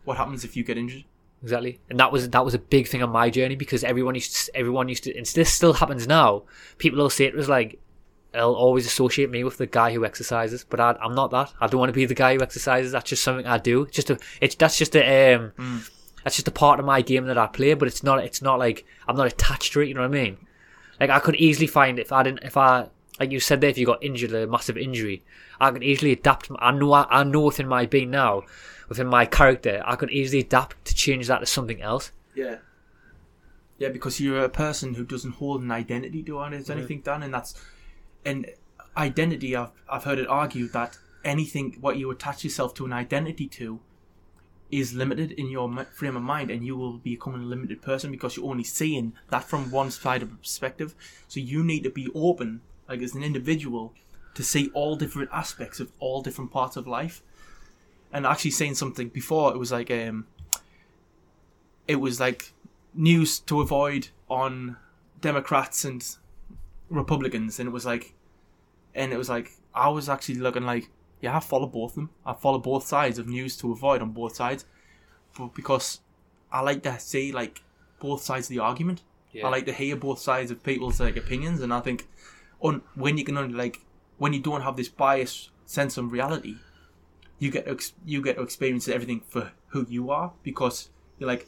What 0.06 0.18
happens 0.18 0.44
if 0.44 0.56
you 0.56 0.64
get 0.64 0.78
injured? 0.78 1.04
Exactly, 1.44 1.80
and 1.90 2.00
that 2.00 2.12
was 2.12 2.30
that 2.30 2.44
was 2.44 2.54
a 2.54 2.60
big 2.60 2.88
thing 2.88 3.04
on 3.04 3.12
my 3.12 3.30
journey 3.30 3.56
because 3.56 3.84
everyone 3.84 4.16
used 4.16 4.36
to, 4.36 4.56
everyone 4.56 4.90
used 4.90 5.04
to, 5.04 5.16
and 5.16 5.26
this 5.26 5.54
still 5.54 5.74
happens 5.74 6.08
now. 6.08 6.44
People 6.78 7.00
will 7.00 7.10
say 7.10 7.26
it 7.26 7.36
was 7.36 7.48
like, 7.48 7.80
they'll 8.32 8.54
always 8.54 8.86
associate 8.86 9.30
me 9.30 9.44
with 9.44 9.58
the 9.58 9.68
guy 9.68 9.94
who 9.94 10.06
exercises, 10.06 10.64
but 10.64 10.80
I, 10.80 10.96
I'm 11.02 11.16
not 11.16 11.32
that. 11.32 11.54
I 11.60 11.68
don't 11.68 11.80
want 11.80 11.90
to 11.90 11.94
be 11.94 12.06
the 12.06 12.14
guy 12.16 12.36
who 12.36 12.42
exercises. 12.42 12.92
That's 12.92 13.10
just 13.10 13.24
something 13.24 13.46
I 13.46 13.58
do. 13.58 13.84
It's 13.84 13.96
just 13.96 14.10
a, 14.10 14.20
it's 14.42 14.56
that's 14.56 14.78
just 14.78 14.96
a, 14.96 15.34
um, 15.36 15.84
that's 16.24 16.36
just 16.36 16.48
a 16.48 16.52
part 16.52 16.80
of 16.80 16.86
my 16.86 17.02
game 17.02 17.26
that 17.26 17.38
I 17.38 17.48
play. 17.48 17.74
But 17.74 17.88
it's 17.88 18.04
not, 18.04 18.24
it's 18.24 18.42
not 18.42 18.60
like 18.60 18.86
I'm 19.08 19.16
not 19.16 19.28
attached 19.28 19.74
to 19.74 19.82
it. 19.82 19.88
You 19.88 19.94
know 19.94 20.02
what 20.02 20.08
I 20.08 20.24
mean? 20.24 20.38
Like 21.00 21.10
I 21.10 21.20
could 21.20 21.36
easily 21.36 21.68
find 21.68 22.00
if 22.00 22.12
I 22.12 22.24
didn't, 22.24 22.44
if 22.44 22.58
I, 22.58 22.90
like 23.20 23.32
you 23.32 23.40
said 23.40 23.62
there, 23.62 23.70
if 23.70 23.78
you 23.78 23.86
got 23.86 24.04
injured, 24.04 24.34
a 24.34 24.48
massive 24.48 24.78
injury, 24.78 25.24
I 25.60 25.72
could 25.72 25.84
easily 25.84 26.12
adapt. 26.12 26.50
I 26.60 26.72
know, 26.72 26.94
I 26.94 27.24
know 27.24 27.42
within 27.42 27.68
my 27.68 27.86
being 27.86 28.12
now, 28.12 28.44
within 28.90 29.08
my 29.08 29.26
character, 29.26 29.82
I 29.86 29.96
could 29.96 30.12
easily 30.12 30.42
adapt 30.42 30.84
to 30.86 30.94
change 30.94 31.28
that 31.28 31.40
to 31.40 31.46
something 31.46 31.82
else. 31.82 32.12
Yeah. 32.36 32.58
Yeah, 33.80 33.90
because 33.90 34.20
you're 34.20 34.44
a 34.44 34.50
person 34.50 34.96
who 34.96 35.06
doesn't 35.06 35.34
hold 35.34 35.62
an 35.62 35.72
identity 35.72 36.24
to 36.24 36.42
it, 36.42 36.70
anything 36.70 37.02
done, 37.02 37.22
and 37.22 37.34
that's 37.34 37.54
and 38.26 38.48
identity. 38.96 39.56
I've 39.56 39.72
I've 39.88 40.04
heard 40.04 40.20
it 40.20 40.28
argued 40.28 40.74
that 40.74 40.98
anything 41.24 41.78
what 41.80 41.98
you 41.98 42.10
attach 42.10 42.44
yourself 42.44 42.74
to 42.76 42.86
an 42.86 42.94
identity 42.94 43.48
to 43.48 43.80
is 44.72 44.94
limited 44.94 45.32
in 45.32 45.50
your 45.50 45.86
frame 45.86 46.16
of 46.16 46.24
mind, 46.24 46.50
and 46.52 46.66
you 46.66 46.76
will 46.76 46.98
become 46.98 47.36
a 47.36 47.38
limited 47.38 47.82
person 47.82 48.12
because 48.12 48.36
you're 48.36 48.50
only 48.50 48.64
seeing 48.64 49.14
that 49.30 49.44
from 49.44 49.72
one 49.72 49.92
side 49.92 50.22
of 50.22 50.32
a 50.32 50.36
perspective. 50.36 50.96
So 51.28 51.40
you 51.40 51.64
need 51.64 51.84
to 51.84 51.90
be 51.90 52.10
open, 52.14 52.62
like 52.88 53.02
as 53.02 53.14
an 53.16 53.24
individual, 53.24 53.94
to 54.36 54.44
see 54.44 54.70
all 54.74 54.96
different 54.96 55.30
aspects 55.34 55.80
of 55.80 55.92
all 56.00 56.22
different 56.22 56.52
parts 56.52 56.78
of 56.78 56.88
life. 56.88 57.22
And 58.14 58.26
actually 58.26 58.52
saying 58.52 58.76
something 58.76 59.10
before, 59.10 59.54
it 59.54 59.58
was 59.58 59.72
like 59.72 59.92
um, 59.92 60.28
it 61.88 61.98
was 61.98 62.20
like 62.20 62.54
news 62.94 63.40
to 63.40 63.62
avoid 63.62 64.10
on 64.30 64.78
Democrats 65.20 65.84
and 65.84 66.06
Republicans, 66.90 67.60
and 67.60 67.68
it 67.68 67.72
was 67.72 67.86
like, 67.86 68.14
and 68.96 69.12
it 69.12 69.18
was 69.18 69.30
like 69.30 69.52
I 69.74 69.90
was 69.90 70.08
actually 70.10 70.36
looking 70.36 70.64
like, 70.64 70.90
yeah, 71.22 71.36
I 71.36 71.40
follow 71.40 71.68
both 71.68 71.92
of 71.92 71.96
them. 71.96 72.10
I 72.26 72.34
follow 72.34 72.60
both 72.60 72.88
sides 72.88 73.20
of 73.20 73.28
news 73.28 73.58
to 73.58 73.72
avoid 73.72 74.02
on 74.02 74.12
both 74.12 74.36
sides, 74.36 74.66
but 75.38 75.54
because 75.54 76.00
I 76.52 76.62
like 76.62 76.84
to 76.84 77.00
see 77.00 77.32
like 77.32 77.62
both 78.00 78.22
sides 78.24 78.48
of 78.48 78.56
the 78.56 78.60
argument. 78.60 79.04
I 79.48 79.50
like 79.50 79.66
to 79.66 79.74
hear 79.74 79.96
both 79.96 80.20
sides 80.20 80.50
of 80.52 80.64
people's 80.64 81.00
like 81.00 81.18
opinions, 81.18 81.62
and 81.62 81.74
I 81.74 81.80
think, 81.80 82.08
on 82.60 82.82
when 82.96 83.18
you 83.18 83.24
can 83.24 83.38
only 83.38 83.54
like 83.54 83.82
when 84.18 84.34
you 84.34 84.40
don't 84.40 84.62
have 84.62 84.76
this 84.76 84.90
biased 84.90 85.50
sense 85.66 85.98
of 85.98 86.12
reality, 86.12 86.56
you 87.40 87.52
get 87.52 87.68
ex- 87.68 87.94
you 88.06 88.22
get 88.22 88.38
to 88.38 88.42
experience 88.42 88.88
everything 88.88 89.22
for 89.28 89.52
who 89.70 89.86
you 89.90 90.10
are 90.10 90.34
because 90.44 90.90
you're 91.20 91.28
like, 91.28 91.48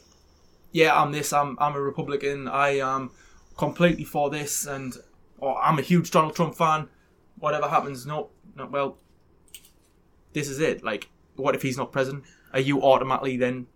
yeah, 0.72 1.00
I'm 1.00 1.12
this, 1.12 1.32
I'm 1.32 1.56
I'm 1.60 1.74
a 1.74 1.80
Republican, 1.80 2.48
I 2.48 2.78
am 2.78 3.10
completely 3.56 4.04
for 4.04 4.30
this, 4.30 4.66
and 4.66 4.96
or 5.38 5.60
I'm 5.60 5.78
a 5.78 5.82
huge 5.82 6.10
Donald 6.10 6.34
Trump 6.34 6.54
fan. 6.54 6.88
Whatever 7.38 7.68
happens, 7.68 8.06
no, 8.06 8.30
no, 8.54 8.66
well, 8.66 8.98
this 10.32 10.48
is 10.48 10.60
it. 10.60 10.84
Like, 10.84 11.08
what 11.36 11.54
if 11.54 11.62
he's 11.62 11.76
not 11.76 11.90
president? 11.90 12.24
Are 12.52 12.60
you 12.60 12.82
automatically 12.82 13.36
then 13.36 13.66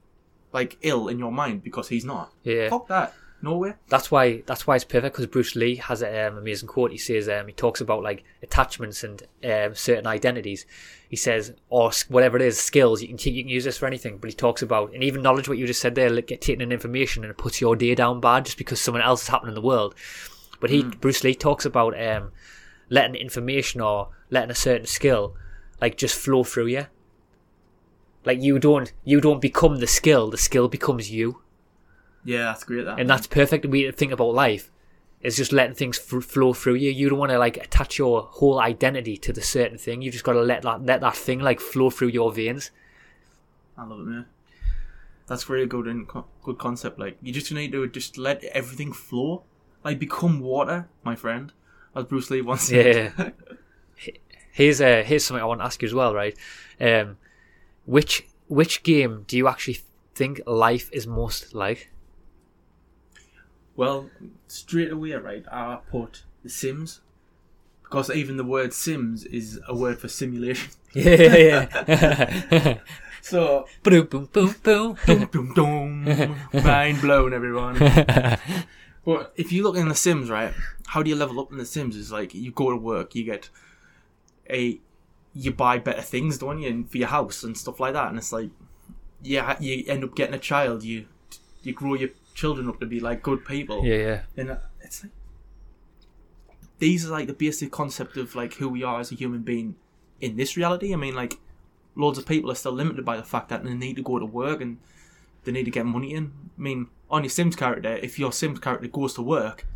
like 0.53 0.76
ill 0.82 1.09
in 1.09 1.18
your 1.18 1.32
mind 1.32 1.62
because 1.62 1.89
he's 1.89 2.05
not? 2.05 2.32
Yeah. 2.43 2.68
Fuck 2.68 2.89
that. 2.89 3.14
No 3.45 3.59
way. 3.59 3.75
that's 3.89 4.11
why 4.11 4.41
that's 4.47 4.67
why 4.67 4.75
it's 4.75 4.85
perfect 4.87 5.15
because 5.15 5.27
Bruce 5.27 5.55
Lee 5.55 5.77
has 5.77 6.01
an 6.01 6.33
um, 6.33 6.39
amazing 6.39 6.67
quote. 6.67 6.93
He 6.93 6.97
says 6.97 7.29
um, 7.29 7.47
he 7.47 7.53
talks 7.53 7.79
about 7.79 8.03
like 8.03 8.25
attachments 8.43 9.05
and 9.05 9.23
um, 9.45 9.75
certain 9.75 10.07
identities. 10.07 10.65
He 11.11 11.17
says 11.17 11.53
or 11.69 11.91
whatever 12.09 12.39
it 12.39 12.43
is, 12.43 12.59
skills 12.59 13.03
you 13.03 13.09
can 13.09 13.19
t- 13.19 13.31
you 13.31 13.43
can 13.43 13.51
use 13.51 13.65
this 13.65 13.77
for 13.77 13.87
anything. 13.87 14.17
But 14.17 14.31
he 14.31 14.35
talks 14.35 14.63
about 14.63 14.95
and 14.95 15.05
even 15.05 15.21
knowledge 15.21 15.47
what 15.47 15.59
you 15.59 15.67
just 15.67 15.83
said 15.83 15.95
there, 15.95 16.09
like 16.09 16.29
get 16.29 16.41
taking 16.41 16.63
in 16.63 16.73
information 16.73 17.23
and 17.23 17.31
it 17.31 17.37
puts 17.37 17.61
your 17.61 17.77
day 17.77 17.95
down 17.95 18.19
bad 18.19 18.47
just 18.47 18.57
because 18.57 18.81
someone 18.81 19.03
else 19.03 19.25
is 19.25 19.29
happening 19.29 19.51
in 19.51 19.55
the 19.55 19.61
world. 19.61 19.95
But 20.59 20.71
he 20.71 20.83
Bruce 20.83 21.23
Lee 21.23 21.35
talks 21.35 21.67
about 21.67 22.01
um, 22.03 22.33
letting 22.89 23.15
information 23.15 23.83
or 23.83 24.09
letting 24.31 24.51
a 24.51 24.55
certain 24.55 24.87
skill 24.87 25.37
like 25.83 25.99
just 25.99 26.19
flow 26.19 26.45
through 26.45 26.69
you. 26.69 26.87
Like 28.25 28.41
you 28.41 28.59
don't 28.59 28.91
you 29.05 29.21
don't 29.21 29.43
become 29.43 29.81
the 29.81 29.87
skill, 29.87 30.31
the 30.31 30.39
skill 30.39 30.69
becomes 30.69 31.11
you 31.11 31.43
Yeah, 32.25 32.45
that's 32.45 32.64
great. 32.64 32.85
That 32.85 32.99
and 32.99 33.09
that's 33.09 33.27
perfect 33.27 33.66
way 33.66 33.83
to 33.85 33.93
think 33.93 34.12
about 34.12 34.35
life 34.35 34.70
is 35.20 35.37
just 35.37 35.53
letting 35.53 35.75
things 35.75 35.99
f- 35.99 36.22
flow 36.22 36.53
through 36.53 36.75
you 36.75 36.91
you 36.91 37.09
don't 37.09 37.18
want 37.18 37.33
to 37.33 37.39
like 37.39 37.57
attach 37.57 37.99
your 37.99 38.22
whole 38.22 38.61
identity 38.61 39.16
to 39.16 39.33
the 39.33 39.41
certain 39.41 39.79
thing 39.79 40.03
you 40.03 40.11
just 40.11 40.22
got 40.22 40.35
to 40.35 40.41
let 40.43 40.62
that 40.62 40.85
let 40.85 41.01
that 41.01 41.16
thing 41.16 41.41
like 41.41 41.61
flow 41.61 41.89
through 41.91 42.09
your 42.09 42.31
veins 42.31 42.70
I 43.77 43.85
love 43.85 44.01
it, 44.01 44.05
man. 44.05 44.27
That's 45.27 45.49
really 45.49 45.66
good 45.66 45.89
and 45.89 46.07
co- 46.07 46.27
good 46.43 46.59
concept. 46.59 46.99
Like 46.99 47.16
you 47.22 47.33
just 47.33 47.51
need 47.51 47.72
to 47.72 47.89
just 47.89 48.18
let 48.18 48.45
everything 48.45 48.93
flow, 48.93 49.43
like 49.83 49.99
become 49.99 50.39
water, 50.41 50.89
my 51.03 51.16
friend, 51.16 51.53
as 51.97 52.05
Bruce 52.05 52.31
Lee 52.31 52.41
once 52.43 52.62
said. 52.68 53.12
yeah 53.16 53.31
here's 54.53 54.81
uh 54.81 55.03
here's 55.05 55.25
something 55.25 55.43
i 55.43 55.47
want 55.47 55.61
to 55.61 55.64
ask 55.64 55.83
you 55.83 55.89
as 55.89 55.95
well 55.95 56.14
right 56.14 56.37
um 56.81 57.16
which 57.87 58.27
which 58.47 58.83
game 58.83 59.25
do 59.27 59.37
you 59.37 59.49
actually 59.49 59.81
think 60.14 60.41
life 60.47 60.89
is 60.93 61.07
most 61.07 61.55
like 61.55 61.91
well, 63.77 64.11
straight 64.47 64.91
away, 64.91 65.12
right? 65.12 65.45
I 65.51 65.79
put 65.91 66.22
The 66.43 66.51
Sims 66.51 67.01
because 67.83 68.11
even 68.11 68.37
the 68.37 68.45
word 68.45 68.72
Sims 68.72 69.25
is 69.25 69.61
a 69.68 69.75
word 69.75 69.99
for 69.99 70.09
simulation. 70.09 70.72
yeah 70.95 71.37
yeah 71.37 72.79
So 73.20 73.66
boom 73.83 74.07
boom 74.07 74.29
boom 74.33 74.55
boom 74.62 74.97
dum 75.07 75.29
dum 75.33 75.55
dum, 75.55 76.37
mind 76.53 77.01
blown, 77.01 77.33
everyone. 77.33 77.79
But 79.05 79.33
if 79.37 79.53
you 79.53 79.62
look 79.62 79.77
in 79.77 79.89
The 79.89 79.95
Sims, 79.95 80.31
right, 80.31 80.53
how 80.89 81.03
do 81.03 81.11
you 81.11 81.16
level 81.16 81.41
up 81.41 81.51
in 81.51 81.59
The 81.59 81.66
Sims? 81.66 81.97
Is 81.97 82.12
like 82.12 82.35
you 82.35 82.51
go 82.51 82.70
to 82.70 82.77
work, 82.77 83.14
you 83.14 83.25
get 83.25 83.49
a, 84.51 84.79
you 85.35 85.53
buy 85.53 85.79
better 85.79 86.03
things, 86.03 86.39
don't 86.39 86.59
you, 86.59 86.68
and 86.68 86.91
for 86.91 86.99
your 86.99 87.09
house 87.09 87.43
and 87.43 87.57
stuff 87.57 87.81
like 87.81 87.93
that. 87.95 88.09
And 88.09 88.18
it's 88.18 88.33
like, 88.33 88.51
yeah, 89.22 89.57
you 89.61 89.85
end 89.87 90.05
up 90.05 90.14
getting 90.14 90.35
a 90.35 90.39
child. 90.39 90.83
You 90.83 91.07
you 91.62 91.72
grow 91.72 91.95
your 91.95 92.11
children 92.35 92.68
up 92.68 92.80
to 92.80 92.87
be 92.87 93.01
like 93.01 93.22
good 93.22 93.45
people. 93.45 93.85
yeah 93.85 93.97
yeah 93.97 94.20
And 94.37 94.51
uh, 94.51 94.57
it's 94.80 95.03
like 95.03 95.12
these 96.78 97.07
are 97.07 97.12
like 97.12 97.26
the 97.26 97.32
basic 97.32 97.70
concept 97.70 98.16
of 98.16 98.35
like 98.35 98.55
who 98.55 98.68
we 98.68 98.82
are 98.82 99.01
as 99.01 99.12
a 99.12 99.14
human 99.14 99.43
being 99.43 99.76
in 100.20 100.37
this 100.37 100.57
reality. 100.57 100.93
I 100.93 100.97
mean, 100.97 101.14
like 101.14 101.35
loads 101.95 102.18
of 102.18 102.26
people 102.26 102.51
are 102.51 102.57
still 102.57 102.72
limited 102.72 103.05
by 103.05 103.16
the 103.16 103.22
fact 103.22 103.49
that 103.49 103.64
they 103.64 103.74
need 103.74 103.97
to 103.97 104.03
go 104.03 104.18
to 104.18 104.26
work 104.26 104.61
and 104.61 104.78
they 105.45 105.53
need 105.53 105.64
to 105.64 105.70
get 105.70 105.87
money 105.87 106.12
in. 106.12 106.32
I 106.59 106.61
mean, 106.61 106.89
on 107.09 107.22
your 107.22 107.30
Sims 107.30 107.55
character, 107.57 107.95
if 107.97 108.18
your 108.18 108.32
Sims 108.32 108.59
character 108.59 108.89
goes 108.89 109.14
to 109.14 109.22
work, 109.22 109.66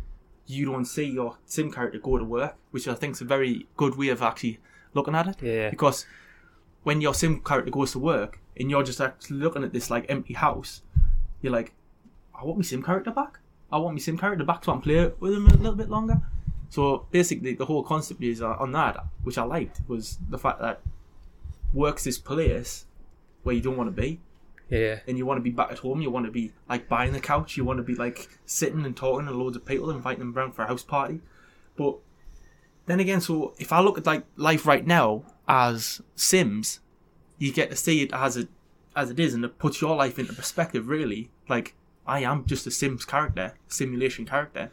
you 0.45 0.65
don't 0.65 0.85
see 0.85 1.05
your 1.05 1.37
Sim 1.45 1.71
character 1.71 1.99
go 1.99 2.17
to 2.17 2.25
work, 2.25 2.57
which 2.71 2.87
I 2.87 2.95
think 2.95 3.13
is 3.13 3.21
a 3.21 3.25
very 3.25 3.67
good 3.77 3.95
way 3.95 4.09
of 4.09 4.21
actually 4.21 4.59
looking 4.93 5.15
at 5.15 5.27
it. 5.27 5.37
Yeah. 5.41 5.69
Because 5.69 6.05
when 6.83 7.01
your 7.01 7.13
Sim 7.13 7.41
character 7.41 7.71
goes 7.71 7.91
to 7.93 7.99
work 7.99 8.39
and 8.57 8.69
you're 8.69 8.83
just 8.83 8.99
actually 8.99 9.37
looking 9.37 9.63
at 9.63 9.71
this 9.73 9.89
like 9.89 10.05
empty 10.09 10.33
house, 10.33 10.81
you're 11.41 11.53
like, 11.53 11.73
I 12.39 12.45
want 12.45 12.57
my 12.57 12.63
Sim 12.63 12.83
character 12.83 13.11
back. 13.11 13.39
I 13.71 13.77
want 13.77 13.95
my 13.95 13.99
Sim 13.99 14.17
character 14.17 14.43
back 14.45 14.63
so 14.63 14.71
I 14.71 14.75
can 14.75 14.81
play 14.81 15.11
with 15.19 15.33
him 15.33 15.47
a 15.47 15.57
little 15.57 15.75
bit 15.75 15.89
longer. 15.89 16.21
So 16.69 17.07
basically, 17.11 17.53
the 17.55 17.65
whole 17.65 17.83
concept 17.83 18.21
is 18.23 18.41
uh, 18.41 18.55
on 18.59 18.71
that, 18.73 19.03
which 19.23 19.37
I 19.37 19.43
liked, 19.43 19.81
was 19.87 20.19
the 20.29 20.37
fact 20.37 20.59
that 20.61 20.81
work's 21.73 22.03
this 22.03 22.17
place 22.17 22.85
where 23.43 23.55
you 23.55 23.61
don't 23.61 23.77
want 23.77 23.95
to 23.95 24.01
be, 24.01 24.19
yeah 24.69 24.99
and 25.07 25.17
you 25.17 25.25
want 25.25 25.37
to 25.37 25.41
be 25.41 25.49
back 25.49 25.71
at 25.71 25.79
home. 25.79 26.01
You 26.01 26.11
want 26.11 26.25
to 26.25 26.31
be 26.31 26.53
like 26.67 26.87
buying 26.87 27.13
the 27.13 27.19
couch. 27.19 27.57
You 27.57 27.65
want 27.65 27.77
to 27.77 27.83
be 27.83 27.95
like 27.95 28.29
sitting 28.45 28.85
and 28.85 28.95
talking 28.95 29.25
to 29.25 29.33
loads 29.33 29.57
of 29.57 29.65
people, 29.65 29.89
inviting 29.89 30.19
them 30.19 30.37
around 30.37 30.53
for 30.53 30.63
a 30.63 30.67
house 30.67 30.83
party. 30.83 31.21
But 31.75 31.97
then 32.85 32.99
again, 32.99 33.21
so 33.21 33.53
if 33.57 33.73
I 33.73 33.79
look 33.79 33.97
at 33.97 34.05
like 34.05 34.25
life 34.35 34.65
right 34.65 34.85
now 34.85 35.23
as 35.47 36.01
Sims, 36.15 36.79
you 37.37 37.51
get 37.51 37.69
to 37.71 37.75
see 37.75 38.03
it 38.03 38.13
as 38.13 38.37
a 38.37 38.47
as 38.95 39.09
it 39.09 39.19
is, 39.19 39.33
and 39.33 39.43
it 39.43 39.57
puts 39.57 39.81
your 39.81 39.95
life 39.95 40.19
into 40.19 40.33
perspective. 40.33 40.87
Really, 40.87 41.31
like 41.47 41.73
I 42.09 42.21
am 42.21 42.45
just 42.45 42.65
a 42.65 42.71
Sims 42.71 43.05
character, 43.05 43.53
simulation 43.67 44.25
character, 44.25 44.71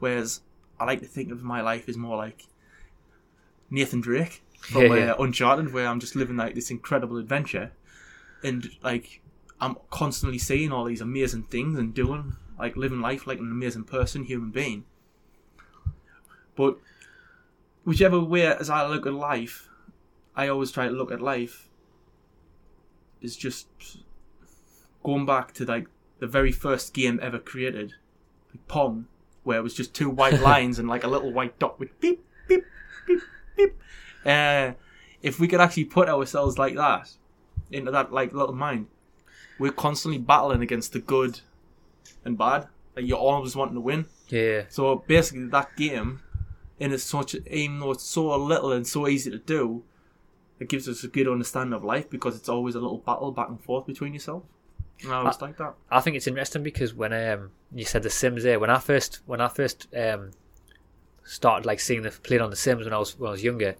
whereas 0.00 0.40
I 0.80 0.84
like 0.84 1.00
to 1.00 1.06
think 1.06 1.30
of 1.30 1.44
my 1.44 1.60
life 1.60 1.88
as 1.88 1.96
more 1.96 2.16
like 2.16 2.46
Nathan 3.70 4.00
Drake 4.00 4.42
from 4.58 4.82
Yeah, 4.82 4.94
yeah. 4.94 5.12
Uh, 5.12 5.22
Uncharted, 5.22 5.72
where 5.72 5.86
I'm 5.86 6.00
just 6.00 6.16
living 6.16 6.36
like 6.36 6.56
this 6.56 6.72
incredible 6.72 7.16
adventure, 7.18 7.70
and 8.42 8.68
like 8.82 9.22
I'm 9.60 9.76
constantly 9.90 10.38
seeing 10.38 10.72
all 10.72 10.84
these 10.84 11.00
amazing 11.00 11.44
things 11.44 11.78
and 11.78 11.94
doing 11.94 12.34
like 12.58 12.76
living 12.76 13.00
life 13.00 13.24
like 13.28 13.38
an 13.38 13.52
amazing 13.52 13.84
person, 13.84 14.24
human 14.24 14.50
being. 14.50 14.84
But 16.56 16.78
whichever 17.84 18.18
way 18.18 18.46
as 18.46 18.68
I 18.68 18.84
look 18.86 19.06
at 19.06 19.14
life, 19.14 19.68
I 20.34 20.48
always 20.48 20.72
try 20.72 20.88
to 20.88 20.92
look 20.92 21.12
at 21.12 21.20
life 21.20 21.68
is 23.20 23.36
just 23.36 23.68
going 25.04 25.24
back 25.24 25.52
to 25.54 25.64
like 25.64 25.86
the 26.24 26.30
very 26.30 26.52
first 26.52 26.94
game 26.94 27.20
ever 27.20 27.38
created, 27.38 27.92
like 28.50 28.66
Pong, 28.66 29.04
where 29.42 29.58
it 29.58 29.62
was 29.62 29.74
just 29.74 29.92
two 29.92 30.08
white 30.08 30.40
lines 30.50 30.78
and 30.78 30.88
like 30.88 31.04
a 31.04 31.06
little 31.06 31.30
white 31.30 31.58
dot 31.58 31.78
with 31.78 32.00
beep 32.00 32.24
beep 32.48 32.64
beep 33.06 33.20
beep. 33.58 33.76
Uh, 34.24 34.72
if 35.22 35.38
we 35.38 35.46
could 35.46 35.60
actually 35.60 35.84
put 35.84 36.08
ourselves 36.08 36.56
like 36.56 36.76
that 36.76 37.10
into 37.70 37.90
that 37.90 38.10
like 38.10 38.32
little 38.32 38.54
mind, 38.54 38.86
we're 39.58 39.70
constantly 39.70 40.18
battling 40.18 40.62
against 40.62 40.94
the 40.94 40.98
good 40.98 41.40
and 42.24 42.38
bad. 42.38 42.68
Like 42.96 43.06
you're 43.06 43.18
always 43.18 43.54
wanting 43.54 43.74
to 43.74 43.82
win. 43.82 44.06
Yeah. 44.28 44.62
So 44.70 45.04
basically, 45.06 45.48
that 45.48 45.76
game, 45.76 46.22
in 46.78 46.90
as 46.90 47.02
such, 47.02 47.34
even 47.34 47.80
though 47.80 47.90
it's 47.90 48.02
so 48.02 48.34
little 48.34 48.72
and 48.72 48.86
so 48.86 49.06
easy 49.06 49.30
to 49.30 49.38
do, 49.38 49.82
it 50.58 50.70
gives 50.70 50.88
us 50.88 51.04
a 51.04 51.08
good 51.08 51.28
understanding 51.28 51.74
of 51.74 51.84
life 51.84 52.08
because 52.08 52.34
it's 52.34 52.48
always 52.48 52.74
a 52.74 52.80
little 52.80 52.96
battle 52.96 53.30
back 53.30 53.50
and 53.50 53.62
forth 53.62 53.86
between 53.86 54.14
yourself. 54.14 54.44
And 55.02 55.12
I 55.12 55.22
like 55.22 55.56
that. 55.58 55.74
I 55.90 56.00
think 56.00 56.16
it's 56.16 56.26
interesting 56.26 56.62
because 56.62 56.94
when 56.94 57.12
um 57.12 57.50
you 57.74 57.84
said 57.84 58.02
the 58.02 58.10
Sims 58.10 58.42
there, 58.42 58.58
when 58.60 58.70
I 58.70 58.78
first 58.78 59.20
when 59.26 59.40
I 59.40 59.48
first 59.48 59.88
um 59.96 60.30
started 61.24 61.66
like 61.66 61.80
seeing 61.80 62.02
the 62.02 62.10
played 62.10 62.40
on 62.40 62.50
the 62.50 62.56
Sims 62.56 62.84
when 62.84 62.94
I 62.94 62.98
was 62.98 63.18
when 63.18 63.28
I 63.28 63.32
was 63.32 63.44
younger, 63.44 63.76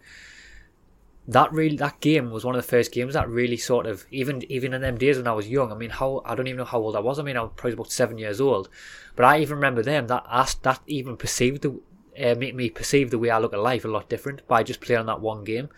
that 1.29 1.53
really 1.53 1.77
that 1.77 2.01
game 2.01 2.31
was 2.31 2.45
one 2.45 2.55
of 2.55 2.63
the 2.63 2.69
first 2.69 2.93
games 2.93 3.15
that 3.15 3.29
really 3.29 3.57
sort 3.57 3.87
of 3.87 4.07
even 4.11 4.43
even 4.51 4.75
in 4.75 4.83
them 4.83 4.99
days 4.99 5.17
when 5.17 5.27
I 5.27 5.33
was 5.33 5.49
young. 5.49 5.73
I 5.73 5.77
mean, 5.77 5.91
how 5.91 6.23
I 6.25 6.35
don't 6.35 6.47
even 6.47 6.59
know 6.59 6.65
how 6.65 6.81
old 6.81 6.97
I 6.97 7.01
was. 7.01 7.19
I 7.19 7.23
mean, 7.23 7.37
I 7.37 7.43
was 7.43 7.53
probably 7.57 7.75
about 7.75 7.93
seven 7.93 8.19
years 8.19 8.41
old, 8.41 8.69
but 9.17 9.25
I 9.25 9.41
even 9.41 9.57
remember 9.57 9.83
them 9.83 10.09
that 10.09 10.27
asked 10.31 10.63
that 10.65 10.81
even 10.87 11.17
perceived 11.17 11.63
the 11.63 11.81
uh, 12.21 12.35
make 12.37 12.55
me 12.55 12.71
perceive 12.71 13.11
the 13.11 13.19
way 13.19 13.31
I 13.31 13.39
look 13.39 13.53
at 13.53 13.59
life 13.59 13.85
a 13.85 13.89
lot 13.89 14.09
different 14.09 14.47
by 14.47 14.63
just 14.63 14.81
playing 14.81 15.01
on 15.01 15.07
that 15.07 15.21
one 15.21 15.45
game 15.45 15.69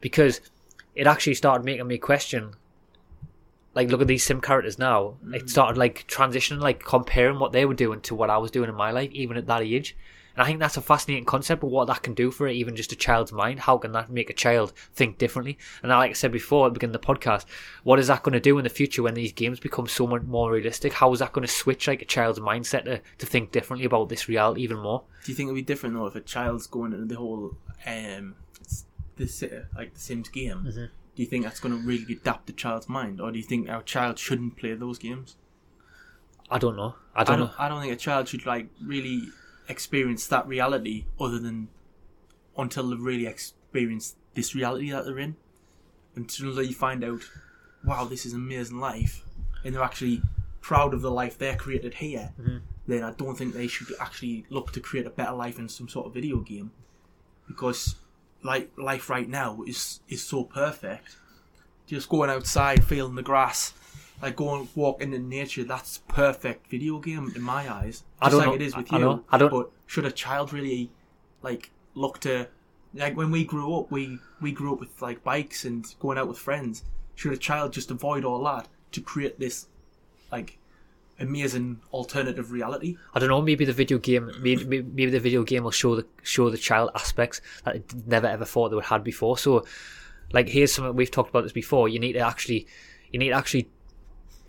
because 0.00 0.40
it 0.94 1.06
actually 1.06 1.34
started 1.34 1.64
making 1.64 1.86
me 1.86 1.98
question 1.98 2.54
like 3.76 3.90
look 3.90 4.00
at 4.00 4.06
these 4.08 4.24
sim 4.24 4.40
characters 4.40 4.78
now. 4.78 5.16
It 5.34 5.50
started 5.50 5.78
like 5.78 6.06
transitioning 6.08 6.60
like 6.60 6.82
comparing 6.82 7.38
what 7.38 7.52
they 7.52 7.66
were 7.66 7.74
doing 7.74 8.00
to 8.00 8.14
what 8.14 8.30
i 8.30 8.38
was 8.38 8.50
doing 8.50 8.70
in 8.70 8.74
my 8.74 8.90
life 8.90 9.10
even 9.12 9.36
at 9.36 9.46
that 9.46 9.62
age. 9.62 9.94
And 10.34 10.42
i 10.42 10.46
think 10.46 10.60
that's 10.60 10.78
a 10.78 10.82
fascinating 10.82 11.26
concept 11.26 11.62
of 11.62 11.68
what 11.68 11.86
that 11.88 12.02
can 12.02 12.14
do 12.14 12.30
for 12.30 12.48
it, 12.48 12.56
even 12.56 12.74
just 12.74 12.92
a 12.92 12.96
child's 12.96 13.32
mind 13.32 13.60
how 13.60 13.76
can 13.76 13.92
that 13.92 14.10
make 14.10 14.30
a 14.30 14.32
child 14.32 14.72
think 14.94 15.18
differently? 15.18 15.58
And 15.82 15.90
like 15.90 16.10
i 16.10 16.14
said 16.14 16.32
before 16.32 16.66
at 16.66 16.70
the 16.70 16.78
beginning 16.78 16.96
of 16.96 17.02
the 17.02 17.06
podcast 17.06 17.44
what 17.84 17.98
is 17.98 18.06
that 18.06 18.22
going 18.22 18.32
to 18.32 18.40
do 18.40 18.56
in 18.56 18.64
the 18.64 18.70
future 18.70 19.02
when 19.02 19.12
these 19.12 19.32
games 19.32 19.60
become 19.60 19.86
so 19.86 20.06
much 20.06 20.22
more 20.22 20.50
realistic? 20.50 20.94
How 20.94 21.12
is 21.12 21.18
that 21.18 21.34
going 21.34 21.46
to 21.46 21.52
switch 21.52 21.86
like 21.86 22.00
a 22.00 22.06
child's 22.06 22.40
mindset 22.40 22.84
to, 22.86 23.02
to 23.18 23.26
think 23.26 23.52
differently 23.52 23.84
about 23.84 24.08
this 24.08 24.26
reality 24.26 24.62
even 24.62 24.78
more? 24.78 25.02
Do 25.24 25.32
you 25.32 25.36
think 25.36 25.48
it'd 25.48 25.54
be 25.54 25.60
different 25.60 25.94
though 25.94 26.06
if 26.06 26.16
a 26.16 26.22
child's 26.22 26.66
going 26.66 26.94
into 26.94 27.04
the 27.04 27.16
whole 27.16 27.58
um, 27.84 28.36
this 29.16 29.44
like 29.76 29.92
the 29.92 30.00
Sims 30.00 30.30
game? 30.30 30.64
Mm-hmm. 30.66 31.05
Do 31.16 31.22
you 31.22 31.28
think 31.28 31.44
that's 31.44 31.58
going 31.58 31.74
to 31.76 31.84
really 31.84 32.12
adapt 32.12 32.46
the 32.46 32.52
child's 32.52 32.88
mind, 32.88 33.20
or 33.20 33.32
do 33.32 33.38
you 33.38 33.44
think 33.44 33.68
our 33.68 33.82
child 33.82 34.18
shouldn't 34.18 34.56
play 34.56 34.74
those 34.74 34.98
games? 34.98 35.36
i 36.48 36.58
don't 36.58 36.76
know 36.76 36.94
i 37.12 37.22
I 37.22 37.24
don't, 37.24 37.38
don't, 37.40 37.48
know 37.48 37.54
I 37.58 37.68
don't 37.68 37.80
think 37.80 37.92
a 37.92 37.96
child 37.96 38.28
should 38.28 38.46
like 38.46 38.68
really 38.80 39.22
experience 39.68 40.28
that 40.28 40.46
reality 40.46 41.06
other 41.18 41.40
than 41.40 41.66
until 42.56 42.88
they've 42.88 43.00
really 43.00 43.26
experienced 43.26 44.16
this 44.34 44.54
reality 44.54 44.90
that 44.90 45.04
they're 45.04 45.18
in. 45.18 45.36
Until 46.14 46.54
they 46.54 46.72
find 46.72 47.04
out, 47.04 47.22
wow, 47.84 48.04
this 48.04 48.24
is 48.24 48.32
an 48.32 48.40
amazing 48.40 48.78
life, 48.78 49.22
and 49.64 49.74
they're 49.74 49.82
actually 49.82 50.22
proud 50.60 50.94
of 50.94 51.02
the 51.02 51.10
life 51.10 51.36
they're 51.36 51.56
created 51.56 51.94
here. 51.94 52.32
Mm-hmm. 52.40 52.58
Then 52.86 53.02
I 53.02 53.12
don't 53.12 53.36
think 53.36 53.54
they 53.54 53.66
should 53.66 53.88
actually 54.00 54.46
look 54.48 54.72
to 54.72 54.80
create 54.80 55.06
a 55.06 55.10
better 55.10 55.32
life 55.32 55.58
in 55.58 55.68
some 55.68 55.88
sort 55.88 56.06
of 56.06 56.14
video 56.14 56.38
game, 56.38 56.70
because 57.46 57.96
like 58.42 58.70
life 58.76 59.10
right 59.10 59.28
now 59.28 59.62
is 59.66 60.00
is 60.08 60.22
so 60.22 60.44
perfect. 60.44 61.16
Just 61.86 62.08
going 62.08 62.30
outside, 62.30 62.82
feeling 62.84 63.14
the 63.14 63.22
grass, 63.22 63.72
like 64.20 64.34
going 64.36 64.68
walking 64.74 65.12
in 65.12 65.22
the 65.28 65.36
nature, 65.36 65.62
that's 65.64 65.98
perfect 66.08 66.68
video 66.68 66.98
game 66.98 67.32
in 67.36 67.42
my 67.42 67.72
eyes. 67.72 68.02
Just 68.02 68.04
I 68.20 68.28
don't 68.30 68.38
like 68.38 68.46
know- 68.48 68.54
it 68.54 68.62
is 68.62 68.76
with 68.76 68.92
I 68.92 68.96
you. 68.98 69.04
know. 69.04 69.24
I 69.30 69.38
don't- 69.38 69.50
But 69.50 69.70
should 69.86 70.04
a 70.04 70.10
child 70.10 70.52
really 70.52 70.90
like 71.42 71.70
look 71.94 72.18
to 72.20 72.48
like 72.94 73.16
when 73.16 73.30
we 73.30 73.44
grew 73.44 73.74
up, 73.76 73.90
we 73.90 74.18
we 74.40 74.52
grew 74.52 74.72
up 74.72 74.80
with 74.80 75.00
like 75.00 75.22
bikes 75.22 75.64
and 75.64 75.86
going 76.00 76.18
out 76.18 76.28
with 76.28 76.38
friends. 76.38 76.82
Should 77.14 77.32
a 77.32 77.36
child 77.36 77.72
just 77.72 77.90
avoid 77.90 78.24
all 78.24 78.42
that 78.44 78.68
to 78.92 79.00
create 79.00 79.38
this 79.38 79.66
like 80.32 80.58
amazing 81.18 81.80
alternative 81.92 82.52
reality? 82.52 82.96
I 83.14 83.18
don't 83.18 83.28
know. 83.28 83.42
Maybe 83.42 83.64
the 83.64 83.72
video 83.72 83.98
game, 83.98 84.30
maybe, 84.40 84.64
maybe 84.82 85.10
the 85.10 85.20
video 85.20 85.42
game 85.42 85.64
will 85.64 85.70
show 85.70 85.96
the 85.96 86.06
show 86.22 86.50
the 86.50 86.58
child 86.58 86.90
aspects 86.94 87.40
that 87.64 87.76
it 87.76 88.06
never 88.06 88.26
ever 88.26 88.44
thought 88.44 88.70
they 88.70 88.76
would 88.76 88.84
had 88.84 89.04
before. 89.04 89.38
So, 89.38 89.64
like, 90.32 90.48
here's 90.48 90.72
something 90.72 90.94
we've 90.94 91.10
talked 91.10 91.30
about 91.30 91.42
this 91.42 91.52
before. 91.52 91.88
You 91.88 91.98
need 91.98 92.14
to 92.14 92.20
actually, 92.20 92.66
you 93.10 93.18
need 93.18 93.30
to 93.30 93.36
actually 93.36 93.68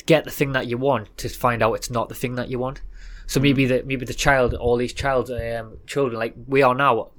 get 0.05 0.23
the 0.23 0.31
thing 0.31 0.53
that 0.53 0.67
you 0.67 0.77
want 0.77 1.15
to 1.17 1.29
find 1.29 1.61
out 1.61 1.73
it's 1.73 1.89
not 1.89 2.09
the 2.09 2.15
thing 2.15 2.35
that 2.35 2.49
you 2.49 2.59
want. 2.59 2.81
So 3.27 3.41
maybe 3.41 3.65
the 3.65 3.83
maybe 3.83 4.05
the 4.05 4.13
child, 4.13 4.53
all 4.53 4.77
these 4.77 4.93
child 4.93 5.29
um, 5.29 5.77
children, 5.85 6.17
like 6.17 6.33
we 6.47 6.61
are 6.63 6.73
now, 6.73 7.09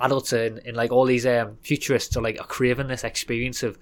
adults 0.00 0.32
and, 0.32 0.58
and 0.64 0.76
like 0.76 0.90
all 0.90 1.04
these 1.04 1.26
um, 1.26 1.58
futurists 1.62 2.16
are 2.16 2.22
like 2.22 2.40
are 2.40 2.46
craving 2.46 2.88
this 2.88 3.04
experience 3.04 3.62
of 3.62 3.78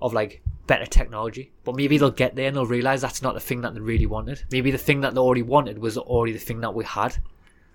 of 0.00 0.12
like 0.12 0.42
better 0.66 0.86
technology. 0.86 1.52
But 1.64 1.76
maybe 1.76 1.98
they'll 1.98 2.10
get 2.10 2.36
there 2.36 2.48
and 2.48 2.56
they'll 2.56 2.66
realize 2.66 3.00
that's 3.00 3.22
not 3.22 3.34
the 3.34 3.40
thing 3.40 3.60
that 3.62 3.74
they 3.74 3.80
really 3.80 4.06
wanted. 4.06 4.44
Maybe 4.50 4.70
the 4.70 4.78
thing 4.78 5.00
that 5.02 5.14
they 5.14 5.20
already 5.20 5.42
wanted 5.42 5.78
was 5.78 5.96
already 5.96 6.32
the 6.32 6.38
thing 6.38 6.60
that 6.60 6.74
we 6.74 6.84
had. 6.84 7.18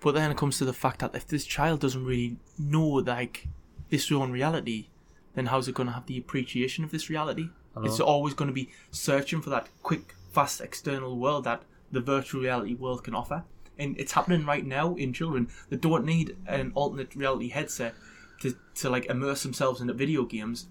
But 0.00 0.14
then 0.14 0.30
it 0.30 0.36
comes 0.36 0.58
to 0.58 0.64
the 0.64 0.72
fact 0.72 1.00
that 1.00 1.14
if 1.14 1.26
this 1.26 1.44
child 1.44 1.80
doesn't 1.80 2.04
really 2.04 2.36
know 2.58 2.86
like 2.86 3.48
this 3.90 4.10
own 4.10 4.32
reality, 4.32 4.88
then 5.34 5.46
how's 5.46 5.68
it 5.68 5.74
going 5.74 5.88
to 5.88 5.92
have 5.92 6.06
the 6.06 6.18
appreciation 6.18 6.84
of 6.84 6.90
this 6.90 7.10
reality? 7.10 7.50
It's 7.82 8.00
always 8.00 8.34
going 8.34 8.48
to 8.48 8.54
be 8.54 8.70
searching 8.90 9.40
for 9.40 9.50
that 9.50 9.68
quick, 9.82 10.14
fast 10.32 10.60
external 10.60 11.18
world 11.18 11.44
that 11.44 11.62
the 11.92 12.00
virtual 12.00 12.42
reality 12.42 12.74
world 12.74 13.04
can 13.04 13.14
offer. 13.14 13.44
And 13.78 13.98
it's 13.98 14.12
happening 14.12 14.44
right 14.44 14.66
now 14.66 14.94
in 14.96 15.12
children 15.12 15.48
that 15.68 15.80
don't 15.80 16.04
need 16.04 16.36
an 16.46 16.72
alternate 16.74 17.14
reality 17.14 17.48
headset 17.48 17.94
to, 18.42 18.54
to 18.76 18.90
like 18.90 19.06
immerse 19.06 19.42
themselves 19.42 19.80
into 19.80 19.94
video 19.94 20.24
games. 20.24 20.66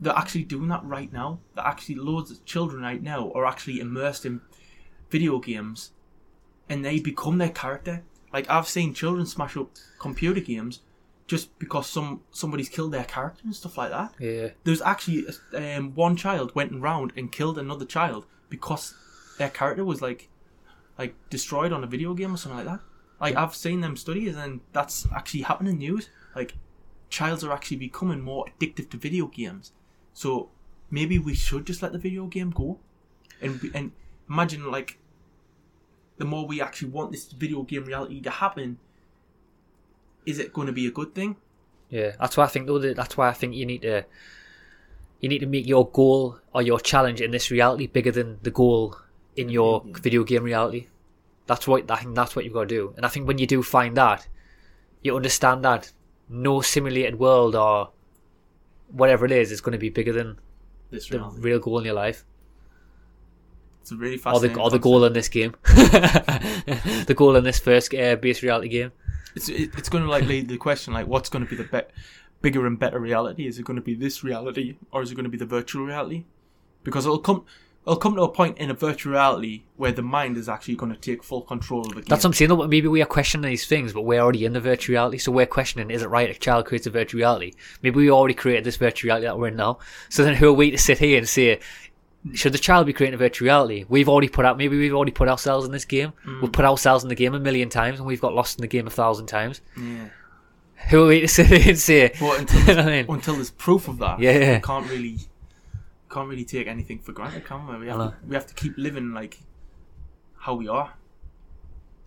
They're 0.00 0.16
actually 0.16 0.44
doing 0.44 0.68
that 0.68 0.84
right 0.84 1.12
now. 1.12 1.40
They're 1.54 1.66
actually 1.66 1.96
loads 1.96 2.30
of 2.30 2.44
children 2.44 2.82
right 2.82 3.02
now 3.02 3.32
are 3.32 3.46
actually 3.46 3.80
immersed 3.80 4.24
in 4.24 4.40
video 5.10 5.38
games 5.38 5.92
and 6.68 6.84
they 6.84 7.00
become 7.00 7.38
their 7.38 7.50
character. 7.50 8.04
Like 8.32 8.48
I've 8.50 8.68
seen 8.68 8.94
children 8.94 9.26
smash 9.26 9.56
up 9.56 9.70
computer 9.98 10.40
games 10.40 10.82
just 11.26 11.58
because 11.58 11.86
some 11.86 12.22
somebody's 12.30 12.68
killed 12.68 12.92
their 12.92 13.04
character 13.04 13.42
and 13.44 13.54
stuff 13.54 13.78
like 13.78 13.90
that. 13.90 14.14
Yeah. 14.18 14.48
There's 14.64 14.82
actually 14.82 15.26
um, 15.54 15.94
one 15.94 16.16
child 16.16 16.54
went 16.54 16.72
around 16.74 17.12
and 17.16 17.30
killed 17.32 17.58
another 17.58 17.84
child 17.84 18.26
because 18.48 18.94
their 19.38 19.50
character 19.50 19.84
was 19.84 20.02
like 20.02 20.28
like 20.98 21.14
destroyed 21.30 21.72
on 21.72 21.84
a 21.84 21.86
video 21.86 22.14
game 22.14 22.34
or 22.34 22.36
something 22.36 22.58
like 22.58 22.66
that. 22.66 22.80
Like 23.20 23.36
I've 23.36 23.54
seen 23.54 23.80
them 23.80 23.96
studies 23.96 24.36
and 24.36 24.60
that's 24.72 25.06
actually 25.14 25.42
happening 25.42 25.74
in 25.74 25.78
news. 25.78 26.10
Like 26.34 26.54
childs 27.08 27.44
are 27.44 27.52
actually 27.52 27.78
becoming 27.78 28.20
more 28.20 28.46
addictive 28.46 28.90
to 28.90 28.96
video 28.96 29.26
games. 29.26 29.72
So 30.18 30.48
maybe 30.90 31.16
we 31.16 31.34
should 31.34 31.64
just 31.64 31.80
let 31.80 31.92
the 31.92 31.98
video 31.98 32.26
game 32.26 32.50
go, 32.50 32.80
and 33.40 33.60
and 33.72 33.92
imagine 34.28 34.68
like 34.68 34.98
the 36.16 36.24
more 36.24 36.44
we 36.44 36.60
actually 36.60 36.90
want 36.90 37.12
this 37.12 37.30
video 37.30 37.62
game 37.62 37.84
reality 37.84 38.20
to 38.22 38.30
happen, 38.30 38.78
is 40.26 40.40
it 40.40 40.52
going 40.52 40.66
to 40.66 40.72
be 40.72 40.88
a 40.88 40.90
good 40.90 41.14
thing? 41.14 41.36
Yeah, 41.88 42.16
that's 42.18 42.36
why 42.36 42.44
I 42.44 42.48
think 42.48 42.66
though. 42.66 42.80
that- 42.80 42.96
That's 42.96 43.16
why 43.16 43.28
I 43.28 43.32
think 43.32 43.54
you 43.54 43.64
need 43.64 43.82
to 43.82 44.04
you 45.20 45.28
need 45.28 45.38
to 45.38 45.46
make 45.46 45.66
your 45.68 45.88
goal 45.88 46.38
or 46.52 46.62
your 46.62 46.80
challenge 46.80 47.20
in 47.20 47.30
this 47.30 47.50
reality 47.52 47.86
bigger 47.86 48.10
than 48.10 48.38
the 48.42 48.50
goal 48.50 48.96
in 49.36 49.48
your 49.48 49.80
Video 49.80 49.92
game. 49.92 50.02
video 50.02 50.24
game 50.24 50.42
reality. 50.44 50.86
That's 51.46 51.66
what 51.68 51.88
I 51.90 51.96
think. 51.96 52.16
That's 52.16 52.34
what 52.34 52.44
you've 52.44 52.54
got 52.54 52.68
to 52.68 52.74
do. 52.80 52.92
And 52.96 53.06
I 53.06 53.08
think 53.08 53.28
when 53.28 53.38
you 53.38 53.46
do 53.46 53.62
find 53.62 53.96
that, 53.96 54.26
you 55.02 55.14
understand 55.16 55.64
that 55.64 55.92
no 56.28 56.60
simulated 56.60 57.18
world 57.20 57.54
or 57.54 57.90
whatever 58.88 59.24
it 59.26 59.32
is 59.32 59.52
is 59.52 59.60
going 59.60 59.72
to 59.72 59.78
be 59.78 59.90
bigger 59.90 60.12
than 60.12 60.38
This 60.90 61.08
the 61.08 61.18
reality. 61.18 61.40
real 61.40 61.58
goal 61.58 61.78
in 61.78 61.84
your 61.84 61.94
life 61.94 62.24
It's 63.82 63.92
a 63.92 63.96
really 63.96 64.16
or 64.16 64.18
fascinating. 64.18 64.56
the 64.56 64.62
or 64.62 64.70
the 64.70 64.78
goal 64.78 65.04
in 65.04 65.12
this 65.12 65.28
game. 65.28 65.54
the 65.64 67.14
goal 67.16 67.36
in 67.36 67.44
this 67.44 67.58
first 67.58 67.94
uh, 67.94 68.16
base 68.16 68.42
reality 68.42 68.68
game. 68.68 68.92
It's 69.34 69.48
it, 69.48 69.70
it's 69.76 69.88
going 69.88 70.04
to 70.04 70.10
like 70.10 70.24
lead 70.24 70.48
the 70.48 70.56
question 70.56 70.94
like 70.94 71.06
what's 71.06 71.28
going 71.28 71.44
to 71.44 71.50
be 71.50 71.56
the 71.56 71.64
be- 71.68 71.92
bigger 72.42 72.66
and 72.66 72.78
better 72.78 72.98
reality? 72.98 73.46
Is 73.46 73.58
it 73.58 73.64
going 73.64 73.76
to 73.76 73.82
be 73.82 73.94
this 73.94 74.24
reality 74.24 74.76
or 74.90 75.02
is 75.02 75.10
it 75.12 75.14
going 75.14 75.24
to 75.24 75.30
be 75.30 75.38
the 75.38 75.46
virtual 75.46 75.84
reality? 75.84 76.24
because 76.84 77.04
it'll 77.04 77.18
come 77.18 77.44
it'll 77.88 77.96
come 77.96 78.14
to 78.16 78.22
a 78.22 78.28
point 78.28 78.58
in 78.58 78.70
a 78.70 78.74
virtual 78.74 79.12
reality 79.12 79.62
where 79.76 79.92
the 79.92 80.02
mind 80.02 80.36
is 80.36 80.48
actually 80.48 80.76
going 80.76 80.92
to 80.92 80.98
take 80.98 81.24
full 81.24 81.40
control 81.42 81.80
of 81.80 81.88
the 81.88 81.94
game. 81.96 82.04
That's 82.06 82.22
what 82.22 82.30
I'm 82.30 82.32
saying. 82.34 82.50
though, 82.50 82.56
but 82.56 82.68
Maybe 82.68 82.86
we 82.88 83.00
are 83.02 83.06
questioning 83.06 83.48
these 83.50 83.66
things, 83.66 83.92
but 83.92 84.02
we're 84.02 84.20
already 84.20 84.44
in 84.44 84.52
the 84.52 84.60
virtual 84.60 84.92
reality, 84.94 85.18
so 85.18 85.32
we're 85.32 85.46
questioning: 85.46 85.90
Is 85.90 86.02
it 86.02 86.08
right 86.08 86.28
a 86.30 86.34
child 86.34 86.66
creates 86.66 86.86
a 86.86 86.90
virtual 86.90 87.18
reality? 87.18 87.54
Maybe 87.82 87.96
we 87.96 88.10
already 88.10 88.34
created 88.34 88.64
this 88.64 88.76
virtual 88.76 89.08
reality 89.08 89.26
that 89.26 89.38
we're 89.38 89.48
in 89.48 89.56
now. 89.56 89.78
So 90.10 90.22
then, 90.24 90.34
who 90.34 90.48
are 90.48 90.52
we 90.52 90.70
to 90.70 90.78
sit 90.78 90.98
here 90.98 91.18
and 91.18 91.28
say? 91.28 91.60
Should 92.34 92.52
the 92.52 92.58
child 92.58 92.84
be 92.86 92.92
creating 92.92 93.14
a 93.14 93.18
virtual 93.18 93.46
reality? 93.46 93.84
We've 93.88 94.08
already 94.08 94.28
put 94.28 94.44
out. 94.44 94.58
Maybe 94.58 94.76
we've 94.76 94.92
already 94.94 95.12
put 95.12 95.28
ourselves 95.28 95.64
in 95.64 95.72
this 95.72 95.84
game. 95.84 96.12
Mm. 96.26 96.42
We've 96.42 96.52
put 96.52 96.64
ourselves 96.64 97.04
in 97.04 97.08
the 97.08 97.14
game 97.14 97.32
a 97.34 97.38
million 97.40 97.68
times, 97.70 97.98
and 98.00 98.06
we've 98.06 98.20
got 98.20 98.34
lost 98.34 98.58
in 98.58 98.62
the 98.62 98.66
game 98.68 98.86
a 98.86 98.90
thousand 98.90 99.26
times. 99.26 99.60
yeah. 99.76 100.08
Who 100.90 101.04
are 101.04 101.08
we 101.08 101.20
to 101.22 101.28
sit 101.38 101.46
here 101.46 101.68
and 101.70 101.78
say? 101.78 102.12
But 102.20 102.40
until 102.40 102.60
there's, 102.64 102.78
I 102.86 102.86
mean? 102.86 103.06
until 103.08 103.34
there's 103.34 103.50
proof 103.50 103.88
of 103.88 103.98
that, 103.98 104.18
Yeah, 104.20 104.32
yeah. 104.38 104.54
we 104.56 104.62
can't 104.62 104.88
really 104.90 105.18
can't 106.10 106.28
really 106.28 106.44
take 106.44 106.66
anything 106.66 106.98
for 107.00 107.12
granted, 107.12 107.44
can 107.44 107.66
we? 107.66 107.78
We 107.78 107.88
have, 107.88 107.98
to, 107.98 108.14
we 108.26 108.34
have 108.34 108.46
to 108.46 108.54
keep 108.54 108.74
living 108.76 109.12
like 109.12 109.38
how 110.40 110.54
we 110.54 110.68
are. 110.68 110.94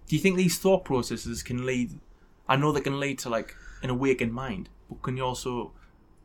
Do 0.08 0.16
you 0.16 0.22
think 0.22 0.38
these 0.38 0.58
thought 0.58 0.84
processes 0.84 1.44
can 1.44 1.66
lead? 1.66 2.00
I 2.48 2.56
know 2.56 2.72
they 2.72 2.82
can 2.82 3.00
lead 3.00 3.20
to 3.20 3.30
like 3.30 3.56
an 3.82 3.90
awakened 3.90 4.34
mind, 4.34 4.70
but 4.90 5.02
can 5.02 5.18
you 5.18 5.24
also 5.24 5.72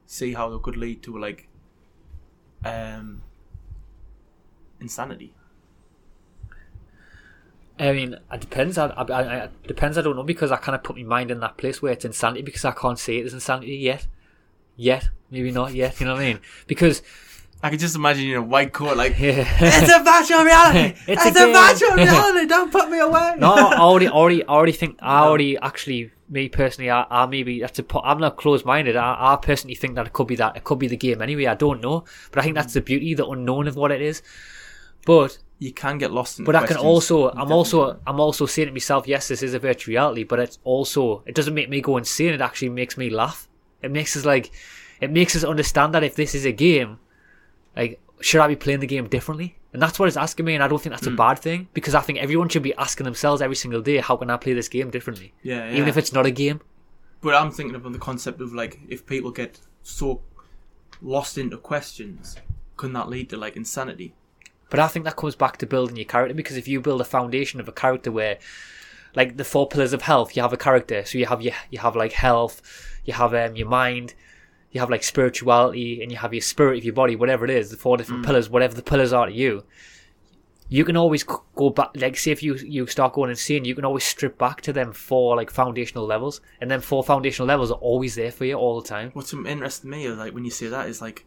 see 0.07 0.35
how 0.35 0.49
they 0.49 0.59
could 0.63 0.77
lead 0.77 1.03
to 1.05 1.19
like 1.19 1.49
um 2.65 3.23
insanity? 4.81 5.35
I 7.79 7.93
mean, 7.93 8.17
it 8.33 8.41
depends. 8.41 8.79
I, 8.79 8.87
I, 8.87 9.03
I, 9.03 9.37
it 9.45 9.67
depends. 9.67 9.99
I 9.99 10.03
don't 10.03 10.17
know 10.17 10.23
because 10.23 10.51
I 10.51 10.57
kind 10.57 10.75
of 10.75 10.83
put 10.83 10.97
my 10.97 11.03
mind 11.03 11.31
in 11.31 11.41
that 11.41 11.59
place 11.59 11.83
where 11.83 11.93
it's 11.93 12.07
insanity 12.07 12.43
because 12.43 12.65
I 12.65 12.73
can't 12.73 12.99
say 12.99 13.19
it 13.19 13.27
is 13.27 13.35
insanity 13.35 13.77
yet. 13.77 14.07
Yet, 14.77 15.11
maybe 15.31 15.51
not 15.51 15.75
yet. 15.75 16.01
You 16.01 16.07
know 16.07 16.15
what 16.15 16.23
I 16.23 16.33
mean? 16.33 16.41
Because 16.67 17.03
I 17.63 17.71
could 17.71 17.81
just 17.81 17.97
imagine 17.97 18.25
you 18.25 18.37
in 18.37 18.43
a 18.43 18.47
white 18.47 18.73
coat, 18.73 18.97
like 18.97 19.19
yeah. 19.19 19.47
it's 19.61 19.93
a 19.93 20.03
virtual 20.03 20.45
reality. 20.45 20.95
It's 21.09 21.27
it's, 21.27 21.41
a 21.41 21.49
a, 21.49 21.53
virtual 21.53 21.97
reality. 22.05 22.47
Don't 22.47 22.71
put 22.71 22.91
me 22.91 22.99
away. 22.99 23.35
no, 23.39 23.55
I 23.55 23.79
already, 23.79 24.09
already, 24.09 24.45
already 24.45 24.73
think. 24.73 24.99
I 25.01 25.21
already 25.21 25.57
actually, 25.59 26.13
me 26.29 26.49
personally, 26.49 26.91
I, 26.91 27.07
I 27.11 27.27
maybe 27.27 27.61
that's 27.61 27.79
a. 27.79 27.85
I'm 28.03 28.19
not 28.19 28.37
closed-minded. 28.37 28.97
I, 28.97 29.33
I 29.33 29.37
personally 29.37 29.75
think 29.75 29.95
that 29.95 30.07
it 30.07 30.13
could 30.13 30.27
be 30.27 30.37
that. 30.37 30.57
It 30.57 30.65
could 30.65 30.79
be 30.79 30.89
the 30.89 30.97
game 30.97 31.23
anyway. 31.23 31.47
I 31.47 31.55
don't 31.55 31.81
know, 31.81 32.05
but 32.31 32.41
I 32.41 32.43
think 32.43 32.55
that's 32.55 32.75
the 32.75 32.81
beauty, 32.83 33.15
the 33.15 33.27
unknown 33.27 33.69
of 33.69 33.77
what 33.77 33.91
it 33.91 34.03
is. 34.03 34.23
But 35.07 35.39
you 35.59 35.73
can 35.73 35.97
get 35.99 36.11
lost 36.13 36.39
in. 36.39 36.45
But 36.45 36.57
I 36.57 36.67
can 36.67 36.77
also, 36.77 37.31
I'm 37.31 37.51
also. 37.51 37.99
I'm 38.07 38.21
also 38.21 38.45
saying 38.47 38.69
to 38.69 38.73
myself, 38.73 39.09
yes, 39.09 39.29
this 39.29 39.43
is 39.43 39.55
a 39.55 39.59
virtual 39.59 39.93
reality, 39.93 40.25
but 40.25 40.39
it's 40.39 40.59
also, 40.65 41.23
it 41.27 41.35
doesn't 41.35 41.55
make 41.55 41.71
me 41.71 41.81
go 41.81 41.97
insane. 41.97 42.35
It 42.35 42.41
actually 42.41 42.69
makes 42.69 42.99
me 42.99 43.09
laugh. 43.09 43.49
It 43.83 43.91
makes 43.91 44.17
us 44.17 44.25
like, 44.25 44.51
it 45.01 45.11
makes 45.11 45.35
us 45.37 45.45
understand 45.45 45.95
that 45.95 46.05
if 46.05 46.17
this 46.17 46.35
is 46.35 46.45
a 46.45 46.53
game, 46.53 46.99
like, 47.77 48.01
should 48.21 48.41
I 48.41 48.49
be 48.49 48.57
playing 48.57 48.81
the 48.81 48.87
game 48.87 49.09
differently? 49.09 49.57
And 49.73 49.83
that's 49.83 49.99
what 49.99 50.09
it's 50.09 50.17
asking 50.17 50.47
me, 50.47 50.55
and 50.55 50.65
I 50.65 50.69
don't 50.69 50.81
think 50.81 50.95
that's 50.95 51.07
a 51.07 51.11
bad 51.11 51.39
thing 51.39 51.69
because 51.75 51.95
I 51.95 52.01
think 52.01 52.19
everyone 52.19 52.49
should 52.49 52.63
be 52.63 52.75
asking 52.77 53.05
themselves 53.05 53.43
every 53.43 53.57
single 53.57 53.83
day, 53.83 53.99
how 53.99 54.17
can 54.17 54.31
I 54.31 54.39
play 54.39 54.55
this 54.55 54.69
game 54.69 54.89
differently? 54.91 55.35
Yeah, 55.43 55.71
Even 55.71 55.87
if 55.87 55.99
it's 55.99 56.15
not 56.15 56.25
a 56.25 56.31
game. 56.31 56.63
But 57.21 57.35
I'm 57.35 57.51
thinking 57.51 57.75
about 57.75 57.93
the 57.93 57.99
concept 57.99 58.41
of 58.41 58.55
like 58.55 58.81
if 58.89 59.05
people 59.05 59.31
get 59.31 59.61
so 59.83 60.23
lost 61.03 61.37
into 61.37 61.59
questions, 61.59 62.37
can 62.79 62.95
that 62.95 63.09
lead 63.09 63.29
to 63.31 63.37
like 63.37 63.57
insanity? 63.57 64.15
But 64.71 64.81
I 64.81 64.89
think 64.89 65.05
that 65.05 65.17
comes 65.17 65.37
back 65.37 65.59
to 65.59 65.67
building 65.67 65.97
your 65.97 66.07
character 66.07 66.35
because 66.35 66.57
if 66.57 66.67
you 66.67 66.81
build 66.81 67.01
a 67.01 67.05
foundation 67.05 67.61
of 67.61 67.69
a 67.69 67.73
character 67.73 68.11
where, 68.11 68.39
like 69.15 69.37
the 69.37 69.45
four 69.45 69.69
pillars 69.69 69.93
of 69.93 70.03
health, 70.03 70.37
you 70.37 70.43
have 70.43 70.53
a 70.53 70.57
character. 70.57 71.05
So 71.05 71.19
you 71.19 71.27
have 71.27 71.43
your, 71.43 71.55
you 71.71 71.79
have 71.79 71.97
like 71.97 72.13
health, 72.13 72.63
you 73.05 73.13
have 73.13 73.35
um, 73.35 73.57
your 73.57 73.69
mind, 73.69 74.15
you 74.77 74.81
have 74.81 74.91
like 74.91 75.03
spirituality, 75.03 76.03
and 76.03 76.13
you 76.13 76.19
have 76.19 76.35
your 76.35 76.43
spirit 76.43 76.79
of 76.79 76.85
your 76.85 76.93
body, 76.93 77.17
whatever 77.17 77.47
it 77.47 77.51
is, 77.51 77.71
the 77.71 77.79
four 77.79 77.97
different 77.97 78.23
mm. 78.23 78.27
pillars, 78.27 78.51
whatever 78.51 78.75
the 78.75 78.83
pillars 78.83 79.11
are 79.13 79.27
to 79.27 79.33
you. 79.33 79.65
You 80.69 80.85
can 80.85 80.97
always 80.97 81.23
go 81.23 81.71
back, 81.71 81.91
like 81.95 82.19
say 82.19 82.31
if 82.31 82.43
you 82.43 82.57
you 82.57 82.87
start 82.87 83.15
going 83.15 83.31
insane, 83.31 83.65
you 83.65 83.75
can 83.75 83.87
always 83.87 84.05
strip 84.05 84.37
back 84.37 84.61
to 84.63 84.73
them 84.73 84.93
four 84.93 85.35
like 85.35 85.51
foundational 85.51 86.05
levels, 86.05 86.43
and 86.61 86.71
then 86.71 86.81
four 86.81 87.03
foundational 87.03 87.49
levels 87.49 87.71
are 87.71 87.79
always 87.79 88.17
there 88.17 88.31
for 88.33 88.45
you 88.45 88.55
all 88.55 88.81
the 88.81 88.87
time. 88.87 89.11
What's 89.15 89.33
interesting 89.33 89.91
to 89.91 89.97
me 89.97 90.05
is 90.05 90.19
like 90.19 90.35
when 90.35 90.45
you 90.45 90.51
say 90.51 90.67
that 90.69 90.89
is 90.89 91.01
like 91.01 91.25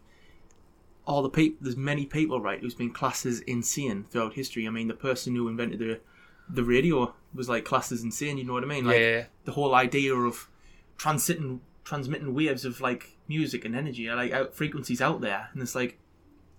all 1.06 1.22
the 1.22 1.30
people. 1.30 1.58
There's 1.60 1.76
many 1.76 2.06
people 2.06 2.40
right 2.40 2.60
who's 2.60 2.74
been 2.76 2.92
classed 2.92 3.26
as 3.26 3.40
insane 3.40 4.06
throughout 4.10 4.34
history. 4.34 4.66
I 4.68 4.70
mean, 4.70 4.86
the 4.88 4.94
person 4.94 5.34
who 5.34 5.48
invented 5.48 5.80
the 5.80 6.00
the 6.48 6.64
radio 6.64 7.14
was 7.34 7.48
like 7.48 7.64
classed 7.64 7.90
as 7.90 8.04
insane. 8.04 8.38
You 8.38 8.44
know 8.44 8.52
what 8.52 8.62
I 8.62 8.66
mean? 8.66 8.84
Like 8.84 9.00
Yeah. 9.00 9.24
the 9.46 9.52
whole 9.52 9.74
idea 9.74 10.14
of 10.14 10.48
transmitting 10.96 11.62
transmitting 11.90 12.32
waves 12.34 12.64
of 12.64 12.80
like 12.80 13.16
music 13.28 13.64
and 13.64 13.74
energy, 13.76 14.08
like 14.10 14.32
out 14.32 14.54
frequencies 14.54 15.00
out 15.02 15.20
there, 15.20 15.48
and 15.52 15.60
it's 15.62 15.74
like 15.74 15.98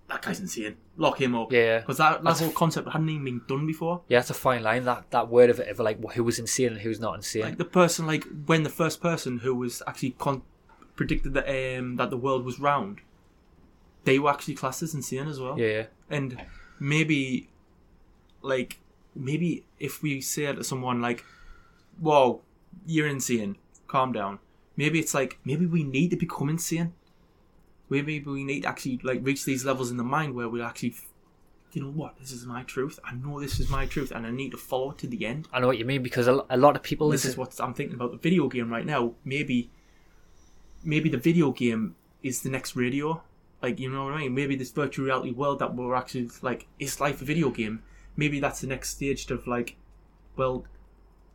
that 0.10 0.22
guy's 0.22 0.40
insane. 0.42 0.76
Lock 0.98 1.22
him 1.22 1.34
up. 1.36 1.54
Yeah. 1.54 1.80
Because 1.80 1.98
that, 1.98 2.12
that 2.16 2.24
That's- 2.26 2.42
whole 2.42 2.52
concept 2.52 2.90
hadn't 2.90 3.08
even 3.10 3.24
been 3.24 3.42
done 3.48 3.66
before. 3.66 4.02
Yeah, 4.10 4.20
that's 4.20 4.30
a 4.30 4.34
fine 4.34 4.62
line. 4.62 4.84
That 4.84 5.10
that 5.12 5.30
word 5.30 5.50
of 5.50 5.60
it, 5.62 5.70
of 5.70 5.80
like 5.80 5.98
who 6.14 6.24
was 6.24 6.38
insane 6.38 6.74
and 6.74 6.82
who's 6.82 7.00
not 7.00 7.16
insane. 7.16 7.44
Like 7.44 7.58
the 7.58 7.66
person, 7.82 8.06
like 8.08 8.26
when 8.46 8.64
the 8.64 8.70
first 8.82 9.02
person 9.02 9.40
who 9.40 9.56
was 9.56 9.82
actually 9.88 10.12
con- 10.20 10.44
predicted 10.98 11.34
that 11.34 11.48
um, 11.48 11.96
that 11.96 12.10
the 12.10 12.18
world 12.18 12.44
was 12.46 12.60
round, 12.60 13.00
they 14.04 14.20
were 14.20 14.30
actually 14.32 14.56
classed 14.56 14.84
as 14.84 14.94
insane 14.94 15.28
as 15.30 15.40
well. 15.40 15.58
yeah. 15.58 15.86
And 16.10 16.42
maybe, 16.78 17.48
like, 18.42 18.80
maybe 19.16 19.64
if 19.80 20.04
we 20.04 20.20
say 20.20 20.52
to 20.54 20.64
someone 20.64 21.02
like, 21.02 21.24
"Whoa, 22.00 22.42
you're 22.86 23.08
insane. 23.08 23.56
Calm 23.88 24.12
down." 24.12 24.40
Maybe 24.82 24.98
it's 24.98 25.14
like 25.14 25.38
maybe 25.46 25.68
we 25.68 25.84
need 25.84 26.10
to 26.10 26.18
become 26.18 26.50
insane. 26.50 26.94
Maybe 27.88 28.20
we 28.20 28.44
need 28.44 28.62
to 28.62 28.70
actually 28.70 29.00
like 29.04 29.20
reach 29.22 29.46
these 29.46 29.64
levels 29.64 29.92
in 29.92 29.98
the 29.98 30.04
mind 30.04 30.34
where 30.34 30.50
we 30.50 30.60
actually, 30.60 30.96
you 31.72 31.84
know 31.84 31.92
what, 31.92 32.18
this 32.18 32.32
is 32.32 32.48
my 32.48 32.64
truth. 32.64 32.98
I 33.04 33.14
know 33.14 33.40
this 33.40 33.60
is 33.60 33.70
my 33.70 33.86
truth, 33.86 34.10
and 34.10 34.26
I 34.26 34.32
need 34.32 34.50
to 34.54 34.58
follow 34.58 34.90
it 34.90 34.98
to 34.98 35.08
the 35.08 35.24
end. 35.24 35.48
I 35.54 35.60
know 35.60 35.68
what 35.68 35.78
you 35.78 35.86
mean 35.86 36.02
because 36.02 36.26
a, 36.28 36.34
lot 36.34 36.76
of 36.76 36.82
people 36.82 37.10
this 37.10 37.26
is 37.26 37.38
what 37.38 37.54
I'm 37.60 37.76
thinking 37.76 37.94
about 37.94 38.10
the 38.10 38.18
video 38.18 38.48
game 38.48 38.72
right 38.72 38.84
now. 38.84 39.14
Maybe, 39.24 39.70
maybe 40.84 41.10
the 41.10 41.24
video 41.30 41.52
game 41.52 41.96
is 42.24 42.42
the 42.42 42.50
next 42.50 42.76
radio. 42.76 43.22
Like 43.62 43.80
you 43.80 43.88
know 43.88 44.06
what 44.06 44.14
I 44.16 44.22
mean? 44.22 44.34
Maybe 44.34 44.56
this 44.56 44.72
virtual 44.72 45.06
reality 45.06 45.30
world 45.30 45.60
that 45.60 45.76
we're 45.76 45.94
actually 45.94 46.32
like 46.42 46.66
is 46.80 47.00
life 47.00 47.22
a 47.22 47.26
video 47.26 47.52
game. 47.52 47.84
Maybe 48.16 48.40
that's 48.40 48.62
the 48.62 48.68
next 48.68 48.90
stage 48.90 49.30
of 49.30 49.46
like, 49.46 49.76
well, 50.38 50.66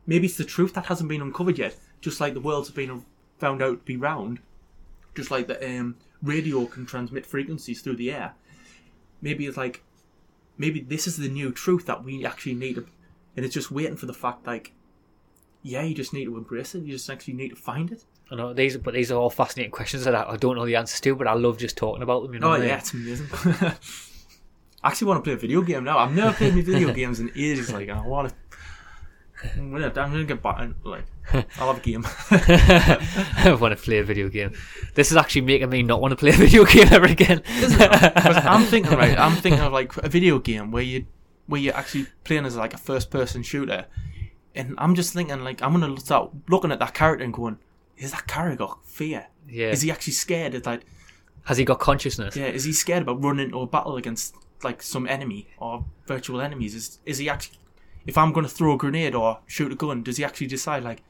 maybe 0.05 0.27
it's 0.27 0.35
the 0.35 0.43
truth 0.43 0.73
that 0.73 0.87
hasn't 0.87 1.07
been 1.07 1.21
uncovered 1.21 1.57
yet. 1.57 1.77
Just 2.01 2.19
like 2.19 2.33
the 2.33 2.41
world's 2.41 2.71
been 2.71 3.05
found 3.37 3.61
out 3.61 3.79
to 3.79 3.85
be 3.85 3.97
round, 3.97 4.39
just 5.15 5.31
like 5.31 5.47
the 5.47 5.63
um, 5.79 5.95
radio 6.21 6.65
can 6.65 6.85
transmit 6.85 7.25
frequencies 7.25 7.81
through 7.81 7.95
the 7.97 8.11
air. 8.11 8.33
Maybe 9.21 9.45
it's 9.45 9.57
like, 9.57 9.83
maybe 10.57 10.79
this 10.79 11.07
is 11.07 11.17
the 11.17 11.29
new 11.29 11.51
truth 11.51 11.85
that 11.87 12.03
we 12.03 12.25
actually 12.25 12.55
need 12.55 12.75
to, 12.75 12.87
and 13.35 13.45
it's 13.45 13.53
just 13.53 13.71
waiting 13.71 13.95
for 13.97 14.05
the 14.05 14.13
fact 14.13 14.45
like 14.47 14.73
yeah, 15.63 15.81
you 15.81 15.93
just 15.93 16.13
need 16.13 16.25
to 16.25 16.37
embrace 16.37 16.75
it. 16.75 16.83
You 16.83 16.93
just 16.93 17.09
actually 17.09 17.33
need 17.33 17.49
to 17.49 17.55
find 17.55 17.91
it. 17.91 18.05
I 18.31 18.35
know 18.35 18.53
these, 18.53 18.77
but 18.77 18.93
these 18.93 19.11
are 19.11 19.15
all 19.19 19.29
fascinating 19.29 19.71
questions 19.71 20.05
that 20.05 20.15
I, 20.15 20.31
I 20.31 20.37
don't 20.37 20.55
know 20.55 20.65
the 20.65 20.75
answers 20.77 21.01
to, 21.01 21.15
but 21.15 21.27
I 21.27 21.33
love 21.33 21.57
just 21.57 21.75
talking 21.75 22.03
about 22.03 22.23
them. 22.23 22.33
You 22.33 22.39
know 22.39 22.47
Oh 22.47 22.49
what 22.51 22.57
I 22.59 22.61
mean? 22.61 22.69
yeah, 22.69 22.77
it's 22.77 22.93
amazing. 22.93 23.27
I 24.83 24.89
actually 24.89 25.07
want 25.07 25.19
to 25.19 25.23
play 25.23 25.33
a 25.33 25.37
video 25.37 25.61
game 25.61 25.83
now. 25.83 25.97
I've 25.97 26.13
never 26.13 26.31
played 26.33 26.53
any 26.53 26.61
video 26.61 26.93
games 27.01 27.19
in 27.19 27.31
ages. 27.35 27.73
Like 27.73 27.89
I 27.89 27.99
want 28.05 28.29
to. 28.29 28.35
I'm 29.55 29.71
gonna, 29.71 29.87
I'm 29.87 29.93
gonna 30.11 30.23
get 30.23 30.41
back. 30.41 30.69
Like 30.83 31.05
I'll 31.59 31.73
have 31.73 31.77
a 31.77 31.79
game. 31.81 32.05
I 32.31 33.57
want 33.59 33.77
to 33.77 33.81
play 33.81 33.99
a 33.99 34.03
video 34.03 34.29
game. 34.29 34.53
This 34.95 35.11
is 35.11 35.17
actually 35.17 35.41
making 35.41 35.69
me 35.69 35.83
not 35.83 36.01
want 36.01 36.11
to 36.11 36.15
play 36.15 36.29
a 36.29 36.33
video 36.33 36.65
game 36.65 36.87
ever 36.91 37.05
again. 37.05 37.41
I'm 37.47 38.63
thinking 38.63 38.97
right. 38.97 39.17
I'm 39.17 39.35
thinking 39.35 39.61
of 39.61 39.73
like 39.73 39.95
a 39.97 40.09
video 40.09 40.39
game 40.39 40.71
where 40.71 40.83
you 40.83 41.05
where 41.45 41.61
you're 41.61 41.75
actually 41.75 42.07
playing 42.23 42.45
as 42.45 42.55
like 42.55 42.73
a 42.73 42.77
first 42.77 43.11
person 43.11 43.43
shooter, 43.43 43.85
and 44.55 44.73
I'm 44.77 44.95
just 44.95 45.13
thinking 45.13 45.43
like 45.43 45.61
I'm 45.61 45.71
gonna 45.79 45.99
start 45.99 46.31
looking 46.49 46.71
at 46.71 46.79
that 46.79 46.93
character 46.93 47.23
and 47.23 47.33
going, 47.33 47.59
is 47.97 48.11
that 48.11 48.27
character 48.27 48.57
got 48.57 48.85
fear? 48.85 49.27
Yeah. 49.47 49.69
Is 49.69 49.81
he 49.81 49.91
actually 49.91 50.13
scared? 50.13 50.55
It's 50.55 50.65
like 50.65 50.81
Has 51.45 51.57
he 51.57 51.65
got 51.65 51.79
consciousness? 51.79 52.35
Yeah, 52.35 52.47
is 52.47 52.63
he 52.63 52.73
scared 52.73 53.03
about 53.03 53.23
running 53.23 53.45
into 53.45 53.59
a 53.59 53.67
battle 53.67 53.97
against 53.97 54.35
like 54.63 54.81
some 54.81 55.07
enemy 55.07 55.47
or 55.57 55.85
virtual 56.07 56.41
enemies? 56.41 56.73
Is 56.75 56.99
is 57.05 57.19
he 57.19 57.29
actually 57.29 57.59
if 58.07 58.17
I'm 58.17 58.31
gonna 58.33 58.47
throw 58.47 58.73
a 58.73 58.77
grenade 58.77 59.13
or 59.13 59.39
shoot 59.45 59.71
a 59.71 59.75
gun, 59.75 60.01
does 60.01 60.17
he 60.17 60.23
actually 60.23 60.47
decide 60.47 60.83
like 60.83 61.03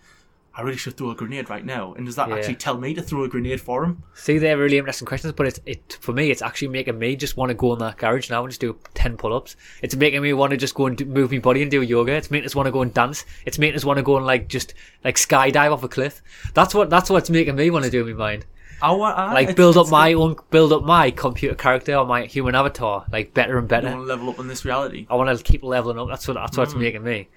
I 0.54 0.62
really 0.64 0.78
should 0.78 0.98
throw 0.98 1.12
a 1.12 1.16
grenade 1.16 1.52
right 1.52 1.64
now? 1.64 1.94
And 1.94 2.08
does 2.08 2.16
that 2.16 2.30
Yeah. 2.30 2.36
actually 2.38 2.56
tell 2.56 2.80
me 2.80 2.96
to 2.96 3.04
throw 3.04 3.24
a 3.24 3.28
grenade 3.28 3.62
for 3.62 3.84
him? 3.84 4.02
See, 4.16 4.40
they're 4.40 4.58
really 4.58 4.80
interesting 4.80 5.06
questions, 5.06 5.34
but 5.34 5.46
it's 5.46 5.60
it 5.68 6.00
for 6.02 6.14
me. 6.14 6.32
It's 6.32 6.42
actually 6.42 6.70
making 6.70 6.98
me 6.98 7.16
just 7.16 7.38
want 7.38 7.50
to 7.52 7.54
go 7.54 7.74
in 7.74 7.80
that 7.80 7.98
garage 7.98 8.32
now 8.32 8.42
and 8.42 8.50
just 8.50 8.60
do 8.62 8.76
ten 8.96 9.18
pull-ups. 9.18 9.56
It's 9.84 9.96
making 9.96 10.24
me 10.24 10.34
want 10.34 10.50
to 10.52 10.58
just 10.58 10.74
go 10.74 10.88
and 10.88 10.98
do, 10.98 11.06
move 11.06 11.32
my 11.32 11.38
body 11.38 11.62
and 11.62 11.70
do 11.70 11.84
yoga. 11.84 12.14
It's 12.14 12.32
making 12.32 12.48
us 12.48 12.56
want 12.56 12.66
to 12.66 12.72
go 12.72 12.82
and 12.82 12.92
dance. 12.92 13.24
It's 13.46 13.60
making 13.60 13.76
us 13.76 13.86
want 13.86 13.98
to 13.98 14.04
go 14.04 14.18
and 14.18 14.26
like 14.26 14.48
just 14.48 14.74
like 15.04 15.18
skydive 15.18 15.72
off 15.72 15.84
a 15.84 15.88
cliff. 15.88 16.24
That's 16.56 16.74
what 16.74 16.90
that's 16.90 17.12
what's 17.12 17.30
making 17.30 17.56
me 17.56 17.70
want 17.70 17.86
to 17.86 17.92
do 17.92 18.08
in 18.08 18.18
my 18.18 18.32
mind. 18.32 18.46
I 18.82 18.92
want 18.92 19.18
I, 19.18 19.34
Like 19.34 19.56
build 19.56 19.76
up 19.78 19.90
my 19.90 20.14
own, 20.14 20.36
build 20.52 20.72
up 20.72 20.84
my 20.84 21.10
computer 21.12 21.56
character 21.56 21.96
or 21.96 22.06
my 22.06 22.26
human 22.26 22.54
avatar, 22.56 23.06
like 23.12 23.34
better 23.34 23.58
and 23.58 23.68
better. 23.68 23.88
I 23.88 23.94
want 23.96 24.04
to 24.04 24.08
level 24.08 24.30
up 24.30 24.40
in 24.40 24.48
this 24.48 24.66
reality. 24.66 25.08
I 25.10 25.16
want 25.16 25.36
to 25.36 25.44
keep 25.44 25.64
leveling 25.64 25.98
up. 26.00 26.08
That's 26.10 26.28
what 26.28 26.36
that's 26.36 26.58
what's 26.58 26.74
Mm. 26.76 26.80
making 26.80 27.04
me. 27.04 27.30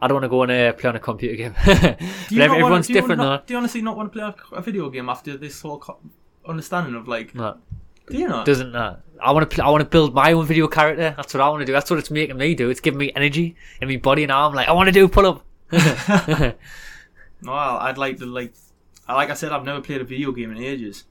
I 0.00 0.08
don't 0.08 0.14
want 0.14 0.24
to 0.24 0.28
go 0.30 0.42
and 0.42 0.50
uh, 0.52 0.72
play 0.72 0.88
on 0.88 0.96
a 0.96 1.00
computer 1.00 1.36
game. 1.36 1.54
but 1.66 1.76
Do 1.76 1.76
every- 1.76 1.98
not 1.98 2.38
wanna- 2.38 2.54
everyone's 2.54 2.88
you 2.88 2.94
different. 2.94 3.20
Do 3.46 3.52
you 3.52 3.58
honestly 3.58 3.82
not 3.82 3.96
want 3.96 4.10
to 4.12 4.18
play 4.18 4.26
a, 4.52 4.54
a 4.56 4.62
video 4.62 4.88
game 4.88 5.08
after 5.10 5.36
this 5.36 5.60
whole 5.60 5.78
co- 5.78 5.98
understanding 6.48 6.94
of 6.94 7.06
like? 7.06 7.34
No, 7.34 7.58
Do 8.08 8.16
you 8.16 8.26
not? 8.28 8.46
doesn't 8.46 8.72
that? 8.72 9.00
I 9.22 9.32
want 9.32 9.50
to 9.50 9.62
I 9.62 9.68
want 9.68 9.82
to 9.82 9.88
build 9.90 10.14
my 10.14 10.32
own 10.32 10.46
video 10.46 10.66
character. 10.68 11.12
That's 11.14 11.34
what 11.34 11.42
I 11.42 11.48
want 11.50 11.60
to 11.60 11.66
do. 11.66 11.72
That's 11.72 11.90
what 11.90 11.98
it's 11.98 12.10
making 12.10 12.38
me 12.38 12.54
do. 12.54 12.70
It's 12.70 12.80
giving 12.80 12.96
me 12.98 13.12
energy 13.14 13.54
in 13.82 13.88
my 13.88 13.96
body 13.98 14.22
and 14.22 14.32
arm. 14.32 14.54
Like 14.54 14.68
I 14.68 14.72
want 14.72 14.86
to 14.86 14.92
do 14.92 15.06
pull 15.08 15.26
up. 15.26 15.44
Well, 17.42 17.78
I'd 17.78 17.96
like 17.98 18.18
to 18.18 18.26
like, 18.26 18.52
like 19.14 19.30
I 19.30 19.34
said, 19.34 19.52
I've 19.52 19.64
never 19.64 19.80
played 19.80 20.00
a 20.00 20.04
video 20.04 20.32
game 20.32 20.50
in 20.50 20.58
ages. 20.58 21.04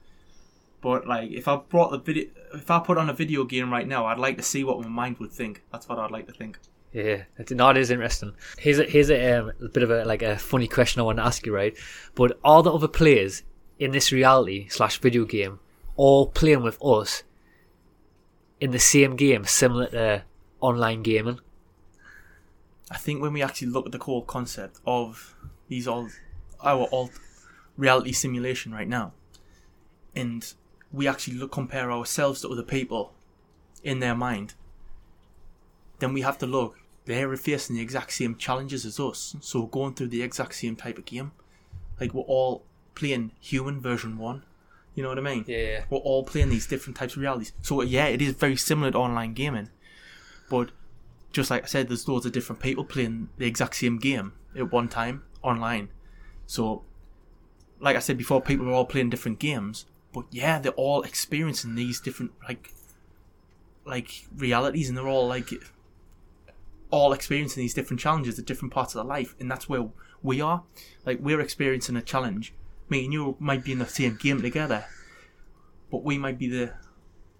But 0.80 1.06
like, 1.06 1.30
if 1.30 1.46
I 1.48 1.56
brought 1.56 1.90
the 1.90 1.98
video, 1.98 2.24
if 2.54 2.70
I 2.70 2.78
put 2.80 2.98
on 2.98 3.10
a 3.10 3.12
video 3.12 3.44
game 3.44 3.70
right 3.70 3.86
now, 3.86 4.06
I'd 4.06 4.18
like 4.18 4.36
to 4.38 4.42
see 4.42 4.64
what 4.64 4.80
my 4.80 4.88
mind 4.88 5.18
would 5.18 5.32
think. 5.32 5.62
That's 5.70 5.88
what 5.88 5.98
I'd 5.98 6.10
like 6.10 6.26
to 6.26 6.32
think. 6.32 6.58
Yeah, 6.92 7.22
it's, 7.38 7.52
no, 7.52 7.70
it 7.70 7.76
is 7.76 7.90
interesting. 7.90 8.32
Here's 8.58 8.78
a, 8.78 8.84
here's 8.84 9.10
a, 9.10 9.38
um, 9.38 9.52
a 9.62 9.68
bit 9.68 9.82
of 9.82 9.90
a 9.90 10.04
like 10.04 10.22
a 10.22 10.36
funny 10.36 10.66
question 10.66 11.00
I 11.00 11.04
want 11.04 11.18
to 11.18 11.24
ask 11.24 11.46
you, 11.46 11.54
right? 11.54 11.76
But 12.14 12.38
all 12.42 12.62
the 12.62 12.72
other 12.72 12.88
players 12.88 13.42
in 13.78 13.92
this 13.92 14.10
reality 14.10 14.68
slash 14.68 14.98
video 14.98 15.24
game 15.24 15.60
all 15.96 16.26
playing 16.26 16.62
with 16.62 16.82
us 16.82 17.22
in 18.60 18.70
the 18.70 18.78
same 18.78 19.16
game, 19.16 19.44
similar 19.44 19.86
to 19.88 20.24
online 20.60 21.02
gaming. 21.02 21.40
I 22.90 22.96
think 22.96 23.22
when 23.22 23.32
we 23.32 23.42
actually 23.42 23.68
look 23.68 23.86
at 23.86 23.92
the 23.92 23.98
core 23.98 24.24
concept 24.24 24.80
of 24.86 25.36
these 25.68 25.86
all 25.86 26.08
our 26.62 26.88
alt 26.92 27.12
reality 27.80 28.12
simulation 28.12 28.72
right 28.72 28.88
now, 28.88 29.12
and 30.14 30.52
we 30.92 31.08
actually 31.08 31.34
look 31.34 31.52
compare 31.52 31.90
ourselves 31.90 32.42
to 32.42 32.48
other 32.48 32.62
people 32.62 33.12
in 33.82 34.00
their 34.00 34.14
mind, 34.14 34.54
then 35.98 36.12
we 36.12 36.20
have 36.20 36.38
to 36.38 36.46
look. 36.46 36.78
They're 37.06 37.34
facing 37.36 37.76
the 37.76 37.82
exact 37.82 38.12
same 38.12 38.36
challenges 38.36 38.84
as 38.84 39.00
us, 39.00 39.34
so 39.40 39.60
we're 39.60 39.66
going 39.68 39.94
through 39.94 40.08
the 40.08 40.22
exact 40.22 40.54
same 40.54 40.76
type 40.76 40.98
of 40.98 41.06
game. 41.06 41.32
Like 41.98 42.14
we're 42.14 42.22
all 42.22 42.64
playing 42.94 43.32
human 43.40 43.80
version 43.80 44.18
one. 44.18 44.44
You 44.94 45.02
know 45.02 45.08
what 45.08 45.18
I 45.18 45.22
mean? 45.22 45.44
Yeah. 45.48 45.84
We're 45.88 45.98
all 45.98 46.24
playing 46.24 46.50
these 46.50 46.66
different 46.66 46.96
types 46.96 47.14
of 47.14 47.20
realities. 47.22 47.52
So 47.62 47.82
yeah, 47.82 48.06
it 48.06 48.20
is 48.20 48.34
very 48.34 48.56
similar 48.56 48.90
to 48.90 48.98
online 48.98 49.34
gaming, 49.34 49.70
but 50.50 50.70
just 51.32 51.50
like 51.50 51.64
I 51.64 51.66
said, 51.66 51.88
there's 51.88 52.08
loads 52.08 52.26
of 52.26 52.32
different 52.32 52.60
people 52.60 52.84
playing 52.84 53.28
the 53.38 53.46
exact 53.46 53.76
same 53.76 53.98
game 53.98 54.32
at 54.56 54.72
one 54.72 54.88
time 54.88 55.22
online. 55.42 55.88
So, 56.46 56.82
like 57.80 57.96
I 57.96 58.00
said 58.00 58.18
before, 58.18 58.40
people 58.40 58.68
are 58.68 58.72
all 58.72 58.84
playing 58.84 59.10
different 59.10 59.38
games, 59.38 59.86
but 60.12 60.26
yeah, 60.30 60.58
they're 60.58 60.72
all 60.72 61.02
experiencing 61.02 61.74
these 61.74 62.00
different 62.00 62.32
like 62.46 62.72
like 63.84 64.26
realities, 64.36 64.88
and 64.88 64.96
they're 64.96 65.08
all 65.08 65.26
like 65.26 65.50
all 66.90 67.12
experiencing 67.12 67.62
these 67.62 67.74
different 67.74 68.00
challenges 68.00 68.38
at 68.38 68.44
different 68.44 68.72
parts 68.72 68.94
of 68.94 68.98
their 69.02 69.08
life, 69.08 69.34
and 69.40 69.50
that's 69.50 69.68
where 69.68 69.88
we 70.22 70.40
are. 70.40 70.64
Like 71.06 71.18
we're 71.20 71.40
experiencing 71.40 71.96
a 71.96 72.02
challenge. 72.02 72.52
Me 72.88 73.04
and 73.04 73.12
you 73.12 73.36
might 73.38 73.64
be 73.64 73.72
in 73.72 73.78
the 73.78 73.86
same 73.86 74.16
game 74.16 74.42
together, 74.42 74.84
but 75.90 76.04
we 76.04 76.18
might 76.18 76.38
be 76.38 76.48
the. 76.48 76.72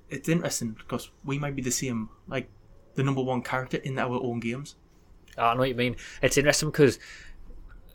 It's 0.08 0.28
interesting 0.28 0.72
because 0.72 1.10
we 1.24 1.38
might 1.38 1.54
be 1.54 1.62
the 1.62 1.70
same, 1.70 2.08
like 2.26 2.48
the 2.94 3.02
number 3.02 3.22
one 3.22 3.42
character 3.42 3.76
in 3.76 3.98
our 3.98 4.20
own 4.22 4.40
games. 4.40 4.76
Ah, 5.38 5.50
I 5.50 5.54
know 5.54 5.60
what 5.60 5.68
you 5.68 5.74
mean. 5.74 5.96
It's 6.22 6.36
interesting 6.36 6.70
because 6.70 6.98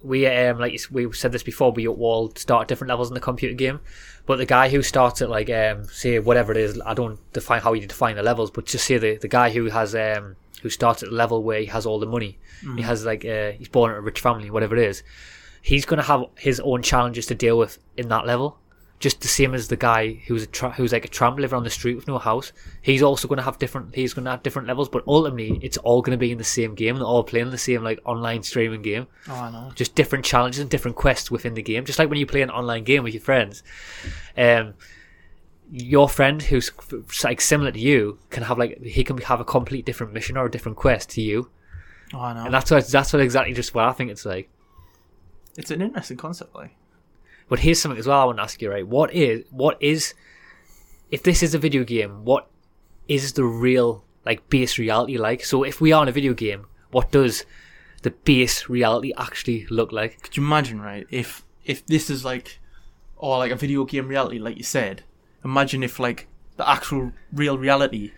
we, 0.05 0.27
um, 0.27 0.59
like 0.59 0.79
we 0.91 1.11
said 1.13 1.31
this 1.31 1.43
before, 1.43 1.71
we 1.71 1.87
all 1.87 2.31
start 2.35 2.63
at 2.63 2.67
different 2.67 2.89
levels 2.89 3.09
in 3.09 3.13
the 3.13 3.19
computer 3.19 3.55
game. 3.55 3.79
But 4.25 4.37
the 4.37 4.45
guy 4.45 4.69
who 4.69 4.81
starts 4.81 5.21
at 5.21 5.29
like, 5.29 5.49
um, 5.49 5.85
say 5.85 6.19
whatever 6.19 6.51
it 6.51 6.57
is, 6.57 6.81
I 6.85 6.93
don't 6.93 7.19
define 7.33 7.61
how 7.61 7.73
you 7.73 7.85
define 7.87 8.15
the 8.15 8.23
levels, 8.23 8.51
but 8.51 8.65
just 8.65 8.85
say 8.85 8.97
the 8.97 9.17
the 9.17 9.27
guy 9.27 9.49
who 9.51 9.65
has 9.69 9.95
um, 9.95 10.35
who 10.61 10.69
starts 10.69 11.03
at 11.03 11.09
the 11.09 11.15
level 11.15 11.43
where 11.43 11.59
he 11.59 11.67
has 11.67 11.85
all 11.85 11.99
the 11.99 12.05
money, 12.07 12.37
he 12.77 12.81
has 12.83 13.05
like 13.05 13.25
uh, 13.25 13.51
he's 13.51 13.69
born 13.69 13.91
in 13.91 13.97
a 13.97 14.01
rich 14.01 14.19
family, 14.19 14.49
whatever 14.49 14.75
it 14.75 14.83
is. 14.83 15.03
He's 15.61 15.85
gonna 15.85 16.03
have 16.03 16.25
his 16.37 16.59
own 16.59 16.81
challenges 16.83 17.25
to 17.27 17.35
deal 17.35 17.57
with 17.57 17.77
in 17.97 18.07
that 18.09 18.25
level. 18.25 18.57
Just 18.97 19.19
the 19.21 19.27
same 19.27 19.53
as 19.53 19.67
the 19.67 19.75
guy 19.75 20.13
who's 20.27 20.43
a 20.43 20.47
tra- 20.47 20.71
who's 20.71 20.93
like 20.93 21.03
a 21.05 21.09
tramp 21.09 21.37
living 21.37 21.57
on 21.57 21.63
the 21.65 21.69
street 21.69 21.95
with 21.95 22.07
no 22.07 22.17
house. 22.17 22.53
He's 22.81 23.03
also 23.03 23.27
going 23.27 23.37
to 23.37 23.43
have 23.43 23.59
different. 23.59 23.93
He's 23.93 24.13
going 24.13 24.23
to 24.25 24.31
have 24.31 24.41
different 24.41 24.67
levels, 24.69 24.87
but 24.87 25.03
ultimately, 25.05 25.59
it's 25.61 25.77
all 25.77 26.01
going 26.01 26.17
to 26.17 26.17
be 26.17 26.31
in 26.31 26.37
the 26.37 26.43
same 26.45 26.75
game. 26.75 26.95
They're 26.95 27.03
all 27.05 27.23
playing 27.23 27.51
the 27.51 27.57
same 27.57 27.83
like 27.83 27.99
online 28.05 28.41
streaming 28.43 28.81
game. 28.81 29.07
Oh, 29.29 29.33
I 29.35 29.51
know. 29.51 29.71
Just 29.75 29.95
different 29.95 30.23
challenges 30.23 30.61
and 30.61 30.69
different 30.69 30.95
quests 30.95 31.29
within 31.29 31.55
the 31.55 31.61
game. 31.61 31.83
Just 31.83 31.99
like 31.99 32.09
when 32.09 32.17
you 32.19 32.25
play 32.25 32.41
an 32.41 32.49
online 32.49 32.85
game 32.85 33.03
with 33.03 33.13
your 33.13 33.21
friends. 33.21 33.63
Um, 34.37 34.75
your 35.71 36.07
friend 36.07 36.41
who's 36.43 36.71
f- 36.79 37.23
like 37.23 37.41
similar 37.41 37.71
to 37.71 37.79
you 37.79 38.19
can 38.29 38.43
have 38.43 38.57
like 38.57 38.81
he 38.83 39.03
can 39.03 39.17
have 39.17 39.39
a 39.39 39.45
complete 39.45 39.83
different 39.85 40.13
mission 40.13 40.37
or 40.37 40.45
a 40.45 40.51
different 40.51 40.77
quest 40.77 41.09
to 41.09 41.21
you, 41.21 41.49
Oh, 42.13 42.19
I 42.19 42.33
know. 42.33 42.45
and 42.45 42.53
that's 42.53 42.69
what 42.71 42.87
that's 42.87 43.11
what 43.11 43.21
exactly 43.21 43.53
just 43.53 43.73
what 43.73 43.85
I 43.85 43.91
think 43.91 44.11
it's 44.11 44.25
like. 44.25 44.47
it's 45.57 45.71
an 45.71 45.81
interesting 45.81 46.17
concept, 46.17 46.53
like. 46.55 46.75
But 47.47 47.59
here's 47.59 47.79
something 47.79 47.99
as 47.99 48.07
well 48.07 48.21
I 48.21 48.25
want 48.25 48.37
to 48.37 48.43
ask 48.43 48.61
you, 48.61 48.71
right? 48.71 48.87
What 48.87 49.13
is 49.13 49.45
what 49.51 49.77
is 49.81 50.13
if 51.11 51.23
this 51.23 51.43
is 51.43 51.53
a 51.53 51.59
video 51.59 51.83
game, 51.83 52.25
what 52.25 52.49
is 53.07 53.33
the 53.33 53.43
real 53.43 54.03
like 54.25 54.49
base 54.49 54.77
reality 54.79 55.17
like? 55.17 55.43
So 55.45 55.63
if 55.63 55.79
we 55.79 55.91
are 55.91 56.01
in 56.03 56.09
a 56.09 56.11
video 56.11 56.33
game, 56.33 56.65
what 56.91 57.11
does 57.11 57.45
the 58.01 58.11
base 58.11 58.69
reality 58.69 59.11
actually 59.17 59.67
look 59.69 59.91
like? 59.91 60.21
Could 60.21 60.37
you 60.37 60.43
imagine, 60.43 60.81
right? 60.81 61.05
If 61.09 61.43
if 61.63 61.85
this 61.85 62.09
is 62.09 62.25
like, 62.25 62.59
or 63.17 63.37
like 63.37 63.51
a 63.51 63.55
video 63.55 63.85
game 63.85 64.07
reality, 64.07 64.39
like 64.39 64.57
you 64.57 64.63
said, 64.63 65.03
imagine 65.43 65.83
if 65.83 65.99
like 65.99 66.27
the 66.57 66.67
actual 66.67 67.11
real 67.33 67.57
reality 67.57 68.11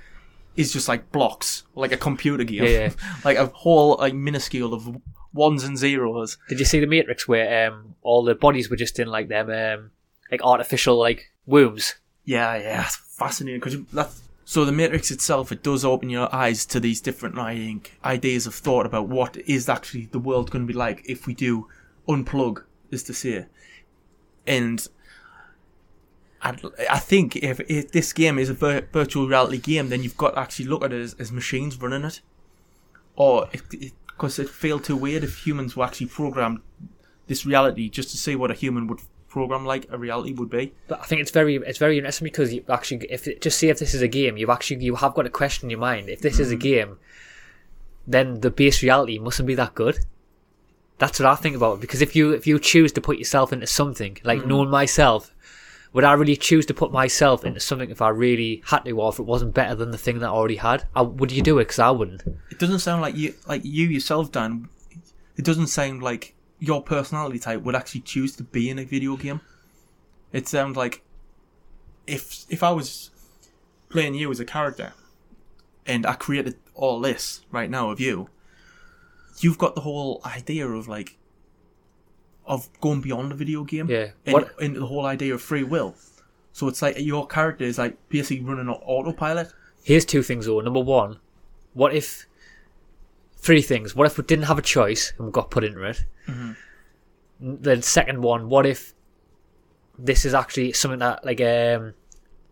is 0.56 0.74
just 0.74 0.88
like 0.88 1.12
blocks, 1.12 1.64
like 1.76 1.92
a 1.92 1.98
computer 1.98 2.44
game, 2.44 2.64
Yeah, 2.64 2.70
yeah. 2.70 2.90
like 3.26 3.38
a 3.38 3.48
whole 3.48 3.98
like 4.00 4.14
minuscule 4.14 4.74
of 4.74 4.98
ones 5.34 5.64
and 5.64 5.78
zeros. 5.78 6.38
Did 6.50 6.60
you 6.60 6.66
see 6.66 6.80
the 6.80 6.88
Matrix 6.88 7.28
where 7.28 7.68
um 7.68 7.96
all 8.02 8.24
the 8.24 8.36
bodies 8.36 8.70
were 8.70 8.76
just 8.76 9.00
in 9.00 9.08
like 9.08 9.28
them 9.28 9.50
um 9.50 9.92
like 10.32 10.44
artificial 10.44 10.98
like 10.98 11.32
wombs? 11.46 11.96
Yeah, 12.26 12.56
yeah, 12.58 12.84
it's 12.86 12.96
fascinating 12.96 13.60
because 13.60 13.82
that's 13.94 14.22
so 14.46 14.64
the 14.64 14.72
Matrix 14.72 15.12
itself. 15.12 15.52
It 15.52 15.64
does 15.64 15.84
open 15.84 16.10
your 16.10 16.34
eyes 16.34 16.66
to 16.68 16.80
these 16.80 17.02
different, 17.02 17.38
I 17.38 17.56
think, 17.56 17.98
ideas 18.04 18.48
of 18.48 18.56
thought 18.56 18.86
about 18.86 19.10
what 19.10 19.38
is 19.38 19.68
actually 19.68 20.06
the 20.06 20.20
world 20.20 20.52
going 20.52 20.66
to 20.66 20.72
be 20.72 20.78
like 20.78 21.04
if 21.06 21.28
we 21.28 21.34
do 21.34 21.68
unplug, 22.08 22.64
is 22.92 23.04
to 23.04 23.14
say, 23.14 23.46
and. 24.46 24.88
I'd, 26.40 26.62
I 26.88 27.00
think 27.00 27.36
if, 27.38 27.60
if 27.62 27.92
this 27.92 28.14
game 28.14 28.38
is 28.38 28.52
a 28.52 28.54
vir- 28.54 28.88
virtual 28.94 29.28
reality 29.28 29.58
game, 29.58 29.90
then 29.90 30.04
you've 30.04 30.18
got 30.18 30.36
to 30.36 30.40
actually 30.40 30.66
look 30.66 30.84
at 30.84 30.94
it 30.94 31.02
as, 31.02 31.16
as 31.16 31.32
machines 31.32 31.82
running 31.82 32.04
it, 32.04 32.22
or 33.16 33.48
because 33.52 33.68
it, 33.74 33.94
it 34.40 34.50
feel 34.50 34.80
too 34.80 34.96
weird 34.96 35.24
if 35.24 35.46
humans 35.46 35.76
were 35.76 35.86
actually 35.86 36.08
programmed 36.08 36.60
this 37.28 37.46
reality 37.46 37.90
just 37.90 38.10
to 38.12 38.18
see 38.18 38.36
what 38.36 38.52
a 38.52 38.54
human 38.54 38.88
would 38.88 39.02
program 39.28 39.66
like 39.66 39.86
a 39.92 39.98
reality 39.98 40.34
would 40.34 40.50
be. 40.50 40.74
But 40.88 41.00
I 41.02 41.04
think 41.04 41.22
it's 41.22 41.32
very 41.32 41.56
it's 41.56 41.78
very 41.78 41.98
interesting 41.98 42.26
because 42.26 42.54
you 42.54 42.64
actually 42.70 43.06
if 43.10 43.28
it, 43.28 43.42
just 43.42 43.60
say 43.60 43.70
if 43.70 43.80
this 43.80 43.94
is 43.94 44.02
a 44.02 44.08
game, 44.08 44.38
you've 44.38 44.50
actually 44.50 44.84
you 44.84 44.96
have 44.96 45.14
got 45.14 45.26
a 45.26 45.30
question 45.30 45.68
in 45.68 45.72
your 45.72 45.80
mind. 45.80 46.10
If 46.10 46.22
this 46.22 46.40
is 46.40 46.52
a 46.52 46.56
mm. 46.56 46.62
game, 46.62 47.00
then 48.08 48.42
the 48.42 48.50
base 48.50 48.82
reality 48.82 49.20
mustn't 49.20 49.48
be 49.48 49.56
that 49.56 49.76
good. 49.76 50.00
That's 50.98 51.20
what 51.20 51.28
I 51.28 51.36
think 51.36 51.56
about 51.56 51.76
it. 51.76 51.82
Because 51.82 52.02
if 52.02 52.16
you 52.16 52.32
if 52.32 52.48
you 52.48 52.58
choose 52.60 52.92
to 52.94 53.02
put 53.02 53.20
yourself 53.20 53.54
into 53.54 53.68
something, 53.68 54.18
like 54.24 54.42
mm. 54.42 54.48
knowing 54.48 54.70
myself, 54.70 55.36
would 55.94 56.04
I 56.04 56.14
really 56.14 56.36
choose 56.36 56.66
to 56.68 56.74
put 56.74 56.92
myself 56.92 57.46
into 57.46 57.60
something 57.60 57.90
if 57.90 58.02
I 58.02 58.10
really 58.10 58.62
had 58.66 58.86
to, 58.86 58.92
or 58.92 59.10
if 59.10 59.20
it 59.20 59.24
wasn't 59.24 59.54
better 59.54 59.76
than 59.76 59.92
the 59.92 59.98
thing 59.98 60.20
that 60.20 60.28
I 60.28 60.32
already 60.32 60.58
had? 60.58 60.86
I, 60.96 61.02
would 61.02 61.32
you 61.32 61.42
do 61.42 61.60
it? 61.60 61.64
Because 61.66 61.80
I 61.80 61.90
wouldn't. 61.92 62.24
It 62.52 62.60
doesn't 62.60 62.80
sound 62.80 63.02
like 63.02 63.16
you, 63.16 63.34
like 63.48 63.62
you 63.64 63.88
yourself, 63.88 64.32
Dan. 64.32 64.70
It 65.38 65.46
doesn't 65.46 65.68
sound 65.68 66.04
like 66.04 66.36
your 66.60 66.82
personality 66.82 67.40
type 67.40 67.62
would 67.62 67.76
actually 67.76 68.02
choose 68.02 68.36
to 68.36 68.44
be 68.44 68.70
in 68.70 68.80
a 68.80 68.84
video 68.84 69.16
game. 69.16 69.42
It 70.32 70.48
sounds 70.48 70.76
like 70.76 71.04
if 72.06 72.46
if 72.50 72.64
I 72.64 72.72
was 72.72 73.12
playing 73.90 74.16
you 74.16 74.32
as 74.32 74.40
a 74.40 74.46
character, 74.46 74.94
and 75.86 76.06
I 76.06 76.14
created 76.14 76.56
all 76.74 77.00
this 77.00 77.42
right 77.52 77.70
now 77.70 77.90
of 77.90 78.00
you, 78.00 78.30
you've 79.40 79.58
got 79.58 79.76
the 79.76 79.82
whole 79.82 80.22
idea 80.26 80.68
of 80.68 80.88
like 80.88 81.17
of 82.48 82.70
going 82.82 83.02
beyond 83.02 83.32
the 83.32 83.36
video 83.36 83.64
game. 83.64 83.90
Yeah. 83.90 84.08
And, 84.26 84.76
the 84.76 84.86
whole 84.86 85.06
idea 85.06 85.34
of 85.34 85.42
free 85.42 85.64
will. 85.64 85.96
So 86.54 86.68
it's 86.68 86.82
like 86.82 87.00
your 87.00 87.28
character 87.28 87.66
is 87.66 87.78
like 87.78 87.98
basically 88.10 88.44
running 88.44 88.68
on 88.68 88.76
autopilot. 88.76 89.54
Here's 89.84 90.06
two 90.06 90.24
things 90.24 90.48
though. 90.48 90.60
Number 90.60 90.80
one, 90.80 91.20
what 91.74 91.94
if 91.94 92.26
three 93.36 93.62
things? 93.62 93.96
What 93.96 94.08
if 94.08 94.18
we 94.18 94.24
didn't 94.24 94.46
have 94.46 94.58
a 94.58 94.64
choice 94.64 95.14
and 95.18 95.28
we 95.28 95.32
got 95.32 95.52
put 95.52 95.64
into 95.64 95.84
it? 95.84 96.04
Then 97.40 97.82
second 97.84 98.24
one, 98.24 98.50
what 98.50 98.66
if 98.66 98.96
this 100.00 100.26
is 100.26 100.34
actually 100.34 100.74
something 100.74 101.00
that 101.00 101.24
like 101.24 101.42
um 101.42 101.94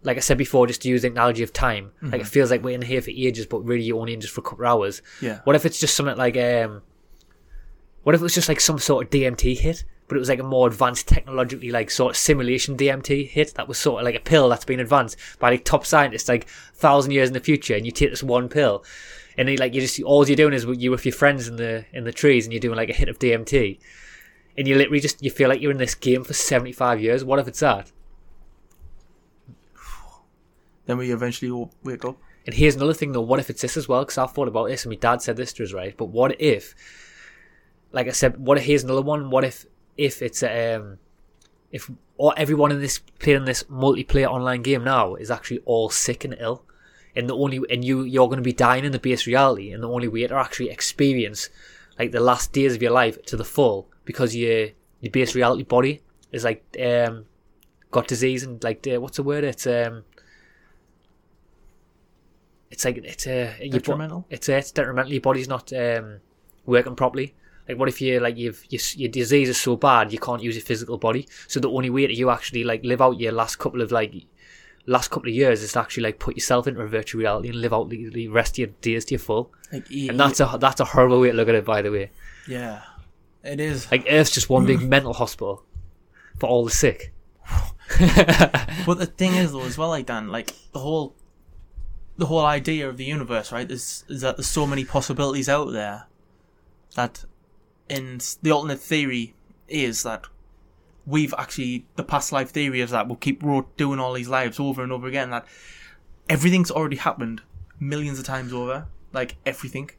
like 0.03 0.17
I 0.17 0.19
said 0.19 0.37
before, 0.37 0.67
just 0.67 0.83
to 0.83 0.89
use 0.89 1.01
the 1.01 1.07
analogy 1.07 1.41
of 1.41 1.51
time, 1.51 1.91
like 2.03 2.21
it 2.21 2.27
feels 2.27 2.51
like 2.51 2.63
we're 2.63 2.75
in 2.75 2.83
here 2.83 3.01
for 3.01 3.09
ages, 3.09 3.47
but 3.47 3.65
really 3.65 3.83
you're 3.83 3.99
only 3.99 4.13
in 4.13 4.21
just 4.21 4.35
for 4.35 4.41
a 4.41 4.43
couple 4.43 4.65
of 4.65 4.69
hours. 4.69 5.01
Yeah. 5.19 5.39
What 5.45 5.55
if 5.55 5.65
it's 5.65 5.79
just 5.79 5.95
something 5.95 6.15
like 6.15 6.37
um 6.37 6.83
what 8.05 8.13
if 8.13 8.21
it 8.21 8.23
was 8.23 8.35
just 8.35 8.49
like 8.49 8.59
some 8.59 8.77
sort 8.77 9.03
of 9.03 9.09
DMT 9.09 9.57
hit, 9.57 9.83
but 10.07 10.15
it 10.15 10.19
was 10.19 10.29
like 10.29 10.37
a 10.37 10.43
more 10.43 10.67
advanced 10.67 11.07
technologically 11.07 11.71
like 11.71 11.89
sort 11.89 12.11
of 12.11 12.17
simulation 12.17 12.77
DMT 12.77 13.27
hit 13.27 13.55
that 13.55 13.67
was 13.67 13.79
sort 13.79 13.99
of 13.99 14.05
like 14.05 14.13
a 14.13 14.19
pill 14.19 14.47
that's 14.47 14.63
been 14.63 14.79
advanced 14.79 15.17
by 15.39 15.49
like 15.49 15.65
top 15.65 15.87
scientists 15.87 16.29
like 16.29 16.47
thousand 16.47 17.13
years 17.13 17.29
in 17.29 17.33
the 17.33 17.39
future, 17.39 17.73
and 17.73 17.83
you 17.83 17.91
take 17.91 18.11
this 18.11 18.21
one 18.21 18.47
pill, 18.47 18.85
and 19.39 19.47
then, 19.47 19.55
like 19.57 19.73
you 19.73 19.81
just 19.81 19.99
all 20.03 20.23
you're 20.27 20.35
doing 20.35 20.53
is 20.53 20.65
you 20.65 20.91
with 20.91 21.03
your 21.03 21.15
friends 21.15 21.47
in 21.47 21.55
the 21.55 21.83
in 21.93 22.03
the 22.03 22.11
trees, 22.11 22.45
and 22.45 22.53
you're 22.53 22.59
doing 22.59 22.77
like 22.77 22.91
a 22.91 22.93
hit 22.93 23.09
of 23.09 23.17
DMT, 23.17 23.79
and 24.55 24.67
you 24.67 24.75
literally 24.75 24.99
just 24.99 25.23
you 25.23 25.31
feel 25.31 25.49
like 25.49 25.59
you're 25.59 25.71
in 25.71 25.79
this 25.79 25.95
game 25.95 26.23
for 26.23 26.33
seventy 26.33 26.73
five 26.73 27.01
years. 27.01 27.23
What 27.23 27.39
if 27.39 27.47
it's 27.47 27.61
that? 27.61 27.91
then 30.85 30.99
we 30.99 31.11
eventually 31.11 31.49
all 31.49 31.71
wake 31.83 32.05
up. 32.05 32.17
And 32.45 32.53
here's 32.53 32.75
another 32.75 32.93
thing 32.93 33.13
though. 33.13 33.21
What 33.21 33.39
if 33.39 33.49
it's 33.49 33.63
this 33.63 33.77
as 33.77 33.87
well? 33.87 34.01
Because 34.01 34.19
I've 34.19 34.31
thought 34.31 34.47
about 34.47 34.67
this, 34.67 34.85
and 34.85 34.91
my 34.91 34.95
dad 34.95 35.23
said 35.23 35.37
this 35.37 35.53
to 35.53 35.63
us, 35.63 35.73
right? 35.73 35.97
But 35.97 36.09
what 36.09 36.39
if, 36.39 36.75
like 37.95 38.07
I 38.07 38.11
said, 38.11 38.37
what 38.37 38.57
if 38.57 38.65
here's 38.65 38.83
another 38.83 39.01
one? 39.01 39.29
What 39.29 39.45
if 39.45 39.65
if 39.97 40.21
it's 40.21 40.43
um 40.43 40.99
if 41.71 41.89
or 42.17 42.33
everyone 42.37 42.71
in 42.71 42.81
this 42.81 42.99
playing 42.99 43.45
this 43.45 43.63
multiplayer 43.63 44.27
online 44.27 44.61
game 44.61 44.83
now 44.83 45.15
is 45.15 45.31
actually 45.31 45.59
all 45.65 45.89
sick 45.89 46.25
and 46.25 46.35
ill, 46.39 46.63
and 47.15 47.29
the 47.29 47.35
only 47.35 47.61
and 47.69 47.85
you 47.85 48.03
you're 48.03 48.27
going 48.27 48.43
to 48.43 48.43
be 48.43 48.51
dying 48.51 48.83
in 48.83 48.91
the 48.91 48.99
base 48.99 49.25
reality, 49.25 49.71
and 49.71 49.81
the 49.81 49.89
only 49.89 50.09
way 50.09 50.27
to 50.27 50.35
actually 50.35 50.69
experience 50.69 51.49
like 51.97 52.11
the 52.11 52.19
last 52.19 52.51
days 52.51 52.75
of 52.75 52.81
your 52.81 52.91
life 52.91 53.23
to 53.27 53.37
the 53.37 53.45
full 53.45 53.87
because 54.03 54.35
your 54.35 54.67
your 54.99 55.11
base 55.11 55.33
reality 55.33 55.63
body 55.63 56.01
is 56.33 56.43
like 56.43 56.63
um 56.83 57.25
got 57.91 58.09
disease 58.09 58.43
and 58.43 58.61
like 58.61 58.85
uh, 58.87 58.99
what's 58.99 59.15
the 59.15 59.23
word? 59.23 59.45
It's 59.45 59.65
um 59.65 60.03
it's 62.69 62.83
like 62.83 62.97
it's 62.97 63.25
uh, 63.25 63.53
bo- 63.57 63.69
Detrimental? 63.69 64.25
it's 64.29 64.49
uh, 64.49 64.53
it's 64.53 64.71
detrimental. 64.71 65.13
Your 65.13 65.21
body's 65.21 65.47
not 65.47 65.71
um 65.71 66.19
working 66.65 66.97
properly. 66.97 67.33
Like 67.67 67.77
what 67.79 67.89
if 67.89 67.99
you 68.01 68.19
like 68.19 68.37
you've 68.37 68.63
your, 68.69 68.81
your 68.95 69.09
disease 69.09 69.49
is 69.49 69.59
so 69.59 69.75
bad 69.75 70.13
you 70.13 70.19
can't 70.19 70.43
use 70.43 70.55
your 70.55 70.65
physical 70.65 70.97
body. 70.97 71.27
So 71.47 71.59
the 71.59 71.69
only 71.69 71.89
way 71.89 72.05
that 72.05 72.15
you 72.15 72.29
actually 72.29 72.63
like 72.63 72.83
live 72.83 73.01
out 73.01 73.19
your 73.19 73.31
last 73.31 73.57
couple 73.57 73.81
of 73.81 73.91
like 73.91 74.13
last 74.85 75.09
couple 75.09 75.29
of 75.29 75.35
years 75.35 75.63
is 75.63 75.73
to 75.73 75.79
actually 75.79 76.03
like 76.03 76.19
put 76.19 76.35
yourself 76.35 76.67
into 76.67 76.81
a 76.81 76.87
virtual 76.87 77.19
reality 77.19 77.49
and 77.49 77.59
live 77.59 77.73
out 77.73 77.89
the, 77.89 78.09
the 78.09 78.27
rest 78.27 78.53
of 78.53 78.57
your 78.59 78.67
days 78.81 79.05
to 79.05 79.15
your 79.15 79.19
full. 79.19 79.51
Like, 79.71 79.89
And 79.89 80.19
that's 80.19 80.39
a 80.39 80.57
that's 80.59 80.79
a 80.79 80.85
horrible 80.85 81.19
way 81.19 81.31
to 81.31 81.33
look 81.35 81.49
at 81.49 81.55
it, 81.55 81.65
by 81.65 81.81
the 81.81 81.91
way. 81.91 82.11
yeah, 82.47 82.83
it 83.43 83.59
is. 83.59 83.89
Like 83.91 84.05
Earth's 84.09 84.31
just 84.31 84.49
one 84.49 84.65
big 84.65 84.81
mental 84.95 85.13
hospital 85.13 85.63
for 86.39 86.47
all 86.47 86.65
the 86.65 86.71
sick. 86.71 87.13
But 88.85 88.99
the 88.99 89.05
thing 89.05 89.35
is, 89.35 89.51
though, 89.51 89.63
as 89.63 89.77
well, 89.77 89.89
like 89.89 90.07
Dan, 90.07 90.29
like 90.29 90.53
the 90.71 90.79
whole, 90.79 91.15
the 92.17 92.25
whole 92.25 92.45
idea 92.45 92.89
of 92.89 92.97
the 92.97 93.05
universe, 93.05 93.51
right? 93.51 93.69
Is 93.69 94.03
is 94.07 94.21
that 94.21 94.37
there's 94.37 94.47
so 94.47 94.67
many 94.67 94.85
possibilities 94.85 95.49
out 95.49 95.71
there, 95.71 96.05
that, 96.95 97.25
and 97.89 98.35
the 98.41 98.51
alternate 98.51 98.79
theory 98.79 99.35
is 99.67 100.03
that 100.03 100.25
we've 101.05 101.33
actually 101.37 101.85
the 101.95 102.03
past 102.03 102.31
life 102.31 102.49
theory 102.49 102.81
is 102.81 102.91
that 102.91 103.07
we'll 103.07 103.15
keep 103.15 103.43
doing 103.77 103.99
all 103.99 104.13
these 104.13 104.27
lives 104.29 104.59
over 104.59 104.83
and 104.83 104.91
over 104.91 105.07
again. 105.07 105.29
That 105.29 105.45
everything's 106.29 106.71
already 106.71 106.97
happened 106.97 107.41
millions 107.79 108.19
of 108.19 108.25
times 108.25 108.53
over. 108.53 108.87
Like 109.13 109.37
everything, 109.45 109.91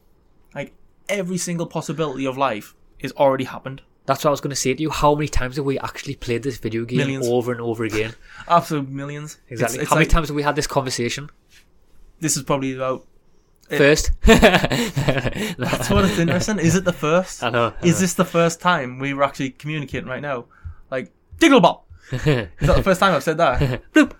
like 0.54 0.74
every 1.08 1.38
single 1.38 1.66
possibility 1.66 2.26
of 2.26 2.36
life 2.36 2.74
is 2.98 3.12
already 3.12 3.44
happened. 3.44 3.82
That's 4.04 4.22
what 4.24 4.28
I 4.28 4.30
was 4.30 4.40
going 4.40 4.50
to 4.50 4.56
say 4.56 4.72
to 4.74 4.80
you. 4.80 4.90
How 4.90 5.14
many 5.14 5.26
times 5.26 5.56
have 5.56 5.64
we 5.64 5.78
actually 5.80 6.14
played 6.14 6.42
this 6.44 6.58
video 6.58 6.84
game 6.84 6.98
Millions. 6.98 7.26
over 7.26 7.50
and 7.50 7.60
over 7.60 7.84
again? 7.84 8.14
Absolute 8.48 8.88
millions. 8.88 9.38
Exactly. 9.48 9.78
It's, 9.78 9.82
it's 9.82 9.90
How 9.90 9.96
many 9.96 10.04
like- 10.06 10.12
times 10.12 10.28
have 10.28 10.36
we 10.36 10.42
had 10.42 10.54
this 10.54 10.66
conversation? 10.68 11.28
This 12.20 12.36
is 12.36 12.44
probably 12.44 12.74
about 12.74 13.04
First. 13.68 14.12
That's 14.22 15.90
what 15.90 16.04
it's 16.04 16.18
interesting. 16.18 16.58
Is 16.58 16.74
it 16.76 16.84
the 16.84 16.92
first? 16.92 17.42
I 17.42 17.50
know. 17.50 17.74
I 17.80 17.86
Is 17.86 17.94
know. 17.96 18.00
this 18.00 18.14
the 18.14 18.24
first 18.24 18.60
time 18.60 18.98
we 18.98 19.12
were 19.14 19.24
actually 19.24 19.50
communicating 19.50 20.08
right 20.08 20.22
now? 20.22 20.46
Like 20.90 21.12
Digglebop. 21.38 21.82
Is 22.12 22.22
that 22.24 22.76
the 22.76 22.82
first 22.82 23.00
time 23.00 23.14
I've 23.14 23.22
said 23.24 23.38
that? 23.38 23.60
Bloop. 23.92 24.12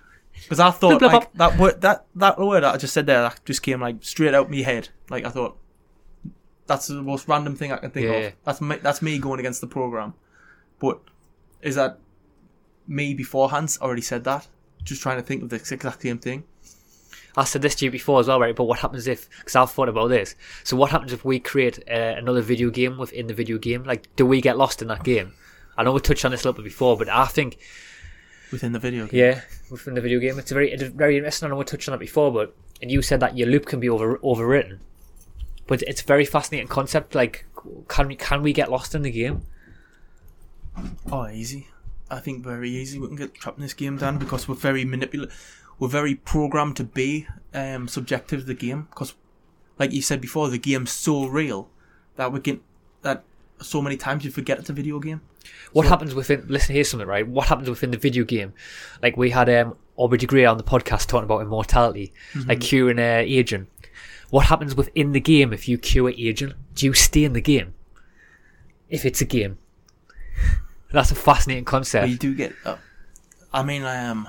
Because 0.43 0.61
I 0.61 0.71
thought 0.71 1.01
Bloop, 1.01 1.09
bloop, 1.09 1.13
like 1.13 1.33
that 1.35 1.59
word 1.59 1.81
that 1.81 2.05
that 2.17 2.39
word 2.39 2.63
that 2.63 2.75
I 2.75 2.77
just 2.77 2.93
said 2.93 3.07
there 3.07 3.23
that 3.23 3.41
just 3.45 3.63
came 3.63 3.81
like 3.81 3.97
straight 4.01 4.35
out 4.35 4.51
my 4.51 4.59
head. 4.59 4.89
Like 5.09 5.25
I 5.25 5.31
thought 5.31 5.57
that's 6.67 6.89
the 6.89 7.01
most 7.03 7.29
random 7.29 7.55
thing 7.57 7.73
I 7.73 7.77
can 7.79 7.91
think 7.91 8.07
Yeah. 8.07 8.13
of. 8.13 8.33
That's 8.45 8.61
me, 8.61 8.77
that's 8.83 9.01
me 9.01 9.19
going 9.19 9.41
against 9.41 9.61
the 9.61 9.67
program. 9.67 10.15
But 10.79 11.01
is 11.63 11.77
that 11.77 11.99
me 12.87 13.15
beforehand 13.15 13.77
already 13.81 14.03
said 14.03 14.25
that? 14.25 14.47
Just 14.83 15.01
trying 15.03 15.17
to 15.17 15.23
think 15.23 15.43
of 15.43 15.49
the 15.49 15.57
exact 15.57 16.03
same 16.03 16.19
thing. 16.19 16.45
I 17.37 17.45
said 17.45 17.61
this 17.63 17.75
to 17.77 17.85
you 17.85 17.91
before 17.91 18.21
as 18.21 18.29
well, 18.29 18.41
right? 18.41 18.57
But 18.57 18.65
what 18.65 18.79
happens 18.79 19.07
if? 19.07 19.29
Because 19.39 19.57
I've 19.57 19.71
thought 19.71 19.89
about 19.89 20.09
this. 20.09 20.35
So 20.65 20.77
what 20.77 20.91
happens 20.91 21.13
if 21.13 21.25
we 21.25 21.39
create 21.39 21.79
uh, 21.91 22.15
another 22.17 22.41
video 22.41 22.71
game 22.71 22.97
within 22.97 23.27
the 23.27 23.35
video 23.35 23.59
game? 23.59 23.85
Like, 23.85 24.15
do 24.17 24.25
we 24.25 24.41
get 24.41 24.57
lost 24.57 24.81
in 24.81 24.89
that 24.89 25.05
game? 25.05 25.35
I 25.77 25.83
know 25.85 25.93
we 25.93 26.01
touched 26.01 26.25
on 26.25 26.31
this 26.31 26.45
a 26.45 26.49
little 26.49 26.63
bit 26.63 26.69
before, 26.71 26.97
but 26.97 27.09
I 27.09 27.27
think 27.27 27.59
Within 28.51 28.73
the 28.73 28.79
video 28.79 29.07
game. 29.07 29.21
yeah, 29.21 29.41
within 29.71 29.95
the 29.95 30.01
video 30.01 30.19
game, 30.21 30.39
it's 30.39 30.51
a 30.51 30.55
very, 30.55 30.73
it's 30.73 30.83
very 30.85 31.17
interesting. 31.17 31.47
I 31.47 31.51
know 31.51 31.57
we 31.57 31.65
touched 31.65 31.89
on 31.89 31.93
that 31.93 31.99
before, 31.99 32.33
but 32.33 32.55
and 32.81 32.91
you 32.91 33.03
said 33.03 33.21
that 33.21 33.37
your 33.37 33.49
loop 33.49 33.67
can 33.67 33.81
be 33.81 33.89
over 33.89 34.19
overwritten, 34.19 34.79
but 35.67 35.83
it's 35.83 36.01
a 36.01 36.05
very 36.05 36.25
fascinating 36.25 36.69
concept. 36.69 37.15
Like, 37.15 37.45
can 37.89 38.09
we 38.09 38.17
can 38.17 38.43
we 38.43 38.53
get 38.55 38.71
lost 38.71 38.95
in 38.95 39.03
the 39.03 39.11
game? 39.11 39.43
Oh, 41.11 41.29
easy. 41.29 41.69
I 42.11 42.21
think 42.21 42.45
very 42.45 42.71
easy. 42.71 42.99
We 42.99 43.09
can 43.09 43.17
get 43.17 43.35
trapped 43.35 43.59
in 43.59 43.63
this 43.63 43.75
game, 43.75 43.97
Dan, 43.97 44.19
because 44.19 44.47
we're 44.47 44.55
very 44.55 44.85
manipulative. 44.85 45.35
We're 45.79 45.89
very 45.89 46.15
programmed 46.15 46.77
to 46.77 46.85
be 46.85 47.27
um, 47.55 47.89
subjective 47.89 48.41
to 48.41 48.47
the 48.47 48.55
game. 48.55 48.89
Because, 48.91 49.15
like 49.79 49.93
you 49.93 50.03
said 50.03 50.21
before, 50.21 50.49
the 50.49 50.59
game's 50.59 50.93
so 50.93 51.27
real 51.27 51.69
that 52.17 52.33
we 52.33 52.41
can 52.41 52.61
that 53.03 53.25
so 53.61 53.81
many 53.83 53.97
times 53.97 54.25
you 54.25 54.31
forget 54.31 54.59
it's 54.59 54.71
a 54.71 54.73
video 54.73 54.99
game. 54.99 55.21
What 55.73 55.85
So- 55.85 55.91
happens 55.91 56.15
within? 56.15 56.45
Listen, 56.49 56.75
here's 56.75 56.89
something, 56.91 57.07
right? 57.09 57.27
What 57.27 57.49
happens 57.49 57.69
within 57.69 57.91
the 57.91 57.99
video 57.99 58.25
game? 58.25 58.53
Like 59.03 59.17
we 59.17 59.31
had 59.31 59.49
um, 59.51 59.77
Aubrey 59.97 60.19
de 60.19 60.27
Grey 60.27 60.45
on 60.45 60.57
the 60.57 60.65
podcast 60.65 61.07
talking 61.07 61.25
about 61.25 61.41
immortality, 61.43 62.13
like 62.47 62.61
curing 62.61 62.99
uh, 62.99 63.23
aging. 63.25 63.67
What 64.31 64.47
happens 64.47 64.75
within 64.75 65.13
the 65.13 65.21
game 65.21 65.53
if 65.53 65.69
you 65.69 65.79
cure 65.79 66.11
aging? 66.11 66.55
Do 66.75 66.87
you 66.87 66.95
stay 66.95 67.23
in 67.25 67.33
the 67.33 67.41
game? 67.41 67.75
If 68.89 69.05
it's 69.05 69.21
a 69.21 69.25
game, 69.25 69.59
that's 70.93 71.11
a 71.11 71.15
fascinating 71.15 71.65
concept. 71.65 72.09
you 72.09 72.17
do 72.17 72.35
get. 72.35 72.55
Uh, 72.65 72.77
I 73.53 73.63
mean, 73.63 73.85
um, 73.85 74.27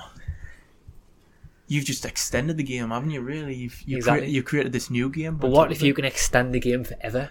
you've 1.68 1.84
just 1.84 2.04
extended 2.04 2.56
the 2.56 2.62
game, 2.64 2.90
haven't 2.90 3.10
you? 3.10 3.20
Really, 3.20 3.54
you've 3.54 3.80
you, 3.86 3.96
Exactly. 3.98 4.26
crea- 4.26 4.32
you 4.34 4.42
created 4.42 4.72
this 4.72 4.90
new 4.90 5.08
game. 5.08 5.36
But 5.36 5.50
what 5.50 5.70
if 5.70 5.80
you 5.82 5.94
can 5.94 6.04
extend 6.04 6.52
the 6.52 6.60
game 6.60 6.82
forever? 6.84 7.30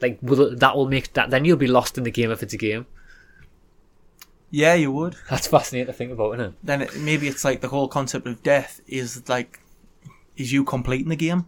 Like, 0.00 0.18
will 0.20 0.40
it, 0.42 0.60
that 0.60 0.76
will 0.76 0.88
make 0.88 1.12
that 1.14 1.30
then 1.30 1.44
you'll 1.44 1.56
be 1.56 1.66
lost 1.68 1.96
in 1.96 2.04
the 2.04 2.10
game 2.10 2.30
if 2.30 2.42
it's 2.42 2.52
a 2.54 2.58
game. 2.58 2.86
Yeah, 4.50 4.74
you 4.74 4.92
would. 4.92 5.16
That's 5.28 5.46
fascinating 5.46 5.86
to 5.88 5.92
think 5.92 6.12
about, 6.12 6.34
isn't 6.34 6.46
it? 6.52 6.54
Then 6.62 6.82
it, 6.82 6.96
maybe 6.96 7.28
it's 7.28 7.44
like 7.44 7.60
the 7.60 7.68
whole 7.68 7.88
concept 7.88 8.26
of 8.26 8.42
death 8.42 8.80
is 8.86 9.28
like, 9.28 9.60
is 10.36 10.52
you 10.52 10.64
completing 10.64 11.08
the 11.08 11.16
game? 11.16 11.46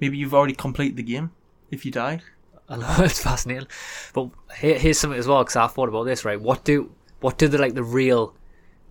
Maybe 0.00 0.16
you've 0.16 0.34
already 0.34 0.54
completed 0.54 0.96
the 0.96 1.02
game 1.02 1.32
if 1.70 1.84
you 1.84 1.92
die. 1.92 2.20
I 2.68 2.76
know 2.76 2.94
it's 3.00 3.22
fascinating, 3.22 3.66
but 4.14 4.30
here, 4.56 4.78
here's 4.78 4.98
something 4.98 5.18
as 5.18 5.26
well 5.26 5.42
because 5.42 5.56
I 5.56 5.66
thought 5.66 5.88
about 5.88 6.04
this. 6.04 6.24
Right, 6.24 6.40
what 6.40 6.64
do 6.64 6.92
what 7.20 7.36
do 7.36 7.48
the 7.48 7.58
like 7.58 7.74
the 7.74 7.82
real 7.82 8.34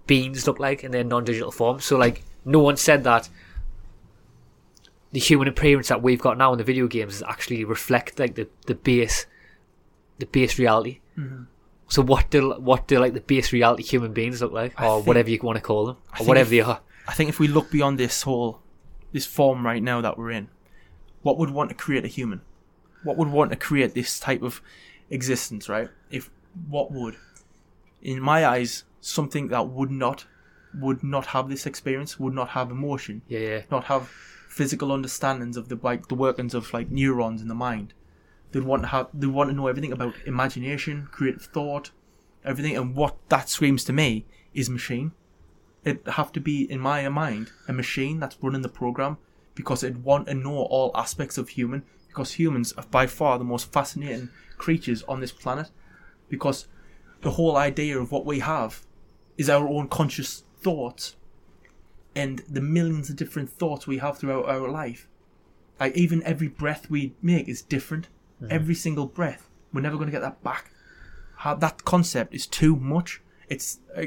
beings 0.05 0.45
look 0.45 0.59
like 0.59 0.83
in 0.83 0.91
their 0.91 1.03
non-digital 1.03 1.51
form? 1.51 1.79
So 1.79 1.97
like, 1.97 2.21
no 2.45 2.59
one 2.59 2.77
said 2.77 3.03
that 3.03 3.29
the 5.11 5.19
human 5.19 5.47
appearance 5.47 5.87
that 5.87 6.01
we've 6.01 6.21
got 6.21 6.37
now 6.37 6.51
in 6.51 6.57
the 6.57 6.63
video 6.63 6.87
games 6.87 7.15
is 7.15 7.23
actually 7.23 7.63
reflect 7.63 8.19
like 8.19 8.35
the 8.35 8.47
the 8.67 8.75
base 8.75 9.25
the 10.19 10.25
base 10.25 10.59
reality. 10.59 10.99
Mm-hmm. 11.17 11.43
So 11.87 12.03
what 12.03 12.29
do 12.29 12.51
what 12.53 12.87
do 12.87 12.99
like 12.99 13.13
the 13.13 13.21
base 13.21 13.51
reality 13.51 13.83
human 13.83 14.13
beings 14.13 14.41
look 14.41 14.51
like, 14.51 14.79
or 14.79 14.97
think- 14.97 15.07
whatever 15.07 15.29
you 15.29 15.39
want 15.41 15.57
to 15.57 15.61
call 15.61 15.85
them, 15.87 15.97
or 16.19 16.25
whatever 16.25 16.47
if- 16.47 16.49
they 16.49 16.61
are? 16.61 16.81
I 17.07 17.13
think 17.13 17.29
if 17.29 17.39
we 17.39 17.47
look 17.47 17.71
beyond 17.71 17.97
this 17.97 18.21
whole, 18.21 18.61
this 19.11 19.25
form 19.25 19.65
right 19.65 19.81
now 19.81 19.99
that 19.99 20.15
we're 20.15 20.29
in, 20.29 20.49
what 21.23 21.39
would 21.39 21.49
want 21.49 21.69
to 21.69 21.75
create 21.75 22.05
a 22.05 22.07
human? 22.07 22.41
What 23.03 23.17
would 23.17 23.29
want 23.29 23.49
to 23.49 23.57
create 23.57 23.95
this 23.95 24.19
type 24.19 24.43
of 24.43 24.61
existence, 25.09 25.67
right? 25.67 25.89
If 26.11 26.29
what 26.69 26.91
would, 26.91 27.15
in 28.03 28.21
my 28.21 28.45
eyes, 28.45 28.83
something 29.01 29.47
that 29.47 29.69
would 29.69 29.89
not, 29.89 30.25
would 30.73 31.03
not 31.03 31.27
have 31.27 31.49
this 31.49 31.65
experience, 31.65 32.19
would 32.19 32.33
not 32.33 32.49
have 32.49 32.69
emotion, 32.71 33.21
Yeah, 33.27 33.39
yeah. 33.39 33.61
not 33.71 33.85
have 33.85 34.07
physical 34.47 34.91
understandings 34.91 35.57
of 35.57 35.69
the 35.69 35.79
like 35.81 36.07
the 36.07 36.15
workings 36.15 36.53
of 36.53 36.71
like 36.73 36.89
neurons 36.91 37.41
in 37.41 37.47
the 37.47 37.55
mind. 37.55 37.93
They'd 38.51 38.63
want 38.63 38.83
to 38.83 38.87
have 38.89 39.07
they 39.13 39.27
want 39.27 39.49
to 39.49 39.55
know 39.55 39.67
everything 39.67 39.91
about 39.91 40.15
imagination, 40.25 41.07
creative 41.11 41.43
thought, 41.43 41.91
everything 42.43 42.75
and 42.75 42.95
what 42.95 43.15
that 43.29 43.49
screams 43.49 43.83
to 43.85 43.93
me 43.93 44.25
is 44.53 44.69
machine. 44.69 45.11
It'd 45.83 46.07
have 46.07 46.31
to 46.33 46.39
be 46.41 46.69
in 46.69 46.79
my 46.79 47.07
mind 47.09 47.51
a 47.67 47.73
machine 47.73 48.19
that's 48.19 48.37
running 48.41 48.61
the 48.61 48.69
program 48.69 49.17
because 49.55 49.83
it'd 49.83 50.03
want 50.03 50.27
to 50.27 50.33
know 50.33 50.55
all 50.57 50.91
aspects 50.95 51.37
of 51.37 51.49
human 51.49 51.83
because 52.07 52.33
humans 52.33 52.73
are 52.73 52.85
by 52.89 53.07
far 53.07 53.37
the 53.37 53.43
most 53.45 53.71
fascinating 53.71 54.29
creatures 54.57 55.03
on 55.03 55.19
this 55.21 55.31
planet 55.31 55.69
because 56.27 56.67
the 57.21 57.31
whole 57.31 57.55
idea 57.55 57.97
of 57.99 58.11
what 58.11 58.25
we 58.25 58.39
have 58.39 58.81
is 59.37 59.49
our 59.49 59.67
own 59.67 59.87
conscious 59.87 60.43
thoughts 60.61 61.15
and 62.15 62.39
the 62.49 62.61
millions 62.61 63.09
of 63.09 63.15
different 63.15 63.49
thoughts 63.49 63.87
we 63.87 63.97
have 63.99 64.17
throughout 64.17 64.47
our 64.47 64.69
life. 64.69 65.07
Like 65.79 65.95
even 65.95 66.21
every 66.23 66.47
breath 66.47 66.89
we 66.89 67.13
make 67.21 67.47
is 67.47 67.61
different. 67.61 68.09
Every 68.49 68.75
single 68.75 69.05
breath, 69.05 69.49
we're 69.73 69.81
never 69.81 69.97
going 69.97 70.07
to 70.07 70.11
get 70.13 70.21
that 70.21 70.41
back. 70.43 70.71
How 71.37 71.55
that 71.55 71.83
concept 71.83 72.33
is 72.33 72.47
too 72.47 72.75
much. 72.77 73.21
It's 73.49 73.79
uh, 73.97 74.05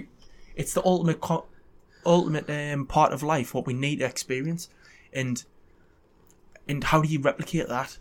it's 0.57 0.73
the 0.73 0.83
ultimate 0.85 1.21
co- 1.21 1.47
ultimate 2.07 2.49
um, 2.49 2.87
part 2.87 3.13
of 3.13 3.23
life, 3.23 3.53
what 3.53 3.67
we 3.67 3.75
need 3.75 3.99
to 3.99 4.07
experience, 4.07 4.71
and 5.13 5.45
and 6.67 6.85
how 6.85 7.03
do 7.03 7.09
you 7.09 7.21
replicate 7.21 7.69
that? 7.69 7.99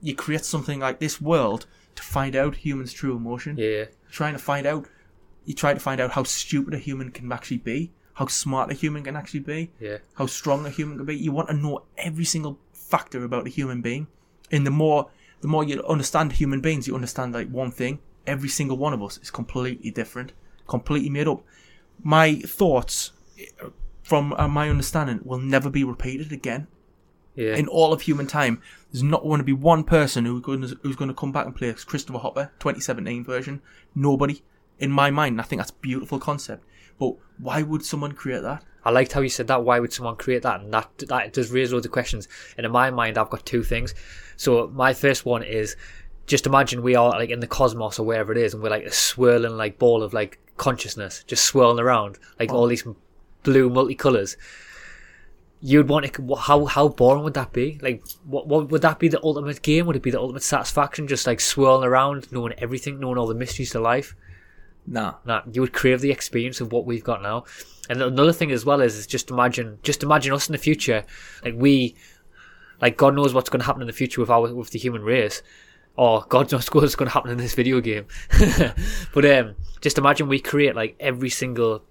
You 0.00 0.14
create 0.14 0.44
something 0.44 0.80
like 0.80 1.00
this 1.00 1.20
world 1.20 1.66
to 1.96 2.02
find 2.02 2.34
out 2.34 2.56
humans' 2.56 2.92
true 2.94 3.14
emotion 3.14 3.56
Yeah, 3.58 3.84
trying 4.10 4.32
to 4.32 4.38
find 4.38 4.66
out 4.66 4.86
you 5.44 5.54
try 5.54 5.72
to 5.74 5.80
find 5.80 6.00
out 6.00 6.12
how 6.12 6.22
stupid 6.22 6.74
a 6.74 6.78
human 6.78 7.10
can 7.10 7.30
actually 7.32 7.58
be 7.58 7.90
how 8.14 8.26
smart 8.26 8.70
a 8.70 8.74
human 8.74 9.02
can 9.02 9.16
actually 9.16 9.40
be, 9.40 9.70
Yeah. 9.80 9.96
how 10.16 10.26
strong 10.26 10.66
a 10.66 10.70
human 10.70 10.98
can 10.98 11.06
be. 11.06 11.16
You 11.16 11.32
want 11.32 11.48
to 11.48 11.54
know 11.54 11.84
every 11.96 12.26
single 12.26 12.58
factor 12.74 13.24
about 13.24 13.46
a 13.46 13.50
human 13.50 13.80
being, 13.80 14.06
and 14.50 14.66
the 14.66 14.70
more 14.70 15.08
the 15.40 15.48
more 15.48 15.64
you 15.64 15.82
understand 15.84 16.32
human 16.32 16.60
beings, 16.60 16.86
you 16.86 16.94
understand 16.94 17.32
like 17.32 17.48
one 17.48 17.70
thing. 17.70 18.00
Every 18.26 18.50
single 18.50 18.76
one 18.76 18.92
of 18.92 19.02
us 19.02 19.18
is 19.22 19.30
completely 19.30 19.90
different, 19.90 20.32
completely 20.68 21.08
made 21.08 21.26
up. 21.26 21.42
My 22.04 22.34
thoughts, 22.34 23.12
from 24.02 24.34
uh, 24.34 24.46
my 24.46 24.68
understanding, 24.68 25.20
will 25.24 25.38
never 25.38 25.70
be 25.70 25.82
repeated 25.82 26.32
again 26.32 26.66
Yeah. 27.34 27.56
in 27.56 27.66
all 27.66 27.92
of 27.94 28.02
human 28.02 28.26
time. 28.26 28.60
There's 28.92 29.02
not 29.02 29.22
going 29.22 29.38
to 29.38 29.44
be 29.44 29.52
one 29.54 29.84
person 29.84 30.26
who's 30.26 30.42
going 30.42 30.60
to, 30.62 30.78
who's 30.82 30.96
going 30.96 31.08
to 31.08 31.14
come 31.14 31.32
back 31.32 31.46
and 31.46 31.56
play 31.56 31.72
Christopher 31.72 32.18
Hopper 32.18 32.50
2017 32.60 33.24
version. 33.24 33.62
Nobody. 33.94 34.42
In 34.78 34.90
my 34.90 35.10
mind, 35.10 35.40
I 35.40 35.44
think 35.44 35.60
that's 35.60 35.70
a 35.70 35.74
beautiful 35.74 36.18
concept. 36.18 36.64
But 36.98 37.14
why 37.38 37.62
would 37.62 37.84
someone 37.84 38.12
create 38.12 38.42
that? 38.42 38.64
I 38.84 38.90
liked 38.90 39.12
how 39.12 39.20
you 39.20 39.28
said 39.28 39.46
that. 39.46 39.64
Why 39.64 39.78
would 39.78 39.92
someone 39.92 40.16
create 40.16 40.42
that? 40.42 40.60
And 40.60 40.72
that 40.72 40.88
that 41.08 41.32
does 41.32 41.50
raise 41.50 41.72
loads 41.72 41.86
of 41.86 41.92
questions. 41.92 42.28
And 42.56 42.66
in 42.66 42.72
my 42.72 42.90
mind, 42.90 43.16
I've 43.16 43.30
got 43.30 43.46
two 43.46 43.62
things. 43.62 43.94
So 44.36 44.68
my 44.74 44.92
first 44.92 45.24
one 45.24 45.42
is 45.42 45.76
just 46.26 46.46
imagine 46.46 46.82
we 46.82 46.94
are 46.94 47.10
like 47.10 47.30
in 47.30 47.40
the 47.40 47.46
cosmos 47.46 47.98
or 47.98 48.06
wherever 48.06 48.32
it 48.32 48.38
is, 48.38 48.54
and 48.54 48.62
we're 48.62 48.70
like 48.70 48.84
a 48.84 48.92
swirling 48.92 49.56
like 49.56 49.78
ball 49.78 50.02
of 50.02 50.12
like 50.12 50.38
consciousness, 50.56 51.24
just 51.26 51.44
swirling 51.44 51.78
around 51.78 52.18
like 52.38 52.52
all 52.52 52.66
these 52.66 52.84
blue 53.42 53.70
multicolors. 53.70 54.36
You'd 55.60 55.88
want 55.88 56.12
to 56.12 56.34
how 56.34 56.64
how 56.64 56.88
boring 56.88 57.22
would 57.22 57.34
that 57.34 57.52
be? 57.52 57.78
Like, 57.80 58.04
what 58.24 58.48
what 58.48 58.70
would 58.70 58.82
that 58.82 58.98
be? 58.98 59.08
The 59.08 59.22
ultimate 59.22 59.62
game? 59.62 59.86
Would 59.86 59.96
it 59.96 60.02
be 60.02 60.10
the 60.10 60.20
ultimate 60.20 60.42
satisfaction? 60.42 61.06
Just 61.06 61.26
like 61.26 61.40
swirling 61.40 61.88
around, 61.88 62.32
knowing 62.32 62.54
everything, 62.58 62.98
knowing 62.98 63.18
all 63.18 63.28
the 63.28 63.34
mysteries 63.34 63.70
to 63.70 63.80
life. 63.80 64.16
Nah. 64.86 65.14
Nah, 65.24 65.42
you 65.50 65.60
would 65.60 65.72
crave 65.72 66.00
the 66.00 66.10
experience 66.10 66.60
of 66.60 66.72
what 66.72 66.86
we've 66.86 67.04
got 67.04 67.22
now. 67.22 67.44
And 67.88 68.02
another 68.02 68.32
thing 68.32 68.50
as 68.50 68.64
well 68.64 68.80
is, 68.80 68.96
is 68.96 69.06
just 69.06 69.30
imagine, 69.30 69.78
just 69.82 70.02
imagine 70.02 70.32
us 70.32 70.48
in 70.48 70.52
the 70.52 70.58
future, 70.58 71.04
like 71.44 71.54
we, 71.56 71.94
like 72.80 72.96
God 72.96 73.14
knows 73.14 73.32
what's 73.32 73.50
going 73.50 73.60
to 73.60 73.66
happen 73.66 73.82
in 73.82 73.86
the 73.86 73.92
future 73.92 74.20
with 74.20 74.30
our 74.30 74.52
with 74.54 74.70
the 74.70 74.78
human 74.78 75.02
race, 75.02 75.42
or 75.96 76.24
God 76.28 76.50
knows 76.52 76.68
what's 76.68 76.96
going 76.96 77.08
to 77.08 77.12
happen 77.12 77.30
in 77.30 77.38
this 77.38 77.54
video 77.54 77.80
game. 77.80 78.06
but 79.14 79.24
um, 79.24 79.54
just 79.80 79.98
imagine 79.98 80.28
we 80.28 80.40
create 80.40 80.74
like 80.74 80.96
every 80.98 81.30
single, 81.30 81.82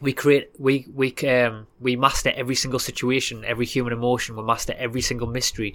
we 0.00 0.12
create 0.12 0.50
we 0.58 0.86
we 0.94 1.14
um 1.28 1.66
we 1.80 1.96
master 1.96 2.32
every 2.36 2.54
single 2.54 2.78
situation, 2.78 3.44
every 3.44 3.66
human 3.66 3.92
emotion, 3.92 4.36
we 4.36 4.42
master 4.44 4.74
every 4.78 5.00
single 5.00 5.26
mystery, 5.26 5.74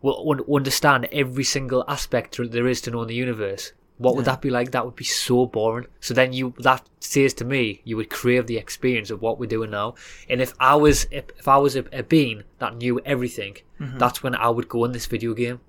we'll 0.00 0.40
understand 0.54 1.08
every 1.12 1.44
single 1.44 1.84
aspect 1.88 2.38
there 2.38 2.68
is 2.68 2.80
to 2.82 2.90
know 2.90 3.02
in 3.02 3.08
the 3.08 3.14
universe. 3.14 3.72
What 3.98 4.16
would 4.16 4.26
Yeah. 4.26 4.32
that 4.32 4.40
be 4.40 4.50
like? 4.50 4.72
That 4.72 4.84
would 4.84 4.96
be 4.96 5.04
so 5.04 5.46
boring. 5.46 5.86
So 6.00 6.14
then 6.14 6.32
you 6.32 6.54
that 6.58 6.88
says 7.00 7.34
to 7.34 7.44
me 7.44 7.82
you 7.84 7.96
would 7.96 8.10
crave 8.10 8.46
the 8.46 8.56
experience 8.56 9.10
of 9.10 9.20
what 9.22 9.38
we're 9.38 9.46
doing 9.46 9.70
now. 9.70 9.94
And 10.28 10.40
if 10.40 10.54
I 10.58 10.74
was 10.74 11.06
if, 11.10 11.24
if 11.38 11.46
I 11.46 11.58
was 11.58 11.76
a, 11.76 11.84
a 11.92 12.02
being 12.02 12.44
that 12.58 12.76
knew 12.76 13.00
everything, 13.04 13.58
mm-hmm. 13.80 13.98
that's 13.98 14.22
when 14.22 14.34
I 14.34 14.48
would 14.48 14.68
go 14.68 14.84
in 14.84 14.92
this 14.92 15.06
video 15.06 15.34
game, 15.34 15.60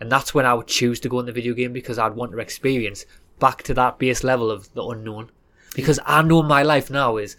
and 0.00 0.10
that's 0.10 0.32
when 0.32 0.46
I 0.46 0.54
would 0.54 0.68
choose 0.68 1.00
to 1.00 1.08
go 1.08 1.20
in 1.20 1.26
the 1.26 1.32
video 1.32 1.54
game 1.54 1.72
because 1.72 1.98
I'd 1.98 2.14
want 2.14 2.32
to 2.32 2.38
experience 2.38 3.04
back 3.38 3.62
to 3.64 3.74
that 3.74 3.98
base 3.98 4.22
level 4.24 4.50
of 4.50 4.72
the 4.74 4.84
unknown. 4.84 5.30
Because 5.74 5.98
I 6.04 6.22
know 6.22 6.42
my 6.42 6.62
life 6.62 6.90
now 6.90 7.16
is 7.16 7.36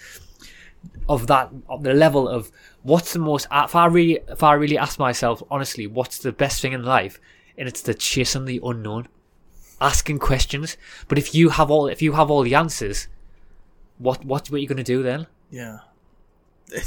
of 1.08 1.28
that 1.28 1.50
of 1.70 1.84
the 1.84 1.94
level 1.94 2.28
of 2.28 2.52
what's 2.82 3.14
the 3.14 3.20
most 3.20 3.48
if 3.52 3.76
I 3.76 3.86
really 3.86 4.20
if 4.28 4.44
I 4.44 4.54
really 4.54 4.78
ask 4.78 5.00
myself 5.00 5.42
honestly 5.50 5.88
what's 5.88 6.18
the 6.18 6.32
best 6.32 6.62
thing 6.62 6.74
in 6.74 6.84
life 6.84 7.20
and 7.58 7.68
it's 7.68 7.82
the 7.82 7.94
chasing 7.94 8.46
the 8.46 8.60
unknown 8.64 9.08
asking 9.92 10.18
questions 10.20 10.78
but 11.08 11.18
if 11.18 11.36
you 11.36 11.50
have 11.58 11.70
all 11.70 11.88
if 11.88 12.02
you 12.02 12.14
have 12.14 12.30
all 12.32 12.44
the 12.44 12.56
answers 12.56 13.08
what 13.98 14.24
what 14.26 14.50
what 14.50 14.58
are 14.58 14.64
you 14.64 14.68
going 14.68 14.84
to 14.88 14.92
do 14.96 15.04
then 15.04 15.28
Yeah. 15.52 15.80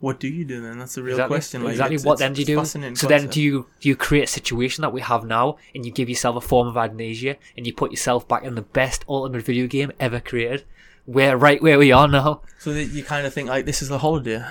what 0.00 0.18
do 0.18 0.28
you 0.28 0.44
do 0.46 0.62
then? 0.62 0.78
That's 0.78 0.94
the 0.94 1.02
real 1.02 1.16
exactly, 1.16 1.34
question. 1.36 1.62
Like, 1.62 1.72
exactly 1.72 1.96
it's- 1.96 2.06
what 2.06 2.14
it's- 2.14 2.24
then 2.26 2.32
do 2.32 2.40
you 2.40 2.46
do 2.46 2.94
so 2.96 3.06
then 3.06 3.28
do 3.28 3.40
you 3.42 3.66
do 3.80 3.88
you 3.90 3.96
create 3.96 4.24
a 4.24 4.32
situation 4.40 4.80
that 4.82 4.92
we 4.92 5.02
have 5.02 5.24
now 5.24 5.58
and 5.74 5.84
you 5.84 5.92
give 5.92 6.08
yourself 6.08 6.36
a 6.36 6.40
form 6.40 6.66
of 6.68 6.76
amnesia 6.76 7.36
and 7.56 7.66
you 7.66 7.72
put 7.74 7.90
yourself 7.90 8.26
back 8.26 8.42
in 8.42 8.54
the 8.54 8.62
best 8.62 9.04
ultimate 9.08 9.42
video 9.42 9.66
game 9.66 9.92
ever 10.00 10.18
created 10.18 10.64
we're 11.06 11.36
right 11.36 11.60
where 11.62 11.78
we 11.78 11.92
are 11.92 12.08
now 12.08 12.40
So 12.58 12.72
that 12.72 12.84
you 12.86 13.02
kind 13.04 13.26
of 13.26 13.34
think 13.34 13.48
like 13.48 13.66
this 13.66 13.82
is 13.82 13.90
a 13.90 13.98
holiday. 13.98 14.42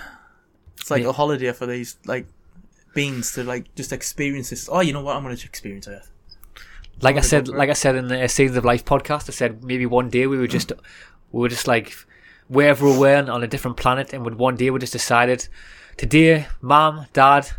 It's 0.80 0.92
like 0.92 1.02
Yeah. 1.04 1.10
a 1.10 1.14
holiday 1.14 1.52
for 1.54 1.66
these 1.66 1.98
like 2.06 2.28
beings 2.94 3.32
to 3.34 3.44
like 3.44 3.74
just 3.76 3.92
experience 3.94 4.50
this. 4.50 4.68
Oh, 4.72 4.82
you 4.82 4.92
know 4.94 5.02
what? 5.02 5.16
I'm 5.16 5.24
going 5.24 5.36
to 5.36 5.46
experience 5.46 5.88
Earth. 5.88 6.10
Like 7.02 7.18
I 7.18 7.22
said, 7.22 7.48
like 7.48 7.70
I 7.70 7.74
said 7.74 7.96
in 7.96 8.08
the 8.08 8.24
uh, 8.24 8.28
Seasons 8.28 8.58
of 8.58 8.66
Life 8.66 8.86
podcast, 8.86 9.30
I 9.30 9.34
said 9.34 9.64
maybe 9.64 9.86
one 9.86 10.10
day 10.10 10.28
we 10.28 10.38
were 10.38 10.48
just, 10.48 10.72
we 11.32 11.42
were 11.42 11.50
just 11.50 11.68
like 11.68 11.94
wherever 12.48 12.86
we 12.86 12.98
were 12.98 13.30
on 13.30 13.44
a 13.44 13.48
different 13.48 13.78
planet, 13.78 14.14
and 14.14 14.24
would 14.26 14.36
one 14.36 14.56
day 14.56 14.70
we 14.70 14.80
just 14.80 14.94
decided, 14.94 15.48
today, 15.98 16.48
mom, 16.62 17.06
dad, 17.14 17.50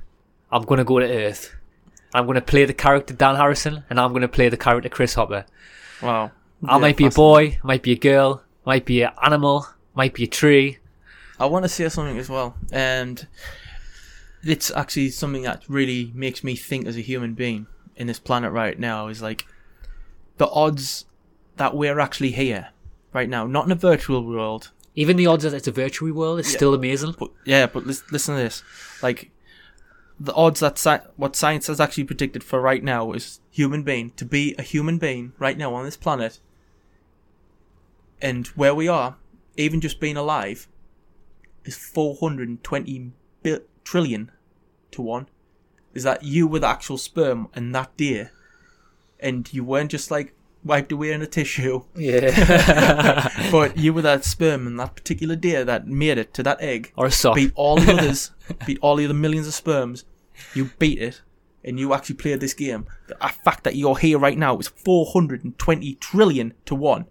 I'm 0.51 0.63
gonna 0.63 0.85
go 0.85 0.99
to 0.99 1.07
Earth. 1.07 1.55
I'm 2.13 2.27
gonna 2.27 2.41
play 2.41 2.65
the 2.65 2.75
character 2.75 3.15
Dan 3.15 3.37
Harrison, 3.37 3.85
and 3.89 4.01
I'm 4.01 4.13
gonna 4.13 4.29
play 4.29 4.49
the 4.49 4.57
character 4.57 4.89
Chris 4.89 5.15
Hopper. 5.15 5.47
Wow. 6.03 6.33
I 6.65 6.79
might 6.79 6.97
be 6.97 7.07
a 7.07 7.11
boy, 7.11 7.59
might 7.63 7.83
be 7.83 7.93
a 7.93 7.97
girl, 7.97 8.43
might 8.67 8.85
be 8.85 9.03
an 9.03 9.13
animal, 9.23 9.67
might 9.95 10.13
be 10.13 10.25
a 10.25 10.27
tree. 10.27 10.79
I 11.39 11.47
want 11.47 11.65
to 11.65 11.69
say 11.69 11.89
something 11.89 12.19
as 12.19 12.29
well, 12.29 12.57
and 12.71 13.27
it's 14.43 14.71
actually 14.71 15.11
something 15.11 15.43
that 15.43 15.63
really 15.69 16.13
makes 16.15 16.45
me 16.45 16.57
think 16.57 16.87
as 16.87 16.97
a 16.97 17.01
human 17.01 17.35
being 17.35 17.67
in 18.01 18.07
this 18.07 18.19
planet 18.19 18.51
right 18.51 18.79
now 18.79 19.09
is 19.09 19.21
like 19.21 19.47
the 20.39 20.49
odds 20.49 21.05
that 21.57 21.77
we're 21.77 22.01
actually 22.01 22.31
here 22.33 22.71
right 23.13 23.29
now, 23.29 23.47
not 23.47 23.67
in 23.67 23.73
a 23.73 23.77
virtual 23.77 24.25
world, 24.25 24.71
Even 24.97 25.17
the 25.17 25.27
odds 25.27 25.45
that 25.45 25.53
it's 25.55 25.69
a 25.69 25.73
virtual 25.73 26.13
world 26.13 26.41
is 26.41 26.51
Yeah. 26.51 26.57
still 26.57 26.75
amazing. 26.75 27.15
but 27.19 27.31
yeah, 27.45 27.67
but 27.67 27.87
lis- 27.87 28.11
listen 28.11 28.35
to 28.37 28.41
this, 28.43 28.63
like 29.03 29.31
the 30.19 30.33
odds 30.35 30.61
that 30.61 30.79
sci- 30.79 31.07
what 31.17 31.37
science 31.37 31.67
has 31.69 31.79
actually 31.81 32.05
predicted 32.05 32.43
for 32.43 32.61
right 32.61 32.83
now 32.83 33.13
is 33.13 33.41
human 33.51 33.83
being 33.83 34.11
to 34.17 34.25
be 34.25 34.55
a 34.59 34.63
human 34.63 34.99
being 34.99 35.33
right 35.39 35.57
now 35.59 35.75
on 35.75 35.85
this 35.85 35.97
planet, 35.97 36.41
and 38.21 38.47
where 38.49 38.75
we 38.75 38.89
are, 38.89 39.17
even 39.57 39.81
just 39.81 40.01
being 40.01 40.17
alive, 40.17 40.69
is 41.65 41.77
420 41.77 43.13
bi- 43.43 43.61
trillion 43.85 44.31
to 44.91 45.03
one. 45.03 45.27
Is 45.95 46.03
that 46.05 46.23
you 46.23 46.47
were 46.47 46.61
the 46.61 46.69
actual 46.69 46.99
sperm 46.99 47.49
and 47.55 47.75
that 47.75 47.97
day, 47.97 48.29
and 49.19 49.53
you 49.53 49.65
weren't 49.65 49.91
just 49.91 50.11
like 50.11 50.35
wiped 50.63 50.93
away 50.93 51.11
in 51.13 51.23
a 51.23 51.27
tissue, 51.27 51.83
Yeah. 51.97 53.29
but 53.51 53.77
you 53.79 53.93
were 53.95 54.03
that 54.03 54.25
sperm 54.25 54.67
and 54.67 54.79
that 54.79 54.95
particular 54.95 55.35
day 55.35 55.63
that 55.65 55.87
made 55.87 56.19
it 56.19 56.35
to 56.35 56.43
that 56.43 56.61
egg, 56.61 56.93
or 56.97 57.07
a 57.07 57.11
sock. 57.11 57.35
beat 57.35 57.53
all 57.55 57.77
the 57.77 57.93
others, 57.99 58.31
beat 58.67 58.79
all 58.83 58.97
the 58.97 59.05
other 59.07 59.15
millions 59.15 59.47
of 59.49 59.55
sperms. 59.55 60.05
You 60.55 60.71
beat 60.79 60.99
it, 61.01 61.23
and 61.65 61.79
you 61.81 61.93
actually 61.95 62.17
played 62.17 62.41
this 62.41 62.55
game. 62.55 62.87
The 63.09 63.17
fact 63.45 63.65
that 63.65 63.75
you're 63.75 63.97
here 63.97 64.19
right 64.19 64.37
now 64.39 64.59
is 64.59 64.69
420 64.69 65.95
trillion 65.95 66.55
to 66.67 66.75
one. 66.75 67.07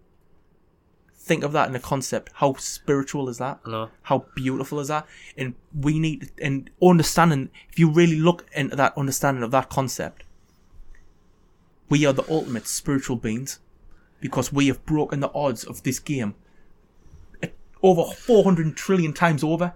Think 1.30 1.44
of 1.44 1.52
that 1.52 1.68
in 1.68 1.76
a 1.76 1.78
concept. 1.78 2.32
How 2.34 2.54
spiritual 2.54 3.28
is 3.28 3.38
that? 3.38 3.64
Know. 3.64 3.88
How 4.02 4.24
beautiful 4.34 4.80
is 4.80 4.88
that? 4.88 5.06
And 5.36 5.54
we 5.72 6.00
need 6.00 6.32
and 6.42 6.68
understanding. 6.82 7.50
If 7.70 7.78
you 7.78 7.88
really 7.88 8.16
look 8.16 8.46
into 8.52 8.74
that 8.74 8.98
understanding 8.98 9.44
of 9.44 9.52
that 9.52 9.68
concept, 9.68 10.24
we 11.88 12.04
are 12.04 12.12
the 12.12 12.28
ultimate 12.28 12.66
spiritual 12.66 13.14
beings 13.14 13.60
because 14.20 14.52
we 14.52 14.66
have 14.66 14.84
broken 14.84 15.20
the 15.20 15.30
odds 15.32 15.62
of 15.62 15.84
this 15.84 16.00
game 16.00 16.34
over 17.80 18.12
400 18.12 18.76
trillion 18.76 19.12
times 19.12 19.44
over. 19.44 19.74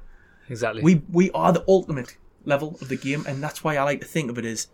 Exactly. 0.48 0.82
We 0.82 1.02
we 1.08 1.30
are 1.30 1.52
the 1.52 1.64
ultimate 1.68 2.16
level 2.44 2.76
of 2.80 2.88
the 2.88 2.96
game, 2.96 3.24
and 3.28 3.40
that's 3.40 3.62
why 3.62 3.76
I 3.76 3.84
like 3.84 4.00
to 4.00 4.08
think 4.08 4.28
of 4.28 4.38
it 4.38 4.44
as 4.44 4.66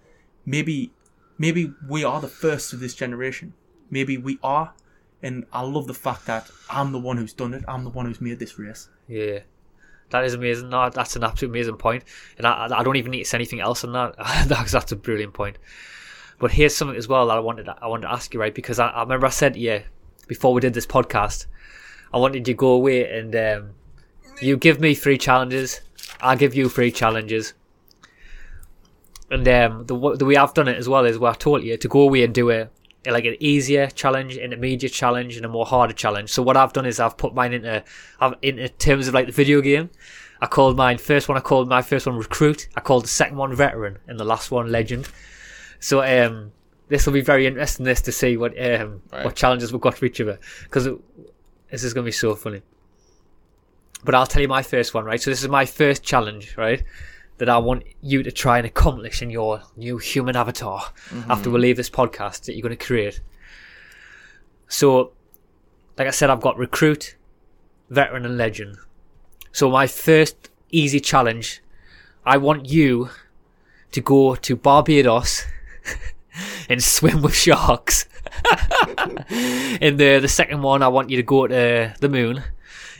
maybe 0.46 0.92
maybe 1.36 1.74
we 1.86 2.04
are 2.04 2.22
the 2.22 2.28
first 2.28 2.72
of 2.72 2.80
this 2.80 2.94
generation. 2.94 3.52
Maybe 3.90 4.16
we 4.16 4.38
are, 4.42 4.72
and 5.22 5.46
I 5.52 5.62
love 5.62 5.86
the 5.86 5.94
fact 5.94 6.26
that 6.26 6.50
I'm 6.70 6.92
the 6.92 6.98
one 6.98 7.16
who's 7.16 7.32
done 7.32 7.54
it. 7.54 7.64
I'm 7.68 7.84
the 7.84 7.90
one 7.90 8.06
who's 8.06 8.20
made 8.20 8.38
this 8.38 8.58
race. 8.58 8.88
Yeah. 9.06 9.40
That 10.10 10.24
is 10.24 10.34
amazing. 10.34 10.70
No, 10.70 10.90
that's 10.90 11.14
an 11.16 11.24
absolute 11.24 11.50
amazing 11.50 11.76
point. 11.76 12.04
And 12.36 12.46
I, 12.46 12.68
I 12.70 12.82
don't 12.82 12.96
even 12.96 13.12
need 13.12 13.24
to 13.24 13.28
say 13.28 13.36
anything 13.36 13.60
else 13.60 13.84
on 13.84 13.92
that. 13.92 14.14
that's, 14.48 14.72
that's 14.72 14.92
a 14.92 14.96
brilliant 14.96 15.34
point. 15.34 15.58
But 16.38 16.52
here's 16.52 16.74
something 16.74 16.96
as 16.96 17.06
well 17.06 17.26
that 17.28 17.36
I 17.36 17.40
wanted 17.40 17.68
I 17.68 17.86
wanted 17.86 18.06
to 18.06 18.12
ask 18.12 18.32
you, 18.32 18.40
right? 18.40 18.54
Because 18.54 18.78
I, 18.78 18.88
I 18.88 19.02
remember 19.02 19.26
I 19.26 19.30
said, 19.30 19.56
yeah, 19.56 19.82
before 20.26 20.54
we 20.54 20.60
did 20.60 20.74
this 20.74 20.86
podcast, 20.86 21.46
I 22.12 22.18
wanted 22.18 22.38
you 22.38 22.54
to 22.54 22.54
go 22.54 22.68
away 22.68 23.18
and 23.18 23.36
um, 23.36 23.70
you 24.40 24.56
give 24.56 24.80
me 24.80 24.94
three 24.94 25.18
challenges. 25.18 25.80
I'll 26.20 26.36
give 26.36 26.54
you 26.54 26.68
three 26.68 26.90
challenges. 26.90 27.52
And 29.30 29.46
um, 29.46 29.86
the, 29.86 30.16
the 30.16 30.24
way 30.24 30.36
I've 30.36 30.54
done 30.54 30.66
it 30.66 30.76
as 30.76 30.88
well 30.88 31.04
is 31.04 31.18
where 31.18 31.30
I 31.30 31.34
told 31.34 31.62
you 31.62 31.76
to 31.76 31.88
go 31.88 32.00
away 32.00 32.24
and 32.24 32.34
do 32.34 32.50
a 32.50 32.68
like 33.06 33.24
an 33.24 33.36
easier 33.40 33.86
challenge, 33.88 34.36
an 34.36 34.42
intermediate 34.42 34.92
challenge, 34.92 35.36
and 35.36 35.46
a 35.46 35.48
more 35.48 35.66
harder 35.66 35.94
challenge. 35.94 36.30
So 36.30 36.42
what 36.42 36.56
I've 36.56 36.72
done 36.72 36.86
is 36.86 37.00
I've 37.00 37.16
put 37.16 37.34
mine 37.34 37.52
into, 37.52 37.82
I've, 38.20 38.34
into 38.42 38.68
terms 38.68 39.08
of 39.08 39.14
like 39.14 39.26
the 39.26 39.32
video 39.32 39.60
game. 39.60 39.90
I 40.42 40.46
called 40.46 40.76
mine 40.76 40.98
first 40.98 41.28
one. 41.28 41.36
I 41.36 41.40
called 41.40 41.68
my 41.68 41.82
first 41.82 42.06
one 42.06 42.16
recruit. 42.16 42.68
I 42.76 42.80
called 42.80 43.04
the 43.04 43.08
second 43.08 43.36
one 43.36 43.54
veteran, 43.54 43.98
and 44.06 44.18
the 44.18 44.24
last 44.24 44.50
one 44.50 44.70
legend. 44.70 45.08
So 45.80 46.02
um, 46.02 46.52
this 46.88 47.06
will 47.06 47.12
be 47.12 47.20
very 47.20 47.46
interesting. 47.46 47.84
This 47.84 48.02
to 48.02 48.12
see 48.12 48.36
what 48.36 48.52
um, 48.58 49.02
Right. 49.12 49.24
what 49.24 49.36
challenges 49.36 49.72
we've 49.72 49.80
got 49.80 49.96
for 49.96 50.06
each 50.06 50.20
other 50.20 50.38
because 50.64 50.88
This 51.70 51.84
is 51.84 51.94
going 51.94 52.04
to 52.04 52.08
be 52.08 52.12
so 52.12 52.34
funny. 52.34 52.62
But 54.02 54.14
I'll 54.14 54.26
tell 54.26 54.40
you 54.42 54.48
my 54.48 54.62
first 54.62 54.94
one, 54.94 55.04
right? 55.04 55.20
So 55.20 55.30
this 55.30 55.42
is 55.42 55.48
my 55.48 55.66
first 55.66 56.02
challenge, 56.02 56.56
right? 56.56 56.82
That 57.40 57.48
I 57.48 57.56
want 57.56 57.84
you 58.02 58.22
to 58.22 58.30
try 58.30 58.58
and 58.58 58.66
accomplish 58.66 59.22
in 59.22 59.30
your 59.30 59.62
new 59.74 59.96
human 59.96 60.36
avatar 60.36 60.92
after 61.28 61.48
we 61.50 61.58
leave 61.58 61.78
this 61.78 61.88
podcast 61.88 62.44
that 62.44 62.54
you're 62.54 62.62
going 62.62 62.76
to 62.76 62.84
create. 62.84 63.22
So, 64.68 65.12
like 65.96 66.06
I 66.06 66.10
said, 66.10 66.28
I've 66.28 66.42
got 66.42 66.58
recruit, 66.58 67.16
veteran, 67.88 68.26
and 68.26 68.36
legend. 68.36 68.76
So 69.52 69.70
my 69.70 69.86
first 69.86 70.50
easy 70.70 71.00
challenge, 71.00 71.62
I 72.24 72.36
want 72.36 72.68
you 72.68 73.08
to 73.92 74.00
go 74.00 74.34
to 74.36 74.54
Barbados 74.54 75.44
and 76.68 76.82
swim 76.82 77.22
with 77.22 77.34
sharks. 77.34 78.06
in 79.80 79.96
the 79.96 80.18
the 80.20 80.28
second 80.28 80.62
one, 80.62 80.82
I 80.82 80.88
want 80.88 81.10
you 81.10 81.16
to 81.16 81.22
go 81.22 81.46
to 81.46 81.94
the 81.98 82.08
moon. 82.08 82.42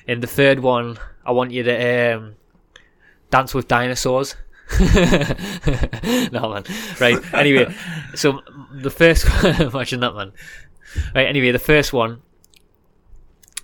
In 0.07 0.21
the 0.21 0.27
third 0.27 0.61
one, 0.61 0.99
I 1.25 1.31
want 1.33 1.53
you 1.53 1.63
to 1.63 2.17
um, 2.17 2.35
dance 3.31 3.55
with 3.55 3.69
dinosaurs. 3.69 4.37
no 4.81 6.53
man, 6.53 6.65
right? 7.01 7.35
Anyway, 7.35 7.75
so 8.15 8.41
the 8.73 8.91
first 8.91 9.27
imagine 9.61 10.01
that 10.01 10.15
man. 10.15 10.33
Right. 11.15 11.27
Anyway, 11.27 11.51
the 11.51 11.59
first 11.59 11.93
one. 11.93 12.23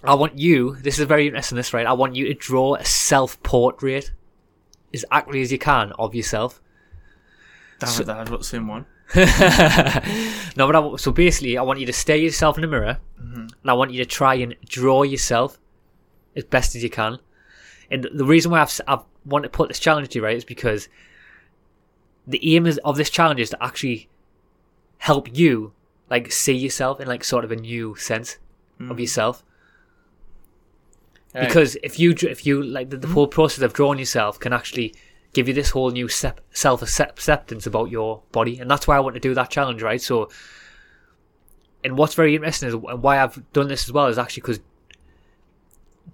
I 0.04 0.14
want 0.14 0.38
you. 0.38 0.76
This 0.76 0.98
is 0.98 1.06
very 1.06 1.26
interesting. 1.26 1.56
This 1.56 1.72
right. 1.72 1.86
I 1.86 1.92
want 1.92 2.14
you 2.14 2.26
to 2.26 2.34
draw 2.34 2.74
a 2.74 2.84
self 2.84 3.42
portrait 3.42 4.12
as 4.94 5.04
accurately 5.10 5.42
as 5.42 5.52
you 5.52 5.58
can 5.58 5.92
of 5.92 6.14
yourself. 6.14 6.60
Damn 7.78 8.00
it, 8.00 8.06
that 8.06 8.16
I've 8.16 8.30
got 8.30 8.38
the 8.38 8.44
same 8.44 8.68
one. 8.68 8.86
no, 10.56 10.66
but 10.66 10.76
I, 10.76 10.96
so 10.96 11.12
basically, 11.12 11.56
I 11.56 11.62
want 11.62 11.78
you 11.78 11.86
to 11.86 11.92
stare 11.92 12.16
yourself 12.16 12.56
in 12.56 12.62
the 12.62 12.68
mirror, 12.68 12.98
mm-hmm. 13.20 13.40
and 13.40 13.70
I 13.70 13.74
want 13.74 13.92
you 13.92 14.02
to 14.02 14.08
try 14.08 14.34
and 14.34 14.56
draw 14.64 15.02
yourself 15.02 15.58
as 16.34 16.44
best 16.44 16.74
as 16.74 16.82
you 16.82 16.90
can. 16.90 17.18
And 17.90 18.08
the 18.12 18.24
reason 18.24 18.50
why 18.50 18.60
I've, 18.60 18.80
I've 18.88 19.04
want 19.24 19.44
to 19.44 19.48
put 19.48 19.68
this 19.68 19.78
challenge 19.78 20.08
to 20.10 20.18
you, 20.18 20.24
right, 20.24 20.36
is 20.36 20.44
because 20.44 20.88
the 22.26 22.54
aim 22.54 22.66
is, 22.66 22.78
of 22.78 22.96
this 22.96 23.10
challenge 23.10 23.40
is 23.40 23.50
to 23.50 23.62
actually 23.62 24.08
help 24.98 25.36
you, 25.36 25.72
like, 26.10 26.32
see 26.32 26.54
yourself 26.54 27.00
in 27.00 27.08
like 27.08 27.24
sort 27.24 27.44
of 27.44 27.52
a 27.52 27.56
new 27.56 27.94
sense 27.96 28.38
of 28.80 28.96
mm. 28.96 29.00
yourself. 29.00 29.44
Right. 31.34 31.46
Because 31.46 31.76
if 31.82 31.98
you 31.98 32.14
if 32.22 32.46
you 32.46 32.62
like 32.62 32.88
the, 32.88 32.96
the 32.96 33.08
whole 33.08 33.26
process 33.26 33.62
of 33.62 33.74
drawing 33.74 33.98
yourself 33.98 34.40
can 34.40 34.54
actually 34.54 34.94
give 35.34 35.48
you 35.48 35.52
this 35.52 35.68
whole 35.68 35.90
new 35.90 36.08
sep- 36.08 36.40
self 36.52 36.80
acceptance 36.80 37.66
about 37.66 37.90
your 37.90 38.22
body, 38.32 38.58
and 38.58 38.70
that's 38.70 38.86
why 38.86 38.96
I 38.96 39.00
want 39.00 39.14
to 39.14 39.20
do 39.20 39.34
that 39.34 39.50
challenge, 39.50 39.82
right? 39.82 40.00
So, 40.00 40.30
and 41.84 41.98
what's 41.98 42.14
very 42.14 42.34
interesting 42.34 42.68
is 42.68 42.74
and 42.74 43.02
why 43.02 43.22
I've 43.22 43.52
done 43.52 43.68
this 43.68 43.84
as 43.84 43.92
well 43.92 44.06
is 44.06 44.18
actually 44.18 44.42
because 44.42 44.60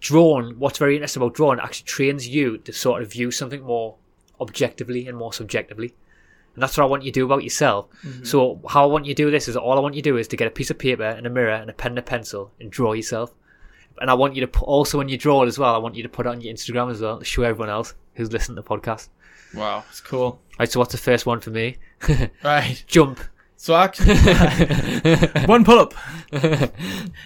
drawn. 0.03 0.59
What's 0.59 0.79
very 0.79 0.97
interesting 0.97 1.23
about 1.23 1.35
drawing 1.35 1.61
actually 1.61 1.87
trains 1.87 2.29
you 2.29 2.59
to 2.59 2.73
sort 2.73 3.03
of 3.03 3.11
view 3.11 3.31
something 3.31 3.63
more 3.63 3.97
objectively 4.41 5.07
and 5.07 5.17
more 5.17 5.33
subjectively. 5.33 5.95
And 6.55 6.63
that's 6.63 6.77
what 6.77 6.85
I 6.85 6.87
want 6.87 7.03
you 7.03 7.11
to 7.11 7.21
do 7.21 7.25
about 7.25 7.43
yourself. 7.43 7.87
Mm-hmm. 8.05 8.25
So 8.25 8.61
how 8.69 8.83
I 8.85 8.87
want 8.87 9.07
you 9.07 9.15
to 9.15 9.23
do 9.23 9.31
this 9.31 9.49
is 9.49 9.57
all 9.57 9.79
I 9.79 9.81
want 9.81 9.95
you 9.95 10.03
to 10.03 10.11
do 10.11 10.17
is 10.19 10.29
to 10.29 10.37
get 10.37 10.47
a 10.47 10.51
piece 10.51 10.71
of 10.71 10.79
paper 10.79 11.05
and 11.05 11.27
a 11.27 11.31
mirror 11.31 11.55
and 11.55 11.71
a 11.71 11.73
pen 11.73 11.93
and 11.93 11.99
a 11.99 12.03
pencil 12.03 12.51
and 12.61 12.71
draw 12.71 12.93
yourself 12.93 13.33
and 14.01 14.11
I 14.11 14.15
want 14.15 14.35
you 14.35 14.41
to 14.41 14.49
put, 14.49 14.65
also 14.65 14.99
when 14.99 15.09
you 15.09 15.17
draw 15.17 15.43
it 15.43 15.47
as 15.47 15.59
well. 15.59 15.75
I 15.75 15.79
want 15.79 15.95
you 15.95 16.03
to 16.03 16.09
put 16.09 16.27
it 16.27 16.29
on 16.29 16.41
your 16.41 16.53
Instagram 16.53 16.91
as 16.91 17.01
well 17.01 17.19
to 17.19 17.25
show 17.25 17.43
everyone 17.43 17.71
else 17.71 17.95
who's 18.15 18.33
listening 18.33 18.57
to 18.57 18.63
the 18.63 18.69
podcast. 18.69 19.09
Wow, 19.55 19.85
it's 19.89 20.01
cool. 20.01 20.41
Right, 20.59 20.71
so 20.71 20.81
what's 20.81 20.93
the 20.93 20.99
first 20.99 21.27
one 21.27 21.41
for 21.41 21.51
me? 21.51 21.77
Right. 22.43 22.83
Jump. 22.87 23.21
So 23.57 23.75
actually, 23.77 24.17
one 25.47 25.65
pull 25.65 25.79
up. 25.79 25.95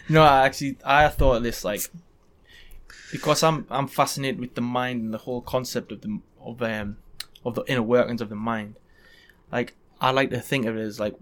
no, 0.09 0.23
I 0.23 0.45
actually, 0.45 0.77
I 0.85 1.09
thought 1.09 1.37
of 1.37 1.43
this 1.43 1.65
like 1.65 1.89
because 3.11 3.43
I'm 3.43 3.67
I'm 3.71 3.89
fascinated 3.89 4.41
with 4.41 4.55
the 4.55 4.61
mind 4.61 5.03
and 5.03 5.15
the 5.15 5.19
whole 5.19 5.41
concept 5.41 5.93
of 5.93 6.01
the 6.01 6.21
of 6.41 6.63
um 6.63 6.99
of 7.45 7.55
the 7.55 7.65
inner 7.67 7.83
workings 7.83 8.21
of 8.21 8.29
the 8.29 8.37
mind. 8.37 8.79
Like 9.53 9.75
I 10.01 10.11
like 10.11 10.31
to 10.31 10.41
think 10.41 10.67
of 10.67 10.77
it 10.77 10.81
as 10.81 11.01
like 11.01 11.15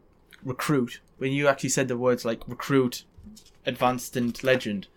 recruit. 0.42 1.00
When 1.18 1.32
you 1.32 1.48
actually 1.48 1.70
said 1.70 1.88
the 1.88 1.96
words 1.96 2.24
like 2.24 2.46
recruit, 2.48 3.04
advanced 3.66 4.16
and 4.16 4.42
legend. 4.42 4.88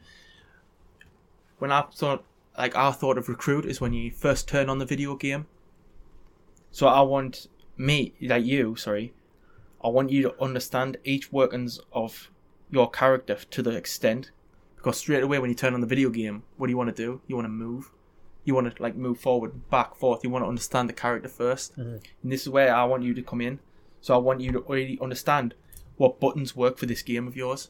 When 1.59 1.71
I 1.71 1.81
thought 1.93 2.23
like 2.57 2.75
I 2.75 2.91
thought 2.91 3.17
of 3.17 3.29
recruit 3.29 3.65
is 3.65 3.81
when 3.81 3.93
you 3.93 4.11
first 4.11 4.47
turn 4.47 4.69
on 4.69 4.79
the 4.79 4.85
video 4.85 5.15
game. 5.15 5.47
So 6.71 6.87
I 6.87 7.01
want 7.01 7.47
me 7.77 8.13
like 8.21 8.45
you, 8.45 8.75
sorry, 8.75 9.13
I 9.83 9.89
want 9.89 10.11
you 10.11 10.23
to 10.23 10.41
understand 10.41 10.97
each 11.03 11.31
workings 11.31 11.79
of 11.91 12.29
your 12.69 12.89
character 12.89 13.35
to 13.35 13.61
the 13.61 13.71
extent 13.71 14.31
because 14.77 14.97
straight 14.97 15.23
away 15.23 15.39
when 15.39 15.49
you 15.49 15.55
turn 15.55 15.73
on 15.73 15.81
the 15.81 15.87
video 15.87 16.09
game, 16.09 16.43
what 16.55 16.67
do 16.67 16.71
you 16.71 16.77
want 16.77 16.95
to 16.95 17.03
do? 17.03 17.21
You 17.27 17.35
want 17.35 17.45
to 17.45 17.49
move. 17.49 17.91
You 18.45 18.55
want 18.55 18.73
to 18.73 18.81
like 18.81 18.95
move 18.95 19.19
forward, 19.19 19.69
back, 19.69 19.95
forth. 19.95 20.23
You 20.23 20.29
want 20.29 20.45
to 20.45 20.49
understand 20.49 20.87
the 20.87 20.93
character 20.93 21.27
1st 21.27 21.71
mm-hmm. 21.71 21.81
and 22.23 22.31
this 22.31 22.43
is 22.43 22.49
where 22.49 22.73
I 22.73 22.85
want 22.85 23.03
you 23.03 23.13
to 23.13 23.21
come 23.21 23.41
in. 23.41 23.59
So 23.99 24.13
I 24.13 24.17
want 24.17 24.39
you 24.41 24.51
to 24.53 24.59
already 24.59 24.97
understand 25.01 25.53
what 25.97 26.19
buttons 26.19 26.55
work 26.55 26.77
for 26.77 26.85
this 26.85 27.01
game 27.01 27.27
of 27.27 27.35
yours, 27.35 27.69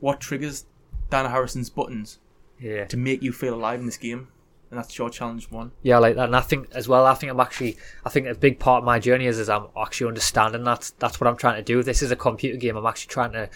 what 0.00 0.20
triggers 0.20 0.66
Dana 1.10 1.30
Harrison's 1.30 1.70
buttons 1.70 2.18
Yeah. 2.58 2.84
to 2.86 2.96
make 2.96 3.22
you 3.22 3.32
feel 3.32 3.54
alive 3.54 3.80
in 3.80 3.86
this 3.86 3.96
game, 3.96 4.28
and 4.70 4.78
that's 4.78 4.98
your 4.98 5.08
challenge 5.08 5.50
one. 5.50 5.72
Yeah, 5.82 5.96
I 5.96 5.98
like 6.00 6.16
that. 6.16 6.26
And 6.26 6.36
I 6.36 6.40
think 6.40 6.68
as 6.72 6.88
well, 6.88 7.06
I 7.06 7.14
think 7.14 7.32
I'm 7.32 7.40
actually, 7.40 7.78
I 8.04 8.10
think 8.10 8.26
a 8.26 8.34
big 8.34 8.58
part 8.58 8.82
of 8.82 8.84
my 8.84 8.98
journey 8.98 9.26
is, 9.26 9.38
is 9.38 9.48
I'm 9.48 9.68
actually 9.80 10.08
understanding 10.08 10.64
that. 10.64 10.92
That's 10.98 11.20
what 11.20 11.28
I'm 11.28 11.36
trying 11.36 11.56
to 11.56 11.62
do. 11.62 11.82
This 11.82 12.02
is 12.02 12.10
a 12.10 12.16
computer 12.16 12.58
game, 12.58 12.76
I'm 12.76 12.84
actually 12.84 13.10
trying 13.10 13.32
to, 13.32 13.48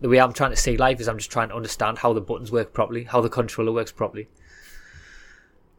the 0.00 0.08
way 0.08 0.20
I'm 0.20 0.32
trying 0.32 0.50
to 0.50 0.56
see 0.56 0.76
life 0.76 1.00
is 1.00 1.08
I'm 1.08 1.18
just 1.18 1.30
trying 1.30 1.48
to 1.48 1.54
understand 1.54 1.98
how 1.98 2.12
the 2.12 2.20
buttons 2.20 2.52
work 2.52 2.72
properly, 2.72 3.04
how 3.04 3.20
the 3.20 3.28
controller 3.28 3.72
works 3.72 3.92
properly. 3.92 4.28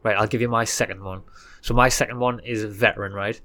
Right, 0.02 0.16
I'll 0.16 0.26
give 0.26 0.40
you 0.40 0.48
my 0.48 0.64
second 0.64 1.02
one. 1.02 1.22
So 1.60 1.74
my 1.74 1.88
second 1.88 2.18
one 2.18 2.40
is 2.40 2.64
veteran, 2.64 3.12
right? 3.12 3.40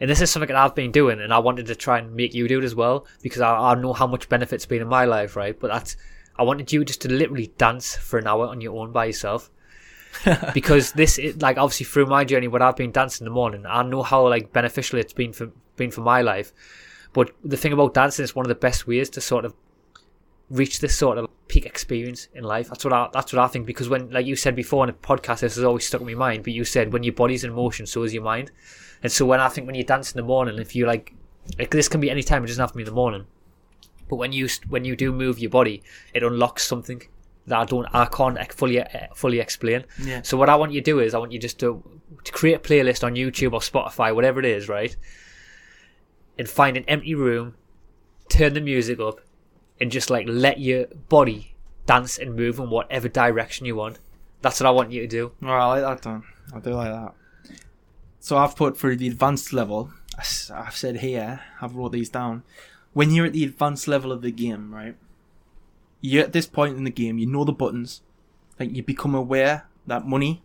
And 0.00 0.10
this 0.10 0.20
is 0.20 0.30
something 0.30 0.48
that 0.48 0.56
I've 0.56 0.74
been 0.74 0.90
doing, 0.90 1.20
and 1.20 1.32
I 1.32 1.38
wanted 1.38 1.66
to 1.66 1.74
try 1.74 1.98
and 1.98 2.14
make 2.14 2.34
you 2.34 2.48
do 2.48 2.58
it 2.58 2.64
as 2.64 2.74
well 2.74 3.06
because 3.22 3.40
I, 3.40 3.54
I 3.54 3.74
know 3.74 3.92
how 3.92 4.06
much 4.06 4.28
benefit's 4.28 4.66
been 4.66 4.82
in 4.82 4.88
my 4.88 5.04
life, 5.04 5.36
right? 5.36 5.58
But 5.58 5.68
that's 5.68 5.96
I 6.36 6.42
wanted 6.42 6.72
you 6.72 6.84
just 6.84 7.02
to 7.02 7.12
literally 7.12 7.52
dance 7.58 7.94
for 7.94 8.18
an 8.18 8.26
hour 8.26 8.46
on 8.48 8.60
your 8.60 8.76
own 8.80 8.90
by 8.90 9.04
yourself 9.04 9.50
because 10.54 10.92
this 10.92 11.18
is 11.18 11.40
like 11.40 11.58
obviously 11.58 11.86
through 11.86 12.06
my 12.06 12.24
journey 12.24 12.48
when 12.48 12.62
I've 12.62 12.76
been 12.76 12.90
dancing 12.92 13.24
in 13.24 13.30
the 13.30 13.34
morning, 13.34 13.64
I 13.66 13.82
know 13.82 14.02
how 14.02 14.28
like 14.28 14.52
beneficial 14.52 14.98
it's 14.98 15.12
been 15.12 15.32
for 15.32 15.52
been 15.76 15.90
for 15.90 16.00
my 16.00 16.22
life. 16.22 16.52
But 17.12 17.30
the 17.44 17.56
thing 17.56 17.72
about 17.72 17.94
dancing 17.94 18.24
is 18.24 18.34
one 18.34 18.44
of 18.44 18.48
the 18.48 18.56
best 18.56 18.88
ways 18.88 19.08
to 19.10 19.20
sort 19.20 19.44
of 19.44 19.54
reach 20.54 20.78
this 20.78 20.96
sort 20.96 21.18
of 21.18 21.28
peak 21.48 21.66
experience 21.66 22.28
in 22.32 22.44
life. 22.44 22.68
That's 22.68 22.84
what 22.84 22.94
I 22.94 23.08
that's 23.12 23.32
what 23.32 23.42
I 23.42 23.48
think 23.48 23.66
because 23.66 23.88
when 23.88 24.10
like 24.10 24.24
you 24.24 24.36
said 24.36 24.54
before 24.54 24.84
in 24.84 24.90
a 24.90 24.92
podcast, 24.92 25.40
this 25.40 25.56
has 25.56 25.64
always 25.64 25.86
stuck 25.86 26.00
in 26.00 26.06
my 26.06 26.14
mind. 26.14 26.44
But 26.44 26.52
you 26.52 26.64
said 26.64 26.92
when 26.92 27.02
your 27.02 27.12
body's 27.12 27.44
in 27.44 27.52
motion, 27.52 27.86
so 27.86 28.04
is 28.04 28.14
your 28.14 28.22
mind. 28.22 28.52
And 29.02 29.10
so 29.10 29.26
when 29.26 29.40
I 29.40 29.48
think 29.48 29.66
when 29.66 29.74
you 29.74 29.84
dance 29.84 30.12
in 30.12 30.16
the 30.16 30.22
morning, 30.22 30.58
if 30.58 30.74
you 30.74 30.86
like, 30.86 31.12
like 31.58 31.70
this 31.70 31.88
can 31.88 32.00
be 32.00 32.10
any 32.10 32.22
time. 32.22 32.44
It 32.44 32.46
doesn't 32.46 32.62
have 32.62 32.70
to 32.70 32.76
be 32.76 32.82
in 32.82 32.86
the 32.86 32.92
morning. 32.92 33.26
But 34.08 34.16
when 34.16 34.32
you 34.32 34.48
when 34.68 34.84
you 34.84 34.94
do 34.94 35.12
move 35.12 35.38
your 35.38 35.50
body, 35.50 35.82
it 36.14 36.22
unlocks 36.22 36.66
something 36.66 37.02
that 37.46 37.58
I 37.58 37.64
don't 37.64 37.86
I 37.92 38.06
can't 38.06 38.52
fully 38.52 38.80
uh, 38.80 38.86
fully 39.14 39.40
explain. 39.40 39.84
Yeah. 40.00 40.22
So 40.22 40.36
what 40.36 40.48
I 40.48 40.56
want 40.56 40.72
you 40.72 40.80
to 40.80 40.84
do 40.84 41.00
is 41.00 41.14
I 41.14 41.18
want 41.18 41.32
you 41.32 41.38
just 41.38 41.58
to 41.60 41.82
to 42.22 42.32
create 42.32 42.54
a 42.54 42.58
playlist 42.60 43.02
on 43.04 43.14
YouTube 43.14 43.52
or 43.52 43.60
Spotify, 43.60 44.14
whatever 44.14 44.38
it 44.38 44.46
is, 44.46 44.68
right? 44.68 44.96
And 46.38 46.48
find 46.48 46.76
an 46.76 46.84
empty 46.86 47.14
room, 47.14 47.54
turn 48.28 48.54
the 48.54 48.60
music 48.60 49.00
up, 49.00 49.20
and 49.80 49.90
just 49.90 50.10
like 50.10 50.26
let 50.28 50.60
your 50.60 50.86
body 51.08 51.54
dance 51.86 52.18
and 52.18 52.34
move 52.34 52.58
in 52.58 52.70
whatever 52.70 53.08
direction 53.08 53.66
you 53.66 53.76
want. 53.76 53.98
That's 54.42 54.60
what 54.60 54.66
I 54.66 54.70
want 54.70 54.92
you 54.92 55.00
to 55.02 55.06
do. 55.06 55.32
Oh, 55.42 55.48
I 55.48 55.80
like 55.80 55.82
that, 55.82 56.02
Dan. 56.02 56.22
I 56.54 56.60
do 56.60 56.70
like 56.74 56.90
that. 56.90 57.14
So 58.20 58.36
I've 58.36 58.56
put 58.56 58.76
for 58.76 58.94
the 58.94 59.08
advanced 59.08 59.52
level. 59.52 59.90
I've 60.18 60.76
said 60.76 60.98
here. 60.98 61.40
I've 61.60 61.74
wrote 61.74 61.92
these 61.92 62.08
down. 62.08 62.42
When 62.92 63.10
you're 63.10 63.26
at 63.26 63.32
the 63.32 63.44
advanced 63.44 63.88
level 63.88 64.12
of 64.12 64.22
the 64.22 64.30
game, 64.30 64.74
right? 64.74 64.96
You're 66.00 66.24
at 66.24 66.32
this 66.32 66.46
point 66.46 66.76
in 66.76 66.84
the 66.84 66.90
game. 66.90 67.18
You 67.18 67.26
know 67.26 67.44
the 67.44 67.52
buttons. 67.52 68.02
Like 68.60 68.74
you 68.74 68.82
become 68.82 69.14
aware 69.14 69.66
that 69.86 70.06
money 70.06 70.42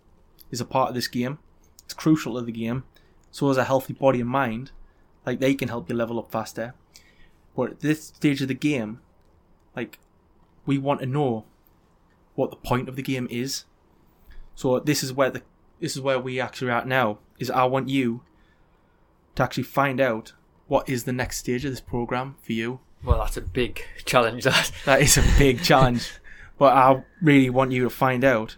is 0.50 0.60
a 0.60 0.66
part 0.66 0.90
of 0.90 0.96
this 0.96 1.08
game. 1.08 1.38
It's 1.86 1.94
crucial 1.94 2.36
to 2.36 2.42
the 2.42 2.52
game. 2.52 2.84
So 3.32 3.50
is 3.50 3.58
a 3.58 3.66
healthy 3.66 3.94
body 3.94 4.22
and 4.22 4.30
mind. 4.30 4.72
Like 5.26 5.40
they 5.40 5.54
can 5.54 5.68
help 5.68 5.90
you 5.90 5.96
level 5.96 6.20
up 6.20 6.32
faster. 6.32 6.74
But 7.56 7.72
at 7.72 7.80
this 7.82 8.06
stage 8.06 8.42
of 8.42 8.48
the 8.48 8.54
game, 8.54 9.02
like 9.76 10.00
we 10.66 10.78
want 10.78 11.00
to 11.02 11.06
know 11.06 11.46
what 12.36 12.52
the 12.52 12.58
point 12.58 12.88
of 12.88 12.96
the 12.96 13.02
game 13.02 13.28
is. 13.30 13.66
So 14.56 14.80
this 14.80 15.04
is 15.04 15.14
where 15.14 15.30
the 15.30 15.42
this 15.80 15.96
is 15.96 16.02
where 16.02 16.20
we 16.20 16.40
actually 16.40 16.70
are 16.72 16.80
at 16.80 16.88
now. 16.88 17.20
Is 17.38 17.50
I 17.50 17.64
want 17.66 17.90
you 17.90 18.22
to 19.36 19.44
actually 19.44 19.64
find 19.64 20.02
out 20.02 20.34
what 20.68 20.88
is 20.88 21.06
the 21.06 21.14
next 21.14 21.38
stage 21.38 21.66
of 21.66 21.72
this 21.72 21.82
program 21.82 22.36
for 22.42 22.54
you. 22.54 22.80
Well, 23.04 23.20
that's 23.20 23.38
a 23.38 23.42
big 23.42 23.82
challenge. 24.06 24.44
That. 24.44 24.72
That 24.86 25.02
is 25.02 25.18
a 25.18 25.24
big 25.38 25.64
challenge, 25.64 26.12
but 26.58 26.76
I 26.76 27.04
really 27.22 27.50
want 27.50 27.72
you 27.72 27.84
to 27.84 27.90
find 27.90 28.24
out. 28.24 28.58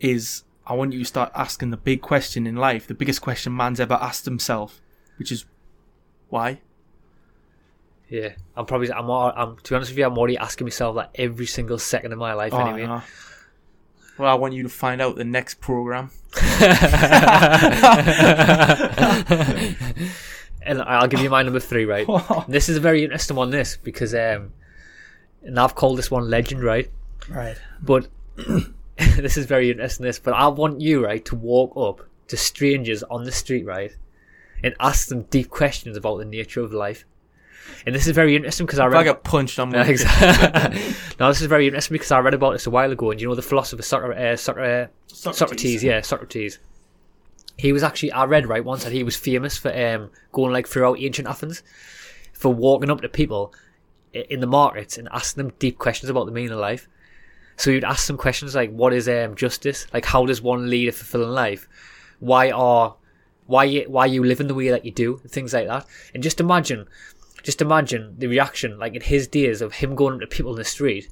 Is 0.00 0.44
I 0.66 0.74
want 0.74 0.92
you 0.92 1.00
to 1.00 1.04
start 1.04 1.32
asking 1.34 1.70
the 1.70 1.76
big 1.76 2.02
question 2.02 2.46
in 2.46 2.56
life, 2.56 2.86
the 2.86 2.94
biggest 2.94 3.20
question 3.20 3.56
man's 3.56 3.80
ever 3.80 3.94
asked 3.94 4.26
himself, 4.26 4.80
which 5.18 5.32
is 5.32 5.44
why. 6.28 6.60
Yeah, 8.08 8.30
I'm 8.56 8.66
probably. 8.66 8.90
I'm. 8.92 9.10
al- 9.10 9.34
I'm. 9.36 9.56
To 9.56 9.70
be 9.70 9.76
honest 9.76 9.90
with 9.90 9.98
you, 9.98 10.06
I'm 10.06 10.16
already 10.16 10.38
asking 10.38 10.64
myself 10.64 10.96
that 10.96 11.10
every 11.14 11.46
single 11.46 11.78
second 11.78 12.12
of 12.12 12.18
my 12.18 12.32
life. 12.32 12.54
Oh, 12.54 12.60
anyway. 12.60 12.86
no. 12.86 13.02
Well, 14.18 14.30
I 14.30 14.34
want 14.34 14.54
you 14.54 14.62
to 14.64 14.68
find 14.68 15.00
out 15.00 15.16
the 15.16 15.24
next 15.24 15.60
program. 15.60 16.10
and 20.62 20.82
I'll 20.82 21.06
give 21.06 21.20
you 21.20 21.30
my 21.30 21.42
number 21.42 21.60
three, 21.60 21.84
right? 21.84 22.06
this 22.48 22.68
is 22.68 22.76
a 22.76 22.80
very 22.80 23.04
interesting 23.04 23.36
one. 23.36 23.50
This 23.50 23.76
because 23.76 24.14
um, 24.14 24.52
and 25.42 25.58
I've 25.58 25.74
called 25.74 25.98
this 25.98 26.10
one 26.10 26.28
legend, 26.28 26.62
right? 26.62 26.90
Right. 27.28 27.56
But 27.82 28.08
this 28.96 29.36
is 29.36 29.46
very 29.46 29.70
interesting. 29.70 30.04
This, 30.04 30.18
but 30.18 30.34
I 30.34 30.48
want 30.48 30.80
you, 30.80 31.04
right, 31.04 31.24
to 31.26 31.36
walk 31.36 31.72
up 31.76 32.06
to 32.28 32.36
strangers 32.36 33.02
on 33.04 33.24
the 33.24 33.32
street, 33.32 33.64
right, 33.64 33.96
and 34.62 34.74
ask 34.80 35.08
them 35.08 35.22
deep 35.22 35.48
questions 35.50 35.96
about 35.96 36.18
the 36.18 36.24
nature 36.24 36.60
of 36.60 36.72
life. 36.72 37.04
And 37.86 37.94
this 37.94 38.06
is 38.06 38.14
very 38.14 38.36
interesting 38.36 38.66
because 38.66 38.78
I 38.78 38.86
If 38.86 38.92
read. 38.92 39.00
I 39.00 39.04
get 39.04 39.24
punched, 39.24 39.58
I'm 39.58 39.72
Yeah, 39.72 39.86
exactly. 39.86 40.80
now 41.18 41.28
this 41.28 41.40
is 41.40 41.46
very 41.46 41.66
interesting 41.66 41.94
because 41.94 42.10
I 42.10 42.18
read 42.20 42.34
about 42.34 42.52
this 42.52 42.66
a 42.66 42.70
while 42.70 42.90
ago, 42.90 43.10
and 43.10 43.20
you 43.20 43.28
know 43.28 43.34
the 43.34 43.42
philosopher 43.42 43.82
Socrates, 43.82 44.18
uh, 44.18 44.36
Socrates, 44.36 44.88
Socrates. 45.06 45.38
Socrates, 45.38 45.84
yeah, 45.84 46.00
Socrates. 46.00 46.58
He 47.56 47.72
was 47.72 47.82
actually 47.82 48.12
I 48.12 48.24
read 48.24 48.46
right 48.46 48.64
once 48.64 48.84
that 48.84 48.92
he 48.92 49.02
was 49.02 49.16
famous 49.16 49.56
for 49.56 49.70
um, 49.76 50.10
going 50.32 50.52
like 50.52 50.68
throughout 50.68 51.00
ancient 51.00 51.26
Athens 51.28 51.62
for 52.32 52.54
walking 52.54 52.90
up 52.90 53.00
to 53.00 53.08
people 53.08 53.52
in 54.12 54.40
the 54.40 54.46
markets 54.46 54.96
and 54.96 55.08
asking 55.12 55.44
them 55.44 55.52
deep 55.58 55.78
questions 55.78 56.08
about 56.08 56.26
the 56.26 56.32
meaning 56.32 56.52
of 56.52 56.58
life. 56.58 56.88
So 57.56 57.70
you'd 57.70 57.82
ask 57.84 58.06
them 58.06 58.16
questions 58.16 58.54
like, 58.54 58.70
"What 58.70 58.92
is 58.92 59.08
um, 59.08 59.34
justice? 59.34 59.86
Like, 59.92 60.04
how 60.04 60.24
does 60.26 60.40
one 60.40 60.70
lead 60.70 60.88
a 60.88 60.92
fulfilling 60.92 61.30
life? 61.30 61.68
Why 62.20 62.50
are 62.52 62.94
why 63.46 63.64
you, 63.64 63.84
why 63.88 64.06
you 64.06 64.22
living 64.22 64.46
the 64.46 64.54
way 64.54 64.68
that 64.68 64.84
you 64.84 64.92
do? 64.92 65.20
Things 65.26 65.52
like 65.52 65.66
that." 65.66 65.84
And 66.14 66.22
just 66.22 66.38
imagine, 66.38 66.86
just 67.42 67.60
imagine 67.60 68.14
the 68.18 68.26
reaction 68.26 68.78
like 68.78 68.94
in 68.94 69.02
his 69.02 69.26
days 69.26 69.62
of 69.62 69.74
him 69.74 69.94
going 69.94 70.14
up 70.14 70.20
to 70.20 70.26
people 70.26 70.52
in 70.52 70.58
the 70.58 70.64
street. 70.64 71.08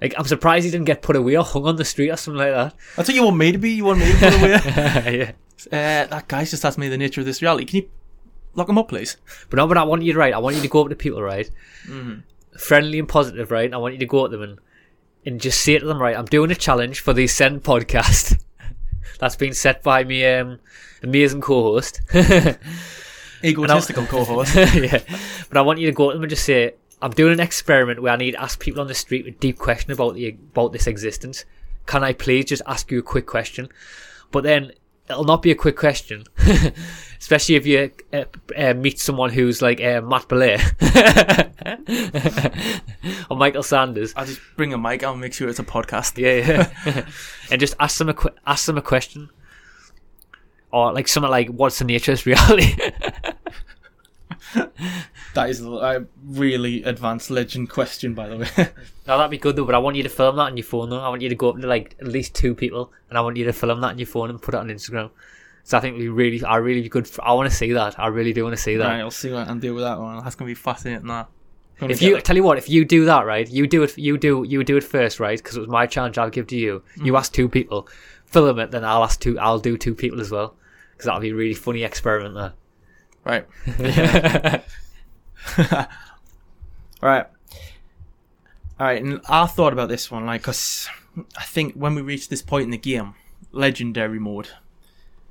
Like, 0.00 0.14
I'm 0.18 0.24
surprised 0.24 0.64
he 0.64 0.70
didn't 0.70 0.86
get 0.86 1.00
put 1.00 1.14
away 1.14 1.36
or 1.36 1.44
hung 1.44 1.66
on 1.66 1.76
the 1.76 1.84
street 1.84 2.10
or 2.10 2.16
something 2.16 2.38
like 2.38 2.52
that. 2.52 2.74
That's 2.96 3.08
what 3.08 3.14
you 3.14 3.22
want 3.22 3.36
me 3.36 3.52
to 3.52 3.58
be. 3.58 3.70
You 3.70 3.84
want 3.84 4.00
me 4.00 4.10
to 4.10 4.18
put 4.18 4.34
away. 4.34 4.48
yeah. 5.70 6.04
uh, 6.04 6.06
that 6.08 6.24
guy's 6.26 6.50
just 6.50 6.64
asked 6.64 6.78
me 6.78 6.88
the 6.88 6.98
nature 6.98 7.20
of 7.20 7.26
this 7.26 7.40
reality. 7.40 7.66
Can 7.66 7.76
you 7.82 7.90
lock 8.54 8.68
him 8.68 8.78
up, 8.78 8.88
please? 8.88 9.16
But 9.48 9.58
no, 9.58 9.68
but 9.68 9.78
I 9.78 9.84
want 9.84 10.02
you 10.02 10.12
to 10.12 10.18
right. 10.18 10.34
I 10.34 10.38
want 10.38 10.56
you 10.56 10.62
to 10.62 10.68
go 10.68 10.82
up 10.82 10.88
to 10.88 10.96
people, 10.96 11.22
right? 11.22 11.48
Friendly 12.58 12.98
and 12.98 13.08
positive, 13.08 13.52
right? 13.52 13.72
I 13.72 13.76
want 13.76 13.94
you 13.94 14.00
to 14.00 14.06
go 14.06 14.24
up 14.24 14.32
to 14.32 14.36
them 14.36 14.48
and 14.48 14.58
and 15.24 15.40
just 15.40 15.60
say 15.60 15.78
to 15.78 15.86
them, 15.86 16.00
right? 16.00 16.16
I'm 16.16 16.24
doing 16.24 16.50
a 16.50 16.54
challenge 16.54 17.00
for 17.00 17.12
the 17.12 17.24
Ascend 17.24 17.62
podcast. 17.62 18.42
That's 19.18 19.36
been 19.36 19.54
set 19.54 19.82
by 19.82 20.04
me, 20.04 20.26
um, 20.26 20.58
amazing 21.02 21.40
co-host. 21.40 22.00
Egotistical 23.44 24.06
co-host. 24.06 24.54
yeah, 24.54 25.00
but 25.48 25.56
I 25.56 25.62
want 25.62 25.78
you 25.78 25.86
to 25.86 25.92
go 25.92 26.10
to 26.10 26.14
them 26.14 26.22
and 26.22 26.30
just 26.30 26.44
say, 26.44 26.74
I'm 27.00 27.10
doing 27.10 27.32
an 27.32 27.40
experiment 27.40 28.00
where 28.00 28.12
I 28.12 28.16
need 28.16 28.32
to 28.32 28.42
ask 28.42 28.60
people 28.60 28.80
on 28.80 28.86
the 28.86 28.94
street 28.94 29.26
a 29.26 29.32
deep 29.32 29.58
question 29.58 29.90
about 29.90 30.14
the 30.14 30.28
about 30.28 30.72
this 30.72 30.86
existence. 30.86 31.44
Can 31.86 32.04
I 32.04 32.12
please 32.12 32.46
just 32.46 32.62
ask 32.66 32.90
you 32.90 33.00
a 33.00 33.02
quick 33.02 33.26
question? 33.26 33.68
But 34.30 34.44
then 34.44 34.72
it'll 35.10 35.24
not 35.24 35.42
be 35.42 35.50
a 35.50 35.54
quick 35.54 35.76
question, 35.76 36.24
especially 37.18 37.56
if 37.56 37.66
you 37.66 37.90
uh, 38.12 38.24
uh, 38.56 38.74
meet 38.74 39.00
someone 39.00 39.30
who's 39.30 39.60
like 39.60 39.80
uh, 39.80 40.00
Matt 40.00 40.28
Belair 40.28 40.60
or 43.30 43.36
Michael 43.36 43.62
Sanders. 43.62 44.12
I'll 44.16 44.26
just 44.26 44.40
bring 44.56 44.72
a 44.72 44.78
mic 44.78 45.02
and 45.02 45.20
make 45.20 45.34
sure 45.34 45.48
it's 45.48 45.58
a 45.58 45.64
podcast. 45.64 46.18
Yeah, 46.18 46.70
yeah. 46.86 47.06
and 47.50 47.60
just 47.60 47.74
ask 47.80 47.98
them 47.98 48.08
a 48.08 48.14
que- 48.14 48.34
ask 48.46 48.66
them 48.66 48.78
a 48.78 48.82
question, 48.82 49.30
or 50.70 50.92
like 50.92 51.08
something 51.08 51.30
like, 51.30 51.48
"What's 51.48 51.78
the 51.78 51.84
nature 51.84 52.12
of 52.12 52.18
this 52.18 52.26
reality?" 52.26 52.74
That 55.34 55.48
is 55.48 55.62
a 55.62 56.06
really 56.26 56.82
advanced 56.82 57.30
legend 57.30 57.70
question, 57.70 58.12
by 58.14 58.28
the 58.28 58.36
way. 58.36 58.48
Now 59.06 59.16
that'd 59.16 59.30
be 59.30 59.38
good 59.38 59.56
though, 59.56 59.64
but 59.64 59.74
I 59.74 59.78
want 59.78 59.96
you 59.96 60.02
to 60.04 60.08
film 60.08 60.36
that 60.36 60.42
on 60.42 60.56
your 60.56 60.64
phone 60.64 60.90
though. 60.90 61.00
I 61.00 61.08
want 61.08 61.22
you 61.22 61.28
to 61.28 61.34
go 61.34 61.48
up 61.50 61.60
to 61.60 61.66
like 61.66 61.96
at 62.00 62.06
least 62.06 62.34
two 62.34 62.54
people, 62.54 62.92
and 63.08 63.18
I 63.18 63.20
want 63.22 63.36
you 63.36 63.44
to 63.46 63.52
film 63.52 63.80
that 63.80 63.88
on 63.88 63.98
your 63.98 64.06
phone 64.06 64.30
and 64.30 64.40
put 64.40 64.54
it 64.54 64.58
on 64.58 64.68
Instagram. 64.68 65.10
So 65.64 65.78
I 65.78 65.80
think 65.80 65.96
we 65.96 66.08
really, 66.08 66.44
I 66.44 66.56
really 66.56 66.88
good. 66.88 67.08
I 67.22 67.32
want 67.32 67.50
to 67.50 67.56
see 67.56 67.72
that. 67.72 67.98
I 67.98 68.08
really 68.08 68.32
do 68.32 68.44
want 68.44 68.56
to 68.56 68.62
see 68.62 68.76
that. 68.76 68.84
right, 68.86 69.00
I'll 69.00 69.10
see 69.10 69.32
what 69.32 69.42
I 69.42 69.44
can 69.46 69.58
do 69.58 69.74
with 69.74 69.84
that 69.84 69.98
one. 69.98 70.22
That's 70.22 70.36
gonna 70.36 70.50
be 70.50 70.54
fascinating. 70.54 71.06
That. 71.08 71.28
Gonna 71.78 71.92
If 71.92 72.02
you 72.02 72.16
it. 72.16 72.24
tell 72.24 72.36
you 72.36 72.42
what, 72.44 72.58
if 72.58 72.68
you 72.68 72.84
do 72.84 73.06
that 73.06 73.26
right, 73.26 73.48
you 73.48 73.66
do 73.66 73.82
it. 73.82 73.96
You 73.98 74.18
do 74.18 74.44
you 74.46 74.62
do 74.62 74.76
it 74.76 74.84
first, 74.84 75.18
right? 75.18 75.38
Because 75.38 75.56
it 75.56 75.60
was 75.60 75.68
my 75.68 75.86
challenge. 75.86 76.18
I'll 76.18 76.30
give 76.30 76.46
to 76.48 76.56
you. 76.56 76.82
Mm. 76.98 77.06
You 77.06 77.16
ask 77.16 77.32
two 77.32 77.48
people, 77.48 77.88
film 78.26 78.58
it, 78.60 78.70
then 78.70 78.84
I'll 78.84 79.02
ask 79.02 79.18
two. 79.18 79.38
I'll 79.38 79.58
do 79.58 79.76
two 79.76 79.94
people 79.94 80.20
as 80.20 80.30
well. 80.30 80.54
Because 80.92 81.06
that'll 81.06 81.20
be 81.20 81.30
a 81.30 81.34
really 81.34 81.54
funny 81.54 81.82
experiment 81.82 82.34
there. 82.34 82.52
Right, 83.24 83.46
right, 87.02 87.26
all 88.78 88.86
right. 88.86 89.02
And 89.02 89.20
I 89.28 89.46
thought 89.46 89.72
about 89.72 89.88
this 89.88 90.10
one, 90.10 90.26
like, 90.26 90.42
cause 90.42 90.88
I 91.36 91.44
think 91.44 91.74
when 91.74 91.94
we 91.94 92.02
reach 92.02 92.28
this 92.28 92.42
point 92.42 92.64
in 92.64 92.70
the 92.70 92.78
game, 92.78 93.14
legendary 93.52 94.18
mode, 94.18 94.48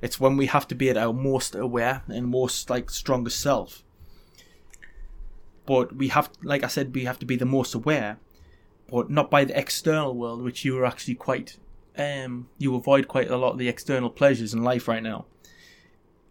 it's 0.00 0.20
when 0.20 0.36
we 0.36 0.46
have 0.46 0.66
to 0.68 0.74
be 0.74 0.90
at 0.90 0.96
our 0.96 1.12
most 1.12 1.54
aware 1.54 2.02
and 2.08 2.26
most 2.26 2.70
like 2.70 2.90
strongest 2.90 3.40
self. 3.40 3.82
But 5.64 5.94
we 5.94 6.08
have, 6.08 6.30
like 6.42 6.64
I 6.64 6.68
said, 6.68 6.94
we 6.94 7.04
have 7.04 7.18
to 7.20 7.26
be 7.26 7.36
the 7.36 7.44
most 7.44 7.74
aware, 7.74 8.18
but 8.90 9.10
not 9.10 9.30
by 9.30 9.44
the 9.44 9.58
external 9.58 10.14
world, 10.14 10.42
which 10.42 10.64
you 10.64 10.76
are 10.78 10.84
actually 10.84 11.14
quite, 11.14 11.56
um, 11.96 12.48
you 12.58 12.74
avoid 12.74 13.06
quite 13.06 13.30
a 13.30 13.36
lot 13.36 13.52
of 13.52 13.58
the 13.58 13.68
external 13.68 14.10
pleasures 14.10 14.52
in 14.54 14.64
life 14.64 14.88
right 14.88 15.02
now. 15.02 15.26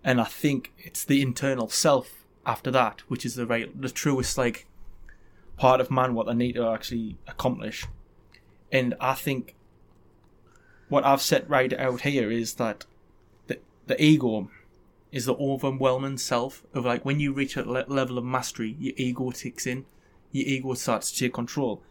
And 0.04 0.20
I 0.20 0.26
think 0.26 0.74
it's 0.80 1.06
the 1.06 1.22
internal 1.22 1.70
self 1.70 2.26
after 2.46 2.72
that, 2.72 3.02
which 3.08 3.26
is 3.26 3.36
the 3.36 3.46
right, 3.46 3.80
the 3.80 3.90
truest 3.90 4.38
like 4.38 4.66
part 5.58 5.80
of 5.80 5.92
man 5.92 6.16
what 6.16 6.26
they 6.26 6.34
need 6.34 6.54
to 6.54 6.68
actually 6.68 7.18
accomplish. 7.28 7.86
And 8.72 8.96
I 9.00 9.14
think 9.14 9.56
what 10.90 11.06
I've 11.06 11.22
set 11.22 11.48
right 11.50 11.72
out 11.74 12.02
here 12.02 12.32
is 12.32 12.56
that 12.56 12.86
the 13.48 13.60
the 13.88 14.02
ego 14.04 14.50
is 15.12 15.26
the 15.26 15.36
overwhelming 15.36 16.18
self 16.18 16.64
of 16.74 16.86
like 16.86 17.06
when 17.06 17.20
you 17.20 17.34
reach 17.34 17.58
a 17.58 17.64
le- 17.64 17.86
level 17.88 18.18
of 18.18 18.24
mastery, 18.24 18.76
your 18.80 18.94
ego 18.98 19.30
kicks 19.32 19.68
in, 19.68 19.86
your 20.32 20.48
ego 20.48 20.74
starts 20.74 21.12
to 21.12 21.20
take 21.20 21.34
control. 21.34 21.82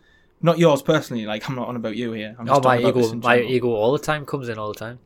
Not 0.42 0.58
yours 0.58 0.80
personally, 0.82 1.26
like 1.26 1.48
I'm 1.48 1.54
not 1.54 1.68
on 1.68 1.76
about 1.76 1.96
you 1.96 2.12
here. 2.12 2.34
I'm 2.38 2.48
Oh, 2.48 2.54
my 2.54 2.78
talking 2.78 2.84
about 2.86 2.94
this 2.94 3.08
ego, 3.12 3.16
my 3.22 3.40
ego, 3.40 3.68
all 3.68 3.92
the 3.92 3.98
time 3.98 4.24
comes 4.26 4.48
in 4.48 4.58
all 4.58 4.72
the 4.72 4.78
time. 4.78 4.98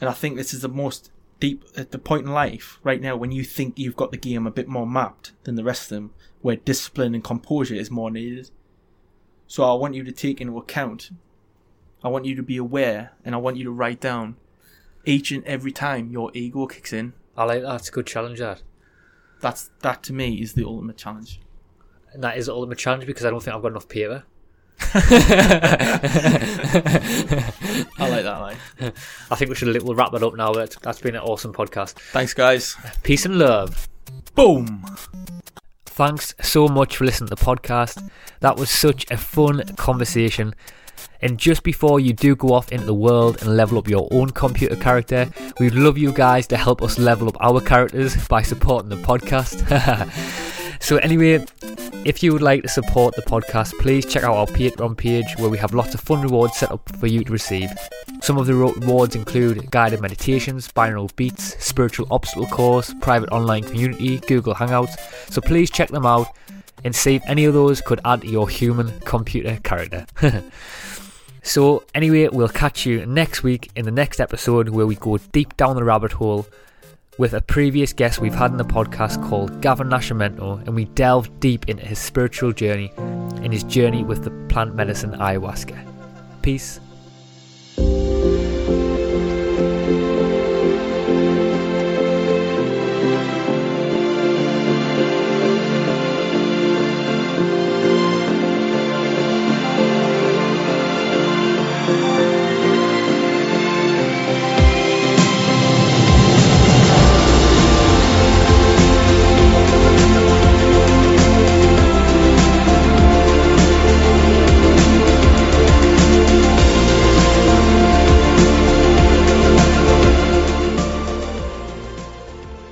And 0.00 0.10
I 0.10 0.12
think 0.12 0.36
this 0.36 0.52
is 0.52 0.60
the 0.60 0.68
most 0.68 1.10
deep 1.42 1.64
at 1.76 1.90
the 1.90 1.98
point 1.98 2.24
in 2.24 2.32
life 2.32 2.78
right 2.84 3.00
now 3.00 3.16
when 3.16 3.32
you 3.32 3.42
think 3.42 3.76
you've 3.76 3.96
got 3.96 4.12
the 4.12 4.16
game 4.16 4.46
a 4.46 4.50
bit 4.52 4.68
more 4.68 4.86
mapped 4.86 5.32
than 5.42 5.56
the 5.56 5.64
rest 5.64 5.90
of 5.90 5.96
them, 5.96 6.14
where 6.40 6.54
discipline 6.54 7.16
and 7.16 7.24
composure 7.24 7.74
is 7.74 7.90
more 7.90 8.12
needed. 8.12 8.48
So 9.48 9.64
I 9.64 9.74
want 9.74 9.94
you 9.94 10.04
to 10.04 10.12
take 10.12 10.40
into 10.40 10.56
account, 10.56 11.10
I 12.04 12.06
want 12.06 12.26
you 12.26 12.36
to 12.36 12.44
be 12.44 12.56
aware, 12.58 13.14
and 13.24 13.34
I 13.34 13.38
want 13.38 13.56
you 13.56 13.64
to 13.64 13.72
write 13.72 14.00
down 14.00 14.36
each 15.04 15.32
and 15.32 15.44
every 15.44 15.72
time 15.72 16.12
your 16.12 16.30
ego 16.32 16.68
kicks 16.68 16.92
in. 16.92 17.12
I 17.36 17.42
like 17.42 17.62
that. 17.62 17.74
It's 17.80 17.88
a 17.88 17.92
good 17.92 18.06
challenge. 18.06 18.38
That. 18.38 18.62
That's 19.40 19.72
that 19.80 20.04
to 20.04 20.12
me 20.12 20.40
is 20.40 20.52
the 20.52 20.64
ultimate 20.64 20.96
challenge. 20.96 21.40
And 22.12 22.22
that 22.22 22.38
is 22.38 22.46
the 22.46 22.54
ultimate 22.54 22.78
challenge 22.78 23.04
because 23.04 23.26
I 23.26 23.30
don't 23.30 23.42
think 23.42 23.56
I've 23.56 23.62
got 23.62 23.72
enough 23.72 23.88
paper. 23.88 24.22
I 24.80 24.98
like 27.98 28.24
that. 28.24 28.38
Like, 28.40 28.56
I 29.30 29.36
think 29.36 29.48
we 29.48 29.54
should 29.54 29.82
we'll 29.82 29.94
wrap 29.94 30.12
that 30.12 30.22
up 30.22 30.34
now. 30.34 30.52
But 30.52 30.76
that's 30.82 31.00
been 31.00 31.14
an 31.14 31.22
awesome 31.22 31.52
podcast. 31.52 31.92
thanks, 31.92 32.34
guys. 32.34 32.76
Peace 33.02 33.24
and 33.24 33.38
love. 33.38 33.88
Boom. 34.34 34.84
Thanks 35.86 36.34
so 36.40 36.68
much 36.68 36.96
for 36.96 37.04
listening 37.04 37.28
to 37.28 37.34
the 37.34 37.44
podcast. 37.44 38.08
That 38.40 38.56
was 38.56 38.70
such 38.70 39.10
a 39.10 39.16
fun 39.16 39.62
conversation. 39.76 40.54
And 41.20 41.38
just 41.38 41.62
before 41.62 42.00
you 42.00 42.12
do 42.12 42.34
go 42.34 42.48
off 42.48 42.72
into 42.72 42.86
the 42.86 42.94
world 42.94 43.42
and 43.42 43.56
level 43.56 43.78
up 43.78 43.88
your 43.88 44.08
own 44.10 44.30
computer 44.30 44.76
character, 44.76 45.28
we'd 45.60 45.74
love 45.74 45.96
you 45.96 46.12
guys 46.12 46.46
to 46.48 46.56
help 46.56 46.82
us 46.82 46.98
level 46.98 47.28
up 47.28 47.36
our 47.40 47.60
characters 47.60 48.16
by 48.26 48.42
supporting 48.42 48.88
the 48.88 48.96
podcast. 48.96 49.62
so, 50.82 50.96
anyway, 50.96 51.44
if 52.04 52.24
you 52.24 52.32
would 52.32 52.42
like 52.42 52.62
to 52.62 52.68
support 52.68 53.14
the 53.14 53.22
podcast, 53.22 53.72
please 53.78 54.04
check 54.04 54.24
out 54.24 54.34
our 54.34 54.46
Patreon 54.46 54.96
page 54.96 55.36
where 55.38 55.48
we 55.48 55.56
have 55.56 55.74
lots 55.74 55.94
of 55.94 56.00
fun 56.00 56.22
rewards 56.22 56.56
set 56.56 56.72
up 56.72 56.90
for 56.98 57.06
you 57.06 57.22
to 57.22 57.30
receive. 57.30 57.70
Some 58.20 58.36
of 58.36 58.48
the 58.48 58.54
rewards 58.56 59.14
include 59.14 59.70
guided 59.70 60.00
meditations, 60.00 60.66
binaural 60.66 61.14
beats, 61.14 61.64
spiritual 61.64 62.08
obstacle 62.10 62.48
course, 62.48 62.92
private 63.00 63.30
online 63.30 63.62
community, 63.62 64.18
Google 64.18 64.56
Hangouts. 64.56 64.98
So 65.30 65.40
please 65.40 65.70
check 65.70 65.90
them 65.90 66.04
out 66.04 66.26
and 66.82 66.96
see 66.96 67.14
if 67.14 67.22
any 67.28 67.44
of 67.44 67.54
those 67.54 67.80
could 67.80 68.00
add 68.04 68.22
to 68.22 68.26
your 68.26 68.48
human 68.48 68.98
computer 69.02 69.60
character. 69.62 70.04
so, 71.44 71.84
anyway, 71.94 72.26
we'll 72.26 72.48
catch 72.48 72.86
you 72.86 73.06
next 73.06 73.44
week 73.44 73.70
in 73.76 73.84
the 73.84 73.92
next 73.92 74.18
episode 74.18 74.70
where 74.70 74.88
we 74.88 74.96
go 74.96 75.16
deep 75.30 75.56
down 75.56 75.76
the 75.76 75.84
rabbit 75.84 76.10
hole 76.10 76.44
with 77.18 77.34
a 77.34 77.40
previous 77.42 77.92
guest 77.92 78.20
we've 78.20 78.34
had 78.34 78.50
in 78.50 78.56
the 78.56 78.64
podcast 78.64 79.22
called 79.28 79.60
Gavin 79.60 79.88
Nascimento, 79.88 80.60
and 80.66 80.74
we 80.74 80.86
delve 80.86 81.40
deep 81.40 81.68
into 81.68 81.84
his 81.84 81.98
spiritual 81.98 82.52
journey 82.52 82.92
and 82.96 83.52
his 83.52 83.64
journey 83.64 84.02
with 84.02 84.24
the 84.24 84.30
plant 84.48 84.74
medicine 84.74 85.12
ayahuasca. 85.12 85.86
Peace 86.42 86.80